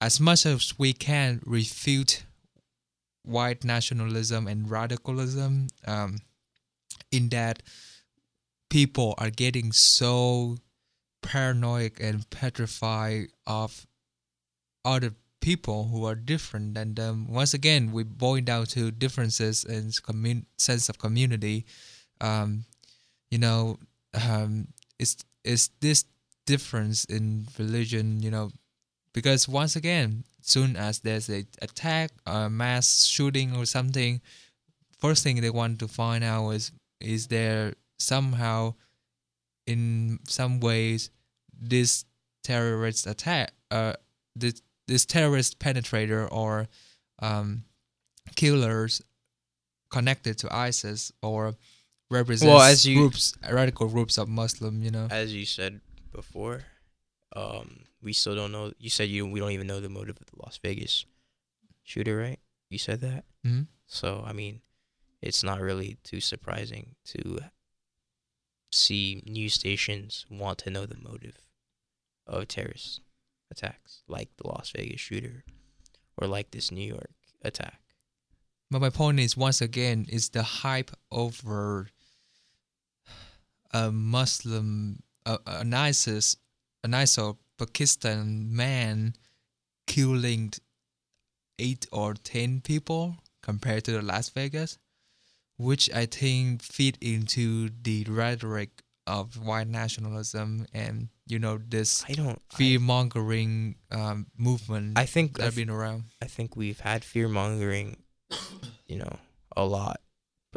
as 0.00 0.20
much 0.20 0.46
as 0.46 0.78
we 0.78 0.92
can, 0.92 1.40
refute 1.44 2.24
white 3.22 3.64
nationalism 3.64 4.46
and 4.46 4.70
radicalism. 4.70 5.68
Um, 5.86 6.18
in 7.12 7.28
that 7.30 7.62
people 8.70 9.14
are 9.18 9.30
getting 9.30 9.72
so 9.72 10.56
paranoid 11.22 12.00
and 12.00 12.28
petrified 12.30 13.28
of 13.46 13.86
other 14.84 15.12
people 15.46 15.90
who 15.92 16.04
are 16.04 16.16
different 16.16 16.76
And 16.76 16.96
them. 16.96 17.28
Once 17.30 17.54
again, 17.54 17.92
we 17.92 18.02
boil 18.02 18.40
down 18.40 18.66
to 18.74 18.90
differences 18.90 19.62
in 19.62 19.92
commun- 20.02 20.46
sense 20.58 20.88
of 20.88 20.98
community. 20.98 21.64
Um, 22.20 22.64
you 23.30 23.38
know, 23.38 23.78
um, 24.12 24.66
it's 24.98 25.70
this 25.80 26.04
difference 26.46 27.04
in 27.04 27.46
religion. 27.60 28.20
You 28.24 28.32
know, 28.32 28.50
because 29.14 29.46
once 29.46 29.76
again, 29.76 30.24
soon 30.40 30.74
as 30.74 30.98
there's 31.06 31.30
a 31.30 31.46
attack, 31.62 32.10
a 32.26 32.50
mass 32.50 33.06
shooting 33.06 33.54
or 33.54 33.66
something, 33.66 34.20
first 34.98 35.22
thing 35.22 35.40
they 35.40 35.50
want 35.50 35.78
to 35.78 35.86
find 35.86 36.24
out 36.24 36.50
is 36.58 36.72
is 36.98 37.28
there 37.28 37.74
somehow 38.00 38.74
in 39.64 40.18
some 40.26 40.58
ways 40.58 41.10
this 41.54 42.04
terrorist 42.42 43.06
attack 43.06 43.52
uh 43.70 43.94
this 44.34 44.62
this 44.88 45.04
terrorist 45.06 45.58
penetrator 45.58 46.28
or 46.30 46.68
um 47.20 47.64
killers 48.34 49.02
connected 49.90 50.36
to 50.38 50.52
ISIS 50.54 51.12
or 51.22 51.54
represents 52.10 52.64
as 52.64 52.86
you- 52.86 52.96
groups 53.00 53.34
radical 53.50 53.88
groups 53.88 54.18
of 54.18 54.28
Muslim 54.28 54.82
you 54.82 54.90
know 54.90 55.06
As 55.10 55.32
you 55.34 55.44
said 55.46 55.80
before, 56.12 56.64
um, 57.34 57.80
we 58.02 58.12
still 58.14 58.34
don't 58.34 58.52
know. 58.52 58.72
You 58.78 58.88
said 58.90 59.08
you 59.10 59.26
we 59.26 59.38
don't 59.40 59.50
even 59.52 59.66
know 59.66 59.80
the 59.80 59.88
motive 59.88 60.16
of 60.20 60.26
the 60.26 60.36
Las 60.42 60.58
Vegas 60.62 61.04
shooter, 61.84 62.16
right? 62.16 62.38
You 62.70 62.78
said 62.78 63.00
that. 63.02 63.24
hmm 63.44 63.62
So 63.86 64.24
I 64.26 64.32
mean, 64.32 64.60
it's 65.20 65.42
not 65.44 65.60
really 65.60 65.98
too 66.04 66.20
surprising 66.20 66.94
to 67.06 67.38
see 68.72 69.22
news 69.26 69.54
stations 69.54 70.26
want 70.30 70.58
to 70.58 70.70
know 70.70 70.86
the 70.86 70.96
motive 70.98 71.36
of 72.26 72.48
terrorist 72.48 73.00
attacks, 73.50 74.02
like 74.08 74.30
the 74.36 74.48
Las 74.48 74.72
Vegas 74.74 75.00
shooter, 75.00 75.44
or 76.16 76.26
like 76.28 76.50
this 76.50 76.70
New 76.70 76.86
York 76.86 77.14
attack. 77.42 77.80
But 78.70 78.80
my 78.80 78.90
point 78.90 79.20
is, 79.20 79.36
once 79.36 79.60
again, 79.60 80.06
is 80.08 80.30
the 80.30 80.42
hype 80.42 80.90
over 81.12 81.88
a 83.72 83.92
Muslim, 83.92 85.02
an 85.24 85.74
ISIS, 85.74 86.36
an 86.82 86.92
ISIL 86.92 87.38
Pakistan 87.58 88.54
man 88.54 89.14
killing 89.86 90.52
eight 91.58 91.86
or 91.92 92.14
ten 92.14 92.60
people 92.60 93.16
compared 93.42 93.84
to 93.84 93.92
the 93.92 94.02
Las 94.02 94.28
Vegas, 94.30 94.78
which 95.56 95.90
I 95.92 96.06
think 96.06 96.62
fit 96.62 96.98
into 97.00 97.70
the 97.82 98.04
rhetoric 98.08 98.82
of 99.06 99.38
white 99.38 99.68
nationalism 99.68 100.66
and 100.72 101.08
you 101.26 101.38
know 101.38 101.58
this 101.58 102.04
I 102.08 102.12
don't. 102.12 102.40
fear 102.52 102.80
mongering 102.80 103.76
um, 103.90 104.26
movement 104.36 104.98
I, 104.98 105.06
think 105.06 105.38
I, 105.38 105.42
that 105.42 105.44
have 105.46 105.56
been 105.56 105.70
around. 105.70 106.04
I 106.22 106.26
think 106.26 106.56
we've 106.56 106.80
had 106.80 107.04
fear 107.04 107.28
mongering, 107.28 107.98
you 108.86 108.98
know, 108.98 109.18
a 109.56 109.64
lot 109.64 110.00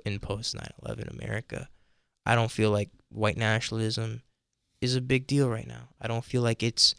in 0.05 0.19
post 0.19 0.55
9/11 0.55 1.19
America. 1.19 1.69
I 2.25 2.35
don't 2.35 2.51
feel 2.51 2.71
like 2.71 2.89
white 3.09 3.37
nationalism 3.37 4.21
is 4.81 4.95
a 4.95 5.01
big 5.01 5.27
deal 5.27 5.49
right 5.49 5.67
now. 5.67 5.89
I 6.01 6.07
don't 6.07 6.25
feel 6.25 6.41
like 6.41 6.63
it's 6.63 6.95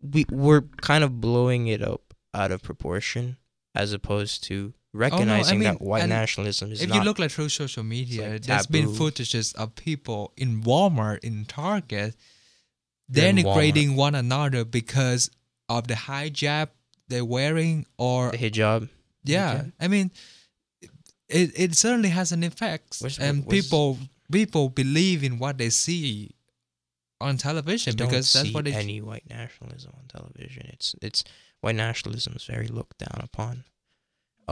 we 0.00 0.24
we're 0.30 0.62
kind 0.62 1.04
of 1.04 1.20
blowing 1.20 1.68
it 1.68 1.82
up 1.82 2.14
out 2.34 2.50
of 2.50 2.62
proportion 2.62 3.36
as 3.74 3.92
opposed 3.92 4.42
to 4.44 4.74
Oh, 4.94 4.98
recognizing 4.98 5.58
mean, 5.60 5.68
that 5.70 5.80
white 5.80 6.06
nationalism 6.08 6.70
is 6.72 6.82
if 6.82 6.94
you 6.94 7.02
look 7.02 7.18
like 7.18 7.30
through 7.30 7.48
social 7.48 7.82
media, 7.82 8.32
like 8.32 8.42
there's 8.42 8.66
been 8.66 8.88
footages 8.88 9.54
of 9.56 9.74
people 9.74 10.32
in 10.36 10.62
Walmart, 10.62 11.20
in 11.20 11.46
Target, 11.46 12.14
They're 13.08 13.32
denigrating 13.32 13.96
one 13.96 14.14
another 14.14 14.64
because 14.66 15.30
of 15.68 15.86
the 15.88 15.94
hijab 15.94 16.68
they're 17.08 17.24
wearing, 17.24 17.86
or 17.96 18.30
the 18.32 18.38
hijab. 18.38 18.88
yeah. 19.24 19.64
I 19.80 19.88
mean, 19.88 20.10
it 21.28 21.52
it 21.56 21.74
certainly 21.74 22.10
has 22.10 22.32
an 22.32 22.42
effect, 22.44 22.98
Where's- 23.00 23.18
and 23.18 23.46
where's- 23.46 23.64
people 23.64 23.98
people 24.30 24.68
believe 24.68 25.24
in 25.24 25.38
what 25.38 25.56
they 25.58 25.70
see 25.70 26.30
on 27.20 27.36
television 27.38 27.94
because 27.96 28.32
that's 28.32 28.52
what 28.52 28.64
they 28.64 28.72
any 28.74 29.00
white 29.00 29.28
nationalism 29.28 29.92
on 29.96 30.04
television. 30.08 30.66
It's 30.72 30.94
it's 31.00 31.24
white 31.62 31.76
nationalism 31.76 32.34
is 32.36 32.44
very 32.44 32.68
looked 32.68 32.98
down 32.98 33.20
upon. 33.22 33.64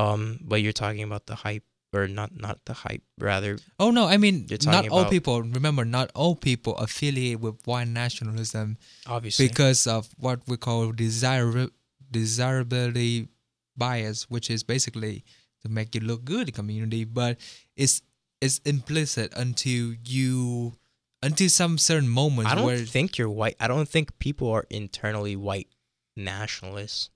Um, 0.01 0.39
but 0.43 0.63
you're 0.63 0.73
talking 0.73 1.03
about 1.03 1.27
the 1.27 1.35
hype, 1.35 1.65
or 1.93 2.09
not 2.09 2.31
not 2.35 2.65
the 2.65 2.73
hype, 2.73 3.03
rather 3.19 3.59
Oh 3.79 3.91
no, 3.91 4.07
I 4.07 4.17
mean 4.17 4.47
not 4.65 4.89
all 4.89 5.05
people. 5.07 5.43
Remember, 5.43 5.85
not 5.85 6.11
all 6.15 6.37
people 6.37 6.77
affiliate 6.77 7.41
with 7.41 7.57
white 7.67 7.89
nationalism 7.89 8.79
obviously 9.07 9.49
because 9.49 9.87
of 9.87 10.09
what 10.17 10.41
we 10.47 10.57
call 10.57 10.93
desirable 10.93 11.69
desirability 12.11 13.29
bias, 13.77 14.31
which 14.31 14.51
is 14.51 14.63
basically 14.63 15.25
to 15.63 15.69
make 15.69 15.95
you 15.95 16.01
look 16.01 16.25
good 16.25 16.49
in 16.49 16.55
community, 16.55 17.05
but 17.05 17.39
it's 17.77 18.03
it's 18.41 18.59
implicit 18.65 19.33
until 19.37 19.95
you 20.05 20.75
until 21.23 21.49
some 21.49 21.77
certain 21.77 22.09
moments 22.09 22.51
I 22.51 22.55
don't 22.55 22.65
where 22.65 22.79
think 22.79 23.19
you're 23.19 23.29
white. 23.29 23.57
I 23.61 23.69
don't 23.69 23.89
think 23.89 24.19
people 24.19 24.51
are 24.51 24.67
internally 24.71 25.37
white 25.37 25.69
nationalists. 26.17 27.11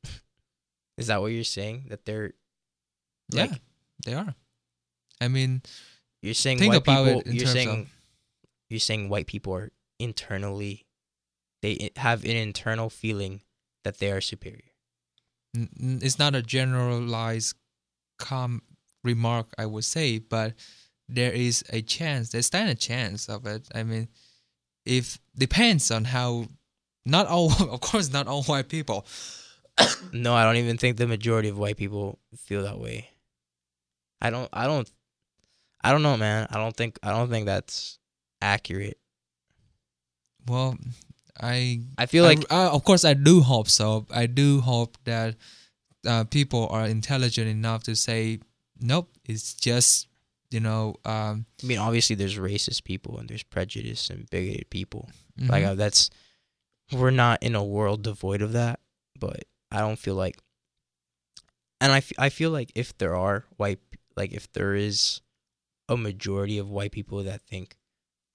Is 0.99 1.09
that 1.09 1.21
what 1.21 1.33
you're 1.33 1.43
saying? 1.45 1.87
That 1.89 2.05
they're 2.05 2.33
yeah 3.31 3.55
They 4.05 4.15
are. 4.15 4.35
I 5.21 5.29
mean, 5.29 5.63
You're 6.23 6.35
saying 6.35 6.59
Think 6.59 6.73
white 6.73 6.83
about 6.83 7.05
people. 7.07 7.21
it 7.21 7.27
in 7.27 7.35
you're 7.37 7.47
saying 7.47 7.69
of- 7.83 7.91
you're 8.71 8.81
saying 8.81 9.09
white 9.09 9.27
people 9.27 9.55
are 9.55 9.71
internally, 9.99 10.87
they 11.63 11.91
have 11.97 12.25
an 12.25 12.37
internal 12.37 12.91
feeling 12.91 13.43
that 13.85 13.99
they 13.99 14.11
are 14.11 14.21
superior. 14.21 14.73
it's 15.55 16.19
not 16.19 16.35
a 16.35 16.43
generalized 16.43 17.55
com 18.19 18.63
remark 19.05 19.53
I 19.59 19.67
would 19.67 19.85
say, 19.85 20.19
but 20.19 20.55
there 21.09 21.33
is 21.33 21.63
a 21.71 21.83
chance. 21.83 22.31
There's 22.31 22.47
stand 22.47 22.71
a 22.71 22.75
chance 22.75 23.29
of 23.29 23.47
it. 23.47 23.69
I 23.75 23.83
mean, 23.85 24.09
if 24.85 25.19
depends 25.37 25.91
on 25.91 26.05
how. 26.05 26.47
Not 27.07 27.27
all, 27.27 27.53
of 27.71 27.81
course, 27.81 28.11
not 28.11 28.27
all 28.27 28.43
white 28.45 28.69
people. 28.71 29.07
No, 30.13 30.35
I 30.35 30.43
don't 30.45 30.57
even 30.57 30.79
think 30.79 30.97
the 30.97 31.07
majority 31.07 31.51
of 31.51 31.59
white 31.59 31.77
people 31.77 32.19
feel 32.35 32.63
that 32.63 32.79
way. 32.79 33.11
I 34.25 34.31
don't. 34.31 34.49
I 34.53 34.67
don't. 34.67 34.91
I 35.85 35.93
don't 35.93 36.03
know, 36.03 36.17
man. 36.17 36.47
I 36.51 36.57
don't 36.57 36.75
think. 36.77 36.99
I 37.03 37.11
don't 37.11 37.29
think 37.29 37.45
that's 37.47 37.99
accurate. 38.41 38.99
Well, 40.47 40.77
I 41.41 41.81
I 41.99 42.07
feel 42.07 42.25
I- 42.25 42.29
like 42.29 42.45
uh, 42.51 42.71
of 42.73 42.85
course, 42.85 43.05
I 43.05 43.15
do 43.15 43.41
hope 43.41 43.69
so. 43.69 44.07
I 44.11 44.27
do 44.27 44.61
hope 44.61 44.97
that 45.05 45.37
uh, 46.07 46.25
people 46.25 46.69
are 46.71 46.87
intelligent 46.87 47.49
enough 47.49 47.83
to 47.85 47.95
say, 47.97 48.41
nope, 48.81 49.11
it's 49.25 49.55
just 49.55 50.09
you 50.51 50.61
know, 50.61 50.95
um, 51.05 51.47
I 51.63 51.67
mean, 51.67 51.79
obviously, 51.79 52.15
there's 52.17 52.39
racist 52.39 52.85
people 52.85 53.19
and 53.19 53.29
there's 53.29 53.43
prejudice 53.43 54.09
and 54.11 54.29
bigoted 54.31 54.71
people. 54.71 55.11
Like 55.39 55.65
mhm. 55.65 55.69
uh, 55.71 55.75
that's 55.75 56.11
we're 56.93 57.11
not 57.11 57.43
in 57.43 57.55
a 57.57 57.65
world 57.65 58.03
devoid 58.05 58.41
of 58.41 58.53
that, 58.53 58.79
but 59.19 59.45
I 59.73 59.81
don't 59.81 59.99
feel 59.99 60.15
like, 60.15 60.39
and 61.81 61.91
I, 61.91 61.97
f- 61.99 62.13
I 62.19 62.29
feel 62.29 62.51
like 62.51 62.71
if 62.77 62.97
there 62.99 63.17
are 63.17 63.47
white, 63.57 63.81
like 64.17 64.33
if 64.33 64.53
there 64.53 64.75
is 64.75 65.21
a 65.89 65.97
majority 65.97 66.59
of 66.59 66.71
white 66.71 66.93
people 66.93 67.23
that 67.25 67.43
think, 67.43 67.77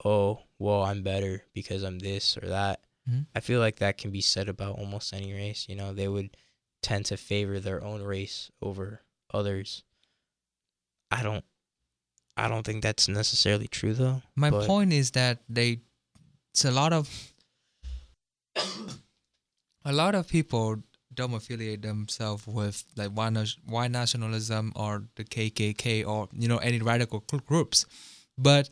oh, 0.04 0.40
well, 0.58 0.82
I'm 0.82 1.02
better 1.02 1.44
because 1.52 1.82
I'm 1.82 1.98
this 1.98 2.36
or 2.36 2.48
that. 2.48 2.80
Mhm. 3.08 3.26
I 3.34 3.40
feel 3.40 3.60
like 3.60 3.78
that 3.78 3.98
can 3.98 4.10
be 4.10 4.20
said 4.20 4.48
about 4.48 4.78
almost 4.78 5.12
any 5.12 5.32
race. 5.32 5.66
You 5.68 5.74
know, 5.76 5.92
they 5.92 6.08
would 6.08 6.36
tend 6.82 7.06
to 7.06 7.16
favor 7.16 7.58
their 7.60 7.82
own 7.82 8.02
race 8.02 8.50
over 8.62 9.02
others. 9.32 9.82
I 11.10 11.22
don't. 11.22 11.44
I 12.36 12.48
don't 12.48 12.64
think 12.64 12.82
that's 12.82 13.08
necessarily 13.08 13.68
true 13.68 13.92
though. 13.92 14.22
My 14.34 14.50
point 14.66 14.92
is 14.92 15.10
that 15.10 15.40
they, 15.48 15.80
it's 16.54 16.64
a 16.64 16.70
lot 16.70 16.92
of, 16.92 17.32
a 19.84 19.92
lot 19.92 20.14
of 20.14 20.28
people 20.28 20.82
don't 21.20 21.34
affiliate 21.34 21.82
themselves 21.82 22.46
with 22.46 22.84
like 22.96 23.10
white, 23.10 23.36
white 23.66 23.90
nationalism 23.90 24.72
or 24.74 25.04
the 25.16 25.24
KKK 25.24 26.06
or 26.06 26.28
you 26.32 26.48
know 26.48 26.58
any 26.58 26.78
radical 26.80 27.20
groups, 27.46 27.86
but 28.38 28.68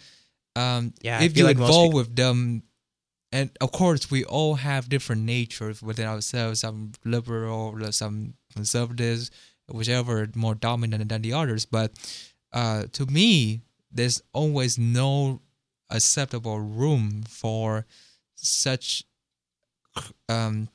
um, 0.56 0.94
Yeah, 1.02 1.22
if 1.22 1.36
you 1.36 1.44
like 1.44 1.56
involve 1.56 1.94
with 1.94 2.16
them, 2.16 2.62
and 3.30 3.50
of 3.60 3.70
course 3.72 4.10
we 4.10 4.24
all 4.24 4.54
have 4.56 4.88
different 4.88 5.22
natures 5.22 5.82
within 5.82 6.06
ourselves. 6.06 6.60
Some 6.60 6.92
liberal, 7.04 7.92
some 7.92 8.34
conservatives, 8.54 9.30
whichever 9.70 10.28
more 10.34 10.54
dominant 10.54 11.08
than 11.08 11.22
the 11.22 11.32
others. 11.34 11.64
But 11.66 11.92
uh, 12.52 12.84
to 12.92 13.06
me, 13.06 13.60
there's 13.92 14.22
always 14.32 14.78
no 14.78 15.40
acceptable 15.90 16.60
room 16.60 17.22
for 17.28 17.86
such 18.34 19.04
um, 20.28 20.68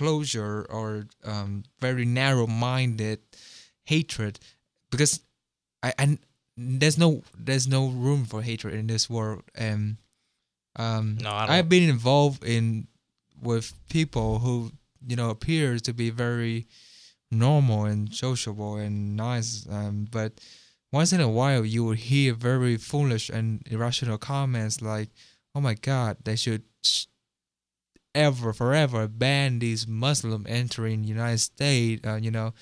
closure 0.00 0.64
or 0.70 1.06
um, 1.24 1.62
very 1.80 2.04
narrow-minded 2.04 3.18
hatred, 3.84 4.38
because 4.90 5.20
I 5.82 5.92
and 5.98 6.18
there's 6.56 6.98
no 6.98 7.22
there's 7.46 7.68
no 7.68 7.88
room 7.88 8.24
for 8.24 8.40
hatred 8.42 8.74
in 8.74 8.86
this 8.86 9.08
world. 9.10 9.42
And 9.54 9.96
um, 10.76 11.18
No, 11.20 11.30
I've 11.30 11.68
been 11.68 11.88
involved 11.88 12.44
in 12.44 12.86
with 13.42 13.72
people 13.88 14.38
who 14.44 14.72
you 15.06 15.16
know 15.16 15.30
appears 15.30 15.82
to 15.82 15.92
be 15.92 16.10
very 16.10 16.66
normal 17.30 17.84
and 17.84 18.12
sociable 18.14 18.76
and 18.76 19.16
nice, 19.16 19.66
um, 19.70 20.06
but 20.10 20.32
once 20.92 21.12
in 21.12 21.20
a 21.20 21.28
while 21.28 21.64
you 21.64 21.84
will 21.84 21.96
hear 22.10 22.34
very 22.34 22.76
foolish 22.76 23.30
and 23.30 23.62
irrational 23.70 24.18
comments 24.18 24.80
like, 24.82 25.08
"Oh 25.54 25.60
my 25.60 25.74
God, 25.74 26.16
they 26.24 26.36
should 26.36 26.62
ever 28.14 28.52
forever 28.52 29.06
ban 29.08 29.58
these 29.58 29.86
Muslim 29.86 30.46
entering 30.48 31.04
United 31.04 31.38
States." 31.38 32.06
Uh, 32.06 32.16
you 32.16 32.30
know, 32.30 32.52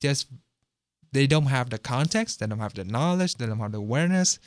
just 0.00 0.26
they 1.12 1.26
don't 1.26 1.46
have 1.46 1.70
the 1.70 1.78
context, 1.78 2.40
they 2.40 2.46
don't 2.46 2.58
have 2.58 2.74
the 2.74 2.84
knowledge, 2.84 3.34
they 3.36 3.46
don't 3.46 3.58
have 3.58 3.72
the 3.72 3.78
awareness, 3.78 4.38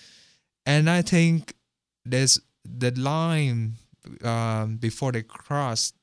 and 0.66 0.90
I 0.90 1.02
think 1.02 1.56
there's 2.06 2.40
the 2.64 2.92
line 2.92 3.76
um, 4.24 4.78
before 4.78 5.12
they 5.12 5.24
cross. 5.24 5.94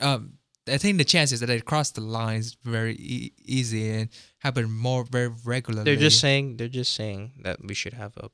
Um, 0.00 0.34
I 0.68 0.78
think 0.78 0.98
the 0.98 1.04
chances 1.04 1.40
that 1.40 1.46
they 1.46 1.60
cross 1.60 1.90
the 1.90 2.00
line 2.00 2.38
is 2.38 2.56
very 2.62 2.94
e- 2.94 3.32
easy 3.44 3.90
and 3.90 4.08
happen 4.38 4.70
more 4.70 5.04
very 5.04 5.30
regularly. 5.44 5.84
They're 5.84 6.00
just 6.00 6.20
saying 6.20 6.56
they're 6.56 6.68
just 6.68 6.94
saying 6.94 7.32
that 7.42 7.58
we 7.62 7.74
should 7.74 7.94
have 7.94 8.16
a 8.16 8.30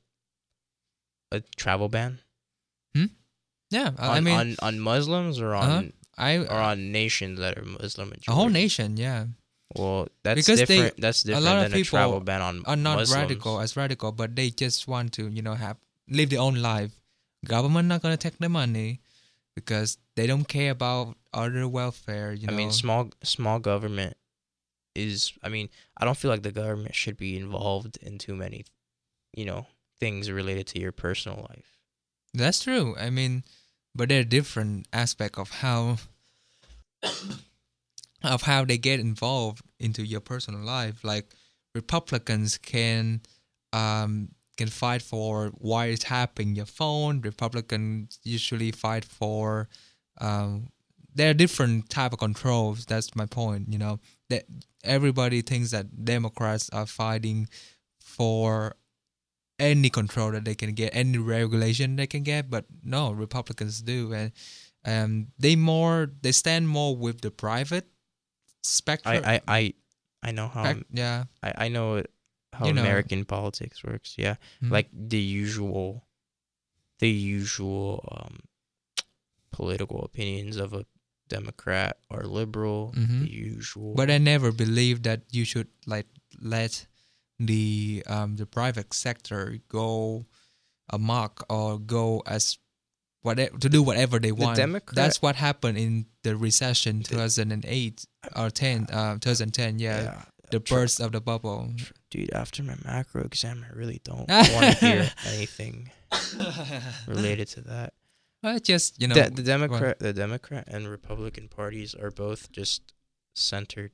a 1.33 1.41
travel 1.55 1.89
ban 1.89 2.19
yeah. 3.71 3.87
on, 3.97 4.09
I 4.17 4.19
mean, 4.19 4.37
on 4.41 4.55
on 4.61 4.79
Muslims 4.79 5.39
or 5.41 5.55
on 5.55 5.69
Uh-huh. 5.69 5.83
I 6.17 6.37
or 6.37 6.59
on 6.71 6.91
nations 6.91 7.39
that 7.39 7.57
are 7.57 7.65
Muslim 7.65 8.09
majority. 8.13 8.31
a 8.31 8.35
whole 8.35 8.49
nation, 8.63 8.97
yeah, 8.97 9.25
Well, 9.75 10.07
that's 10.23 10.35
Because 10.39 10.59
they- 10.59 10.65
different. 10.67 11.01
that's 11.01 11.23
different 11.23 11.45
lot 11.47 11.57
of 11.57 11.63
than 11.63 11.71
a 11.73 11.75
people 11.81 11.97
travel 11.97 12.19
ban 12.19 12.41
on 12.49 12.55
are 12.67 12.75
not 12.75 12.97
Muslims. 12.99 13.15
radical 13.21 13.53
as 13.63 13.75
radical, 13.75 14.11
but 14.11 14.35
they 14.35 14.49
just 14.51 14.87
want 14.87 15.13
to 15.17 15.23
you 15.37 15.41
know 15.41 15.55
have 15.55 15.77
live 16.07 16.29
their 16.29 16.43
own 16.47 16.55
life. 16.61 16.91
Government 17.55 17.87
not 17.87 18.01
gonna 18.03 18.17
take 18.25 18.37
their 18.37 18.49
money 18.63 18.99
because 19.55 19.97
they 20.15 20.27
don't 20.27 20.47
care 20.47 20.71
about 20.71 21.17
other 21.33 21.65
welfare. 21.67 22.33
You 22.33 22.47
know, 22.47 22.53
I 22.53 22.57
mean, 22.57 22.71
small 22.71 23.09
small 23.23 23.57
government 23.59 24.15
is. 24.95 25.33
I 25.41 25.49
mean, 25.49 25.69
I 25.97 26.05
don't 26.05 26.17
feel 26.17 26.29
like 26.31 26.43
the 26.43 26.51
government 26.51 26.93
should 26.95 27.17
be 27.17 27.37
involved 27.37 27.97
in 28.01 28.17
too 28.19 28.35
many, 28.35 28.65
you 29.33 29.45
know, 29.45 29.67
things 29.99 30.29
related 30.29 30.67
to 30.73 30.79
your 30.83 30.91
personal 30.91 31.47
life. 31.49 31.69
That's 32.33 32.61
true. 32.63 32.95
I 32.99 33.09
mean, 33.09 33.43
but 33.95 34.09
there 34.09 34.21
are 34.21 34.25
different 34.25 34.87
aspects 34.93 35.39
of 35.39 35.49
how 35.49 35.97
of 38.23 38.43
how 38.43 38.65
they 38.65 38.77
get 38.77 38.99
involved 38.99 39.63
into 39.79 40.05
your 40.05 40.21
personal 40.21 40.61
life. 40.61 41.03
Like 41.03 41.33
Republicans 41.73 42.57
can 42.57 43.21
um 43.73 44.29
can 44.57 44.67
fight 44.67 45.01
for 45.01 45.51
wiretapping 45.63 46.55
your 46.55 46.65
phone. 46.65 47.21
Republicans 47.21 48.19
usually 48.23 48.71
fight 48.71 49.05
for 49.05 49.67
um 50.19 50.69
there 51.13 51.31
are 51.31 51.33
different 51.33 51.89
type 51.89 52.13
of 52.13 52.19
controls. 52.19 52.85
That's 52.85 53.15
my 53.15 53.25
point. 53.25 53.67
You 53.69 53.77
know 53.79 53.99
that 54.29 54.45
everybody 54.83 55.41
thinks 55.41 55.71
that 55.71 56.05
Democrats 56.05 56.69
are 56.71 56.85
fighting 56.85 57.49
for 57.99 58.75
any 59.61 59.89
control 59.93 60.31
that 60.33 60.43
they 60.43 60.55
can 60.57 60.73
get, 60.73 60.89
any 60.97 61.17
regulation 61.21 61.95
they 61.95 62.07
can 62.09 62.23
get, 62.25 62.49
but 62.49 62.65
no, 62.83 63.11
Republicans 63.13 63.81
do, 63.85 64.11
and 64.11 64.31
um, 64.83 65.27
they 65.37 65.55
more 65.55 66.09
they 66.25 66.33
stand 66.33 66.65
more 66.67 66.97
with 66.97 67.21
the 67.21 67.29
private 67.29 67.85
spectrum. 68.65 69.21
I 69.23 69.35
I 69.37 69.41
I, 69.47 69.61
I 70.23 70.31
know 70.33 70.47
how 70.49 70.65
spec- 70.65 70.85
yeah, 70.91 71.25
I 71.45 71.65
I 71.65 71.67
know 71.69 72.01
how 72.51 72.65
You 72.65 72.73
know. 72.73 72.81
American 72.81 73.23
politics 73.25 73.83
works. 73.85 74.15
Yeah, 74.17 74.35
Mhm. 74.61 74.71
like 74.73 74.89
the 74.91 75.21
usual, 75.21 76.03
the 76.99 77.09
usual 77.09 78.01
um, 78.11 78.41
political 79.51 80.03
opinions 80.03 80.57
of 80.57 80.73
a 80.73 80.85
Democrat 81.29 81.97
or 82.09 82.23
liberal. 82.23 82.93
Mhm. 82.97 83.21
The 83.23 83.31
usual. 83.31 83.93
but 83.95 84.09
I 84.11 84.17
never 84.17 84.51
believed 84.51 85.03
that 85.03 85.23
you 85.31 85.45
should 85.45 85.67
like 85.85 86.07
let 86.41 86.87
the 87.45 88.03
um 88.07 88.35
the 88.35 88.45
private 88.45 88.93
sector 88.93 89.57
go 89.67 90.25
amok 90.89 91.45
or 91.49 91.79
go 91.79 92.21
as 92.25 92.57
whatever 93.21 93.57
to 93.57 93.69
do 93.69 93.83
whatever 93.83 94.19
they 94.19 94.31
want. 94.31 94.57
Democrat- 94.57 94.95
That's 94.95 95.21
what 95.21 95.35
happened 95.35 95.77
in 95.77 96.05
the 96.23 96.35
recession 96.35 97.03
2008 97.03 98.05
or 98.35 98.49
10 98.49 98.87
uh, 98.91 99.13
2010. 99.15 99.79
Yeah, 99.79 100.23
the 100.49 100.59
burst 100.59 100.99
of 100.99 101.11
the 101.11 101.21
bubble. 101.21 101.71
Dude, 102.09 102.33
after 102.33 102.61
my 102.63 102.75
macro 102.83 103.23
exam, 103.23 103.65
I 103.69 103.73
really 103.75 104.01
don't 104.03 104.27
want 104.29 104.77
to 104.77 104.85
hear 104.85 105.11
anything 105.27 105.91
related 107.07 107.47
to 107.49 107.61
that. 107.61 107.93
Well, 108.43 108.59
just 108.59 108.99
you 108.99 109.07
know, 109.07 109.15
the, 109.15 109.29
the. 109.29 109.43
Democrat, 109.43 109.99
the 109.99 110.13
Democrat 110.13 110.65
and 110.67 110.87
Republican 110.87 111.47
parties 111.47 111.93
are 111.93 112.09
both 112.09 112.51
just 112.51 112.93
centered, 113.35 113.91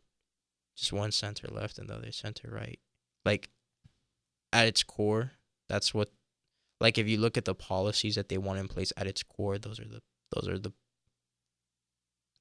just 0.76 0.94
one 0.94 1.12
center 1.12 1.48
left 1.50 1.78
and 1.78 1.90
the 1.90 1.96
other 1.96 2.12
center 2.14 2.50
right. 2.52 2.80
Like, 3.26 3.50
at 4.54 4.68
its 4.68 4.84
core, 4.84 5.32
that's 5.70 5.94
what. 5.94 6.10
Like, 6.80 6.98
if 6.98 7.08
you 7.08 7.18
look 7.18 7.38
at 7.38 7.46
the 7.46 7.56
policies 7.56 8.16
that 8.16 8.30
they 8.30 8.38
want 8.38 8.60
in 8.60 8.68
place, 8.68 8.94
at 8.98 9.08
its 9.08 9.24
core, 9.24 9.58
those 9.58 9.80
are 9.80 9.86
the 9.88 10.02
those 10.34 10.48
are 10.48 10.60
the. 10.60 10.72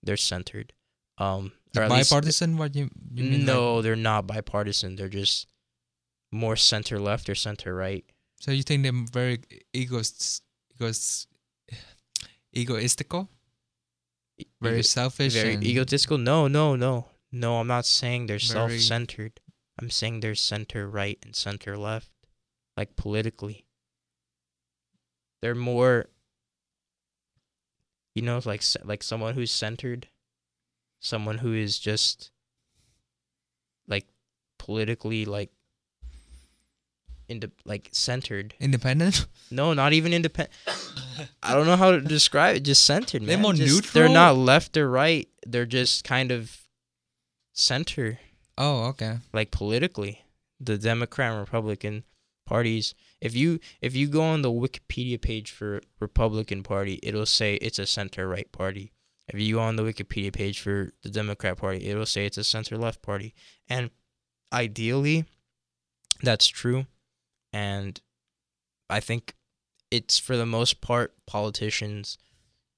They're 0.03 0.17
centered. 0.17 0.73
Um, 1.19 1.53
or 1.77 1.81
The 1.81 1.83
at 1.85 1.91
least- 1.91 2.11
bipartisan? 2.11 2.57
What 2.59 2.75
you, 2.77 2.91
you 3.15 3.25
mean? 3.25 3.33
like- 3.41 3.47
no, 3.47 3.81
they're 3.83 3.97
not 3.97 4.27
bipartisan. 4.27 4.97
They're 4.97 5.09
just 5.09 5.49
more 6.31 6.57
center 6.57 6.99
left 7.01 7.29
or 7.29 7.35
center 7.35 7.75
right. 7.75 8.05
So 8.41 8.51
you 8.53 8.63
think 8.63 8.83
they're 8.83 8.93
very 9.11 9.41
egoist, 9.73 10.43
egoist, 10.75 11.29
egoistical, 12.55 13.29
very 14.61 14.77
Ego- 14.77 14.83
selfish, 14.83 15.33
very 15.33 15.55
egotistical. 15.55 16.19
No, 16.19 16.47
no, 16.47 16.77
no, 16.77 17.07
no. 17.33 17.57
I'm 17.61 17.67
not 17.67 17.87
saying 17.87 18.27
they're 18.27 18.39
self-centered. 18.39 19.41
I'm 19.79 19.91
saying 19.91 20.21
they're 20.21 20.35
center 20.35 20.89
right 20.89 21.19
and 21.23 21.35
center 21.37 21.77
left, 21.77 22.11
like 22.77 22.97
politically. 22.97 23.67
They're 25.43 25.55
more, 25.55 26.07
you 28.15 28.23
know, 28.23 28.41
like 28.45 28.63
like 28.85 29.03
someone 29.03 29.35
who's 29.35 29.51
centered, 29.51 30.09
someone 31.01 31.39
who 31.39 31.53
is 31.53 31.79
just 31.79 32.31
like 33.87 34.07
politically 34.59 35.25
like 35.27 35.51
into 37.29 37.51
like 37.65 37.89
centered. 37.93 38.55
independent. 38.61 39.27
No, 39.51 39.75
not 39.75 39.93
even 39.93 40.13
independent. 40.13 40.53
I 41.43 41.55
don't 41.55 41.67
know 41.67 41.77
how 41.77 41.93
to 41.93 42.01
describe 42.01 42.57
it. 42.57 42.61
Just 42.65 42.83
centered. 42.85 43.23
They're 43.23 43.37
man. 43.37 43.43
more 43.43 43.53
Just- 43.53 43.93
They're 43.93 44.09
not 44.09 44.37
left 44.37 44.77
or 44.77 44.89
right. 44.91 45.29
They're 45.47 45.67
just 45.67 46.03
kind 46.03 46.33
of 46.33 46.57
center, 47.53 48.19
Oh, 48.59 48.85
okay. 48.87 49.19
like 49.33 49.51
politically. 49.51 50.25
The 50.59 50.79
Democrat 50.79 51.33
and 51.33 51.41
Republican 51.41 52.05
parties. 52.47 52.95
If 53.21 53.35
you 53.35 53.61
if 53.83 53.95
you 53.95 54.09
go 54.09 54.23
on 54.23 54.43
the 54.43 54.51
Wikipedia 54.51 55.21
page 55.21 55.51
for 55.51 55.83
Republican 56.01 56.63
Party, 56.63 56.99
it'll 57.03 57.27
say 57.27 57.57
it's 57.57 57.79
a 57.79 57.87
center 57.87 58.27
right 58.27 58.51
party. 58.53 58.93
If 59.29 59.41
you 59.41 59.57
go 59.57 59.61
on 59.61 59.77
the 59.77 59.83
Wikipedia 59.83 60.33
page 60.33 60.61
for 60.61 60.93
the 61.03 61.11
Democrat 61.11 61.59
Party, 61.59 61.85
it'll 61.85 62.07
say 62.07 62.25
it's 62.25 62.39
a 62.39 62.45
center 62.45 62.79
left 62.79 63.03
party. 63.03 63.35
And 63.69 63.91
ideally, 64.53 65.25
that's 66.23 66.47
true. 66.47 66.87
And 67.53 68.01
I 68.89 69.01
think 69.01 69.35
it's 69.91 70.19
for 70.19 70.37
the 70.37 70.47
most 70.47 70.81
part 70.81 71.15
politicians 71.27 72.19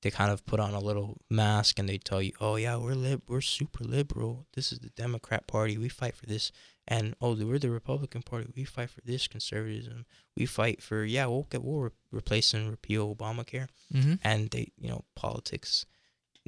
they 0.03 0.11
kind 0.11 0.31
of 0.31 0.47
put 0.47 0.61
on 0.61 0.75
a 0.75 0.81
little 0.81 1.21
mask 1.29 1.79
and 1.79 1.89
they 1.89 1.99
tell 1.99 2.23
you, 2.23 2.33
"Oh 2.41 2.57
yeah, 2.57 2.77
we're 2.77 2.95
lib, 2.95 3.23
we're 3.27 3.41
super 3.41 3.85
liberal. 3.85 4.47
This 4.55 4.73
is 4.73 4.79
the 4.79 4.91
Democrat 4.91 5.47
Party. 5.47 5.77
We 5.77 5.89
fight 5.89 6.17
for 6.17 6.27
this." 6.27 6.53
And 6.87 7.15
oh, 7.21 7.35
we're 7.35 7.59
the 7.59 7.71
Republican 7.71 8.23
Party. 8.23 8.51
We 8.57 8.65
fight 8.65 8.91
for 8.91 9.01
this 9.03 9.29
conservatism. 9.29 10.07
We 10.37 10.47
fight 10.47 10.83
for 10.83 11.05
yeah, 11.05 11.27
we'll 11.27 11.49
get 11.51 11.63
we'll 11.63 11.81
re- 11.81 11.91
replace 12.13 12.55
and 12.55 12.71
repeal 12.71 13.15
Obamacare. 13.15 13.69
Mm-hmm. 13.93 14.15
And 14.23 14.51
they, 14.51 14.73
you 14.79 14.89
know, 14.89 15.05
politics 15.15 15.85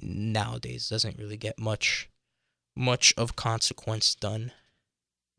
nowadays 0.00 0.88
doesn't 0.88 1.18
really 1.18 1.36
get 1.36 1.58
much 1.58 2.08
much 2.76 3.12
of 3.16 3.36
consequence 3.36 4.14
done, 4.14 4.52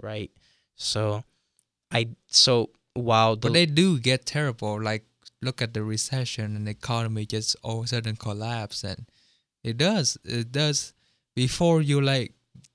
right? 0.01 0.31
So, 0.75 1.23
I 1.91 2.09
so 2.27 2.71
while 2.93 3.35
the 3.35 3.47
But 3.47 3.53
they 3.53 3.65
do 3.65 3.99
get 3.99 4.25
terrible. 4.25 4.81
Like 4.81 5.05
look 5.41 5.61
at 5.61 5.73
the 5.73 5.84
recession 5.84 6.55
and 6.55 6.68
the 6.68 6.72
economy 6.72 7.26
just 7.26 7.55
all 7.63 7.80
of 7.80 7.85
a 7.85 7.88
sudden 7.88 8.15
collapse, 8.15 8.84
and 8.84 9.05
it 9.63 9.77
does. 9.77 10.18
It 10.23 10.51
does. 10.51 10.93
Before 11.35 11.81
you 11.81 12.01
like 12.01 12.34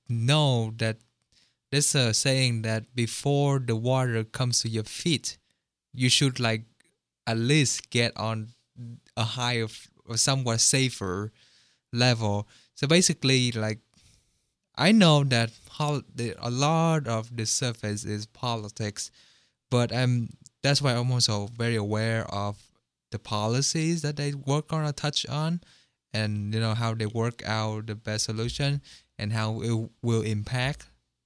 know 0.09 0.73
that 0.79 0.99
there's 1.71 1.95
a 1.95 2.15
saying 2.15 2.63
that 2.63 2.95
before 2.95 3.59
the 3.59 3.77
water 3.77 4.25
comes 4.25 4.63
to 4.63 4.69
your 4.69 4.85
feet, 4.85 5.39
you 5.93 6.09
should 6.09 6.39
like 6.41 6.65
at 7.27 7.37
least 7.37 7.91
get 7.91 8.17
on 8.17 8.49
a 9.17 9.25
higher 9.25 9.67
or 10.05 10.17
somewhat 10.17 10.61
safer 10.61 11.33
level. 11.93 12.47
So 12.75 12.87
basically, 12.87 13.53
like 13.53 13.81
I 14.77 14.93
know 14.93 15.25
that 15.25 15.51
a 15.79 16.51
lot 16.51 17.09
of 17.09 17.37
the 17.37 17.47
surface 17.47 18.05
is 18.05 18.27
politics, 18.27 19.11
but 19.71 19.93
um 19.93 20.29
that's 20.67 20.83
why 20.83 20.93
I'm 20.99 21.11
also 21.17 21.47
very 21.57 21.77
aware 21.87 22.23
of 22.45 22.55
the 23.15 23.19
policies 23.19 24.03
that 24.03 24.17
they 24.21 24.35
work 24.35 24.73
on 24.75 24.83
or 24.89 24.93
touch 24.93 25.21
on, 25.43 25.61
and 26.13 26.53
you 26.55 26.61
know 26.65 26.75
how 26.83 26.91
they 27.01 27.07
work 27.23 27.39
out 27.47 27.87
the 27.87 27.95
best 27.95 28.25
solution 28.31 28.83
and 29.19 29.33
how 29.33 29.49
it 29.63 29.75
will 30.03 30.23
impact, 30.37 30.81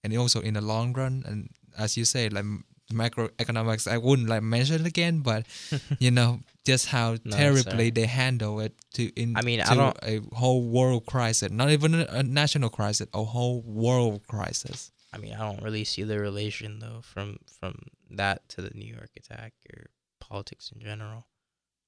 and 0.05 0.13
also 0.17 0.41
in 0.49 0.55
the 0.55 0.61
long 0.73 0.93
run. 1.01 1.15
And 1.27 1.49
as 1.85 1.97
you 1.97 2.05
say, 2.05 2.29
like 2.29 2.45
macroeconomics, 2.93 3.91
I 3.91 3.99
wouldn't 3.99 4.29
like 4.29 4.43
mention 4.43 4.81
it 4.83 4.87
again, 4.87 5.21
but 5.21 5.47
you 5.99 6.11
know 6.11 6.41
just 6.67 6.87
how 6.89 7.17
No, 7.25 7.35
uh, 7.35 7.39
terribly 7.39 7.63
sorry. 7.63 7.91
they 7.91 8.07
handle 8.07 8.61
it 8.61 8.75
to 8.95 9.03
in 9.21 9.37
I 9.37 9.43
mean, 9.43 9.61
I 9.61 9.75
don't- 9.75 9.99
a 10.03 10.21
whole 10.37 10.63
world 10.63 11.07
crisis, 11.07 11.51
not 11.51 11.71
even 11.71 11.95
a, 11.95 12.07
a 12.11 12.23
national 12.23 12.69
crisis, 12.69 13.07
a 13.15 13.25
whole 13.25 13.63
world 13.63 14.21
crisis. 14.29 14.93
I 15.13 15.19
mean, 15.19 15.33
I 15.35 15.39
don't 15.39 15.63
really 15.63 15.85
see 15.85 16.03
the 16.05 16.19
relation 16.21 16.79
though 16.79 17.01
from 17.03 17.39
from 17.59 17.75
that 18.17 18.49
to 18.51 18.63
the 18.63 18.71
New 18.75 18.93
York 18.93 19.11
attack 19.17 19.53
or 19.73 19.87
politics 20.21 20.71
in 20.75 20.81
general. 20.81 21.27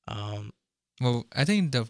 Um, 0.09 0.53
Well, 1.01 1.27
I 1.35 1.44
think 1.44 1.73
the 1.73 1.89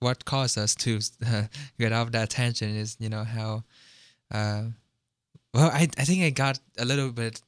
what 0.00 0.24
caused 0.24 0.56
us 0.58 0.74
to 0.76 1.00
get 1.78 1.92
off 1.92 2.10
that 2.12 2.30
tension 2.30 2.74
is 2.74 2.96
you 2.98 3.08
know 3.08 3.24
how, 3.24 3.64
uh, 4.30 4.64
well, 5.54 5.70
I 5.70 5.88
I 5.98 6.04
think 6.04 6.24
I 6.24 6.30
got 6.30 6.58
a 6.78 6.84
little 6.84 7.12
bit 7.12 7.42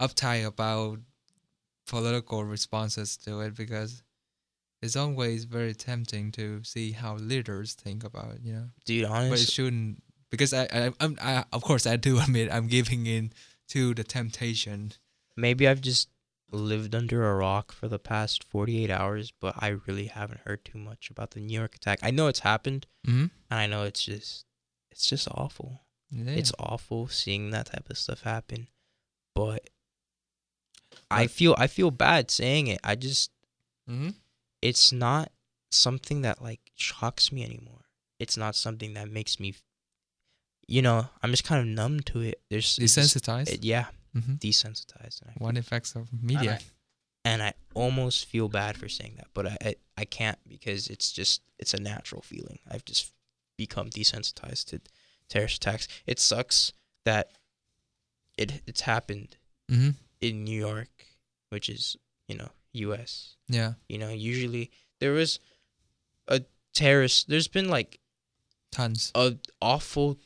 uptight 0.00 0.46
about 0.46 0.98
political 1.86 2.44
responses 2.44 3.16
to 3.18 3.40
it 3.40 3.54
because 3.54 4.02
it's 4.82 4.96
always 4.96 5.44
very 5.44 5.74
tempting 5.74 6.32
to 6.32 6.62
see 6.64 6.92
how 6.92 7.16
leaders 7.16 7.74
think 7.74 8.02
about 8.04 8.34
it, 8.34 8.40
you 8.42 8.52
know. 8.52 8.70
dude, 8.84 9.04
honestly, 9.04 9.30
But 9.30 9.40
it 9.40 9.50
shouldn't 9.50 10.02
because 10.30 10.54
I 10.54 10.64
I, 10.72 10.92
I'm, 11.00 11.18
I 11.20 11.44
of 11.52 11.62
course 11.62 11.86
I 11.86 11.96
do 11.96 12.18
admit 12.24 12.50
I'm 12.52 12.66
giving 12.68 13.06
in 13.06 13.32
to 13.68 13.94
the 13.94 14.04
temptation. 14.04 14.92
Maybe 15.36 15.66
I've 15.68 15.80
just 15.80 16.08
lived 16.52 16.94
under 16.94 17.30
a 17.30 17.36
rock 17.36 17.70
for 17.72 17.86
the 17.88 17.98
past 17.98 18.42
48 18.44 18.90
hours, 18.90 19.32
but 19.40 19.54
I 19.58 19.68
really 19.86 20.06
haven't 20.06 20.40
heard 20.44 20.64
too 20.64 20.78
much 20.78 21.08
about 21.10 21.30
the 21.32 21.40
New 21.40 21.56
York 21.58 21.76
attack. 21.76 22.00
I 22.02 22.10
know 22.10 22.26
it's 22.28 22.40
happened, 22.40 22.86
Mm-hmm. 23.06 23.26
and 23.50 23.60
I 23.60 23.66
know 23.66 23.84
it's 23.84 24.04
just 24.04 24.44
it's 24.90 25.08
just 25.08 25.28
awful. 25.30 25.82
Yeah. 26.10 26.32
It's 26.32 26.52
awful 26.58 27.06
seeing 27.08 27.50
that 27.50 27.66
type 27.66 27.88
of 27.88 27.96
stuff 27.96 28.22
happen, 28.22 28.66
but 29.34 29.70
I 31.10 31.26
feel 31.28 31.54
I 31.56 31.66
feel 31.68 31.90
bad 31.90 32.30
saying 32.30 32.66
it. 32.66 32.80
I 32.82 32.96
just 32.96 33.30
mm-hmm. 33.88 34.10
it's 34.60 34.92
not 34.92 35.30
something 35.70 36.22
that 36.22 36.42
like 36.42 36.60
shocks 36.74 37.30
me 37.30 37.44
anymore. 37.44 37.84
It's 38.18 38.36
not 38.36 38.54
something 38.56 38.94
that 38.94 39.08
makes 39.08 39.38
me, 39.40 39.54
you 40.66 40.82
know, 40.82 41.06
I'm 41.22 41.30
just 41.30 41.44
kind 41.44 41.60
of 41.60 41.66
numb 41.68 42.00
to 42.00 42.20
it. 42.20 42.40
There's 42.50 42.76
desensitized. 42.76 43.48
it- 43.50 43.64
yeah, 43.64 43.86
mm-hmm. 44.16 44.34
desensitized. 44.34 45.22
And 45.22 45.30
I, 45.30 45.34
One 45.38 45.56
effects 45.56 45.94
of 45.96 46.08
and 46.12 46.22
media. 46.22 46.52
I, 46.54 46.58
and 47.24 47.42
I 47.42 47.52
almost 47.74 48.24
feel 48.26 48.48
bad 48.48 48.76
for 48.76 48.88
saying 48.88 49.14
that, 49.16 49.28
but 49.34 49.46
I, 49.46 49.56
I 49.64 49.74
I 49.98 50.04
can't 50.06 50.38
because 50.48 50.88
it's 50.88 51.12
just 51.12 51.42
it's 51.58 51.74
a 51.74 51.80
natural 51.80 52.22
feeling. 52.22 52.58
I've 52.70 52.84
just 52.84 53.12
become 53.58 53.90
desensitized 53.90 54.66
to 54.70 54.80
terrorist 55.28 55.56
attacks. 55.56 55.86
It 56.06 56.18
sucks 56.18 56.72
that 57.04 57.32
it 58.36 58.62
it's 58.66 58.82
happened 58.82 59.36
Mm-hmm. 59.70 59.90
in 60.20 60.42
New 60.44 60.58
York, 60.58 61.06
which 61.50 61.68
is 61.68 61.96
you 62.26 62.36
know 62.36 62.48
U.S. 62.72 63.36
Yeah, 63.48 63.74
You 63.88 63.98
know, 63.98 64.08
usually 64.10 64.70
there 64.98 65.12
was 65.12 65.38
a 66.26 66.40
terrorist. 66.74 67.28
There's 67.28 67.46
been 67.48 67.68
like 67.68 68.00
tons. 68.72 69.12
a 69.14 69.36
awful, 69.60 70.18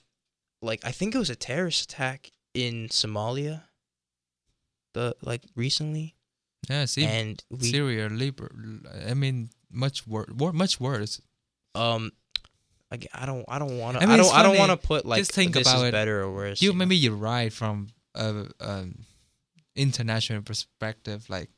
like 0.62 0.80
I 0.84 0.92
think 0.92 1.14
it 1.14 1.18
was 1.18 1.28
a 1.30 1.36
terrorist 1.36 1.92
attack 1.92 2.30
in 2.54 2.88
Somalia. 2.88 3.64
The 4.94 5.14
like 5.22 5.42
recently, 5.54 6.14
Yeah, 6.70 6.86
see, 6.86 7.04
and 7.04 7.42
we 7.50 7.68
Syria, 7.70 8.08
Libya. 8.08 8.48
I 9.10 9.14
mean, 9.14 9.50
much 9.70 10.06
worse. 10.06 10.28
Much 10.34 10.80
worse. 10.80 11.20
um, 11.74 12.12
like 12.90 13.06
I 13.12 13.26
don't 13.26 13.44
I 13.48 13.58
don't 13.58 13.76
want 13.78 13.96
to 13.98 14.02
I 14.02 14.06
I, 14.06 14.06
mean, 14.06 14.20
it's 14.20 14.28
don't 14.30 14.38
I 14.38 14.42
don't 14.42 14.56
want 14.58 14.70
to 14.70 14.78
put 14.86 15.04
like 15.04 15.18
Just 15.18 15.32
think 15.32 15.54
this 15.54 15.66
about 15.66 15.82
is 15.82 15.88
it. 15.88 15.92
better 15.92 16.22
or 16.22 16.32
worse. 16.32 16.62
You 16.62 16.70
know? 16.72 16.78
maybe 16.78 16.96
you're 16.96 17.16
right 17.16 17.52
from 17.52 17.88
a 18.14 18.46
um, 18.60 19.04
international 19.74 20.42
perspective. 20.42 21.28
Like 21.28 21.50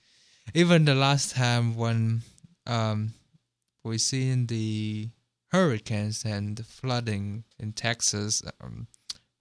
even 0.55 0.85
the 0.87 0.95
last 0.95 1.35
time 1.37 1.77
when 1.77 2.23
um 2.67 3.13
we 3.85 3.99
seen 3.99 4.47
the 4.47 5.11
hurricanes 5.53 6.25
and 6.25 6.57
the 6.57 6.65
flooding 6.65 7.45
in 7.59 7.73
Texas, 7.73 8.43
um, 8.61 8.87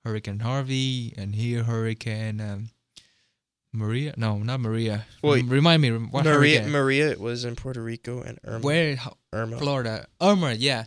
Hurricane 0.03 0.39
Harvey, 0.39 1.13
and 1.17 1.33
here 1.35 1.63
Hurricane 1.63 2.41
um, 2.41 2.69
Maria. 3.75 4.13
No, 4.17 4.37
not 4.39 4.59
Maria. 4.59 5.05
Well, 5.21 5.35
Rem- 5.35 5.49
Remind 5.49 5.81
me 5.81 5.91
what 5.91 6.25
Maria 6.25 6.57
hurricane? 6.59 6.71
Maria 6.71 7.15
was 7.19 7.45
in 7.45 7.55
Puerto 7.55 7.81
Rico 7.81 8.21
and 8.21 8.39
Irma 8.43 8.59
Where 8.65 8.97
Irma. 9.33 9.57
Florida. 9.57 10.07
Irma, 10.21 10.53
yeah. 10.53 10.85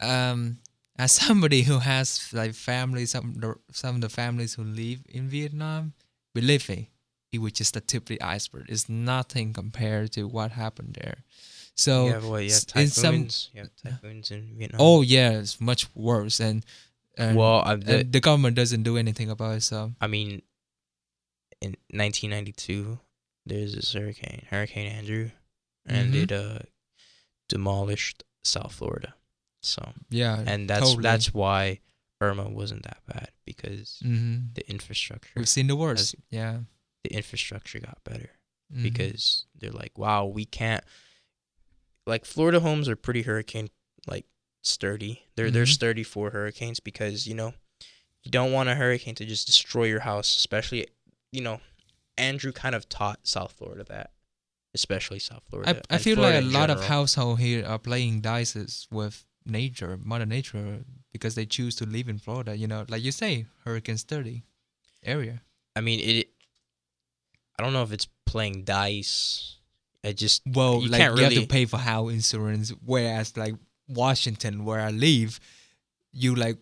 Um, 0.00 0.58
as 0.98 1.12
somebody 1.12 1.62
who 1.62 1.78
has 1.80 2.28
like 2.32 2.54
family, 2.54 3.06
some 3.06 3.30
of 3.30 3.40
the- 3.40 3.54
some 3.72 3.94
of 3.96 4.00
the 4.00 4.08
families 4.08 4.54
who 4.54 4.64
live 4.64 5.00
in 5.08 5.28
Vietnam, 5.28 5.92
believe 6.34 6.68
me, 6.68 6.90
it 7.32 7.38
was 7.38 7.52
just 7.52 7.74
the 7.74 7.80
tip 7.80 8.04
of 8.04 8.08
the 8.08 8.22
iceberg. 8.22 8.66
It's 8.68 8.88
nothing 8.88 9.52
compared 9.52 10.12
to 10.12 10.24
what 10.26 10.52
happened 10.52 10.96
there. 11.00 11.24
So 11.74 12.06
you 12.06 12.12
have 12.12 12.24
what? 12.24 12.38
You 12.44 12.50
have 12.50 12.64
s- 12.74 12.76
in 12.76 12.88
some- 12.88 13.04
typhoons. 13.28 13.50
typhoons 13.82 14.30
in 14.30 14.54
Vietnam. 14.58 14.80
oh 14.80 15.02
yeah, 15.02 15.38
it's 15.38 15.60
much 15.60 15.86
worse, 15.94 16.40
and, 16.40 16.64
and 17.16 17.36
well, 17.36 17.62
I, 17.64 17.76
the, 17.76 18.02
the 18.02 18.18
government 18.20 18.56
doesn't 18.56 18.82
do 18.82 18.96
anything 18.96 19.30
about 19.30 19.56
it. 19.58 19.62
So 19.62 19.92
I 20.00 20.06
mean, 20.08 20.42
in 21.60 21.76
1992, 21.90 22.98
there's 23.46 23.74
this 23.74 23.92
hurricane, 23.92 24.46
Hurricane 24.50 24.86
Andrew, 24.90 25.30
and 25.86 26.12
Mhm. 26.14 26.22
it 26.22 26.32
uh 26.32 26.58
demolished 27.48 28.24
South 28.44 28.72
Florida. 28.74 29.14
So 29.62 29.92
Yeah. 30.10 30.42
and 30.46 30.68
that's 30.68 30.80
totally. 30.86 31.02
that's 31.02 31.32
why 31.34 31.80
Irma 32.20 32.48
wasn't 32.48 32.82
that 32.84 33.02
bad 33.06 33.32
because 33.44 33.98
hmm 34.02 34.52
the 34.54 34.68
infrastructure 34.68 35.32
We've 35.36 35.48
seen 35.48 35.66
the 35.66 35.76
worst. 35.76 36.14
As- 36.14 36.20
yeah. 36.30 36.60
the 37.04 37.12
infrastructure 37.14 37.78
got 37.78 38.02
better 38.04 38.30
Mhm. 38.72 38.82
because 38.82 39.46
they're 39.54 39.70
like, 39.72 39.96
wow, 39.98 40.26
we 40.26 40.44
can't. 40.44 40.84
Like 42.06 42.24
Florida 42.24 42.60
homes 42.60 42.88
are 42.88 42.96
pretty 42.96 43.22
hurricane 43.22 43.70
like 44.06 44.26
sturdy. 44.62 45.24
They're 45.36 45.50
they're 45.50 45.64
Mhm. 45.64 45.74
sturdy 45.74 46.02
for 46.02 46.30
hurricanes 46.30 46.80
because 46.80 47.26
you 47.26 47.34
know 47.34 47.54
you 48.24 48.30
don't 48.30 48.52
want 48.52 48.68
a 48.68 48.74
hurricane 48.74 49.14
to 49.16 49.24
just 49.26 49.46
destroy 49.46 49.84
your 49.84 50.00
house, 50.00 50.34
especially 50.36 50.88
you 51.32 51.40
know 51.40 51.60
Andrew 52.16 52.52
kind 52.52 52.74
of 52.74 52.88
taught 52.88 53.20
South 53.26 53.52
Florida 53.52 53.84
that, 53.88 54.10
especially 54.74 55.18
South 55.18 55.42
Florida. 55.48 55.82
I, 55.90 55.94
I 55.94 55.98
feel 55.98 56.16
Florida 56.16 56.40
like 56.40 56.54
a 56.54 56.58
lot 56.58 56.70
of 56.70 56.84
household 56.84 57.38
here 57.40 57.64
are 57.66 57.78
playing 57.78 58.20
dice 58.20 58.86
with 58.90 59.24
nature, 59.46 59.98
Mother 60.02 60.26
Nature, 60.26 60.80
because 61.12 61.34
they 61.34 61.46
choose 61.46 61.76
to 61.76 61.86
live 61.86 62.08
in 62.08 62.18
Florida. 62.18 62.56
You 62.56 62.66
know, 62.66 62.84
like 62.88 63.02
you 63.02 63.12
say, 63.12 63.46
hurricane 63.64 63.98
sturdy 63.98 64.42
area. 65.04 65.42
I 65.76 65.80
mean 65.80 66.00
it. 66.00 66.28
I 67.58 67.62
don't 67.62 67.72
know 67.72 67.82
if 67.82 67.92
it's 67.92 68.08
playing 68.26 68.64
dice. 68.64 69.56
I 70.04 70.12
just 70.12 70.42
Well, 70.46 70.80
You 70.80 70.88
like 70.88 71.00
can't 71.00 71.16
you 71.16 71.24
have 71.24 71.32
to 71.34 71.46
pay 71.46 71.64
for 71.64 71.78
house 71.78 72.12
insurance, 72.12 72.72
whereas 72.84 73.36
like 73.36 73.54
Washington, 73.88 74.64
where 74.64 74.80
I 74.80 74.90
live, 74.90 75.40
you 76.12 76.34
like 76.34 76.58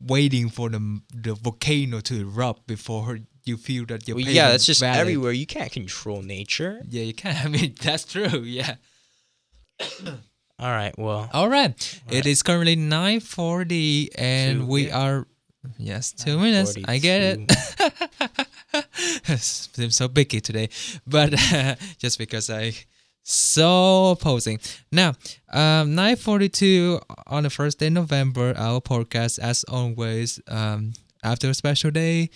waiting 0.00 0.48
for 0.48 0.70
the 0.70 1.00
the 1.14 1.34
volcano 1.34 2.00
to 2.00 2.20
erupt 2.22 2.66
before 2.66 3.18
you 3.44 3.56
feel 3.56 3.86
that 3.86 4.06
you're 4.06 4.16
well, 4.16 4.26
yeah, 4.26 4.50
that's 4.50 4.66
just 4.66 4.80
valid. 4.80 5.00
everywhere. 5.00 5.32
You 5.32 5.46
can't 5.46 5.70
control 5.72 6.22
nature. 6.22 6.82
Yeah, 6.88 7.02
you 7.02 7.14
can't 7.14 7.44
I 7.44 7.48
mean, 7.48 7.74
that's 7.80 8.04
true. 8.04 8.40
Yeah. 8.40 8.76
All 10.58 10.70
right, 10.70 10.96
well, 10.98 11.30
All 11.32 11.48
right. 11.48 11.70
It 12.08 12.14
right. 12.14 12.26
is 12.26 12.42
currently 12.42 12.76
nine 12.76 13.20
forty, 13.20 14.10
and 14.14 14.60
Two, 14.60 14.66
we 14.66 14.90
are 14.90 15.26
yes, 15.78 16.12
two 16.12 16.38
minutes. 16.38 16.76
I 16.84 16.98
get 16.98 17.38
it. 17.38 17.50
Seems 19.40 19.96
so 19.96 20.08
picky 20.08 20.40
today, 20.42 20.68
but 21.06 21.30
just 21.98 22.18
because 22.18 22.50
I 22.50 22.74
so 23.22 24.10
opposing. 24.10 24.58
Now, 24.92 25.14
um, 25.50 25.94
nine 25.94 26.16
forty-two 26.16 27.00
on 27.26 27.44
the 27.44 27.50
first 27.50 27.78
day 27.78 27.86
of 27.86 27.94
November. 27.94 28.52
Our 28.56 28.80
podcast, 28.80 29.38
as 29.38 29.64
always, 29.64 30.40
um, 30.48 30.92
after 31.22 31.48
a 31.48 31.54
special 31.54 31.90
day. 31.90 32.30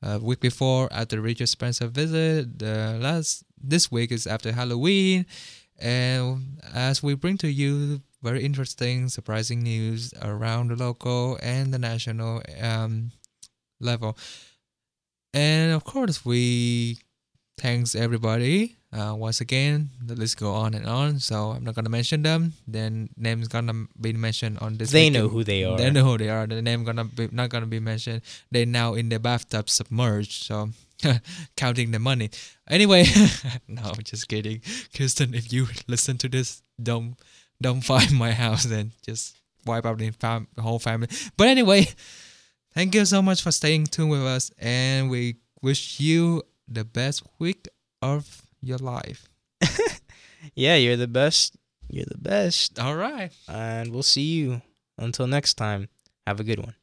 Uh, 0.00 0.18
week 0.22 0.40
before, 0.40 0.88
after 0.92 1.20
Richard 1.20 1.48
Spencer 1.48 1.88
visit, 1.88 2.58
the 2.58 2.98
last 3.00 3.44
this 3.60 3.90
week 3.90 4.12
is 4.12 4.26
after 4.26 4.52
Halloween, 4.52 5.26
and 5.78 6.60
as 6.72 7.02
we 7.02 7.14
bring 7.14 7.36
to 7.38 7.50
you 7.50 8.02
very 8.22 8.44
interesting, 8.44 9.08
surprising 9.08 9.62
news 9.62 10.14
around 10.22 10.70
the 10.70 10.76
local 10.76 11.38
and 11.42 11.74
the 11.74 11.78
national 11.78 12.42
um, 12.60 13.12
level. 13.80 14.16
And 15.34 15.72
of 15.72 15.84
course, 15.84 16.24
we 16.24 16.98
thanks 17.58 17.94
everybody 17.94 18.77
uh, 18.92 19.14
once 19.16 19.40
again. 19.40 19.90
The 20.04 20.14
list 20.14 20.38
go 20.38 20.52
on 20.52 20.74
and 20.74 20.86
on, 20.86 21.18
so 21.20 21.50
I'm 21.50 21.64
not 21.64 21.74
gonna 21.74 21.90
mention 21.90 22.22
them. 22.22 22.54
Then 22.66 23.10
names 23.16 23.48
gonna 23.48 23.86
be 24.00 24.12
mentioned 24.12 24.58
on 24.60 24.76
this. 24.76 24.90
they 24.90 25.10
know 25.10 25.28
who 25.28 25.44
they 25.44 25.64
are. 25.64 25.76
They 25.76 25.90
know 25.90 26.04
who 26.04 26.18
they 26.18 26.30
are. 26.30 26.46
The 26.46 26.62
name 26.62 26.84
gonna 26.84 27.04
be 27.04 27.28
not 27.32 27.50
gonna 27.50 27.66
be 27.66 27.80
mentioned. 27.80 28.22
They 28.50 28.64
now 28.64 28.94
in 28.94 29.08
the 29.08 29.18
bathtub 29.18 29.68
submerged. 29.68 30.44
So 30.44 30.70
counting 31.56 31.90
the 31.90 31.98
money. 31.98 32.30
Anyway, 32.68 33.04
no, 33.68 33.82
i'm 33.84 34.02
just 34.02 34.28
kidding. 34.28 34.62
Kirsten, 34.94 35.34
if 35.34 35.52
you 35.52 35.66
listen 35.86 36.18
to 36.18 36.28
this, 36.28 36.62
don't 36.82 37.16
don't 37.60 37.82
find 37.82 38.12
my 38.12 38.32
house 38.32 38.64
and 38.64 38.92
just 39.02 39.36
wipe 39.66 39.84
out 39.84 39.98
the, 39.98 40.10
fam- 40.10 40.48
the 40.54 40.62
whole 40.62 40.78
family. 40.78 41.08
But 41.36 41.48
anyway, 41.48 41.88
thank 42.72 42.94
you 42.94 43.04
so 43.04 43.20
much 43.20 43.42
for 43.42 43.52
staying 43.52 43.86
tuned 43.86 44.10
with 44.10 44.24
us, 44.24 44.50
and 44.58 45.10
we 45.10 45.36
wish 45.60 46.00
you 46.00 46.42
the 46.66 46.84
best 46.84 47.22
week 47.38 47.68
of 48.00 48.42
your 48.60 48.78
life. 48.78 49.28
yeah, 50.54 50.76
you're 50.76 50.96
the 50.96 51.08
best. 51.08 51.56
You're 51.88 52.06
the 52.08 52.18
best. 52.18 52.78
All 52.78 52.96
right. 52.96 53.32
And 53.48 53.92
we'll 53.92 54.02
see 54.02 54.22
you 54.22 54.62
until 54.96 55.26
next 55.26 55.54
time. 55.54 55.88
Have 56.26 56.40
a 56.40 56.44
good 56.44 56.58
one. 56.58 56.74